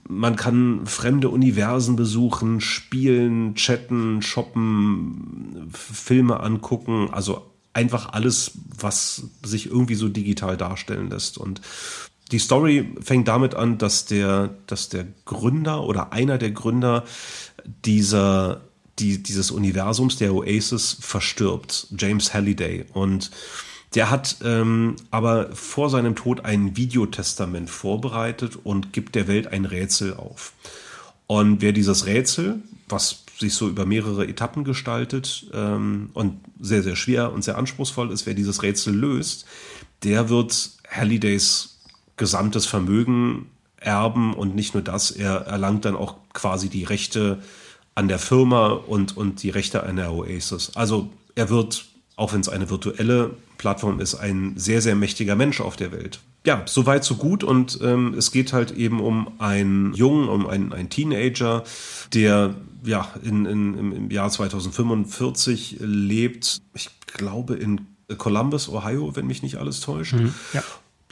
Man 0.09 0.37
kann 0.37 0.87
fremde 0.87 1.29
Universen 1.29 1.97
besuchen, 1.97 2.61
spielen, 2.61 3.55
chatten, 3.55 4.23
shoppen, 4.23 5.69
Filme 5.73 6.41
angucken, 6.41 7.09
also 7.13 7.51
einfach 7.73 8.13
alles, 8.13 8.53
was 8.79 9.31
sich 9.43 9.71
irgendwie 9.71 9.95
so 9.95 10.09
digital 10.09 10.57
darstellen 10.57 11.11
lässt. 11.11 11.39
Und 11.39 11.61
die 12.33 12.39
Story 12.39 12.95
fängt 13.01 13.29
damit 13.29 13.55
an, 13.55 13.79
dass 13.79 14.05
der, 14.07 14.51
dass 14.67 14.89
der 14.89 15.07
Gründer 15.25 15.85
oder 15.85 16.13
einer 16.13 16.39
der 16.39 16.51
Gründer 16.51 17.05
dieser 17.85 18.63
die, 19.01 19.23
dieses 19.23 19.51
Universums 19.51 20.17
der 20.17 20.35
Oasis 20.35 20.97
verstirbt, 21.01 21.89
James 21.99 22.35
Halliday. 22.35 22.85
Und 22.93 23.31
der 23.95 24.11
hat 24.11 24.37
ähm, 24.45 24.97
aber 25.11 25.55
vor 25.55 25.91
seinem 25.91 26.15
Tod 26.15 26.45
ein 26.45 26.77
Videotestament 26.77 27.71
vorbereitet 27.71 28.59
und 28.63 28.93
gibt 28.93 29.15
der 29.15 29.27
Welt 29.27 29.49
ein 29.49 29.65
Rätsel 29.65 30.15
auf. 30.15 30.53
Und 31.27 31.61
wer 31.61 31.73
dieses 31.73 32.07
Rätsel, 32.07 32.61
was 32.89 33.25
sich 33.39 33.55
so 33.55 33.69
über 33.69 33.87
mehrere 33.87 34.27
Etappen 34.27 34.65
gestaltet 34.65 35.47
ähm, 35.55 36.11
und 36.13 36.41
sehr, 36.61 36.83
sehr 36.83 36.97
schwer 36.97 37.33
und 37.33 37.43
sehr 37.43 37.57
anspruchsvoll 37.57 38.13
ist, 38.13 38.27
wer 38.27 38.35
dieses 38.35 38.63
Rätsel 38.63 38.95
löst, 38.95 39.47
der 40.05 40.29
wird 40.29 40.73
Hallidays 40.89 41.79
gesamtes 42.17 42.67
Vermögen 42.67 43.47
erben 43.77 44.35
und 44.35 44.55
nicht 44.55 44.75
nur 44.75 44.83
das, 44.83 45.11
er 45.11 45.47
erlangt 45.47 45.85
dann 45.85 45.97
auch 45.97 46.17
quasi 46.33 46.69
die 46.69 46.85
Rechte 46.85 47.43
an 47.95 48.09
der 48.09 48.19
Firma 48.19 48.69
und, 48.69 49.17
und 49.17 49.43
die 49.43 49.51
Rechte 49.51 49.85
der 49.97 50.13
Oasis. 50.13 50.73
Also 50.75 51.11
er 51.35 51.51
wird, 51.51 51.85
auch 52.17 52.33
wenn 52.33 52.41
es 52.41 52.49
eine 52.49 52.71
virtuelle 52.71 53.31
Plattform 53.59 54.01
ist, 54.01 54.15
ein 54.15 54.55
sehr, 54.57 54.81
sehr 54.81 54.95
mächtiger 54.95 55.37
Mensch 55.37 55.61
auf 55.61 55.77
der 55.77 55.93
Welt. 55.93 56.21
Ja, 56.47 56.63
soweit 56.65 57.05
so 57.05 57.17
gut 57.17 57.45
und 57.45 57.79
ähm, 57.83 58.15
es 58.15 58.33
geht 58.33 58.55
halt 58.55 58.71
eben 58.71 59.01
um 59.01 59.33
einen 59.39 59.93
Jungen, 59.93 60.29
um 60.29 60.47
einen, 60.47 60.73
einen 60.73 60.89
Teenager, 60.89 61.65
der 62.15 62.55
ja 62.83 63.13
in, 63.23 63.45
in, 63.45 63.93
im 63.93 64.11
Jahr 64.11 64.31
2045 64.31 65.77
lebt, 65.81 66.63
ich 66.73 66.89
glaube 67.07 67.57
in 67.57 67.87
Columbus, 68.17 68.69
Ohio, 68.71 69.15
wenn 69.17 69.27
mich 69.27 69.43
nicht 69.43 69.57
alles 69.57 69.81
täuscht. 69.81 70.15
Mhm, 70.15 70.35
ja. 70.55 70.63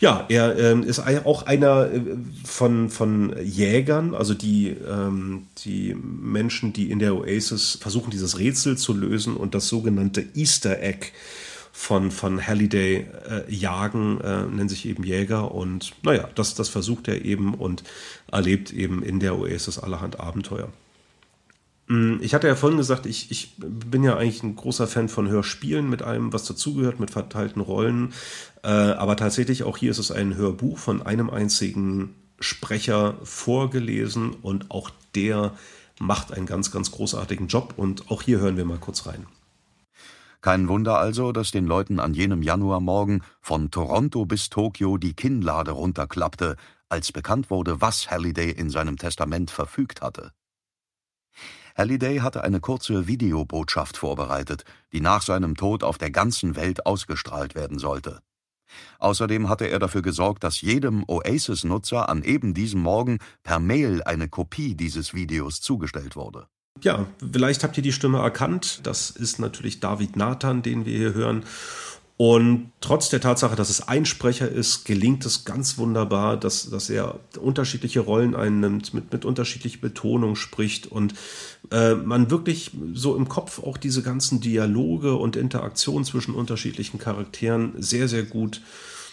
Ja, 0.00 0.26
er 0.28 0.56
ähm, 0.56 0.84
ist 0.84 1.00
auch 1.00 1.46
einer 1.46 1.92
äh, 1.92 2.00
von, 2.44 2.88
von 2.88 3.34
Jägern, 3.42 4.14
also 4.14 4.32
die, 4.32 4.68
ähm, 4.68 5.46
die 5.64 5.94
Menschen, 5.94 6.72
die 6.72 6.90
in 6.90 7.00
der 7.00 7.16
Oasis 7.16 7.78
versuchen, 7.80 8.10
dieses 8.10 8.38
Rätsel 8.38 8.78
zu 8.78 8.94
lösen 8.94 9.36
und 9.36 9.54
das 9.56 9.68
sogenannte 9.68 10.24
Easter 10.34 10.80
Egg 10.80 11.08
von, 11.72 12.10
von 12.10 12.44
Halliday 12.44 13.06
äh, 13.28 13.52
jagen, 13.52 14.20
äh, 14.20 14.42
nennen 14.42 14.68
sich 14.68 14.86
eben 14.86 15.02
Jäger. 15.02 15.52
Und 15.52 15.92
naja, 16.02 16.28
das, 16.34 16.54
das 16.54 16.68
versucht 16.68 17.08
er 17.08 17.24
eben 17.24 17.54
und 17.54 17.82
erlebt 18.30 18.72
eben 18.72 19.02
in 19.02 19.18
der 19.20 19.38
Oasis 19.38 19.78
allerhand 19.78 20.20
Abenteuer. 20.20 20.68
Mm, 21.88 22.16
ich 22.20 22.34
hatte 22.34 22.46
ja 22.46 22.54
vorhin 22.54 22.78
gesagt, 22.78 23.06
ich, 23.06 23.30
ich 23.30 23.54
bin 23.58 24.04
ja 24.04 24.16
eigentlich 24.16 24.42
ein 24.42 24.56
großer 24.56 24.86
Fan 24.86 25.08
von 25.08 25.28
Hörspielen 25.28 25.88
mit 25.88 26.02
allem, 26.02 26.32
was 26.32 26.44
dazugehört, 26.44 27.00
mit 27.00 27.10
verteilten 27.10 27.60
Rollen. 27.60 28.12
Äh, 28.62 28.68
aber 28.68 29.16
tatsächlich 29.16 29.62
auch 29.62 29.76
hier 29.76 29.90
ist 29.90 29.98
es 29.98 30.10
ein 30.10 30.36
Hörbuch 30.36 30.78
von 30.78 31.02
einem 31.02 31.30
einzigen 31.30 32.14
Sprecher 32.40 33.16
vorgelesen 33.22 34.30
und 34.30 34.70
auch 34.70 34.90
der 35.14 35.52
macht 36.00 36.32
einen 36.32 36.46
ganz, 36.46 36.70
ganz 36.70 36.90
großartigen 36.90 37.48
Job. 37.48 37.74
Und 37.76 38.10
auch 38.10 38.22
hier 38.22 38.38
hören 38.38 38.56
wir 38.56 38.64
mal 38.64 38.78
kurz 38.78 39.06
rein. 39.06 39.26
Kein 40.40 40.68
Wunder 40.68 40.98
also, 40.98 41.32
dass 41.32 41.50
den 41.50 41.66
Leuten 41.66 41.98
an 41.98 42.14
jenem 42.14 42.42
Januarmorgen 42.42 43.22
von 43.40 43.72
Toronto 43.72 44.24
bis 44.24 44.50
Tokio 44.50 44.96
die 44.96 45.14
Kinnlade 45.14 45.72
runterklappte, 45.72 46.56
als 46.88 47.12
bekannt 47.12 47.50
wurde, 47.50 47.80
was 47.80 48.10
Halliday 48.10 48.50
in 48.50 48.70
seinem 48.70 48.96
Testament 48.96 49.50
verfügt 49.50 50.00
hatte. 50.00 50.32
Halliday 51.76 52.18
hatte 52.18 52.42
eine 52.42 52.60
kurze 52.60 53.06
Videobotschaft 53.06 53.96
vorbereitet, 53.96 54.64
die 54.92 55.00
nach 55.00 55.22
seinem 55.22 55.56
Tod 55.56 55.84
auf 55.84 55.98
der 55.98 56.10
ganzen 56.10 56.56
Welt 56.56 56.86
ausgestrahlt 56.86 57.54
werden 57.54 57.78
sollte. 57.78 58.20
Außerdem 58.98 59.48
hatte 59.48 59.66
er 59.66 59.78
dafür 59.78 60.02
gesorgt, 60.02 60.44
dass 60.44 60.60
jedem 60.60 61.04
Oasis-Nutzer 61.06 62.08
an 62.08 62.22
eben 62.22 62.54
diesem 62.54 62.82
Morgen 62.82 63.18
per 63.42 63.58
Mail 63.58 64.02
eine 64.02 64.28
Kopie 64.28 64.74
dieses 64.74 65.14
Videos 65.14 65.60
zugestellt 65.60 66.16
wurde. 66.16 66.46
Ja, 66.82 67.06
vielleicht 67.32 67.64
habt 67.64 67.76
ihr 67.76 67.82
die 67.82 67.92
Stimme 67.92 68.18
erkannt. 68.18 68.80
Das 68.84 69.10
ist 69.10 69.38
natürlich 69.38 69.80
David 69.80 70.16
Nathan, 70.16 70.62
den 70.62 70.84
wir 70.86 70.96
hier 70.96 71.14
hören. 71.14 71.44
Und 72.18 72.72
trotz 72.80 73.10
der 73.10 73.20
Tatsache, 73.20 73.54
dass 73.54 73.70
es 73.70 73.86
ein 73.86 74.04
Sprecher 74.04 74.48
ist, 74.48 74.84
gelingt 74.84 75.24
es 75.24 75.44
ganz 75.44 75.78
wunderbar, 75.78 76.36
dass, 76.36 76.68
dass 76.68 76.90
er 76.90 77.20
unterschiedliche 77.40 78.00
Rollen 78.00 78.34
einnimmt, 78.34 78.92
mit, 78.92 79.12
mit 79.12 79.24
unterschiedlicher 79.24 79.78
Betonung 79.80 80.34
spricht 80.34 80.88
und 80.88 81.14
äh, 81.70 81.94
man 81.94 82.28
wirklich 82.28 82.72
so 82.92 83.14
im 83.14 83.28
Kopf 83.28 83.62
auch 83.62 83.76
diese 83.76 84.02
ganzen 84.02 84.40
Dialoge 84.40 85.14
und 85.14 85.36
Interaktionen 85.36 86.04
zwischen 86.04 86.34
unterschiedlichen 86.34 86.98
Charakteren 86.98 87.74
sehr, 87.78 88.08
sehr 88.08 88.24
gut 88.24 88.62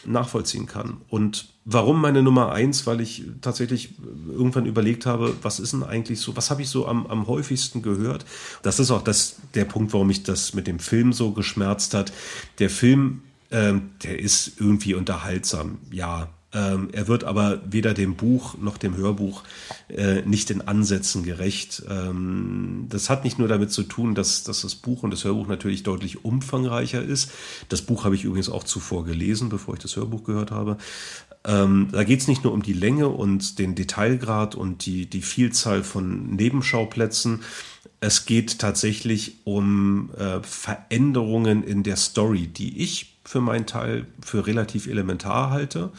nachvollziehen 0.05 0.65
kann. 0.65 0.97
Und 1.09 1.49
warum 1.65 2.01
meine 2.01 2.23
Nummer 2.23 2.51
eins? 2.51 2.85
Weil 2.87 3.01
ich 3.01 3.23
tatsächlich 3.41 3.95
irgendwann 4.29 4.65
überlegt 4.65 5.05
habe, 5.05 5.35
was 5.41 5.59
ist 5.59 5.73
denn 5.73 5.83
eigentlich 5.83 6.19
so, 6.19 6.35
was 6.35 6.51
habe 6.51 6.61
ich 6.61 6.69
so 6.69 6.87
am, 6.87 7.07
am 7.07 7.27
häufigsten 7.27 7.81
gehört? 7.81 8.25
Das 8.61 8.79
ist 8.79 8.91
auch 8.91 9.01
das, 9.01 9.37
der 9.53 9.65
Punkt, 9.65 9.93
warum 9.93 10.07
mich 10.07 10.23
das 10.23 10.53
mit 10.53 10.67
dem 10.67 10.79
Film 10.79 11.13
so 11.13 11.31
geschmerzt 11.31 11.93
hat. 11.93 12.11
Der 12.59 12.69
Film, 12.69 13.21
ähm, 13.51 13.91
der 14.03 14.19
ist 14.19 14.59
irgendwie 14.59 14.93
unterhaltsam, 14.93 15.79
ja. 15.91 16.29
Ähm, 16.55 16.87
er 16.93 17.09
wird 17.09 17.25
aber 17.25 17.59
weder 17.69 17.93
dem 17.93 18.15
Buch 18.15 18.57
noch 18.57 18.77
dem 18.77 18.95
Hörbuch 18.95 19.43
äh, 19.89 20.21
nicht 20.21 20.49
in 20.49 20.61
Ansätzen 20.61 21.23
gerecht. 21.23 21.83
Ähm, 21.89 22.85
das 22.87 23.09
hat 23.09 23.25
nicht 23.25 23.37
nur 23.37 23.49
damit 23.49 23.71
zu 23.71 23.83
tun, 23.83 24.15
dass, 24.15 24.43
dass 24.43 24.61
das 24.61 24.75
Buch 24.75 25.03
und 25.03 25.11
das 25.11 25.25
Hörbuch 25.25 25.47
natürlich 25.47 25.83
deutlich 25.83 26.23
umfangreicher 26.23 27.03
ist. 27.03 27.29
Das 27.67 27.81
Buch 27.81 28.05
habe 28.05 28.15
ich 28.15 28.23
übrigens 28.23 28.49
auch 28.49 28.63
zuvor 28.63 29.03
gelesen, 29.03 29.49
bevor 29.49 29.73
ich 29.73 29.81
das 29.81 29.97
Hörbuch 29.97 30.23
gehört 30.23 30.51
habe. 30.51 30.77
Ähm, 31.43 31.89
da 31.91 32.05
geht 32.05 32.21
es 32.21 32.27
nicht 32.29 32.45
nur 32.45 32.53
um 32.53 32.63
die 32.63 32.73
Länge 32.73 33.09
und 33.09 33.59
den 33.59 33.75
Detailgrad 33.75 34.55
und 34.55 34.85
die, 34.85 35.07
die 35.07 35.21
Vielzahl 35.21 35.83
von 35.83 36.35
Nebenschauplätzen. 36.35 37.41
Es 37.99 38.25
geht 38.25 38.59
tatsächlich 38.59 39.39
um 39.43 40.09
äh, 40.17 40.41
Veränderungen 40.41 41.63
in 41.63 41.83
der 41.83 41.97
Story, 41.97 42.47
die 42.47 42.81
ich 42.81 43.17
für 43.25 43.41
meinen 43.41 43.65
Teil 43.65 44.05
für 44.21 44.47
relativ 44.47 44.87
elementar 44.87 45.49
halte 45.49 45.91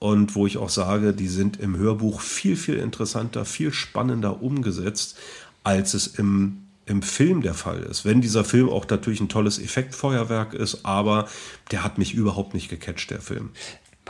und 0.00 0.34
wo 0.34 0.46
ich 0.46 0.56
auch 0.56 0.70
sage, 0.70 1.12
die 1.12 1.28
sind 1.28 1.60
im 1.60 1.76
Hörbuch 1.76 2.20
viel, 2.22 2.56
viel 2.56 2.76
interessanter, 2.76 3.44
viel 3.44 3.72
spannender 3.72 4.42
umgesetzt, 4.42 5.16
als 5.62 5.92
es 5.94 6.06
im, 6.06 6.62
im 6.86 7.02
Film 7.02 7.42
der 7.42 7.52
Fall 7.52 7.82
ist. 7.82 8.06
Wenn 8.06 8.22
dieser 8.22 8.42
Film 8.42 8.70
auch 8.70 8.88
natürlich 8.88 9.20
ein 9.20 9.28
tolles 9.28 9.58
Effektfeuerwerk 9.58 10.54
ist, 10.54 10.86
aber 10.86 11.28
der 11.70 11.84
hat 11.84 11.98
mich 11.98 12.14
überhaupt 12.14 12.54
nicht 12.54 12.70
gecatcht, 12.70 13.10
der 13.10 13.20
Film. 13.20 13.50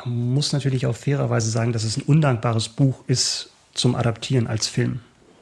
Man 0.05 0.33
muss 0.33 0.53
natürlich 0.53 0.87
auch 0.87 0.97
fairerweise 0.97 1.51
sagen, 1.51 1.73
dass 1.73 1.83
es 1.83 1.97
ein 1.97 2.03
undankbares 2.03 2.69
Buch 2.69 3.03
ist 3.09 3.51
zum 3.75 3.97
Adaptieren 3.97 4.47
als 4.47 4.69
Film. 4.69 5.01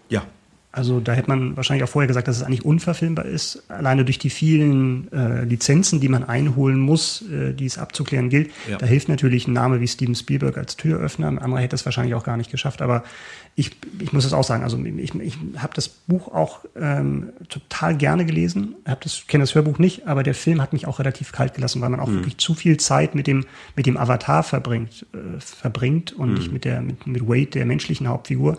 Ja. 0.08 0.26
Also 0.70 1.00
da 1.00 1.12
hätte 1.14 1.28
man 1.28 1.56
wahrscheinlich 1.56 1.82
auch 1.82 1.88
vorher 1.88 2.06
gesagt, 2.06 2.28
dass 2.28 2.36
es 2.36 2.42
eigentlich 2.42 2.64
unverfilmbar 2.64 3.24
ist. 3.24 3.62
Alleine 3.68 4.04
durch 4.04 4.18
die 4.18 4.28
vielen 4.28 5.10
äh, 5.12 5.44
Lizenzen, 5.44 5.98
die 6.00 6.08
man 6.10 6.24
einholen 6.24 6.78
muss, 6.78 7.22
äh, 7.22 7.54
die 7.54 7.64
es 7.64 7.78
abzuklären 7.78 8.28
gilt. 8.28 8.50
Ja. 8.70 8.76
Da 8.76 8.84
hilft 8.86 9.08
natürlich 9.08 9.48
ein 9.48 9.54
Name 9.54 9.80
wie 9.80 9.88
Steven 9.88 10.14
Spielberg 10.14 10.58
als 10.58 10.76
Türöffner. 10.76 11.26
Ein 11.28 11.38
anderer 11.38 11.62
hätte 11.62 11.74
es 11.74 11.86
wahrscheinlich 11.86 12.14
auch 12.14 12.22
gar 12.22 12.36
nicht 12.36 12.50
geschafft. 12.50 12.82
Aber 12.82 13.02
ich, 13.56 13.72
ich 13.98 14.12
muss 14.12 14.26
es 14.26 14.34
auch 14.34 14.44
sagen, 14.44 14.62
also 14.62 14.78
ich, 14.84 15.14
ich 15.14 15.38
habe 15.56 15.72
das 15.74 15.88
Buch 15.88 16.28
auch 16.28 16.60
ähm, 16.78 17.30
total 17.48 17.96
gerne 17.96 18.26
gelesen. 18.26 18.76
Ich 19.04 19.26
kenne 19.26 19.42
das 19.44 19.54
Hörbuch 19.54 19.78
nicht, 19.78 20.06
aber 20.06 20.22
der 20.22 20.34
Film 20.34 20.60
hat 20.60 20.74
mich 20.74 20.86
auch 20.86 20.98
relativ 20.98 21.32
kalt 21.32 21.54
gelassen, 21.54 21.80
weil 21.80 21.88
man 21.88 21.98
auch 21.98 22.08
Mhm. 22.08 22.16
wirklich 22.16 22.36
zu 22.36 22.54
viel 22.54 22.76
Zeit 22.76 23.14
mit 23.14 23.26
dem, 23.26 23.46
mit 23.74 23.86
dem 23.86 23.96
Avatar 23.96 24.42
verbringt, 24.42 25.06
äh, 25.14 25.40
verbringt 25.40 26.12
und 26.12 26.28
Mhm. 26.28 26.34
nicht 26.34 26.52
mit, 26.52 26.64
der, 26.66 26.82
mit, 26.82 27.06
mit 27.06 27.26
Wade, 27.26 27.46
der 27.46 27.64
menschlichen 27.66 28.06
Hauptfigur. 28.06 28.58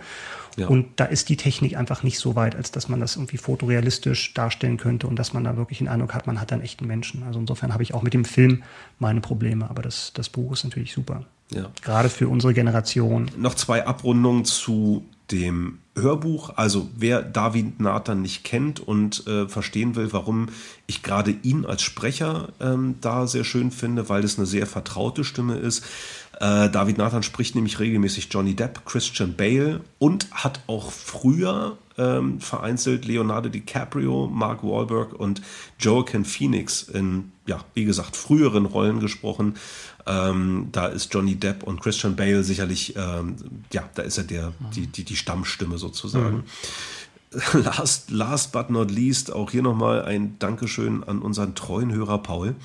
Ja. 0.60 0.68
Und 0.68 0.88
da 0.98 1.06
ist 1.06 1.30
die 1.30 1.38
Technik 1.38 1.78
einfach 1.78 2.04
nicht 2.04 2.20
so 2.20 2.36
weit, 2.36 2.56
als 2.56 2.72
dass 2.72 2.90
man 2.90 3.00
das 3.00 3.16
irgendwie 3.16 3.38
fotorealistisch 3.38 4.34
darstellen 4.34 4.78
könnte 4.78 5.08
und 5.08 5.18
dass 5.18 5.34
man 5.34 5.44
da 5.46 5.56
wirklich 5.56 5.78
den 5.78 5.88
Eindruck 5.88 6.14
hat, 6.14 6.28
man 6.28 6.42
hat 6.42 6.52
einen 6.52 6.62
echten 6.62 6.86
Menschen. 6.86 7.24
Also 7.24 7.40
insofern 7.40 7.74
habe 7.74 7.84
ich 7.84 7.94
auch 7.94 8.02
mit 8.02 8.14
dem 8.14 8.26
Film 8.26 8.64
meine 9.00 9.22
Probleme, 9.22 9.70
aber 9.70 9.82
das, 9.82 10.12
das 10.14 10.28
Buch 10.30 10.52
ist 10.52 10.66
natürlich 10.66 10.94
super. 10.94 11.26
Ja. 11.52 11.72
Gerade 11.82 12.10
für 12.10 12.28
unsere 12.28 12.54
Generation. 12.54 13.32
Noch 13.38 13.56
zwei 13.56 13.88
Abrundungen 13.88 14.46
zu 14.46 15.06
dem 15.32 15.80
Hörbuch. 15.96 16.52
Also 16.56 16.90
wer 16.96 17.22
David 17.22 17.80
Nathan 17.80 18.22
nicht 18.22 18.44
kennt 18.44 18.80
und 18.80 19.26
äh, 19.28 19.48
verstehen 19.48 19.96
will, 19.96 20.12
warum 20.12 20.50
ich 20.88 21.04
gerade 21.04 21.36
ihn 21.44 21.66
als 21.66 21.82
Sprecher 21.82 22.50
ähm, 22.60 22.96
da 23.02 23.28
sehr 23.28 23.44
schön 23.44 23.72
finde, 23.72 24.10
weil 24.10 24.24
es 24.24 24.38
eine 24.38 24.48
sehr 24.48 24.66
vertraute 24.66 25.24
Stimme 25.24 25.56
ist. 25.56 25.84
Äh, 26.40 26.70
David 26.70 26.98
Nathan 26.98 27.24
spricht 27.24 27.56
nämlich 27.56 27.80
regelmäßig 27.80 28.30
Johnny 28.32 28.56
Depp, 28.56 28.86
Christian 28.86 29.36
Bale 29.36 29.82
und 30.00 30.32
hat 30.32 30.62
auch 30.68 30.92
früher 30.92 31.78
ähm, 31.98 32.40
vereinzelt 32.40 33.06
Leonardo 33.06 33.50
DiCaprio, 33.50 34.28
Mark 34.28 34.64
Wahlberg 34.64 35.14
und 35.14 35.42
Joaquin 35.80 36.24
Phoenix 36.24 36.84
in, 36.84 37.34
ja, 37.46 37.60
wie 37.74 37.84
gesagt, 37.84 38.16
früheren 38.16 38.66
Rollen 38.66 39.02
gesprochen. 39.02 39.56
Ähm, 40.08 40.70
da 40.72 40.88
ist 40.88 41.14
Johnny 41.14 41.36
Depp 41.36 41.64
und 41.64 41.82
Christian 41.82 42.16
Bale 42.16 42.44
sicherlich, 42.44 42.96
ähm, 42.96 43.36
ja, 43.74 43.90
da 43.96 44.04
ist 44.04 44.18
er 44.18 44.24
der, 44.24 44.54
die, 44.74 44.88
die, 44.88 45.04
die 45.04 45.18
Stammstimme 45.18 45.78
sozusagen. 45.78 46.46
Last, 47.54 48.10
last 48.10 48.52
but 48.52 48.72
not 48.72 48.90
least, 48.90 49.32
auch 49.32 49.52
hier 49.52 49.62
nochmal 49.62 50.04
ein 50.04 50.38
Dankeschön 50.40 51.04
an 51.04 51.20
unseren 51.20 51.54
treuen 51.54 51.94
Hörer 51.94 52.18
Paul. 52.18 52.56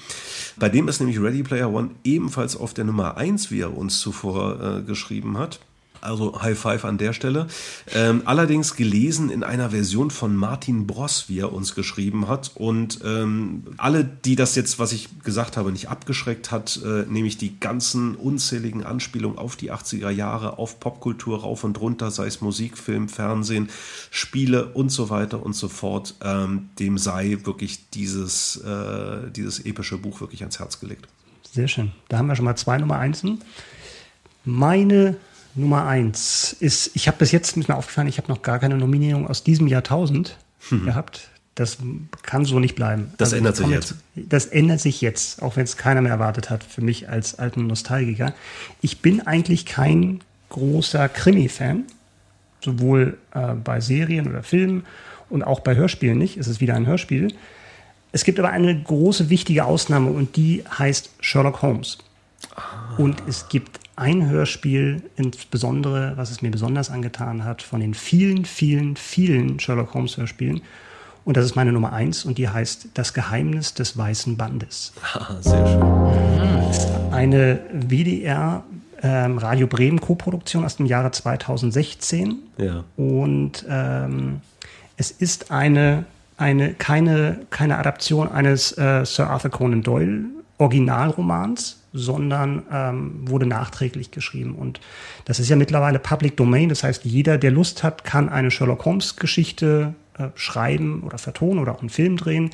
Bei 0.57 0.71
dem 0.71 0.89
ist 0.89 1.01
nämlich 1.01 1.21
Ready 1.21 1.43
Player 1.43 1.71
One 1.71 1.91
ebenfalls 2.03 2.57
auf 2.57 2.73
der 2.73 2.85
Nummer 2.85 3.19
1, 3.19 3.51
wie 3.51 3.61
er 3.61 3.77
uns 3.77 4.01
zuvor 4.01 4.79
äh, 4.79 4.83
geschrieben 4.83 5.37
hat. 5.37 5.61
Also 6.05 6.41
High 6.41 6.59
Five 6.59 6.85
an 6.85 6.99
der 6.99 7.13
Stelle. 7.13 7.47
Ähm, 7.95 8.23
allerdings 8.25 8.77
gelesen 8.77 9.31
in 9.31 9.43
einer 9.43 9.71
Version 9.71 10.11
von 10.11 10.37
Martin 10.37 10.87
Bross, 10.87 11.29
wie 11.29 11.41
er 11.41 11.53
uns 11.53 11.75
geschrieben 11.75 12.29
hat. 12.29 12.53
Und 12.55 13.01
ähm, 13.05 13.65
alle, 13.77 14.05
die 14.05 14.37
das 14.37 14.55
jetzt, 14.55 14.79
was 14.79 14.93
ich 14.93 15.09
gesagt 15.23 15.57
habe, 15.57 15.73
nicht 15.73 15.89
abgeschreckt 15.89 16.51
hat, 16.51 16.81
äh, 16.85 17.05
nämlich 17.09 17.39
die 17.39 17.59
ganzen 17.59 18.15
unzähligen 18.15 18.85
Anspielungen 18.85 19.39
auf 19.39 19.57
die 19.57 19.73
80er 19.73 20.11
Jahre, 20.11 20.59
auf 20.59 20.81
Popkultur 20.81 21.41
rauf 21.41 21.65
und 21.65 21.81
runter, 21.81 22.11
sei 22.11 22.27
es 22.27 22.41
Musik, 22.41 22.79
Film, 22.79 23.09
Fernsehen, 23.09 23.69
Spiele 24.11 24.67
und 24.67 24.91
so 24.91 25.11
weiter 25.11 25.43
und 25.43 25.55
so 25.55 25.69
fort, 25.69 26.15
ähm, 26.23 26.69
dem 26.79 26.99
sei 26.99 27.39
wirklich 27.45 27.91
dieses, 27.91 28.57
äh, 28.57 29.31
dieses 29.31 29.61
epische 29.65 29.99
Buch 29.99 30.21
wirklich 30.21 30.43
ans 30.43 30.59
Herz 30.59 30.81
gelegt. 30.81 31.09
Sehr 31.55 31.69
schön. 31.69 31.93
Da 32.09 32.19
haben 32.19 32.27
wir 32.27 32.35
schon 32.35 32.45
mal 32.45 32.57
zwei 32.57 32.79
Nummer 32.79 32.99
Einsen. 32.99 33.41
Meine 34.45 35.17
Nummer 35.55 35.87
eins 35.87 36.55
ist, 36.59 36.91
ich 36.95 37.07
habe 37.07 37.19
bis 37.19 37.33
jetzt 37.33 37.57
ist 37.57 37.69
mir 37.69 37.77
aufgefallen, 37.77 38.09
ich 38.09 38.19
habe 38.19 38.29
noch 38.33 38.43
gar 38.43 38.59
keine 38.59 38.77
Nominierung 38.77 39.27
aus 39.29 39.45
diesem 39.45 39.67
Jahrtausend 39.67 40.37
Mhm. 40.71 40.87
gehabt. 40.87 41.29
Das 41.55 41.79
kann 42.23 42.45
so 42.45 42.59
nicht 42.59 42.75
bleiben. 42.75 43.13
Das 43.19 43.29
Also 43.29 43.37
ändert 43.37 43.55
ich 43.61 43.65
sich 43.67 43.69
jetzt. 43.75 43.95
Das 44.17 44.47
ändert 44.47 44.81
sich 44.81 45.01
jetzt, 45.01 45.41
auch 45.43 45.57
wenn 45.57 45.63
es 45.65 45.77
keiner 45.77 46.01
mehr 46.01 46.11
erwartet 46.13 46.51
hat, 46.51 46.65
für 46.65 46.81
mich 46.81 47.09
als 47.09 47.39
alten 47.39 47.67
Nostalgiker. 47.69 48.35
Ich 48.81 49.01
bin 49.03 49.25
eigentlich 49.25 49.65
kein 49.67 50.21
großer 50.49 51.09
Krimi-Fan, 51.09 51.85
sowohl 52.61 53.19
äh, 53.35 53.55
bei 53.55 53.81
Serien 53.81 54.27
oder 54.29 54.43
Filmen 54.43 54.85
und 55.31 55.45
auch 55.45 55.61
bei 55.61 55.77
Hörspielen 55.77 56.19
nicht. 56.19 56.39
Es 56.39 56.49
ist 56.49 56.61
wieder 56.61 56.75
ein 56.75 56.87
Hörspiel. 56.87 57.33
Es 58.11 58.25
gibt 58.25 58.39
aber 58.41 58.51
eine 58.51 58.81
große, 58.83 59.31
wichtige 59.31 59.65
Ausnahme 59.65 60.11
und 60.11 60.35
die 60.37 60.65
heißt 60.79 61.11
Sherlock 61.21 61.63
Holmes. 61.63 61.99
Und 62.99 63.23
es 63.29 63.49
gibt 63.49 63.79
ein 63.97 64.29
Hörspiel, 64.29 65.03
insbesondere, 65.17 66.13
was 66.17 66.31
es 66.31 66.43
mir 66.43 66.51
besonders 66.51 66.91
angetan 66.91 67.45
hat, 67.45 67.63
von 67.63 67.81
den 67.81 67.95
vielen, 67.95 68.45
vielen, 68.45 68.97
vielen 68.97 69.61
Sherlock 69.61 69.95
Holmes 69.95 70.17
Hörspielen. 70.17 70.63
Und 71.25 71.37
das 71.37 71.45
ist 71.47 71.57
meine 71.57 71.73
Nummer 71.73 71.93
eins 71.93 72.25
und 72.25 72.37
die 72.37 72.49
heißt 72.49 72.89
Das 72.95 73.15
Geheimnis 73.15 73.75
des 73.75 73.97
Weißen 73.97 74.37
Bandes. 74.37 74.93
Sehr 75.41 75.67
schön. 75.67 77.13
Eine 77.13 77.61
WDR 77.73 78.65
ähm, 79.03 79.39
Radio 79.39 79.67
Bremen 79.67 80.01
Koproduktion 80.01 80.65
aus 80.65 80.77
dem 80.77 80.87
Jahre 80.87 81.11
2016. 81.11 82.39
Ja. 82.59 82.85
Und 82.97 83.65
ähm, 83.69 84.41
es 84.97 85.11
ist 85.11 85.51
eine, 85.51 86.05
eine, 86.37 86.75
keine, 86.75 87.39
keine 87.51 87.79
Adaption 87.79 88.31
eines 88.31 88.77
äh, 88.77 89.05
Sir 89.05 89.31
Arthur 89.31 89.51
Conan 89.51 89.83
Doyle 89.83 90.25
Originalromans, 90.59 91.81
sondern 91.95 92.65
ähm, 92.71 93.29
wurde 93.29 93.47
nachträglich 93.47 94.11
geschrieben. 94.11 94.57
Und 94.57 94.81
das 95.25 95.39
ist 95.39 95.49
ja 95.49 95.57
mittlerweile 95.57 96.01
Public 96.01 96.37
Domain. 96.37 96.69
Das 96.69 96.83
heißt, 96.83 97.05
jeder, 97.05 97.39
der 97.39 97.53
Lust 97.53 97.85
hat, 97.85 98.05
kann 98.05 98.29
eine 98.29 98.51
Sherlock 98.51 98.85
Holmes 98.85 99.17
Geschichte 99.17 99.95
äh, 100.19 100.29
schreiben 100.35 101.05
oder 101.05 101.19
vertonen 101.19 101.61
oder 101.61 101.73
auch 101.73 101.81
einen 101.81 101.91
Film 101.91 102.17
drehen. 102.17 102.51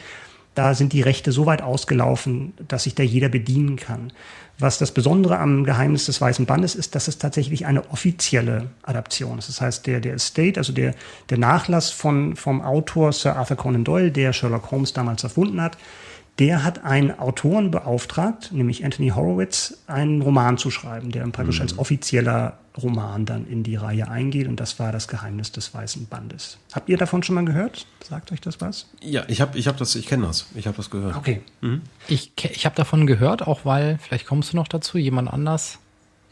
Da 0.55 0.75
sind 0.75 0.93
die 0.93 1.01
Rechte 1.01 1.33
so 1.33 1.47
weit 1.47 1.63
ausgelaufen, 1.63 2.53
dass 2.69 2.85
sich 2.85 2.95
da 2.95 3.03
jeder 3.03 3.31
bedienen 3.31 3.77
kann. 3.77 4.13
Was 4.59 4.77
das 4.77 4.93
Besondere 4.93 5.39
am 5.39 5.65
Geheimnis 5.65 6.05
des 6.05 6.21
Weißen 6.21 6.45
Bandes 6.45 6.75
ist, 6.75 6.95
dass 6.95 7.09
es 7.09 7.17
tatsächlich 7.17 7.65
eine 7.65 7.89
offizielle 7.91 8.67
Adaption 8.83 9.39
ist. 9.39 9.49
Das 9.49 9.63
heißt, 9.63 9.87
der, 9.87 10.01
der 10.01 10.15
Estate, 10.15 10.61
also 10.61 10.75
der, 10.75 10.95
der 11.31 11.39
Nachlass 11.39 11.91
von, 11.91 12.37
vom 12.37 12.61
Autor 12.61 13.15
Sir 13.15 13.37
Arthur 13.37 13.57
Conan 13.57 13.85
Doyle, 13.85 14.11
der 14.11 14.35
Sherlock 14.35 14.71
Holmes 14.71 14.93
damals 14.93 15.25
erfunden 15.25 15.63
hat, 15.63 15.79
der 16.41 16.65
hat 16.65 16.85
einen 16.85 17.17
Autoren 17.19 17.71
beauftragt, 17.71 18.51
nämlich 18.53 18.85
Anthony 18.85 19.11
Horowitz, 19.11 19.79
einen 19.87 20.23
Roman 20.23 20.59
zu 20.59 20.71
schreiben, 20.71 21.13
der 21.13 21.25
praktisch 21.29 21.57
Mhm. 21.59 21.63
als 21.63 21.79
offizieller 21.79 22.59
Roman 22.83 23.27
dann 23.27 23.47
in 23.47 23.63
die 23.63 23.77
Reihe 23.77 24.09
eingeht. 24.09 24.49
Und 24.49 24.59
das 24.59 24.79
war 24.79 24.91
das 24.91 25.07
Geheimnis 25.07 25.53
des 25.53 25.75
Weißen 25.75 26.07
Bandes. 26.07 26.59
Habt 26.73 26.89
ihr 26.89 26.97
davon 26.97 27.23
schon 27.23 27.35
mal 27.35 27.45
gehört? 27.45 27.87
Sagt 28.03 28.33
euch 28.33 28.41
das 28.41 28.61
was? 28.61 28.87
Ja, 29.03 29.23
ich 29.29 29.41
habe 29.41 29.59
ich 29.59 29.69
hab 29.69 29.77
das, 29.77 29.95
ich 29.95 30.07
kenne 30.07 30.27
das. 30.27 30.47
Ich 30.55 30.67
habe 30.67 30.77
das 30.77 30.89
gehört. 30.91 31.15
Okay. 31.17 31.43
Mhm. 31.61 31.83
Ich, 32.09 32.33
ich 32.43 32.65
habe 32.65 32.75
davon 32.75 33.07
gehört, 33.07 33.47
auch 33.47 33.65
weil, 33.65 33.99
vielleicht 33.99 34.27
kommst 34.27 34.53
du 34.53 34.57
noch 34.57 34.69
dazu, 34.69 34.97
jemand 34.99 35.31
anders, 35.31 35.79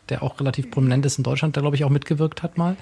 der 0.09 0.23
auch 0.23 0.41
relativ 0.41 0.71
prominent 0.71 1.05
ist 1.05 1.19
in 1.19 1.25
Deutschland, 1.25 1.55
der, 1.55 1.63
glaube 1.63 1.77
ich, 1.77 1.85
auch 1.85 1.91
mitgewirkt 1.91 2.43
hat 2.43 2.57
mal. 2.57 2.77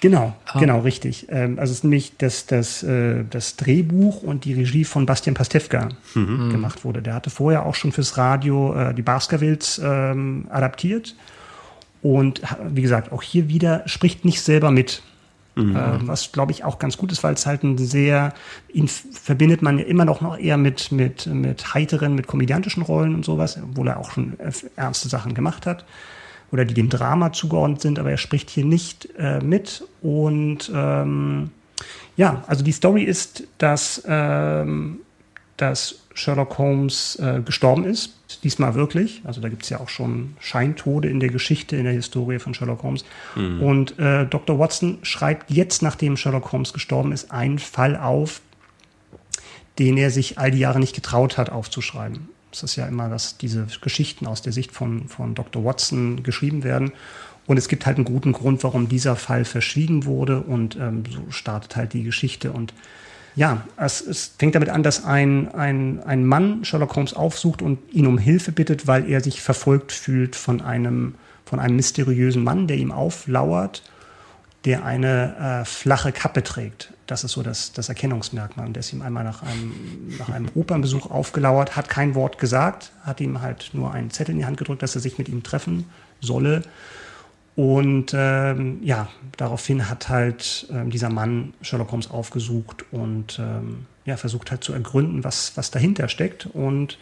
Genau, 0.00 0.34
Ah. 0.46 0.58
genau, 0.58 0.80
richtig. 0.80 1.26
Ähm, 1.30 1.58
also 1.58 1.72
es 1.72 1.78
ist 1.78 1.84
nämlich 1.84 2.16
das, 2.16 2.46
das, 2.46 2.82
äh, 2.82 3.22
das 3.28 3.56
Drehbuch 3.56 4.22
und 4.22 4.44
die 4.46 4.54
Regie 4.54 4.84
von 4.84 5.04
Bastian 5.06 5.34
Pastewka 5.34 5.90
Mhm. 6.14 6.50
gemacht 6.50 6.84
wurde. 6.84 7.02
Der 7.02 7.14
hatte 7.14 7.28
vorher 7.30 7.66
auch 7.66 7.74
schon 7.74 7.92
fürs 7.92 8.16
Radio 8.16 8.74
äh, 8.74 8.94
die 8.94 9.02
Baskervilles 9.02 9.80
ähm, 9.84 10.46
adaptiert. 10.50 11.14
Und 12.02 12.40
wie 12.70 12.80
gesagt, 12.80 13.12
auch 13.12 13.22
hier 13.22 13.48
wieder 13.50 13.82
spricht 13.84 14.24
nicht 14.24 14.40
selber 14.40 14.70
mit. 14.70 15.02
Mhm. 15.54 15.76
Äh, 15.76 15.80
was 16.06 16.32
glaube 16.32 16.52
ich 16.52 16.64
auch 16.64 16.78
ganz 16.78 16.96
gut 16.96 17.12
ist, 17.12 17.22
weil 17.22 17.34
es 17.34 17.44
halt 17.44 17.62
ein 17.62 17.76
sehr, 17.76 18.32
ihn 18.72 18.88
verbindet 18.88 19.60
man 19.60 19.78
ja 19.78 19.84
immer 19.84 20.06
noch, 20.06 20.22
noch 20.22 20.38
eher 20.38 20.56
mit, 20.56 20.92
mit, 20.92 21.26
mit 21.26 21.74
heiteren, 21.74 22.14
mit 22.14 22.26
komödiantischen 22.26 22.82
Rollen 22.82 23.14
und 23.14 23.24
sowas, 23.26 23.58
obwohl 23.62 23.88
er 23.88 23.98
auch 23.98 24.12
schon 24.12 24.38
äh, 24.40 24.50
ernste 24.76 25.10
Sachen 25.10 25.34
gemacht 25.34 25.66
hat 25.66 25.84
oder 26.52 26.64
die 26.64 26.74
dem 26.74 26.88
Drama 26.88 27.32
zugeordnet 27.32 27.80
sind, 27.80 27.98
aber 27.98 28.10
er 28.10 28.16
spricht 28.16 28.50
hier 28.50 28.64
nicht 28.64 29.08
äh, 29.18 29.40
mit. 29.40 29.84
Und 30.02 30.70
ähm, 30.74 31.50
ja, 32.16 32.42
also 32.46 32.64
die 32.64 32.72
Story 32.72 33.02
ist, 33.04 33.44
dass, 33.58 34.02
ähm, 34.06 35.00
dass 35.56 36.00
Sherlock 36.14 36.58
Holmes 36.58 37.16
äh, 37.16 37.40
gestorben 37.44 37.84
ist. 37.84 38.16
Diesmal 38.42 38.74
wirklich. 38.74 39.22
Also 39.24 39.40
da 39.40 39.48
gibt 39.48 39.62
es 39.62 39.70
ja 39.70 39.80
auch 39.80 39.88
schon 39.88 40.34
Scheintode 40.40 41.08
in 41.08 41.20
der 41.20 41.30
Geschichte, 41.30 41.76
in 41.76 41.84
der 41.84 41.92
Historie 41.92 42.38
von 42.38 42.54
Sherlock 42.54 42.82
Holmes. 42.82 43.04
Mhm. 43.36 43.62
Und 43.62 43.98
äh, 43.98 44.26
Dr. 44.26 44.58
Watson 44.58 44.98
schreibt 45.02 45.50
jetzt, 45.50 45.82
nachdem 45.82 46.16
Sherlock 46.16 46.52
Holmes 46.52 46.72
gestorben 46.72 47.12
ist, 47.12 47.30
einen 47.30 47.58
Fall 47.58 47.96
auf, 47.96 48.40
den 49.78 49.96
er 49.96 50.10
sich 50.10 50.38
all 50.38 50.50
die 50.50 50.58
Jahre 50.58 50.80
nicht 50.80 50.94
getraut 50.94 51.38
hat 51.38 51.50
aufzuschreiben. 51.50 52.28
Es 52.52 52.62
ist 52.62 52.76
ja 52.76 52.86
immer, 52.86 53.08
dass 53.08 53.38
diese 53.38 53.66
Geschichten 53.80 54.26
aus 54.26 54.42
der 54.42 54.52
Sicht 54.52 54.72
von, 54.72 55.08
von 55.08 55.34
Dr. 55.34 55.64
Watson 55.64 56.22
geschrieben 56.22 56.64
werden. 56.64 56.92
Und 57.46 57.56
es 57.56 57.68
gibt 57.68 57.86
halt 57.86 57.96
einen 57.96 58.04
guten 58.04 58.32
Grund, 58.32 58.62
warum 58.64 58.88
dieser 58.88 59.16
Fall 59.16 59.44
verschwiegen 59.44 60.04
wurde. 60.04 60.40
Und 60.40 60.76
ähm, 60.76 61.04
so 61.08 61.30
startet 61.30 61.76
halt 61.76 61.92
die 61.92 62.04
Geschichte. 62.04 62.52
Und 62.52 62.74
Ja, 63.36 63.64
es, 63.76 64.00
es 64.00 64.34
fängt 64.38 64.54
damit 64.54 64.68
an, 64.68 64.82
dass 64.82 65.04
ein, 65.04 65.48
ein, 65.54 66.00
ein 66.04 66.24
Mann 66.24 66.64
Sherlock 66.64 66.94
Holmes 66.96 67.14
aufsucht 67.14 67.62
und 67.62 67.78
ihn 67.92 68.06
um 68.06 68.18
Hilfe 68.18 68.52
bittet, 68.52 68.86
weil 68.86 69.08
er 69.08 69.20
sich 69.20 69.40
verfolgt 69.40 69.92
fühlt 69.92 70.36
von 70.36 70.60
einem, 70.60 71.14
von 71.44 71.58
einem 71.60 71.76
mysteriösen 71.76 72.44
Mann, 72.44 72.66
der 72.66 72.76
ihm 72.76 72.92
auflauert, 72.92 73.82
der 74.64 74.84
eine 74.84 75.62
äh, 75.62 75.64
flache 75.64 76.12
Kappe 76.12 76.42
trägt. 76.42 76.92
Das 77.10 77.24
ist 77.24 77.32
so 77.32 77.42
das, 77.42 77.72
das 77.72 77.88
Erkennungsmerkmal. 77.88 78.66
Und 78.66 78.74
der 78.74 78.80
ist 78.80 78.92
ihm 78.92 79.02
einmal 79.02 79.24
nach 79.24 79.42
einem, 79.42 79.74
nach 80.16 80.28
einem 80.28 80.48
Opernbesuch 80.54 81.10
aufgelauert, 81.10 81.74
hat 81.74 81.88
kein 81.88 82.14
Wort 82.14 82.38
gesagt, 82.38 82.92
hat 83.02 83.20
ihm 83.20 83.40
halt 83.40 83.70
nur 83.72 83.92
einen 83.92 84.10
Zettel 84.10 84.32
in 84.32 84.38
die 84.38 84.46
Hand 84.46 84.58
gedrückt, 84.58 84.82
dass 84.82 84.94
er 84.94 85.00
sich 85.00 85.18
mit 85.18 85.28
ihm 85.28 85.42
treffen 85.42 85.86
solle. 86.20 86.62
Und 87.56 88.12
ähm, 88.14 88.78
ja, 88.82 89.08
daraufhin 89.36 89.90
hat 89.90 90.08
halt 90.08 90.68
ähm, 90.70 90.90
dieser 90.90 91.10
Mann 91.10 91.52
Sherlock 91.62 91.90
Holmes 91.90 92.08
aufgesucht 92.08 92.84
und 92.92 93.40
ähm, 93.40 93.86
ja, 94.04 94.16
versucht 94.16 94.52
halt 94.52 94.62
zu 94.62 94.72
ergründen, 94.72 95.24
was, 95.24 95.56
was 95.56 95.72
dahinter 95.72 96.08
steckt. 96.08 96.46
Und 96.46 96.96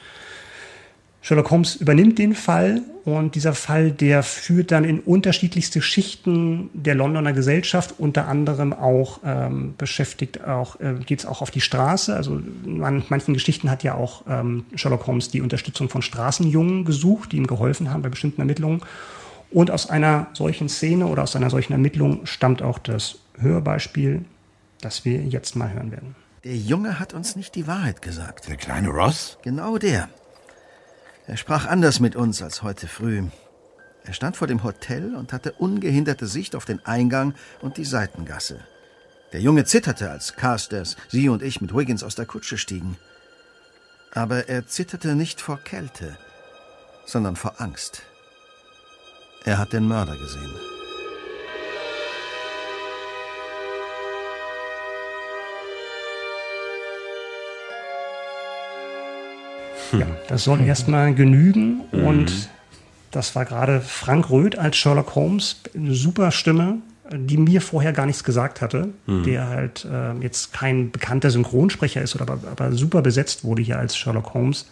Sherlock 1.21 1.51
Holmes 1.51 1.77
übernimmt 1.77 2.19
den 2.19 2.35
Fall 2.35 2.83
und 3.05 3.35
dieser 3.35 3.55
Fall, 3.55 3.91
der 3.91 4.23
führt 4.23 4.71
dann 4.71 4.85
in 4.85 5.01
unterschiedlichste 5.01 5.83
Schichten 5.83 6.71
der 6.75 6.95
Londoner 6.95 7.33
Gesellschaft, 7.33 7.95
unter 7.99 8.29
anderem 8.29 8.73
auch 8.73 9.21
ähm, 9.25 9.75
beschäftigt 9.77 10.45
auch, 10.45 10.79
äh, 10.81 10.95
geht 11.05 11.21
es 11.21 11.27
auch 11.27 11.43
auf 11.43 11.51
die 11.51 11.61
Straße. 11.61 12.15
Also 12.15 12.41
in 12.65 12.79
manchen 12.79 13.35
Geschichten 13.35 13.71
hat 13.71 13.83
ja 13.83 13.95
auch 13.95 14.23
ähm, 14.29 14.67
Sherlock 14.75 15.07
Holmes 15.07 15.31
die 15.31 15.41
Unterstützung 15.41 15.89
von 15.89 16.03
Straßenjungen 16.03 16.85
gesucht, 16.85 17.33
die 17.33 17.39
ihm 17.39 17.47
geholfen 17.47 17.91
haben 17.91 18.03
bei 18.03 18.11
bestimmten 18.11 18.41
Ermittlungen. 18.41 18.83
Und 19.51 19.71
aus 19.71 19.89
einer 19.89 20.29
solchen 20.35 20.69
Szene 20.69 21.07
oder 21.07 21.23
aus 21.23 21.35
einer 21.35 21.51
solchen 21.51 21.73
Ermittlung 21.73 22.27
stammt 22.27 22.63
auch 22.63 22.79
das 22.79 23.19
Hörbeispiel, 23.39 24.25
das 24.81 25.05
wir 25.05 25.23
jetzt 25.23 25.57
mal 25.57 25.73
hören 25.73 25.91
werden. 25.91 26.15
Der 26.45 26.57
Junge 26.57 27.01
hat 27.01 27.15
uns 27.15 27.35
nicht 27.35 27.55
die 27.55 27.67
Wahrheit 27.67 28.03
gesagt. 28.03 28.49
Der 28.49 28.57
kleine 28.57 28.89
Ross? 28.89 29.39
Genau 29.43 29.79
der. 29.79 30.09
Er 31.29 31.37
sprach 31.37 31.67
anders 31.67 32.01
mit 32.01 32.17
uns 32.17 32.41
als 32.41 32.63
heute 32.63 32.89
früh. 32.89 33.23
Er 34.05 34.15
stand 34.15 34.39
vor 34.39 34.47
dem 34.47 34.65
Hotel 34.65 35.15
und 35.15 35.35
hatte 35.35 35.53
ungehinderte 35.53 36.27
Sicht 36.27 36.57
auf 36.57 36.65
den 36.65 36.85
Eingang 36.87 37.35
und 37.61 37.77
die 37.77 37.85
Seitengasse. 37.85 38.61
Der 39.35 39.43
Junge 39.43 39.67
zitterte, 39.67 40.11
als 40.11 40.37
Carsters, 40.37 40.97
Sie 41.09 41.29
und 41.29 41.43
ich 41.43 41.61
mit 41.61 41.77
Wiggins 41.77 42.03
aus 42.03 42.15
der 42.15 42.25
Kutsche 42.25 42.57
stiegen. 42.57 42.97
Aber 44.15 44.49
er 44.49 44.67
zitterte 44.67 45.15
nicht 45.15 45.43
vor 45.43 45.59
Kälte, 45.59 46.17
sondern 47.05 47.37
vor 47.37 47.61
Angst. 47.61 48.05
Er 49.45 49.59
hat 49.59 49.75
den 49.75 49.87
Mörder 49.87 50.17
gesehen. 50.17 50.78
Ja, 59.93 60.07
das 60.29 60.45
soll 60.45 60.61
erstmal 60.61 61.15
genügen. 61.15 61.83
Mhm. 61.93 62.05
Und 62.05 62.49
das 63.11 63.35
war 63.35 63.45
gerade 63.45 63.81
Frank 63.81 64.31
Röth 64.31 64.59
als 64.59 64.77
Sherlock 64.77 65.15
Holmes. 65.15 65.61
Eine 65.75 65.95
super 65.95 66.31
Stimme, 66.31 66.79
die 67.13 67.37
mir 67.37 67.61
vorher 67.61 67.93
gar 67.93 68.07
nichts 68.07 68.25
gesagt 68.25 68.61
hatte. 68.61 68.91
Mhm. 69.07 69.23
Der 69.25 69.49
halt 69.49 69.87
äh, 69.91 70.13
jetzt 70.21 70.53
kein 70.53 70.91
bekannter 70.91 71.31
Synchronsprecher 71.31 72.03
ist, 72.03 72.15
oder 72.15 72.31
aber, 72.31 72.49
aber 72.51 72.73
super 72.73 73.03
besetzt 73.03 73.45
wurde 73.45 73.63
hier 73.63 73.79
als 73.79 73.97
Sherlock 73.97 74.35
Holmes. 74.35 74.67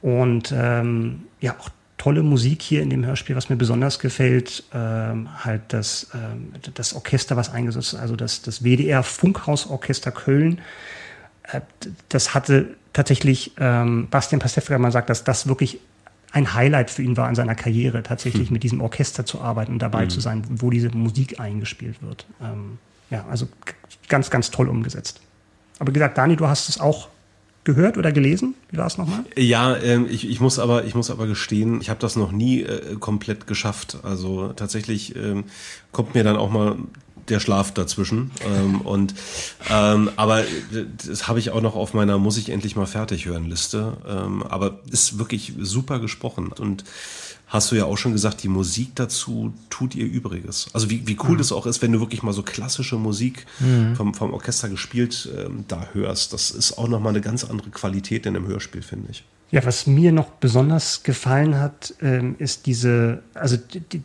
Und 0.00 0.52
ähm, 0.56 1.24
ja, 1.40 1.56
auch 1.58 1.70
tolle 1.96 2.22
Musik 2.22 2.62
hier 2.62 2.82
in 2.82 2.90
dem 2.90 3.04
Hörspiel, 3.04 3.36
was 3.36 3.48
mir 3.50 3.56
besonders 3.56 3.98
gefällt, 3.98 4.64
ähm, 4.72 5.28
halt 5.44 5.62
das, 5.68 6.08
ähm, 6.14 6.52
das 6.74 6.94
Orchester, 6.94 7.36
was 7.36 7.52
eingesetzt 7.52 7.92
ist, 7.94 8.00
also 8.00 8.16
das, 8.16 8.40
das 8.40 8.62
WDR 8.62 9.02
Funkhausorchester 9.02 10.12
Köln. 10.12 10.60
Äh, 11.42 11.60
das 12.08 12.34
hatte 12.34 12.76
tatsächlich 12.98 13.52
ähm, 13.58 14.08
Bastian 14.10 14.40
Pastewka 14.40 14.76
mal 14.76 14.90
sagt, 14.90 15.08
dass 15.08 15.22
das 15.22 15.46
wirklich 15.46 15.78
ein 16.32 16.52
Highlight 16.52 16.90
für 16.90 17.02
ihn 17.02 17.16
war 17.16 17.28
in 17.28 17.36
seiner 17.36 17.54
Karriere, 17.54 18.02
tatsächlich 18.02 18.48
hm. 18.48 18.54
mit 18.54 18.64
diesem 18.64 18.80
Orchester 18.80 19.24
zu 19.24 19.40
arbeiten 19.40 19.72
und 19.72 19.78
dabei 19.80 20.02
hm. 20.02 20.10
zu 20.10 20.20
sein, 20.20 20.42
wo 20.50 20.68
diese 20.68 20.90
Musik 20.90 21.38
eingespielt 21.38 22.02
wird. 22.02 22.26
Ähm, 22.42 22.78
ja, 23.08 23.24
also 23.30 23.46
ganz, 24.08 24.30
ganz 24.30 24.50
toll 24.50 24.68
umgesetzt. 24.68 25.20
Aber 25.78 25.90
wie 25.90 25.94
gesagt, 25.94 26.18
Dani, 26.18 26.34
du 26.34 26.48
hast 26.48 26.68
es 26.68 26.80
auch 26.80 27.08
gehört 27.62 27.96
oder 27.98 28.10
gelesen? 28.10 28.54
Wie 28.70 28.78
war 28.78 28.86
es 28.86 28.98
nochmal? 28.98 29.24
Ja, 29.36 29.76
ähm, 29.76 30.08
ich, 30.10 30.28
ich, 30.28 30.40
muss 30.40 30.58
aber, 30.58 30.84
ich 30.84 30.96
muss 30.96 31.10
aber 31.10 31.28
gestehen, 31.28 31.80
ich 31.80 31.90
habe 31.90 32.00
das 32.00 32.16
noch 32.16 32.32
nie 32.32 32.62
äh, 32.62 32.96
komplett 32.98 33.46
geschafft. 33.46 33.98
Also 34.02 34.52
tatsächlich 34.54 35.14
ähm, 35.14 35.44
kommt 35.92 36.14
mir 36.16 36.24
dann 36.24 36.36
auch 36.36 36.50
mal 36.50 36.76
der 37.30 37.40
Schlaf 37.40 37.72
dazwischen. 37.72 38.30
Ähm, 38.46 38.80
und 38.80 39.14
ähm, 39.70 40.10
aber 40.16 40.44
das 41.06 41.28
habe 41.28 41.38
ich 41.38 41.50
auch 41.50 41.60
noch 41.60 41.76
auf 41.76 41.94
meiner 41.94 42.18
muss 42.18 42.36
ich 42.36 42.50
endlich 42.50 42.76
mal 42.76 42.86
fertig 42.86 43.26
hören 43.26 43.46
Liste. 43.46 43.96
Ähm, 44.06 44.42
aber 44.42 44.80
ist 44.90 45.18
wirklich 45.18 45.54
super 45.58 46.00
gesprochen 46.00 46.52
und 46.52 46.84
hast 47.48 47.72
du 47.72 47.76
ja 47.76 47.84
auch 47.84 47.96
schon 47.96 48.12
gesagt, 48.12 48.42
die 48.42 48.48
Musik 48.48 48.94
dazu 48.94 49.54
tut 49.70 49.94
ihr 49.94 50.06
Übriges. 50.06 50.68
Also 50.72 50.90
wie, 50.90 51.06
wie 51.06 51.16
cool 51.24 51.32
mhm. 51.32 51.38
das 51.38 51.52
auch 51.52 51.66
ist, 51.66 51.82
wenn 51.82 51.92
du 51.92 52.00
wirklich 52.00 52.22
mal 52.22 52.32
so 52.32 52.42
klassische 52.42 52.96
Musik 52.96 53.46
mhm. 53.58 53.96
vom, 53.96 54.14
vom 54.14 54.32
Orchester 54.34 54.68
gespielt 54.68 55.28
ähm, 55.36 55.64
da 55.66 55.88
hörst. 55.92 56.32
Das 56.32 56.50
ist 56.50 56.78
auch 56.78 56.88
nochmal 56.88 57.10
eine 57.10 57.22
ganz 57.22 57.44
andere 57.44 57.70
Qualität 57.70 58.26
in 58.26 58.36
einem 58.36 58.46
Hörspiel, 58.46 58.82
finde 58.82 59.10
ich. 59.10 59.24
Ja, 59.50 59.64
was 59.64 59.86
mir 59.86 60.12
noch 60.12 60.28
besonders 60.28 61.02
gefallen 61.02 61.58
hat, 61.58 61.94
ähm, 62.02 62.36
ist 62.38 62.66
diese, 62.66 63.22
also 63.32 63.56
die, 63.56 64.02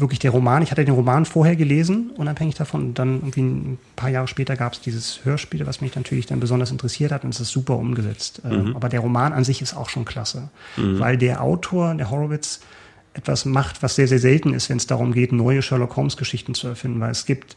wirklich 0.00 0.18
der 0.18 0.30
Roman. 0.30 0.62
Ich 0.62 0.70
hatte 0.70 0.84
den 0.84 0.94
Roman 0.94 1.24
vorher 1.24 1.56
gelesen, 1.56 2.10
unabhängig 2.16 2.54
davon. 2.54 2.82
Und 2.88 2.98
dann 2.98 3.16
irgendwie 3.16 3.42
ein 3.42 3.78
paar 3.96 4.10
Jahre 4.10 4.28
später 4.28 4.56
gab 4.56 4.72
es 4.72 4.80
dieses 4.80 5.24
Hörspiel, 5.24 5.66
was 5.66 5.80
mich 5.80 5.94
natürlich 5.94 6.26
dann 6.26 6.40
besonders 6.40 6.70
interessiert 6.70 7.12
hat. 7.12 7.24
Und 7.24 7.34
es 7.34 7.40
ist 7.40 7.50
super 7.50 7.76
umgesetzt. 7.76 8.42
Ähm, 8.44 8.70
mhm. 8.70 8.76
Aber 8.76 8.88
der 8.88 9.00
Roman 9.00 9.32
an 9.32 9.44
sich 9.44 9.60
ist 9.60 9.74
auch 9.74 9.88
schon 9.88 10.04
klasse, 10.04 10.48
mhm. 10.76 10.98
weil 10.98 11.18
der 11.18 11.42
Autor, 11.42 11.94
der 11.94 12.10
Horowitz, 12.10 12.60
etwas 13.14 13.44
macht, 13.44 13.82
was 13.82 13.94
sehr, 13.94 14.08
sehr 14.08 14.18
selten 14.18 14.54
ist, 14.54 14.70
wenn 14.70 14.78
es 14.78 14.86
darum 14.86 15.12
geht, 15.12 15.32
neue 15.32 15.60
Sherlock 15.60 15.96
Holmes-Geschichten 15.96 16.54
zu 16.54 16.68
erfinden. 16.68 17.00
Weil 17.00 17.10
es 17.10 17.26
gibt 17.26 17.56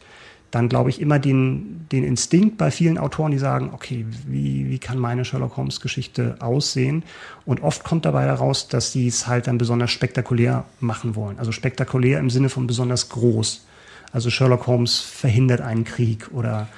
dann, 0.56 0.70
glaube 0.70 0.88
ich, 0.88 1.02
immer 1.02 1.18
den, 1.18 1.86
den 1.92 2.02
Instinkt 2.02 2.56
bei 2.56 2.70
vielen 2.70 2.96
Autoren, 2.96 3.30
die 3.30 3.38
sagen, 3.38 3.70
okay, 3.74 4.06
wie, 4.26 4.70
wie 4.70 4.78
kann 4.78 4.98
meine 4.98 5.26
Sherlock 5.26 5.58
Holmes-Geschichte 5.58 6.36
aussehen? 6.40 7.02
Und 7.44 7.62
oft 7.62 7.84
kommt 7.84 8.06
dabei 8.06 8.24
heraus, 8.24 8.68
dass 8.68 8.90
sie 8.90 9.06
es 9.06 9.26
halt 9.26 9.48
dann 9.48 9.58
besonders 9.58 9.90
spektakulär 9.90 10.64
machen 10.80 11.14
wollen. 11.14 11.38
Also 11.38 11.52
spektakulär 11.52 12.18
im 12.20 12.30
Sinne 12.30 12.48
von 12.48 12.66
besonders 12.66 13.10
groß. 13.10 13.66
Also 14.12 14.30
Sherlock 14.30 14.66
Holmes 14.66 14.98
verhindert 14.98 15.60
einen 15.60 15.84
Krieg 15.84 16.30
oder 16.32 16.68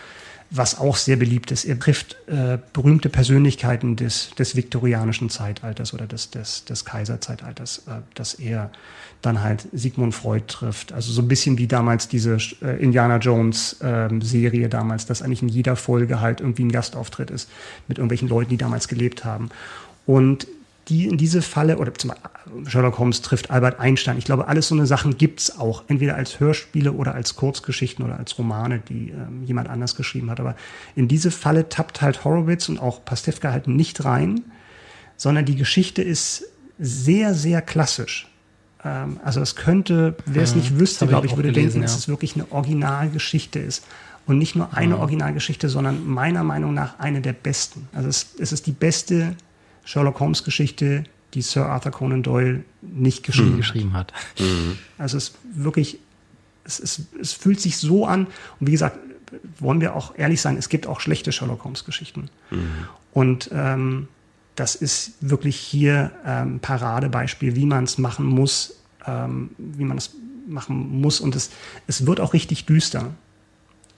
was 0.51 0.79
auch 0.79 0.97
sehr 0.97 1.17
beliebt 1.17 1.51
ist. 1.51 1.65
Er 1.65 1.79
trifft 1.79 2.17
äh, 2.27 2.59
berühmte 2.73 3.09
Persönlichkeiten 3.09 3.97
des, 3.97 4.31
des 4.39 4.57
viktorianischen 4.57 5.29
Zeitalters 5.29 5.93
oder 5.93 6.07
des, 6.07 6.31
des, 6.31 6.65
des 6.65 6.85
Kaiserzeitalters, 6.85 7.83
äh, 7.87 8.01
dass 8.15 8.35
er 8.35 8.71
dann 9.21 9.43
halt 9.43 9.69
Sigmund 9.73 10.15
Freud 10.15 10.45
trifft. 10.47 10.93
Also 10.93 11.13
so 11.13 11.21
ein 11.21 11.29
bisschen 11.29 11.59
wie 11.59 11.67
damals 11.67 12.09
diese 12.09 12.39
äh, 12.63 12.83
Indiana 12.83 13.19
Jones 13.19 13.81
äh, 13.81 14.09
Serie 14.21 14.69
damals, 14.69 15.07
dass 15.07 15.23
eigentlich 15.23 15.43
in 15.43 15.49
jeder 15.49 15.77
Folge 15.77 16.21
halt 16.21 16.41
irgendwie 16.41 16.65
ein 16.65 16.73
Gastauftritt 16.73 17.31
ist 17.31 17.51
mit 17.89 17.99
irgendwelchen 17.99 18.29
Leuten, 18.29 18.51
die 18.51 18.57
damals 18.57 18.89
gelebt 18.89 19.25
haben. 19.25 19.51
Und 20.07 20.47
die 20.89 21.07
in 21.07 21.19
diese 21.19 21.43
Falle, 21.43 21.79
oder 21.79 21.93
zum 21.95 22.13
Sherlock 22.67 22.99
Holmes 22.99 23.21
trifft 23.23 23.51
Albert 23.51 23.79
Einstein. 23.79 24.19
Ich 24.19 24.25
glaube, 24.25 24.49
alles 24.49 24.69
so 24.69 24.75
eine 24.75 24.87
Sachen 24.87 25.19
gibt's 25.19 25.59
auch, 25.59 25.85
entweder 25.89 26.17
als 26.17 26.41
Hörspiele 26.41 26.93
oder 26.93 27.15
als 27.15 27.37
Kurzgeschichten 27.37 28.05
oder 28.05 28.19
als 28.19 28.39
Romane, 28.39 28.81
die 28.89 29.11
ähm, 29.11 29.45
jemand 29.45 29.69
anders 29.69 29.97
geschrieben 29.97 30.31
hat. 30.31 30.41
Aber 30.41 30.57
in 30.97 31.09
diese 31.09 31.31
Falle 31.31 31.69
tappt 31.69 32.01
halt 32.01 32.25
Horowitz 32.25 32.69
und 32.69 32.79
auch 32.79 33.05
Pastewka 33.05 33.53
halt 33.53 33.69
nicht 33.69 34.05
rein, 34.05 34.43
sondern 35.17 35.45
die 35.45 35.57
Geschichte 35.57 36.03
ist 36.03 36.45
sehr, 36.79 37.35
sehr 37.35 37.61
klassisch. 37.61 38.29
Ähm, 38.85 39.21
also 39.25 39.41
es 39.41 39.57
könnte, 39.57 40.17
wer 40.25 40.43
es 40.43 40.55
nicht 40.55 40.79
wüsste, 40.79 41.07
glaube 41.07 41.27
ich, 41.27 41.37
würde 41.37 41.51
gelesen, 41.51 41.65
denken, 41.65 41.81
ja. 41.81 41.83
dass 41.83 41.97
es 41.97 42.09
wirklich 42.09 42.35
eine 42.35 42.51
Originalgeschichte 42.51 43.59
ist. 43.59 43.85
Und 44.27 44.37
nicht 44.37 44.57
nur 44.57 44.75
eine 44.75 44.95
ja. 44.95 45.01
Originalgeschichte, 45.01 45.71
sondern 45.71 46.07
meiner 46.07 46.45
Meinung 46.45 46.75
nach 46.75 46.99
eine 46.99 47.23
der 47.23 47.33
besten. 47.33 47.89
Also 47.95 48.11
es, 48.11 48.35
es 48.39 48.53
ist 48.53 48.67
die 48.67 48.73
beste 48.73 49.35
Sherlock 49.89 50.21
Holmes 50.21 50.45
Geschichte, 50.45 51.05
die 51.33 51.41
Sir 51.41 51.65
Arthur 51.65 51.93
Conan 51.93 52.23
Doyle 52.23 52.63
nicht 52.83 53.23
geschrieben, 53.23 53.53
mhm. 53.53 53.57
geschrieben 53.57 53.93
hat. 53.95 54.13
Mhm. 54.39 54.77
Also 54.99 55.17
es 55.17 55.31
ist 55.31 55.39
wirklich, 55.55 55.99
es, 56.65 56.79
es, 56.79 57.03
es 57.19 57.33
fühlt 57.33 57.59
sich 57.59 57.79
so 57.79 58.05
an. 58.05 58.27
Und 58.61 58.67
wie 58.67 58.73
gesagt, 58.73 58.99
wollen 59.59 59.81
wir 59.81 59.97
auch 59.97 60.15
ehrlich 60.19 60.43
sein, 60.43 60.59
es 60.59 60.69
gibt 60.69 60.87
auch 60.87 61.01
schlechte 61.01 61.33
Sherlock 61.33 61.65
Holmes 61.65 61.87
Geschichten. 61.87 62.29
Mhm. 62.51 62.71
Und 63.15 63.49
ähm, 63.55 64.09
das 64.57 64.75
ist 64.75 65.15
wirklich 65.23 65.57
hier 65.57 66.13
ein 66.23 66.49
ähm, 66.49 66.61
Paradebeispiel, 66.61 67.57
wie 67.57 67.65
man 67.65 67.85
es 67.85 67.97
machen 67.97 68.27
muss, 68.27 68.83
ähm, 69.07 69.53
wie 69.57 69.85
man 69.85 69.97
es 69.97 70.11
machen 70.47 71.01
muss. 71.01 71.19
Und 71.19 71.35
es, 71.35 71.49
es 71.87 72.05
wird 72.05 72.21
auch 72.21 72.35
richtig 72.35 72.67
düster. 72.67 73.13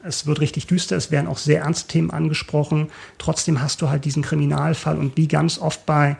Es 0.02 0.26
wird 0.26 0.40
richtig 0.40 0.66
düster, 0.66 0.96
es 0.96 1.10
werden 1.10 1.26
auch 1.26 1.38
sehr 1.38 1.60
ernste 1.60 1.88
Themen 1.88 2.10
angesprochen. 2.10 2.88
Trotzdem 3.18 3.60
hast 3.60 3.82
du 3.82 3.90
halt 3.90 4.04
diesen 4.04 4.22
Kriminalfall 4.22 4.96
und 4.98 5.16
wie 5.16 5.28
ganz 5.28 5.58
oft 5.58 5.84
bei, 5.84 6.16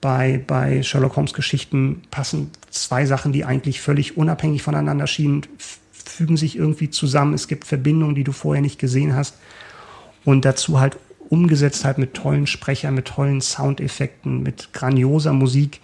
bei, 0.00 0.42
bei 0.46 0.82
Sherlock 0.82 1.16
Holmes 1.16 1.32
Geschichten 1.32 2.02
passen 2.10 2.50
zwei 2.70 3.06
Sachen, 3.06 3.32
die 3.32 3.44
eigentlich 3.44 3.80
völlig 3.80 4.18
unabhängig 4.18 4.62
voneinander 4.62 5.06
schienen, 5.06 5.42
fügen 5.90 6.36
sich 6.36 6.56
irgendwie 6.56 6.90
zusammen. 6.90 7.32
Es 7.32 7.48
gibt 7.48 7.64
Verbindungen, 7.64 8.14
die 8.14 8.24
du 8.24 8.32
vorher 8.32 8.60
nicht 8.60 8.78
gesehen 8.78 9.16
hast. 9.16 9.36
Und 10.24 10.44
dazu 10.44 10.80
halt 10.80 10.98
umgesetzt 11.30 11.84
halt 11.84 11.98
mit 11.98 12.14
tollen 12.14 12.46
Sprechern, 12.46 12.94
mit 12.94 13.06
tollen 13.06 13.40
Soundeffekten, 13.40 14.42
mit 14.42 14.72
grandioser 14.74 15.32
Musik. 15.32 15.80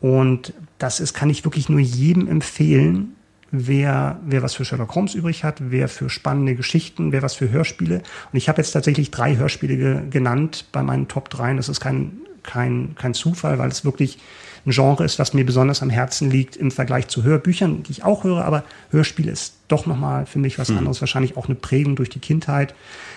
Und 0.00 0.54
das 0.78 1.00
ist, 1.00 1.14
kann 1.14 1.30
ich 1.30 1.44
wirklich 1.44 1.68
nur 1.68 1.80
jedem 1.80 2.28
empfehlen, 2.28 3.16
wer, 3.52 4.20
wer 4.24 4.42
was 4.42 4.54
für 4.54 4.64
Sherlock 4.64 4.94
Holmes 4.94 5.14
übrig 5.14 5.44
hat, 5.44 5.70
wer 5.70 5.88
für 5.88 6.08
spannende 6.08 6.54
Geschichten, 6.54 7.12
wer 7.12 7.22
was 7.22 7.34
für 7.34 7.50
Hörspiele. 7.50 7.96
Und 8.32 8.36
ich 8.36 8.48
habe 8.48 8.60
jetzt 8.60 8.72
tatsächlich 8.72 9.10
drei 9.10 9.36
Hörspiele 9.36 9.76
ge 9.76 10.00
genannt 10.10 10.66
bei 10.72 10.82
meinen 10.82 11.08
Top 11.08 11.30
3. 11.30 11.54
Das 11.54 11.68
ist 11.68 11.80
kein, 11.80 12.12
kein, 12.42 12.94
kein 12.96 13.14
Zufall, 13.14 13.58
weil 13.58 13.70
es 13.70 13.84
wirklich 13.84 14.18
ein 14.66 14.72
Genre 14.72 15.04
ist, 15.04 15.18
was 15.18 15.32
mir 15.32 15.44
besonders 15.46 15.82
am 15.82 15.90
Herzen 15.90 16.30
liegt 16.30 16.56
im 16.56 16.70
Vergleich 16.70 17.08
zu 17.08 17.22
Hörbüchern, 17.22 17.82
die 17.82 17.92
ich 17.92 18.04
auch 18.04 18.24
höre, 18.24 18.44
aber 18.44 18.64
Hörspiel 18.90 19.28
ist 19.28 19.54
doch 19.68 19.86
nochmal 19.86 20.26
für 20.26 20.38
mich 20.38 20.58
was 20.58 20.68
Hm. 20.68 20.78
anderes, 20.78 21.00
wahrscheinlich 21.00 21.36
auch 21.36 21.46
eine 21.46 21.54
Prägung 21.54 21.96
durch 21.96 22.10
die 22.10 22.18
Kindheit. 22.18 22.74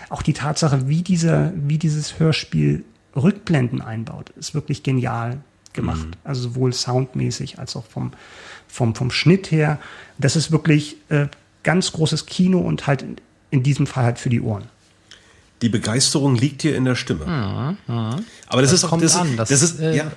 Auch 0.10 0.22
die 0.22 0.34
Tatsache, 0.34 0.88
wie, 0.88 1.02
dieser, 1.02 1.52
wie 1.56 1.78
dieses 1.78 2.20
Hörspiel 2.20 2.86
Rückblenden 3.16 3.82
einbaut, 3.82 4.30
ist 4.32 4.56
wirklich 4.56 4.84
genial 4.84 5.42
gemacht. 5.74 6.08
Also 6.24 6.42
sowohl 6.42 6.74
soundmäßig 6.74 7.60
als 7.60 7.76
auch 7.76 7.86
vom, 7.86 8.12
vom, 8.68 8.96
vom 8.96 9.12
Schnitt 9.12 9.52
her. 9.52 9.80
Das 10.18 10.36
ist 10.36 10.52
wirklich 10.52 10.98
äh, 11.10 11.28
ganz 11.64 11.92
großes 11.92 12.26
Kino 12.26 12.60
und 12.60 12.88
halt 12.88 13.02
in, 13.02 13.16
in 13.50 13.64
diesem 13.64 13.88
Fall 13.88 14.04
halt 14.06 14.20
für 14.20 14.30
die 14.30 14.42
Ohren. 14.42 14.66
Die 15.62 15.70
Begeisterung 15.70 16.36
liegt 16.36 16.62
hier 16.62 16.76
in 16.76 16.86
der 16.86 16.96
Stimme. 16.96 17.26
Aber 18.48 18.62
das, 18.62 18.72
Das 18.72 18.80
ist 18.80 18.86
auch, 18.86 18.90
kommt 18.90 19.04
das, 19.04 19.16
an, 19.16 19.38
das, 19.38 19.50
das 19.50 19.62
ist, 19.62 19.80
äh, 19.80 19.96
ja, 19.96 20.12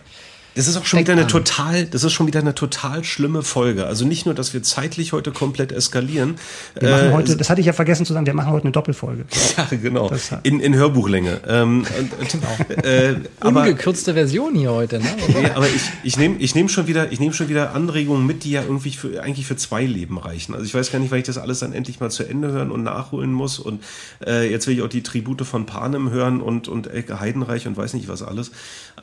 das 0.57 0.69
ist 0.69 0.77
auch 0.77 0.85
schon 0.87 0.99
steckt 0.99 1.09
wieder 1.09 1.13
eine 1.13 1.23
an. 1.23 1.29
total, 1.29 1.85
das 1.85 2.03
ist 2.03 2.13
schon 2.15 2.27
wieder 2.27 2.41
eine 2.41 2.55
total 2.55 3.05
schlimme 3.05 3.43
Folge. 3.43 3.87
Also 3.87 4.07
nicht 4.07 4.25
nur, 4.25 4.35
dass 4.35 4.55
wir 4.55 4.63
zeitlich 4.63 5.13
heute 5.13 5.31
komplett 5.31 5.71
eskalieren. 5.71 6.37
Wir 6.81 6.91
machen 6.91 7.09
äh, 7.09 7.13
heute, 7.13 7.37
das 7.37 7.51
hatte 7.51 7.61
ich 7.61 7.67
ja 7.67 7.75
vergessen 7.75 8.07
zu 8.07 8.15
sagen, 8.15 8.25
wir 8.25 8.33
machen 8.33 8.51
heute 8.51 8.65
eine 8.65 8.73
Doppelfolge. 8.73 9.27
ja, 9.57 9.67
genau. 9.77 10.09
Das 10.09 10.31
In, 10.45 10.61
in 10.61 10.75
Hörbuchlänge. 10.75 11.41
Ähm, 11.47 11.85
und, 11.99 12.35
und, 12.35 12.85
äh, 12.85 13.17
aber, 13.41 13.61
Ungekürzte 13.61 14.15
Version 14.15 14.55
hier 14.55 14.73
heute, 14.73 14.99
ne? 14.99 15.05
Nee, 15.29 15.51
aber 15.55 15.67
ich, 15.67 15.83
ich 16.03 16.17
nehme 16.17 16.37
ich 16.39 16.55
nehm 16.55 16.69
schon, 16.69 16.87
wieder- 16.87 17.13
ich 17.13 17.21
nehm 17.21 17.33
schon 17.35 17.49
wieder 17.49 17.75
Anregungen 17.75 18.27
mit, 18.27 18.45
die 18.45 18.53
ja 18.53 18.63
irgendwie 18.63 18.93
für, 18.93 19.23
eigentlich 19.23 19.47
für 19.47 19.57
zwei 19.57 19.85
Leben 19.85 20.17
reichen. 20.19 20.55
Also 20.55 20.65
ich 20.65 20.75
weiß 20.75 20.91
gar 20.91 20.99
nicht, 20.99 21.11
weil 21.11 21.19
ich 21.19 21.27
das 21.27 21.37
alles 21.37 21.59
dann 21.59 21.73
endlich 21.75 22.01
mal 22.01 22.11
zu 22.11 22.25
Ende 22.25 22.49
hören 22.49 22.71
und 22.71 22.83
nachholen 22.83 23.33
muss. 23.33 23.59
Und 23.59 23.83
äh, 24.27 24.51
jetzt 24.51 24.67
will 24.67 24.75
ich 24.75 24.83
auch 24.83 24.89
die 24.89 25.03
Tribute 25.03 25.43
von 25.43 25.67
Panem 25.67 26.11
hören 26.11 26.41
und, 26.41 26.67
und 26.69 26.87
Elke 26.87 27.21
Heidenreich 27.21 27.67
und 27.67 27.77
weiß 27.77 27.93
nicht 27.93 28.09
was 28.09 28.23
alles. 28.23 28.53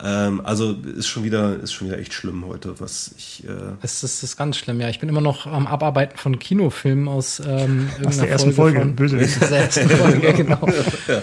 Ähm, 0.02 0.40
also 0.44 0.72
ist 0.96 1.06
schon 1.06 1.22
wieder, 1.22 1.43
ist 1.52 1.72
schon 1.72 1.88
wieder 1.88 1.98
echt 1.98 2.12
schlimm 2.14 2.44
heute, 2.46 2.78
was 2.80 3.10
ich. 3.16 3.44
Äh, 3.44 3.48
Das 3.82 3.94
ist, 3.94 4.02
das 4.02 4.22
ist 4.22 4.36
ganz 4.36 4.56
schlimm, 4.56 4.80
ja. 4.80 4.88
Ich 4.88 5.00
bin 5.00 5.08
immer 5.08 5.20
noch 5.20 5.46
am 5.46 5.66
Abarbeiten 5.66 6.16
von 6.18 6.38
Kinofilmen 6.38 7.08
aus 7.08 7.40
ähm, 7.40 7.88
irgendeiner 7.98 8.22
der 8.22 8.30
ersten 8.30 8.52
Folge, 8.52 8.78
von, 8.80 8.96
Bösewicht. 8.96 9.36
Aus 9.42 9.48
der 9.48 9.58
ersten 9.58 9.88
Folge, 9.90 10.32
genau. 10.34 10.66
ja. 11.08 11.14
Äh, 11.16 11.22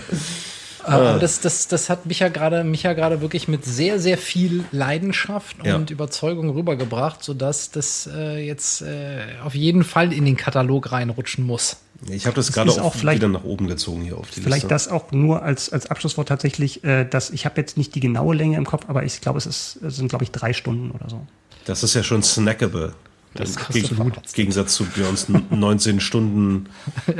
Aber 0.83 1.19
das, 1.19 1.39
das, 1.41 1.67
das 1.67 1.89
hat 1.89 2.05
mich 2.07 2.19
ja 2.19 2.29
gerade, 2.29 2.63
mich 2.63 2.83
ja 2.83 2.93
gerade 2.93 3.21
wirklich 3.21 3.47
mit 3.47 3.65
sehr, 3.65 3.99
sehr 3.99 4.17
viel 4.17 4.63
Leidenschaft 4.71 5.57
Ja. 5.63 5.75
und 5.75 5.91
Überzeugung 5.91 6.49
rübergebracht, 6.49 7.23
sodass 7.23 7.69
das 7.71 8.09
äh, 8.11 8.39
jetzt 8.45 8.81
äh, 8.81 9.19
auf 9.43 9.53
jeden 9.55 9.83
Fall 9.83 10.11
in 10.11 10.25
den 10.25 10.37
Katalog 10.37 10.91
reinrutschen 10.91 11.45
muss. 11.45 11.77
Ich 12.09 12.25
habe 12.25 12.35
das 12.35 12.49
Es 12.49 12.53
gerade 12.55 12.71
auch, 12.71 12.79
auch 12.79 12.95
vielleicht- 12.95 13.19
wieder 13.21 13.27
nach 13.29 13.43
oben 13.43 13.67
gezogen 13.67 14.01
hier 14.01 14.17
auf 14.17 14.29
die 14.31 14.41
Vielleicht 14.41 14.63
Liste. 14.63 14.67
das 14.69 14.87
auch 14.87 15.11
nur 15.11 15.43
als, 15.43 15.71
als 15.71 15.87
Abschlusswort 15.87 16.27
tatsächlich, 16.27 16.83
äh, 16.83 17.05
dass 17.05 17.29
ich 17.29 17.45
habe 17.45 17.59
jetzt 17.61 17.77
nicht 17.77 17.93
die 17.95 17.99
genaue 17.99 18.35
Länge 18.35 18.57
im 18.57 18.65
Kopf, 18.65 18.85
aber 18.87 19.03
ich 19.03 19.21
glaube, 19.21 19.37
es, 19.37 19.45
ist, 19.45 19.77
es 19.83 19.95
sind, 19.97 20.07
glaube 20.09 20.23
ich, 20.23 20.31
drei 20.31 20.53
Stunden 20.53 20.91
oder 20.91 21.09
so. 21.09 21.25
Das 21.65 21.83
ist 21.83 21.93
ja 21.93 22.03
schon 22.03 22.23
snackable. 22.23 22.93
Das 23.33 23.55
Im 23.55 23.61
Geg-. 23.73 24.33
Gegensatz 24.33 24.73
zu 24.73 24.83
Björns 24.85 25.27
19 25.29 25.99
Stunden. 26.01 26.65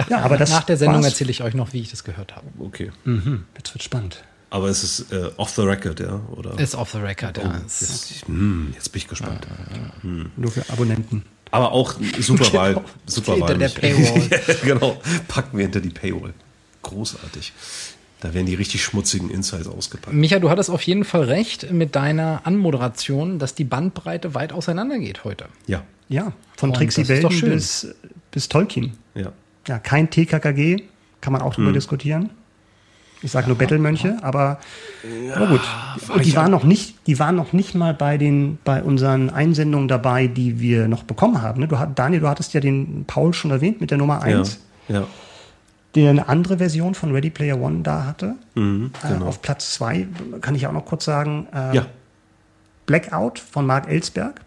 Ja, 0.10 0.20
aber 0.24 0.38
das 0.38 0.50
Nach 0.50 0.64
der 0.66 0.76
Sendung 0.76 0.98
war's. 1.04 1.06
erzähle 1.14 1.32
ich 1.32 1.42
euch 1.42 1.54
noch, 1.54 1.72
wie 1.72 1.80
ich 1.80 1.90
das 1.92 2.04
gehört 2.04 2.36
habe. 2.36 2.48
Okay. 2.60 2.92
Mhm, 3.06 3.46
jetzt 3.58 3.74
wird 3.74 3.84
spannend. 3.84 4.24
Aber 4.50 4.68
es 4.68 4.84
ist 4.84 5.14
äh, 5.14 5.30
off 5.38 5.52
the 5.52 5.62
record, 5.62 6.02
ja? 6.02 6.20
Oder? 6.36 6.60
Ist 6.60 6.76
off 6.76 6.92
the 6.92 6.98
record, 6.98 7.38
Oh, 7.40 7.44
ja. 7.48 7.62
Jetzt, 7.62 8.26
hm, 8.26 8.72
jetzt 8.74 8.92
bin 8.92 8.98
ich 9.02 9.08
gespannt. 9.08 9.48
Hm. 10.02 10.32
Nur 10.36 10.52
für 10.52 10.70
Abonnenten. 10.70 11.24
Aber 11.52 11.72
auch 11.74 11.96
super 12.20 12.52
Wahl. 12.54 12.74
Genau. 12.76 12.86
Super 13.06 13.34
Hinter 13.34 13.48
Wahl. 13.50 13.58
der 13.58 13.68
mich. 13.70 13.76
Paywall. 13.76 14.42
Ja, 14.48 14.54
genau. 14.74 15.02
Packen 15.28 15.58
wir 15.58 15.64
hinter 15.64 15.82
die 15.82 15.90
Paywall. 15.90 16.34
Großartig. 16.82 17.52
Da 18.22 18.34
werden 18.34 18.46
die 18.46 18.56
richtig 18.56 18.84
schmutzigen 18.84 19.30
Insights 19.30 19.68
ausgepackt. 19.68 20.16
Micha, 20.16 20.40
du 20.40 20.50
hattest 20.50 20.70
auf 20.70 20.82
jeden 20.84 21.04
Fall 21.04 21.24
recht 21.24 21.72
mit 21.72 21.96
deiner 21.96 22.42
Anmoderation, 22.46 23.40
dass 23.40 23.56
die 23.56 23.64
Bandbreite 23.64 24.34
weit 24.36 24.54
auseinander 24.54 24.98
geht 25.00 25.24
heute. 25.24 25.46
Ja. 25.68 25.84
Ja, 26.08 26.34
von 26.58 26.70
Und 26.70 26.76
Trixie 26.76 27.04
Belden 27.04 27.42
bis, 27.42 27.88
bis 28.32 28.48
Tolkien. 28.50 28.94
Ja. 29.16 29.32
Ja, 29.68 29.80
kein 29.80 30.10
TKKG, 30.10 30.84
kann 31.22 31.34
man 31.34 31.42
auch 31.42 31.54
drüber 31.56 31.68
Hm. 31.70 31.74
diskutieren. 31.74 32.30
Ich 33.24 33.32
sage 33.32 33.48
nur 33.48 33.58
Bettelmönche, 33.58 34.18
aber, 34.24 34.60
aber 35.36 35.48
gut. 35.48 35.62
Und 36.10 36.26
die 36.26 36.36
waren 36.36 36.50
noch 36.50 36.64
nicht, 36.64 36.96
die 37.06 37.20
waren 37.20 37.36
noch 37.36 37.54
nicht 37.54 37.76
mal 37.76 37.94
bei 37.94 38.18
den, 38.18 38.58
bei 38.64 38.82
unseren 38.82 39.30
Einsendungen 39.30 39.88
dabei, 39.88 40.26
die 40.28 40.60
wir 40.60 40.88
noch 40.88 41.04
bekommen 41.04 41.42
haben. 41.42 41.62
ne? 41.62 41.68
Du, 41.68 41.78
Daniel, 41.94 42.22
du 42.22 42.28
hattest 42.28 42.54
ja 42.54 42.60
den 42.62 43.06
Paul 43.06 43.34
schon 43.34 43.52
erwähnt 43.52 43.80
mit 43.80 43.92
der 43.92 44.00
Nummer 44.00 44.24
1, 44.24 44.60
Ja. 44.88 45.02
ja. 45.02 45.08
der 45.94 46.10
eine 46.10 46.28
andere 46.30 46.58
Version 46.58 46.96
von 46.96 47.12
Ready 47.12 47.30
Player 47.30 47.60
One 47.62 47.82
da 47.84 48.06
hatte. 48.06 48.36
Mhm, 48.56 48.92
Äh, 49.04 49.14
genau. 49.14 49.28
auf 49.28 49.42
Platz 49.44 49.74
2 49.76 50.08
kann 50.42 50.56
ich 50.56 50.66
auch 50.66 50.72
noch 50.74 50.86
kurz 50.86 51.06
sagen, 51.06 51.48
äh, 51.54 51.76
Ja. 51.76 51.86
Blackout 52.88 53.38
von 53.38 53.68
Marc 53.68 53.88
Ellsberg, 53.88 54.42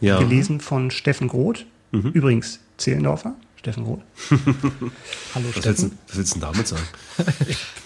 Ja. 0.00 0.18
gelesen 0.20 0.60
von 0.60 0.92
Steffen 0.92 1.26
Groth. 1.26 1.66
Mhm. 1.90 2.10
Übrigens 2.12 2.60
Zehlendorfer, 2.76 3.34
Steffen 3.56 3.84
Groth. 3.84 4.00
Hallo 5.34 5.46
Was 5.56 5.64
willst, 5.64 5.82
du- 5.82 5.90
was 6.08 6.16
willst 6.16 6.36
du 6.36 6.40
denn 6.40 6.48
damit 6.52 6.68
sagen? 6.68 6.82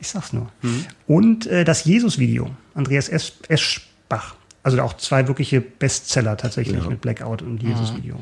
Ich 0.00 0.08
sag's 0.08 0.32
nur. 0.32 0.48
Mhm. 0.62 0.84
Und 1.06 1.46
äh, 1.46 1.64
das 1.64 1.84
Jesus-Video, 1.84 2.50
Andreas 2.74 3.08
Es 3.08 3.32
Eschbach. 3.48 4.34
Also 4.62 4.80
auch 4.82 4.94
zwei 4.94 5.28
wirkliche 5.28 5.60
Bestseller 5.60 6.36
tatsächlich 6.36 6.82
Ja. 6.82 6.88
mit 6.90 7.00
Blackout 7.00 7.42
und 7.42 7.62
Mhm. 7.62 7.68
Jesus-Video. 7.70 8.16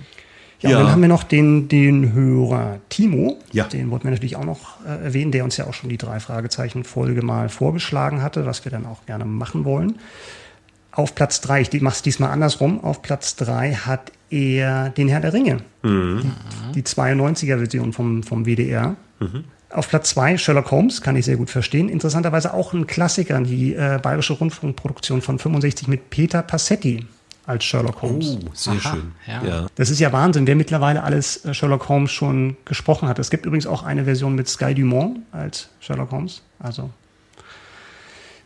Ja, 0.60 0.70
Ja. 0.70 0.76
und 0.78 0.84
dann 0.84 0.92
haben 0.92 1.02
wir 1.02 1.08
noch 1.08 1.24
den, 1.24 1.68
den 1.68 2.12
Hörer 2.12 2.78
Timo. 2.88 3.38
Ja. 3.52 3.64
Den 3.64 3.90
wollten 3.90 4.04
wir 4.04 4.10
natürlich 4.12 4.36
auch 4.36 4.44
noch 4.44 4.78
äh, 4.86 5.04
erwähnen, 5.04 5.32
der 5.32 5.44
uns 5.44 5.56
ja 5.56 5.66
auch 5.66 5.74
schon 5.74 5.90
die 5.90 5.98
drei 5.98 6.20
Fragezeichen-Folge 6.20 7.22
mal 7.22 7.48
vorgeschlagen 7.48 8.22
hatte, 8.22 8.46
was 8.46 8.64
wir 8.64 8.70
dann 8.70 8.86
auch 8.86 9.04
gerne 9.06 9.24
machen 9.24 9.64
wollen. 9.64 9.98
Auf 10.92 11.14
Platz 11.16 11.40
drei, 11.40 11.60
ich 11.62 11.80
mach's 11.80 12.02
diesmal 12.02 12.30
andersrum, 12.30 12.82
auf 12.84 13.02
Platz 13.02 13.34
drei 13.34 13.72
hat 13.74 14.12
er 14.30 14.90
den 14.90 15.08
Herr 15.08 15.20
der 15.20 15.32
Ringe. 15.32 15.58
Mhm. 15.82 16.30
Die 16.74 16.82
92er-Version 16.84 17.92
vom, 17.92 18.22
vom 18.22 18.44
WDR. 18.46 18.94
Mhm. 19.18 19.44
Auf 19.74 19.88
Platz 19.88 20.10
zwei 20.10 20.36
Sherlock 20.38 20.70
Holmes, 20.70 21.00
kann 21.02 21.16
ich 21.16 21.24
sehr 21.24 21.36
gut 21.36 21.50
verstehen. 21.50 21.88
Interessanterweise 21.88 22.54
auch 22.54 22.72
ein 22.72 22.86
Klassiker, 22.86 23.40
die 23.40 23.74
äh, 23.74 23.98
Bayerische 24.02 24.34
Rundfunkproduktion 24.34 25.20
von 25.20 25.38
65 25.38 25.88
mit 25.88 26.10
Peter 26.10 26.42
Passetti 26.42 27.06
als 27.46 27.64
Sherlock 27.64 28.00
Holmes. 28.00 28.38
Oh, 28.42 28.50
sehr 28.54 28.74
Aha, 28.74 28.80
schön. 28.94 29.12
ja. 29.26 29.44
ja. 29.44 29.66
Das 29.74 29.90
ist 29.90 29.98
ja 30.00 30.12
Wahnsinn, 30.12 30.46
wer 30.46 30.56
mittlerweile 30.56 31.02
alles 31.02 31.44
äh, 31.44 31.52
Sherlock 31.52 31.88
Holmes 31.88 32.10
schon 32.12 32.56
gesprochen 32.64 33.08
hat. 33.08 33.18
Es 33.18 33.30
gibt 33.30 33.44
übrigens 33.46 33.66
auch 33.66 33.82
eine 33.82 34.04
Version 34.04 34.34
mit 34.34 34.48
Sky 34.48 34.74
Dumont 34.74 35.18
als 35.32 35.68
Sherlock 35.80 36.10
Holmes. 36.10 36.42
Also 36.58 36.90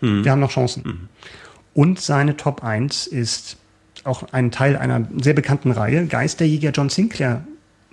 Mhm. 0.00 0.24
wir 0.24 0.30
haben 0.32 0.40
noch 0.40 0.50
Chancen. 0.50 1.08
Und 1.74 2.00
seine 2.00 2.36
Top 2.36 2.62
1 2.62 3.06
ist 3.06 3.56
auch 4.04 4.24
ein 4.32 4.50
Teil 4.50 4.76
einer 4.76 5.06
sehr 5.20 5.34
bekannten 5.34 5.72
Reihe. 5.72 6.06
Geisterjäger 6.06 6.70
John 6.70 6.88
Sinclair, 6.88 7.42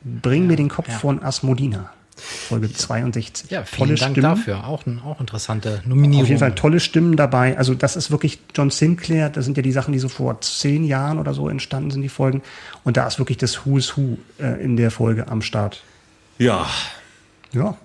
Bring 0.04 0.46
mir 0.46 0.56
den 0.56 0.70
Kopf 0.70 0.88
ja. 0.88 1.00
von 1.00 1.24
Asmodina. 1.24 1.92
Folge 2.16 2.72
62. 2.72 3.52
Ja, 3.52 3.64
vielen 3.64 3.96
Dank 3.98 4.16
dafür. 4.22 4.66
Auch, 4.66 4.86
ein, 4.86 5.02
auch 5.06 5.20
interessante 5.20 5.82
Nominierung. 5.86 6.24
Auf 6.24 6.30
jeden 6.30 6.40
Fall 6.40 6.56
tolle 6.56 6.80
Stimmen 6.80 7.18
dabei. 7.18 7.58
Also 7.58 7.74
das 7.74 7.96
ist 7.96 8.10
wirklich 8.10 8.40
John 8.56 8.70
Sinclair. 8.70 9.30
Das 9.30 9.44
sind 9.46 9.58
ja 9.58 9.64
die 9.64 9.74
Sachen, 9.74 9.92
die 9.92 10.00
so 10.00 10.08
vor 10.08 10.40
zehn 10.42 10.86
Jahren 10.86 11.20
oder 11.20 11.34
so 11.34 11.50
entstanden 11.50 11.92
sind, 11.92 12.02
die 12.02 12.10
Folgen. 12.10 12.42
Und 12.84 12.96
da 12.96 13.06
ist 13.06 13.20
wirklich 13.20 13.38
das 13.38 13.66
Who 13.66 13.78
is 13.78 13.98
Who 13.98 14.18
äh, 14.40 14.64
in 14.64 14.78
der 14.78 14.92
Folge 14.92 15.28
am 15.28 15.42
Start. 15.42 15.84
Ja. 16.38 16.68
Ja. 17.52 17.78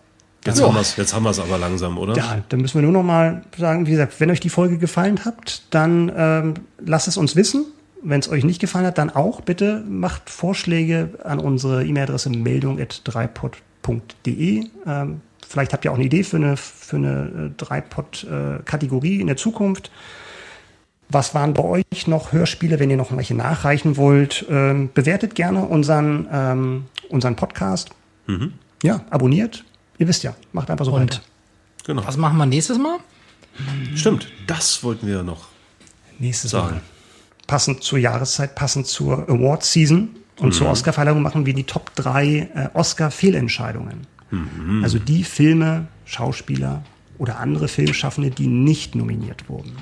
Jetzt 0.44 0.62
haben 0.62 0.74
wir 0.74 0.80
es 0.80 0.96
jetzt 0.96 1.12
haben 1.12 1.24
wir's 1.24 1.38
aber 1.38 1.58
langsam, 1.58 1.98
oder? 1.98 2.16
Ja, 2.16 2.42
dann 2.48 2.60
müssen 2.60 2.76
wir 2.76 2.82
nur 2.82 2.92
noch 2.92 3.02
mal 3.02 3.42
sagen, 3.58 3.86
wie 3.86 3.90
gesagt, 3.90 4.20
wenn 4.20 4.30
euch 4.30 4.40
die 4.40 4.48
Folge 4.48 4.78
gefallen 4.78 5.24
hat, 5.24 5.62
dann 5.70 6.10
ähm, 6.16 6.54
lasst 6.78 7.08
es 7.08 7.16
uns 7.18 7.36
wissen. 7.36 7.66
Wenn 8.02 8.20
es 8.20 8.30
euch 8.30 8.44
nicht 8.44 8.60
gefallen 8.60 8.86
hat, 8.86 8.96
dann 8.98 9.10
auch. 9.10 9.40
Bitte 9.42 9.84
macht 9.88 10.30
Vorschläge 10.30 11.10
an 11.24 11.38
unsere 11.38 11.84
E-Mail-Adresse 11.84 12.30
meldung.dreipod.de. 12.30 14.64
Ähm, 14.86 15.20
vielleicht 15.46 15.72
habt 15.72 15.84
ihr 15.84 15.92
auch 15.92 15.96
eine 15.96 16.04
Idee 16.04 16.22
für 16.22 16.36
eine, 16.36 16.56
für 16.56 16.96
eine 16.96 17.50
äh, 17.50 17.52
Dreipod-Kategorie 17.56 19.20
in 19.20 19.26
der 19.26 19.36
Zukunft. 19.36 19.90
Was 21.10 21.34
waren 21.34 21.52
bei 21.54 21.64
euch 21.64 22.06
noch 22.06 22.32
Hörspiele, 22.32 22.78
wenn 22.78 22.88
ihr 22.88 22.96
noch 22.96 23.14
welche 23.16 23.34
nachreichen 23.34 23.96
wollt? 23.96 24.46
Ähm, 24.48 24.90
bewertet 24.94 25.34
gerne 25.34 25.64
unseren, 25.64 26.28
ähm, 26.32 26.84
unseren 27.08 27.34
Podcast. 27.36 27.90
Mhm. 28.26 28.52
Ja, 28.82 29.02
abonniert. 29.10 29.64
Ihr 29.98 30.08
wisst 30.08 30.22
ja, 30.22 30.34
macht 30.52 30.70
einfach 30.70 30.86
so 30.86 30.92
Und 30.92 31.00
weiter. 31.00 31.20
Genau. 31.84 32.06
was 32.06 32.16
machen 32.16 32.38
wir 32.38 32.46
nächstes 32.46 32.78
Mal? 32.78 32.98
Stimmt, 33.94 34.28
das 34.46 34.82
wollten 34.82 35.06
wir 35.06 35.22
noch 35.22 35.48
Nächstes 36.18 36.50
sagen. 36.50 36.76
Mal. 36.76 36.82
Passend 37.50 37.82
zur 37.82 37.98
Jahreszeit, 37.98 38.54
passend 38.54 38.86
zur 38.86 39.28
Award-Season 39.28 40.10
und 40.38 40.48
Mhm. 40.48 40.52
zur 40.52 40.68
Oscar-Verleihung 40.68 41.20
machen 41.20 41.46
wir 41.46 41.54
die 41.54 41.64
Top 41.64 41.94
3 41.96 42.26
äh, 42.54 42.68
Oscar-Fehlentscheidungen. 42.74 44.06
Mhm. 44.30 44.84
Also 44.84 44.98
die 44.98 45.24
Filme, 45.24 45.88
Schauspieler, 46.04 46.84
oder 47.18 47.38
andere 47.38 47.68
Filmschaffende, 47.68 48.30
die 48.30 48.46
nicht 48.46 48.94
nominiert 48.94 49.48
wurden. 49.50 49.72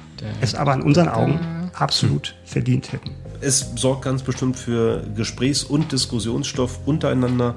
Es 0.40 0.57
aber 0.57 0.74
in 0.74 0.82
unseren 0.82 1.09
Augen 1.09 1.39
absolut 1.73 2.35
verdient 2.45 2.90
hätten. 2.90 3.11
Es 3.40 3.70
sorgt 3.77 4.03
ganz 4.03 4.23
bestimmt 4.23 4.57
für 4.57 5.05
Gesprächs- 5.15 5.62
und 5.62 5.93
Diskussionsstoff 5.93 6.81
untereinander. 6.85 7.55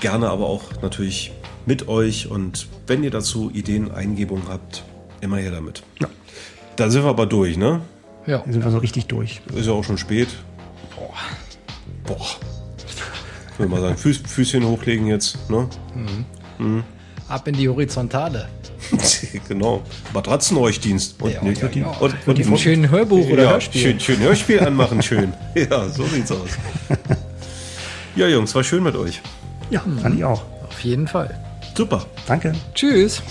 Gerne 0.00 0.28
aber 0.28 0.46
auch 0.46 0.80
natürlich 0.80 1.32
mit 1.66 1.88
euch. 1.88 2.28
Und 2.28 2.68
wenn 2.86 3.02
ihr 3.02 3.10
dazu 3.10 3.50
Ideen, 3.52 3.90
Eingebungen 3.90 4.44
habt, 4.48 4.84
immer 5.20 5.38
her 5.38 5.50
damit. 5.50 5.82
Ja. 6.00 6.08
Da 6.76 6.88
sind 6.88 7.02
wir 7.02 7.10
aber 7.10 7.26
durch, 7.26 7.56
ne? 7.56 7.80
Ja. 8.26 8.38
Da 8.44 8.52
sind 8.52 8.64
wir 8.64 8.70
so 8.70 8.78
richtig 8.78 9.06
durch. 9.06 9.40
Ist 9.54 9.66
ja 9.66 9.72
auch 9.72 9.84
schon 9.84 9.98
spät. 9.98 10.28
Boah. 10.96 11.14
Boah. 12.04 12.26
Ich 13.52 13.58
würde 13.58 13.70
mal 13.70 13.80
sagen, 13.80 13.96
Füß, 13.96 14.22
Füßchen 14.26 14.64
hochlegen 14.64 15.06
jetzt, 15.06 15.50
ne? 15.50 15.68
Mhm. 16.58 16.84
Ab 17.28 17.46
in 17.48 17.54
die 17.54 17.68
Horizontale. 17.68 18.48
genau. 19.48 19.82
Matratzenräuchdienst. 20.12 21.20
Und, 21.20 21.32
Ja, 21.32 21.42
ne- 21.42 21.52
ja, 21.54 21.68
ja. 21.72 21.86
und, 22.00 22.14
und, 22.26 22.38
Ein 22.38 22.58
schönen 22.58 22.90
Hörbuch 22.90 23.28
oder 23.28 23.44
ja, 23.44 23.50
Hörspiel. 23.52 23.80
Schön, 23.82 24.00
schön 24.00 24.18
Hörspiel 24.20 24.60
anmachen, 24.60 25.02
schön. 25.02 25.32
Ja, 25.54 25.88
so 25.88 26.04
sieht's 26.06 26.30
aus. 26.32 26.50
Ja, 28.16 28.26
Jungs, 28.28 28.54
war 28.54 28.64
schön 28.64 28.82
mit 28.82 28.96
euch. 28.96 29.20
Ja, 29.70 29.82
fand 30.02 30.16
ich 30.16 30.24
auch. 30.24 30.42
Auf 30.68 30.80
jeden 30.80 31.08
Fall. 31.08 31.38
Super. 31.74 32.04
Danke. 32.26 32.52
Tschüss. 32.74 33.22